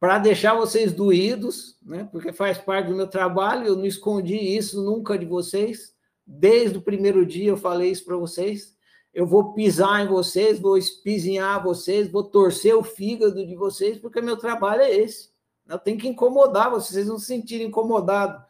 para 0.00 0.18
deixar 0.18 0.54
vocês 0.54 0.92
doídos, 0.92 1.76
né? 1.82 2.08
Porque 2.10 2.32
faz 2.32 2.56
parte 2.56 2.88
do 2.88 2.96
meu 2.96 3.06
trabalho, 3.06 3.66
eu 3.66 3.76
não 3.76 3.84
escondi 3.84 4.34
isso 4.34 4.82
nunca 4.82 5.18
de 5.18 5.26
vocês. 5.26 5.94
Desde 6.26 6.78
o 6.78 6.82
primeiro 6.82 7.26
dia 7.26 7.50
eu 7.50 7.56
falei 7.56 7.90
isso 7.90 8.06
para 8.06 8.16
vocês. 8.16 8.74
Eu 9.12 9.26
vou 9.26 9.52
pisar 9.52 10.02
em 10.02 10.08
vocês, 10.08 10.58
vou 10.58 10.78
espizinhar 10.78 11.62
vocês, 11.62 12.10
vou 12.10 12.24
torcer 12.24 12.74
o 12.74 12.82
fígado 12.82 13.46
de 13.46 13.54
vocês, 13.54 13.98
porque 13.98 14.22
meu 14.22 14.38
trabalho 14.38 14.80
é 14.80 14.90
esse. 14.90 15.30
Eu 15.68 15.78
tenho 15.78 15.98
que 15.98 16.08
incomodar 16.08 16.70
vocês, 16.70 16.94
vocês 16.94 17.06
não 17.06 17.18
se 17.18 17.26
sentirem 17.26 17.66
incomodados 17.66 18.42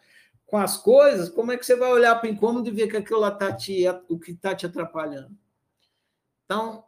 com 0.47 0.57
as 0.57 0.77
coisas, 0.77 1.29
como 1.29 1.51
é 1.51 1.57
que 1.57 1.67
você 1.67 1.75
vai 1.75 1.91
olhar 1.91 2.15
para 2.17 2.29
o 2.29 2.33
incômodo 2.33 2.69
e 2.69 2.73
ver 2.73 2.89
que 2.89 2.97
aquilo 2.97 3.21
lá 3.21 3.29
está 3.29 3.53
te, 3.53 3.85
o 4.09 4.19
que 4.19 4.33
está 4.33 4.55
te 4.55 4.67
atrapalhando? 4.67 5.31
Então, 6.45 6.85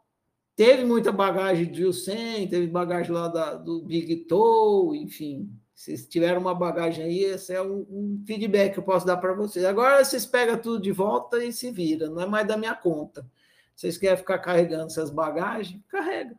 teve 0.55 0.85
muita 0.85 1.11
bagagem 1.11 1.71
de 1.71 1.85
Usain, 1.85 2.47
teve 2.47 2.67
bagagem 2.67 3.11
lá 3.11 3.27
da, 3.27 3.55
do 3.55 3.81
Big 3.83 4.25
Toe, 4.25 4.97
enfim. 4.97 5.49
Se 5.73 6.07
tiveram 6.07 6.39
uma 6.39 6.53
bagagem 6.53 7.03
aí, 7.03 7.23
esse 7.23 7.53
é 7.53 7.61
um, 7.61 7.85
um 7.89 8.23
feedback 8.25 8.73
que 8.73 8.79
eu 8.79 8.83
posso 8.83 9.05
dar 9.05 9.17
para 9.17 9.33
vocês. 9.33 9.65
Agora 9.65 10.03
vocês 10.03 10.25
pegam 10.25 10.57
tudo 10.57 10.81
de 10.81 10.91
volta 10.91 11.43
e 11.43 11.51
se 11.51 11.71
viram, 11.71 12.13
não 12.13 12.21
é 12.21 12.25
mais 12.25 12.47
da 12.47 12.55
minha 12.55 12.75
conta. 12.75 13.25
Vocês 13.75 13.97
querem 13.97 14.17
ficar 14.17 14.37
carregando 14.39 14.85
essas 14.85 15.09
bagagens? 15.09 15.81
Carrega. 15.87 16.35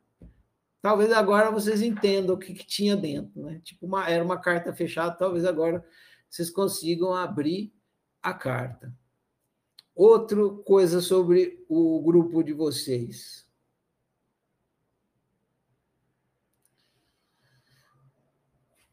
Talvez 0.81 1.11
agora 1.13 1.51
vocês 1.51 1.83
entendam 1.83 2.35
o 2.35 2.39
que, 2.39 2.53
que 2.53 2.67
tinha 2.67 2.95
dentro, 2.95 3.43
né? 3.43 3.61
Tipo, 3.65 3.87
uma, 3.87 4.09
era 4.09 4.23
uma 4.23 4.39
carta 4.39 4.73
fechada, 4.73 5.17
talvez 5.17 5.45
agora 5.45 5.85
vocês 6.29 6.51
consigam 6.51 7.15
abrir 7.15 7.73
a 8.23 8.35
carta. 8.35 8.95
Outra 9.95 10.37
coisa 10.65 11.01
sobre 11.01 11.65
o 11.69 12.03
grupo 12.03 12.43
de 12.43 12.53
vocês. 12.53 13.44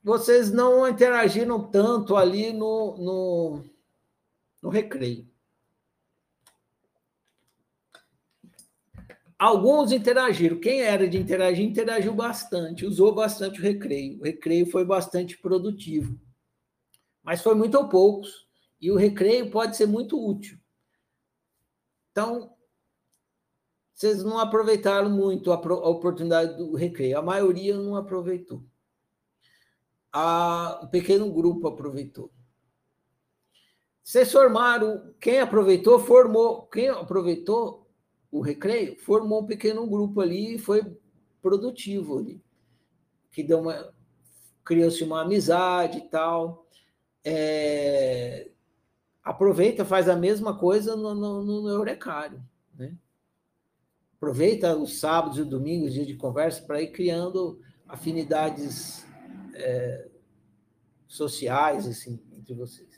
Vocês 0.03 0.51
não 0.51 0.87
interagiram 0.87 1.69
tanto 1.69 2.15
ali 2.15 2.51
no, 2.51 2.97
no, 2.97 3.63
no 4.61 4.69
recreio. 4.69 5.31
alguns 9.41 9.91
interagiram. 9.91 10.59
Quem 10.59 10.83
era 10.83 11.09
de 11.09 11.17
interagir, 11.17 11.65
interagiu 11.65 12.13
bastante, 12.13 12.85
usou 12.85 13.11
bastante 13.11 13.59
o 13.59 13.63
recreio. 13.63 14.19
O 14.19 14.23
recreio 14.23 14.67
foi 14.67 14.85
bastante 14.85 15.35
produtivo. 15.35 16.15
Mas 17.23 17.41
foi 17.41 17.55
muito 17.55 17.75
ou 17.75 17.89
poucos. 17.89 18.47
E 18.79 18.91
o 18.91 18.95
recreio 18.95 19.49
pode 19.49 19.75
ser 19.75 19.87
muito 19.87 20.23
útil. 20.23 20.59
Então, 22.11 22.53
vocês 23.95 24.23
não 24.23 24.37
aproveitaram 24.37 25.09
muito 25.09 25.51
a, 25.51 25.55
oportunidade 25.55 26.55
do 26.55 26.75
recreio. 26.75 27.17
A 27.17 27.21
maioria 27.23 27.75
não 27.75 27.95
aproveitou. 27.95 28.63
A, 30.11 30.81
o 30.83 30.87
pequeno 30.87 31.31
grupo 31.31 31.67
aproveitou. 31.67 32.31
Vocês 34.03 34.31
formaram, 34.31 35.13
quem 35.19 35.39
aproveitou, 35.39 35.99
formou, 35.99 36.63
quem 36.63 36.89
aproveitou 36.89 37.87
o 38.31 38.41
recreio, 38.41 38.97
formou 38.99 39.41
um 39.41 39.45
pequeno 39.45 39.87
grupo 39.87 40.21
ali 40.21 40.55
e 40.55 40.59
foi 40.59 40.81
produtivo 41.41 42.19
ali. 42.19 42.41
Que 43.31 43.43
deu 43.43 43.59
uma. 43.59 43.93
Criou-se 44.63 45.03
uma 45.03 45.21
amizade 45.21 45.99
e 45.99 46.09
tal. 46.09 46.67
É, 47.23 48.49
aproveita, 49.23 49.85
faz 49.85 50.09
a 50.09 50.15
mesma 50.15 50.57
coisa 50.57 50.95
no, 50.95 51.13
no, 51.13 51.61
no 51.61 51.69
Eurecário. 51.69 52.43
Né? 52.75 52.95
Aproveita 54.17 54.75
os 54.75 54.99
sábados 54.99 55.37
e 55.37 55.43
domingos, 55.43 55.93
dia 55.93 56.05
de 56.05 56.15
conversa, 56.15 56.61
para 56.61 56.81
ir 56.81 56.91
criando 56.91 57.59
afinidades 57.87 59.05
é, 59.61 60.09
sociais 61.07 61.87
assim, 61.87 62.19
entre 62.31 62.53
vocês. 62.53 62.89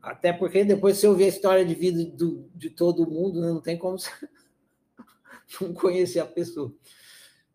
Até 0.00 0.32
porque 0.32 0.64
depois, 0.64 0.96
se 0.96 1.06
eu 1.06 1.14
ver 1.14 1.24
a 1.24 1.28
história 1.28 1.64
de 1.64 1.74
vida 1.74 2.04
do, 2.04 2.48
de 2.54 2.70
todo 2.70 3.10
mundo, 3.10 3.40
né, 3.40 3.48
não 3.48 3.60
tem 3.60 3.76
como 3.76 3.96
não 5.60 5.74
conhecer 5.74 6.20
a 6.20 6.26
pessoa. 6.26 6.72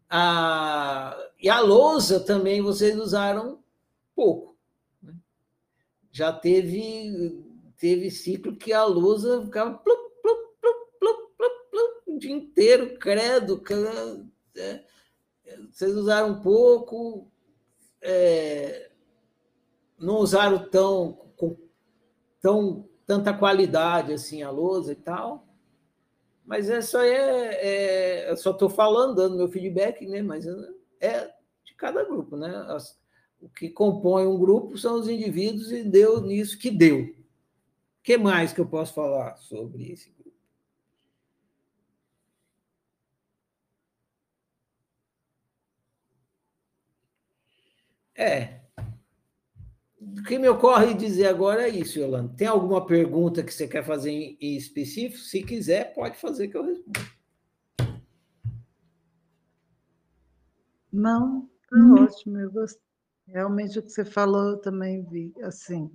Ah, 0.10 1.18
e 1.42 1.50
a 1.50 1.60
lousa 1.60 2.20
também 2.20 2.62
vocês 2.62 2.96
usaram 2.98 3.64
pouco. 4.16 4.56
Né? 5.02 5.16
Já 6.12 6.32
teve, 6.32 7.44
teve 7.78 8.12
ciclo 8.12 8.56
que 8.56 8.72
a 8.72 8.84
lousa 8.86 9.44
ficava 9.44 9.78
plup, 9.80 10.04
o 12.06 12.20
dia 12.20 12.32
inteiro, 12.32 12.98
credo, 13.00 13.64
é, 14.56 14.84
vocês 15.72 15.96
usaram 15.96 16.42
pouco, 16.42 17.32
é, 18.04 18.92
não 19.98 20.18
usaram 20.18 20.70
tão, 20.70 21.14
com 21.38 21.58
tão 22.42 22.90
tanta 23.06 23.34
qualidade 23.34 24.14
assim 24.14 24.44
a 24.44 24.50
lousa 24.50 24.94
e 24.94 24.96
tal. 24.96 25.48
Mas 26.46 26.68
isso 26.68 26.98
aí 26.98 27.10
é, 27.10 28.26
é 28.26 28.32
eu 28.32 28.38
só 28.38 28.52
estou 28.52 28.70
falando, 28.70 29.16
dando 29.16 29.38
meu 29.38 29.48
feedback, 29.48 30.06
né? 30.06 30.22
Mas 30.22 30.46
é 31.00 31.34
de 31.64 31.74
cada 31.76 32.04
grupo, 32.04 32.36
né? 32.36 32.66
As, 32.70 33.00
o 33.42 33.50
que 33.50 33.70
compõe 33.70 34.26
um 34.26 34.38
grupo 34.38 34.78
são 34.78 35.00
os 35.00 35.08
indivíduos 35.08 35.72
e 35.72 35.84
deu 35.84 36.22
nisso 36.22 36.58
que 36.58 36.70
deu. 36.70 37.04
O 37.04 38.04
que 38.04 38.18
mais 38.18 38.52
que 38.52 38.60
eu 38.60 38.66
posso 38.68 38.94
falar 38.94 39.38
sobre 39.38 39.92
esse 39.92 40.10
grupo? 40.12 40.24
É. 48.16 48.62
O 50.00 50.24
que 50.24 50.38
me 50.38 50.48
ocorre 50.48 50.94
dizer 50.94 51.28
agora 51.28 51.64
é 51.64 51.70
isso, 51.70 52.00
Yolanda. 52.00 52.34
Tem 52.36 52.48
alguma 52.48 52.86
pergunta 52.86 53.44
que 53.44 53.54
você 53.54 53.68
quer 53.68 53.84
fazer 53.84 54.12
em 54.12 54.56
específico? 54.56 55.18
Se 55.18 55.42
quiser, 55.42 55.94
pode 55.94 56.18
fazer 56.18 56.50
que 56.50 56.58
eu 56.58 56.66
respondo. 56.66 57.00
Não, 60.92 61.50
tá 61.70 61.78
hum. 61.78 62.04
ótimo. 62.04 62.40
Eu 62.40 62.52
gostei. 62.52 62.84
Realmente 63.28 63.80
o 63.80 63.84
que 63.84 63.90
você 63.90 64.06
falou, 64.06 64.52
eu 64.52 64.58
também 64.58 65.04
vi. 65.04 65.34
Assim, 65.42 65.90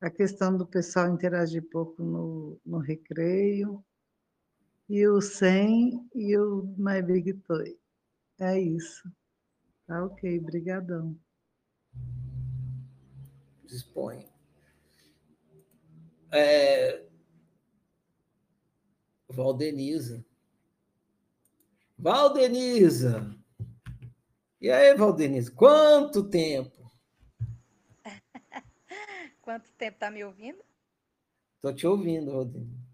a 0.00 0.10
questão 0.10 0.56
do 0.56 0.66
pessoal 0.66 1.08
interagir 1.08 1.62
pouco 1.70 2.02
no, 2.02 2.58
no 2.64 2.78
recreio, 2.78 3.84
e 4.88 5.06
o 5.06 5.20
100 5.20 6.08
e 6.14 6.36
o 6.36 6.74
My 6.76 7.00
Big 7.02 7.32
Toy. 7.34 7.78
É 8.38 8.58
isso. 8.58 9.08
Tá 9.86 10.04
ok, 10.04 10.40
brigadão 10.40 11.16
dispõe. 13.64 14.28
É... 16.30 17.06
Valdeniza. 19.28 20.24
Valdeniza! 21.98 23.36
E 24.60 24.70
aí, 24.70 24.94
Valdeniza, 24.94 25.52
quanto 25.52 26.28
tempo? 26.28 26.90
quanto 29.42 29.70
tempo 29.72 29.98
tá 29.98 30.10
me 30.10 30.24
ouvindo? 30.24 30.64
Tô 31.60 31.72
te 31.72 31.86
ouvindo, 31.86 32.32
Valdeniza. 32.32 32.84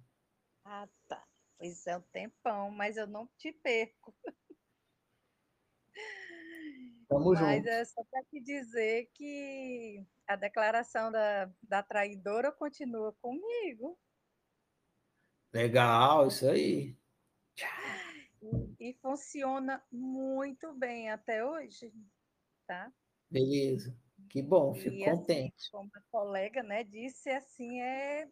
Ah, 0.64 0.88
tá. 1.06 1.26
Pois 1.58 1.86
é 1.86 1.96
um 1.96 2.02
tempão, 2.12 2.70
mas 2.70 2.96
eu 2.96 3.06
não 3.06 3.26
te 3.36 3.52
perco. 3.52 4.14
Tamo 7.10 7.32
Mas 7.32 7.56
junto. 7.56 7.68
é 7.68 7.84
só 7.84 8.04
para 8.04 8.22
te 8.22 8.40
dizer 8.40 9.10
que 9.14 10.06
a 10.28 10.36
declaração 10.36 11.10
da, 11.10 11.52
da 11.60 11.82
traidora 11.82 12.52
continua 12.52 13.12
comigo. 13.20 13.98
Legal, 15.52 16.28
isso 16.28 16.48
aí. 16.48 16.96
E, 18.40 18.90
e 18.90 18.94
funciona 19.02 19.84
muito 19.90 20.72
bem 20.74 21.10
até 21.10 21.44
hoje, 21.44 21.92
tá? 22.64 22.92
Beleza. 23.28 23.92
Que 24.28 24.40
bom, 24.40 24.72
fico 24.72 24.94
e, 24.94 25.04
assim, 25.04 25.16
contente. 25.18 25.54
Assim, 25.56 25.70
como 25.72 25.90
a 25.92 26.00
colega 26.12 26.62
né, 26.62 26.84
disse, 26.84 27.28
assim, 27.28 27.80
é... 27.80 28.30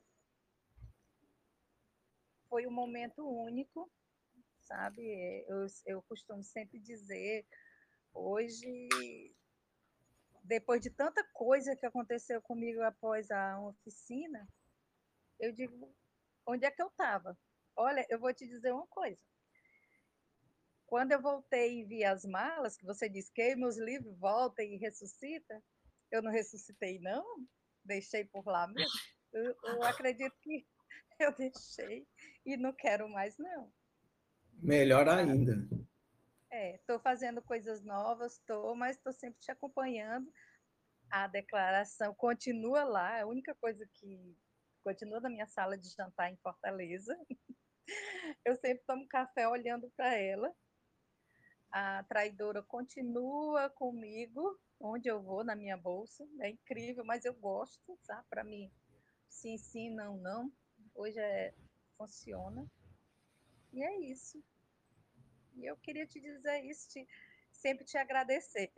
foi 2.49 2.65
um 2.65 2.71
momento 2.71 3.29
único, 3.29 3.91
sabe? 4.61 5.03
Eu, 5.49 5.67
eu 5.85 6.03
costumo 6.03 6.45
sempre 6.45 6.79
dizer 6.79 7.45
Hoje, 8.14 9.32
depois 10.44 10.80
de 10.80 10.90
tanta 10.90 11.22
coisa 11.32 11.76
que 11.76 11.86
aconteceu 11.86 12.40
comigo 12.43 12.82
após 12.82 13.30
a 13.30 13.60
oficina, 13.60 14.48
eu 15.39 15.52
digo, 15.52 15.94
onde 16.47 16.64
é 16.64 16.70
que 16.70 16.82
eu 16.82 16.89
estava? 16.89 17.39
Olha, 17.76 18.05
eu 18.09 18.18
vou 18.18 18.32
te 18.35 18.47
dizer 18.47 18.72
uma 18.72 18.86
coisa. 18.89 19.20
Quando 20.86 21.12
eu 21.12 21.20
voltei 21.20 21.80
e 21.80 21.85
vi 21.85 22.02
as 22.02 22.24
malas, 22.24 22.76
que 22.76 22.85
você 22.85 23.09
disse, 23.09 23.30
queima 23.32 23.68
os 23.68 23.76
livros, 23.76 24.18
volta 24.18 24.62
e 24.62 24.76
ressuscita, 24.76 25.62
eu 26.10 26.22
não 26.22 26.30
ressuscitei, 26.30 26.98
não. 26.98 27.24
Deixei 27.85 28.24
por 28.24 28.47
lá 28.47 28.66
mesmo. 28.66 28.98
Eu, 29.32 29.55
eu 29.64 29.82
acredito 29.85 30.35
que 30.40 30.66
eu 31.20 31.35
deixei 31.36 32.06
e 32.44 32.56
não 32.56 32.72
quero 32.72 33.09
mais, 33.09 33.36
não. 33.39 33.70
Melhor 34.55 35.09
ainda. 35.09 35.68
É, 36.51 36.77
estou 36.77 36.99
fazendo 36.99 37.43
coisas 37.43 37.85
novas, 37.85 38.35
estou, 38.35 38.75
mas 38.75 38.97
estou 38.97 39.12
sempre 39.12 39.39
te 39.41 39.51
acompanhando. 39.51 40.33
A 41.11 41.27
declaração 41.27 42.15
continua 42.15 42.85
lá, 42.85 43.19
é 43.19 43.23
a 43.23 43.27
única 43.27 43.55
coisa 43.55 43.87
que 43.95 44.37
continua 44.83 45.20
na 45.20 45.29
minha 45.29 45.47
sala 45.47 45.77
de 45.77 45.89
jantar 45.91 46.31
em 46.31 46.37
Fortaleza. 46.39 47.16
Eu 48.45 48.57
sempre 48.57 48.85
tomo 48.87 49.07
café 49.09 49.47
olhando 49.49 49.91
para 49.97 50.15
ela. 50.15 50.55
A 51.70 52.03
traidora 52.05 52.62
continua 52.62 53.69
comigo, 53.70 54.59
onde 54.81 55.09
eu 55.09 55.23
vou, 55.23 55.45
na 55.45 55.55
minha 55.55 55.77
bolsa. 55.77 56.27
É 56.41 56.51
incrível, 56.51 57.05
mas 57.05 57.25
eu 57.25 57.35
gosto, 57.35 57.99
sabe? 58.03 58.27
Para 58.29 58.43
mim, 58.43 58.70
sim, 59.29 59.59
sim, 59.59 59.91
não, 59.91 60.16
não. 60.19 60.53
Hoje 60.95 61.19
é, 61.19 61.55
funciona. 61.97 62.66
E 63.73 63.83
é 63.83 64.01
isso. 64.01 64.43
E 65.59 65.66
eu 65.66 65.76
queria 65.76 66.06
te 66.06 66.20
dizer 66.20 66.64
isso, 66.64 66.89
te, 66.89 67.06
sempre 67.51 67.85
te 67.85 67.98
agradecer. 67.98 68.72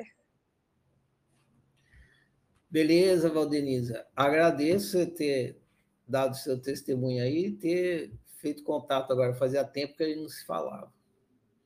Beleza, 2.71 3.29
Valdeniza. 3.29 4.07
Agradeço 4.17 4.93
você 4.93 5.07
ter 5.07 5.63
dado 6.09 6.37
seu 6.37 6.61
testemunho 6.61 7.23
aí 7.23 7.47
e 7.47 7.57
ter 7.57 8.13
feito 8.39 8.65
contato 8.65 9.13
agora. 9.13 9.35
Fazia 9.35 9.65
tempo 9.65 9.97
que 9.97 10.05
a 10.05 10.09
gente 10.09 10.23
não 10.23 10.29
se 10.29 10.45
falava. 10.47 10.93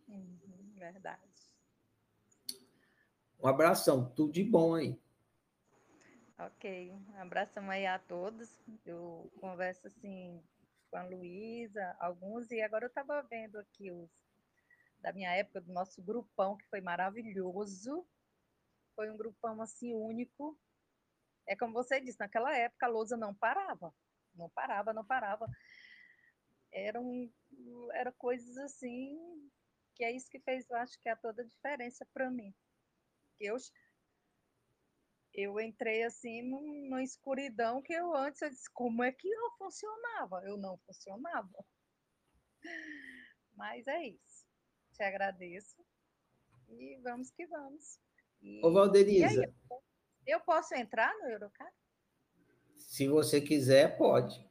Uhum, 0.08 0.74
verdade. 0.76 1.22
Um 3.38 3.46
abração, 3.46 4.10
tudo 4.16 4.32
de 4.32 4.42
bom 4.42 4.74
aí. 4.74 4.98
Ok, 6.38 6.90
um 6.90 7.20
abração 7.20 7.70
aí 7.70 7.86
a 7.86 7.98
todos. 7.98 8.60
Eu 8.84 9.30
converso 9.40 9.86
assim 9.86 10.42
com 10.90 10.96
a 10.96 11.04
Luísa, 11.04 11.94
alguns, 12.00 12.50
e 12.50 12.60
agora 12.60 12.86
eu 12.86 12.88
estava 12.88 13.22
vendo 13.22 13.56
aqui 13.58 13.90
os 13.90 14.23
da 15.05 15.12
minha 15.12 15.31
época, 15.32 15.60
do 15.60 15.70
nosso 15.70 16.02
grupão, 16.02 16.56
que 16.56 16.66
foi 16.68 16.81
maravilhoso. 16.81 18.09
Foi 18.97 19.10
um 19.10 19.16
grupão 19.18 19.60
assim 19.60 19.94
único. 19.94 20.59
É 21.47 21.55
como 21.55 21.74
você 21.74 22.01
disse, 22.01 22.18
naquela 22.18 22.56
época 22.56 22.86
a 22.86 22.89
lousa 22.89 23.14
não 23.14 23.35
parava. 23.35 23.94
Não 24.35 24.48
parava, 24.48 24.94
não 24.94 25.05
parava. 25.05 25.47
eram 26.72 27.31
era 27.93 28.10
coisas 28.12 28.56
assim 28.56 29.18
que 29.94 30.02
é 30.05 30.10
isso 30.10 30.28
que 30.28 30.40
fez, 30.40 30.68
eu 30.70 30.76
acho 30.78 30.98
que 31.01 31.09
é 31.09 31.14
toda 31.14 31.43
a 31.43 31.47
diferença 31.47 32.06
para 32.12 32.31
mim. 32.31 32.52
Eu 33.39 33.56
eu 35.35 35.60
entrei 35.60 36.02
assim 36.05 36.43
numa 36.43 37.02
escuridão 37.02 37.82
que 37.82 37.93
eu 37.93 38.14
antes 38.14 38.40
eu 38.40 38.51
disse, 38.51 38.70
como 38.72 39.02
é 39.02 39.12
que 39.12 39.28
eu 39.28 39.51
funcionava? 39.59 40.43
Eu 40.44 40.56
não 40.56 40.78
funcionava. 40.78 41.64
Mas 43.55 43.86
é 43.86 44.09
isso. 44.09 44.43
Te 44.94 45.02
agradeço. 45.02 45.76
E 46.70 46.98
vamos 47.02 47.30
que 47.30 47.46
vamos. 47.46 47.98
E, 48.40 48.64
Ô, 48.64 48.72
Valderiza. 48.72 49.42
Aí, 49.42 49.52
eu 50.26 50.40
posso 50.40 50.74
entrar 50.74 51.12
no 51.18 51.28
Eurocar? 51.28 51.70
Se 52.76 53.08
você 53.08 53.40
quiser, 53.40 53.96
pode. 53.98 54.44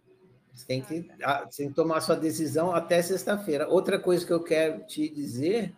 Você 0.53 0.65
tem 0.65 0.81
que, 0.81 1.09
ah, 1.23 1.47
tem 1.47 1.69
que 1.69 1.73
tomar 1.73 2.01
sua 2.01 2.15
decisão 2.15 2.73
até 2.75 3.01
sexta-feira. 3.01 3.67
Outra 3.67 3.97
coisa 3.97 4.25
que 4.25 4.33
eu 4.33 4.43
quero 4.43 4.85
te 4.85 5.09
dizer 5.09 5.75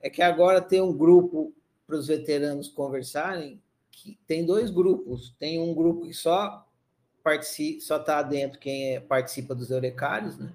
é 0.00 0.10
que 0.10 0.22
agora 0.22 0.60
tem 0.60 0.80
um 0.80 0.96
grupo 0.96 1.54
para 1.86 1.96
os 1.96 2.08
veteranos 2.08 2.68
conversarem 2.68 3.62
que 3.90 4.18
tem 4.26 4.44
dois 4.44 4.70
grupos. 4.70 5.34
Tem 5.38 5.60
um 5.60 5.74
grupo 5.74 6.06
que 6.06 6.14
só 6.14 6.66
participa, 7.22 7.80
só 7.82 7.96
está 7.98 8.22
dentro 8.22 8.58
quem 8.58 8.94
é, 8.94 9.00
participa 9.00 9.54
dos 9.54 9.70
Eurecários, 9.70 10.38
né? 10.38 10.52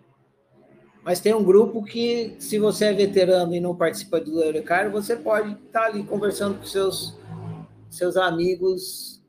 Mas 1.04 1.20
tem 1.20 1.34
um 1.34 1.44
grupo 1.44 1.84
que, 1.84 2.36
se 2.40 2.60
você 2.60 2.86
é 2.86 2.94
veterano 2.94 3.56
e 3.56 3.60
não 3.60 3.76
participa 3.76 4.20
do 4.20 4.42
Eurecário, 4.42 4.92
você 4.92 5.16
pode 5.16 5.54
estar 5.54 5.86
ali 5.86 6.04
conversando 6.04 6.60
com 6.60 6.66
seus, 6.66 7.18
seus 7.90 8.16
amigos 8.16 9.22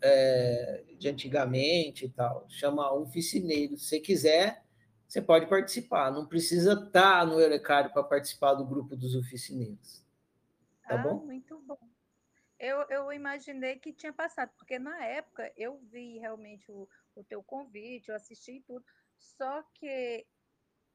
é, 0.00 0.84
de 0.96 1.08
antigamente 1.08 2.04
e 2.06 2.08
tal. 2.08 2.46
Chama 2.48 2.92
oficineiro. 2.92 3.76
Se 3.76 3.86
você 3.86 4.00
quiser, 4.00 4.62
você 5.08 5.20
pode 5.20 5.46
participar. 5.46 6.12
Não 6.12 6.24
precisa 6.24 6.74
estar 6.74 7.26
no 7.26 7.40
Eurecário 7.40 7.92
para 7.92 8.04
participar 8.04 8.54
do 8.54 8.64
grupo 8.64 8.94
dos 8.94 9.16
oficineiros. 9.16 10.04
Tá 10.88 10.94
ah, 10.94 10.98
bom? 10.98 11.24
Muito 11.24 11.58
bom. 11.66 11.78
Eu, 12.60 12.82
eu 12.90 13.12
imaginei 13.12 13.76
que 13.76 13.92
tinha 13.92 14.12
passado, 14.12 14.50
porque 14.56 14.78
na 14.78 15.04
época 15.04 15.52
eu 15.56 15.80
vi 15.90 16.18
realmente 16.18 16.70
o, 16.70 16.88
o 17.14 17.24
teu 17.24 17.42
convite, 17.42 18.08
eu 18.08 18.16
assisti 18.16 18.60
tudo, 18.66 18.84
só 19.16 19.62
que 19.74 20.26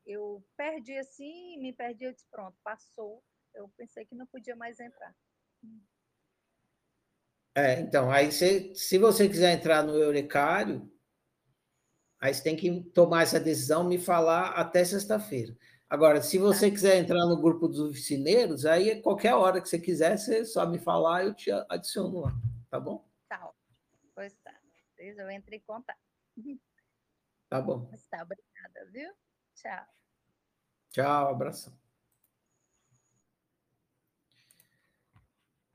eu 0.06 0.44
perdi 0.58 0.98
assim, 0.98 1.58
me 1.60 1.74
perdi, 1.74 2.06
eu 2.06 2.14
disse, 2.14 2.26
pronto, 2.30 2.58
passou. 2.64 3.24
Eu 3.54 3.70
pensei 3.78 4.06
que 4.06 4.16
não 4.16 4.26
podia 4.28 4.56
mais 4.56 4.80
entrar. 4.80 5.16
É, 7.56 7.80
então, 7.80 8.12
aí 8.12 8.32
você, 8.32 8.74
se 8.74 8.98
você 8.98 9.30
quiser 9.30 9.54
entrar 9.54 9.84
no 9.84 9.96
Eurecário, 9.96 10.92
aí 12.20 12.34
você 12.34 12.44
tem 12.44 12.56
que 12.56 12.84
tomar 12.92 13.24
essa 13.24 13.40
decisão, 13.40 13.84
me 13.84 14.00
falar 14.00 14.52
até 14.52 14.84
sexta-feira. 14.84 15.56
Agora, 15.88 16.22
se 16.24 16.40
você 16.40 16.68
tá. 16.68 16.74
quiser 16.74 16.98
entrar 16.98 17.26
no 17.28 17.40
grupo 17.40 17.68
dos 17.68 17.80
oficineiros, 17.80 18.66
aí 18.66 19.00
qualquer 19.02 19.36
hora 19.36 19.62
que 19.62 19.70
você 19.70 19.80
quiser, 19.80 20.18
você 20.18 20.44
só 20.44 20.68
me 20.68 20.80
falar, 20.80 21.26
eu 21.26 21.36
te 21.36 21.52
adiciono 21.70 22.22
lá, 22.22 22.32
tá 22.72 22.80
bom? 22.80 23.08
Tá, 23.30 23.52
pois 24.16 24.34
tá. 24.44 24.54
Eu 24.98 25.30
entro 25.30 25.54
em 25.54 25.60
contato. 25.60 26.00
Tá 27.50 27.62
bom. 27.62 27.92
Tá, 28.10 28.24
obrigada, 28.24 28.92
viu? 28.92 29.14
Tchau. 29.56 29.86
Tchau, 30.90 31.30
abração. 31.30 31.74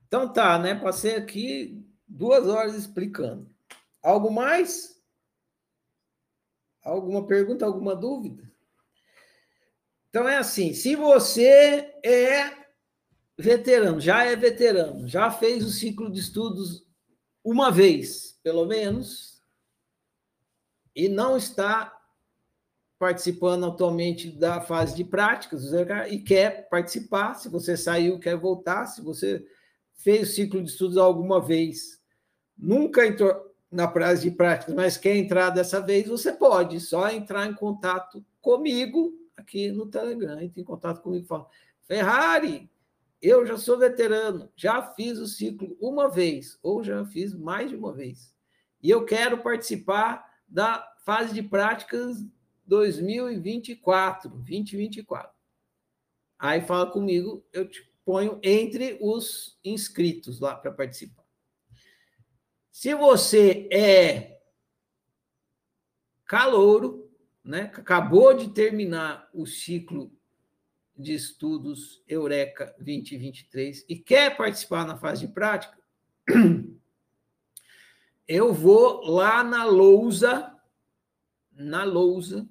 Então 0.07 0.31
tá, 0.31 0.57
né? 0.57 0.73
Passei 0.73 1.15
aqui 1.15 1.85
duas 2.07 2.47
horas 2.47 2.75
explicando. 2.75 3.49
Algo 4.01 4.31
mais? 4.31 4.99
Alguma 6.81 7.27
pergunta, 7.27 7.65
alguma 7.65 7.95
dúvida? 7.95 8.49
Então 10.09 10.27
é 10.27 10.37
assim, 10.37 10.73
se 10.73 10.95
você 10.95 11.93
é 12.03 12.67
veterano, 13.37 14.01
já 14.01 14.23
é 14.23 14.35
veterano, 14.35 15.07
já 15.07 15.29
fez 15.29 15.63
o 15.63 15.69
ciclo 15.69 16.11
de 16.11 16.19
estudos 16.19 16.87
uma 17.43 17.71
vez, 17.71 18.39
pelo 18.41 18.65
menos, 18.65 19.43
e 20.95 21.07
não 21.07 21.37
está 21.37 21.98
participando 22.99 23.65
atualmente 23.65 24.29
da 24.29 24.59
fase 24.59 24.93
de 24.93 25.05
práticas 25.05 25.71
e 26.09 26.19
quer 26.19 26.67
participar, 26.67 27.33
se 27.35 27.47
você 27.47 27.77
saiu, 27.77 28.19
quer 28.19 28.35
voltar, 28.35 28.85
se 28.87 29.01
você 29.01 29.43
fez 29.95 30.29
o 30.29 30.31
ciclo 30.33 30.61
de 30.61 30.69
estudos 30.69 30.97
alguma 30.97 31.39
vez, 31.39 32.01
nunca 32.57 33.07
entrou 33.07 33.55
na 33.71 33.89
fase 33.89 34.29
de 34.29 34.35
práticas, 34.35 34.75
mas 34.75 34.97
quer 34.97 35.15
entrar 35.15 35.49
dessa 35.49 35.79
vez, 35.79 36.07
você 36.07 36.33
pode, 36.33 36.81
só 36.81 37.09
entrar 37.09 37.47
em 37.47 37.53
contato 37.53 38.23
comigo 38.41 39.13
aqui 39.37 39.71
no 39.71 39.85
Telegram, 39.85 40.41
entre 40.41 40.61
em 40.61 40.65
contato 40.65 41.01
comigo 41.01 41.23
e 41.23 41.27
fala: 41.27 41.47
Ferrari, 41.87 42.69
eu 43.21 43.45
já 43.45 43.57
sou 43.57 43.77
veterano, 43.77 44.49
já 44.57 44.81
fiz 44.81 45.19
o 45.19 45.27
ciclo 45.27 45.77
uma 45.79 46.09
vez, 46.09 46.59
ou 46.61 46.83
já 46.83 47.05
fiz 47.05 47.33
mais 47.33 47.69
de 47.69 47.77
uma 47.77 47.93
vez, 47.93 48.35
e 48.83 48.89
eu 48.89 49.05
quero 49.05 49.37
participar 49.37 50.27
da 50.47 50.85
fase 51.05 51.33
de 51.33 51.43
práticas 51.43 52.25
2024, 52.69 54.29
2024. 54.29 55.31
Aí 56.37 56.61
fala 56.61 56.89
comigo, 56.89 57.45
eu 57.51 57.67
te 57.67 57.83
ponho 58.05 58.39
entre 58.41 58.97
os 59.01 59.59
inscritos 59.63 60.39
lá 60.39 60.55
para 60.55 60.71
participar. 60.71 61.25
Se 62.71 62.95
você 62.95 63.67
é 63.71 64.41
calouro, 66.25 67.11
né? 67.43 67.63
acabou 67.75 68.33
de 68.33 68.49
terminar 68.49 69.29
o 69.33 69.45
ciclo 69.45 70.11
de 70.97 71.13
estudos 71.13 72.03
Eureka 72.07 72.73
2023 72.79 73.85
e 73.87 73.97
quer 73.97 74.35
participar 74.35 74.87
na 74.87 74.97
fase 74.97 75.27
de 75.27 75.33
prática, 75.33 75.77
eu 78.27 78.53
vou 78.53 79.05
lá 79.05 79.43
na 79.43 79.65
lousa, 79.65 80.55
na 81.51 81.83
lousa, 81.83 82.48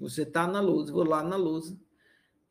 você 0.00 0.22
está 0.22 0.46
na 0.46 0.60
lousa, 0.60 0.92
vou 0.92 1.04
lá 1.04 1.22
na 1.22 1.36
lousa, 1.36 1.78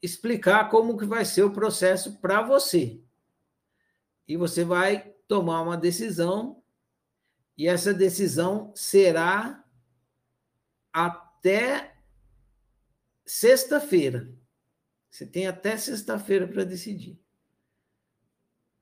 explicar 0.02 0.70
como 0.70 0.98
que 0.98 1.06
vai 1.06 1.26
ser 1.26 1.44
o 1.44 1.52
processo 1.52 2.20
para 2.20 2.42
você. 2.44 3.02
E 4.28 4.38
você 4.38 4.64
vai 4.64 5.10
tomar 5.28 5.64
uma 5.64 5.76
decisão, 5.76 6.62
e 7.58 7.68
essa 7.68 7.94
decisão 7.94 8.72
será 8.76 9.66
até 10.94 11.96
sexta-feira. 13.26 14.32
Você 15.10 15.26
tem 15.26 15.48
até 15.48 15.76
sexta-feira 15.76 16.48
para 16.48 16.64
decidir. 16.64 17.20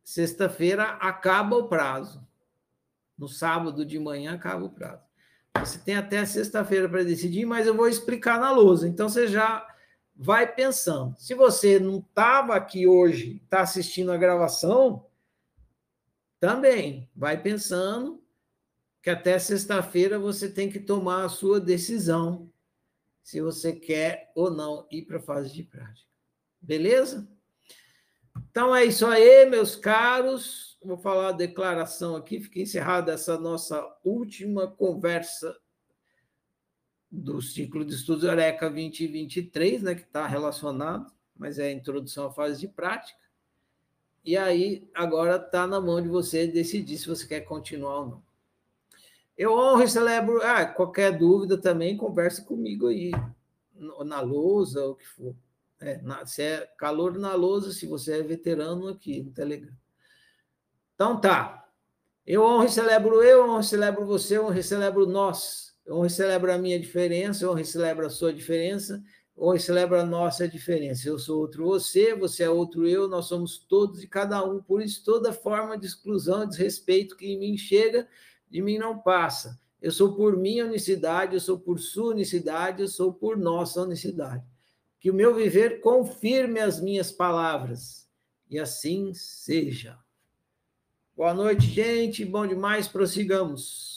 Sexta-feira 0.04 0.84
acaba 0.98 1.56
o 1.56 1.68
prazo. 1.68 2.28
No 3.18 3.28
sábado 3.28 3.86
de 3.86 3.98
manhã 3.98 4.36
acaba 4.36 4.66
o 4.66 4.70
prazo. 4.70 5.07
Você 5.56 5.80
tem 5.80 5.96
até 5.96 6.26
sexta-feira 6.26 6.88
para 6.88 7.04
decidir, 7.04 7.46
mas 7.46 7.68
eu 7.68 7.76
vou 7.76 7.88
explicar 7.88 8.40
na 8.40 8.52
lousa. 8.52 8.88
Então 8.88 9.10
você 9.10 9.28
já 9.28 9.68
vai 10.16 10.52
pensando. 10.52 11.16
Se 11.18 11.34
você 11.34 11.80
não 11.80 12.00
estava 12.00 12.56
aqui 12.56 12.88
hoje, 12.88 13.42
está 13.44 13.62
assistindo 13.62 14.12
a 14.12 14.18
gravação, 14.18 15.06
também 16.40 17.10
vai 17.16 17.42
pensando 17.42 18.24
que 19.02 19.10
até 19.10 19.40
sexta-feira 19.40 20.20
você 20.20 20.50
tem 20.50 20.70
que 20.70 20.80
tomar 20.80 21.26
a 21.26 21.30
sua 21.30 21.60
decisão 21.60 22.52
se 23.24 23.42
você 23.42 23.74
quer 23.74 24.32
ou 24.36 24.50
não 24.50 24.88
ir 24.92 25.04
para 25.04 25.18
a 25.18 25.22
fase 25.22 25.54
de 25.54 25.64
prática. 25.64 26.10
Beleza? 26.62 27.28
Então 28.50 28.76
é 28.76 28.86
isso 28.86 29.06
aí, 29.06 29.46
meus 29.46 29.76
caros. 29.76 30.67
Vou 30.84 30.98
falar 30.98 31.30
a 31.30 31.34
declaração 31.34 32.16
aqui, 32.16 32.40
fica 32.40 32.60
encerrada 32.60 33.12
essa 33.12 33.38
nossa 33.40 33.84
última 34.04 34.68
conversa 34.68 35.58
do 37.12 37.42
ciclo 37.42 37.84
de 37.84 37.96
estudos 37.96 38.24
Eureka 38.24 38.70
2023, 38.70 39.82
né, 39.82 39.96
que 39.96 40.02
está 40.02 40.28
relacionado, 40.28 41.12
mas 41.36 41.58
é 41.58 41.68
a 41.68 41.72
introdução 41.72 42.28
à 42.28 42.32
fase 42.32 42.60
de 42.60 42.68
prática. 42.68 43.20
E 44.24 44.36
aí, 44.36 44.88
agora 44.94 45.38
está 45.38 45.66
na 45.66 45.80
mão 45.80 46.02
de 46.02 46.10
você 46.10 46.48
decidir 46.48 46.98
se 46.98 47.08
você 47.08 47.26
quer 47.26 47.42
continuar 47.42 48.00
ou 48.00 48.08
não. 48.08 48.24
Eu 49.38 49.54
honro 49.54 49.84
e 49.84 49.88
celebro. 49.88 50.42
Ah, 50.42 50.66
qualquer 50.66 51.18
dúvida 51.18 51.58
também, 51.58 51.96
conversa 51.96 52.44
comigo 52.44 52.88
aí, 52.88 53.12
na 53.74 54.20
lousa, 54.20 54.84
ou 54.84 54.92
o 54.92 54.96
que 54.96 55.08
for. 55.08 55.36
É, 55.80 56.02
na, 56.02 56.26
se 56.26 56.42
é 56.42 56.66
calor 56.78 57.18
na 57.18 57.36
lousa, 57.36 57.72
se 57.72 57.86
você 57.86 58.20
é 58.20 58.24
veterano 58.24 58.88
aqui 58.88 59.22
no 59.22 59.32
Telegram. 59.32 59.72
Então 60.98 61.22
tá. 61.22 61.70
Eu 62.26 62.42
honro 62.42 62.66
e 62.66 62.70
celebro 62.70 63.22
eu, 63.22 63.48
honro 63.48 63.60
e 63.60 63.64
celebro 63.64 64.04
você, 64.04 64.40
honro 64.40 64.58
e 64.58 64.64
celebro 64.64 65.06
nós. 65.06 65.76
Honro 65.88 66.08
e 66.08 66.10
celebro 66.10 66.52
a 66.52 66.58
minha 66.58 66.80
diferença, 66.80 67.48
honro 67.48 67.60
e 67.60 67.66
celebro 67.66 68.08
a 68.08 68.10
sua 68.10 68.34
diferença, 68.34 69.04
honro 69.38 69.56
e 69.56 69.60
celebro 69.60 70.00
a 70.00 70.04
nossa 70.04 70.48
diferença. 70.48 71.08
Eu 71.08 71.20
sou 71.20 71.40
outro 71.40 71.66
você, 71.66 72.16
você 72.16 72.46
é 72.46 72.50
outro 72.50 72.88
eu, 72.88 73.08
nós 73.08 73.28
somos 73.28 73.60
todos 73.60 74.02
e 74.02 74.08
cada 74.08 74.44
um. 74.44 74.60
Por 74.60 74.82
isso, 74.82 75.06
toda 75.06 75.32
forma 75.32 75.78
de 75.78 75.86
exclusão, 75.86 76.48
desrespeito 76.48 77.16
que 77.16 77.28
em 77.28 77.38
mim 77.38 77.56
chega, 77.56 78.08
de 78.50 78.60
mim 78.60 78.80
não 78.80 78.98
passa. 78.98 79.60
Eu 79.80 79.92
sou 79.92 80.16
por 80.16 80.36
minha 80.36 80.66
unicidade, 80.66 81.36
eu 81.36 81.40
sou 81.40 81.60
por 81.60 81.80
sua 81.80 82.10
unicidade, 82.10 82.82
eu 82.82 82.88
sou 82.88 83.14
por 83.14 83.38
nossa 83.38 83.84
unicidade. 83.84 84.44
Que 85.00 85.12
o 85.12 85.14
meu 85.14 85.36
viver 85.36 85.80
confirme 85.80 86.60
as 86.60 86.82
minhas 86.82 87.12
palavras, 87.12 88.10
e 88.50 88.58
assim 88.58 89.14
seja. 89.14 89.96
Boa 91.18 91.34
noite, 91.34 91.66
gente. 91.66 92.24
Bom 92.24 92.46
demais, 92.46 92.88
prossigamos. 92.88 93.97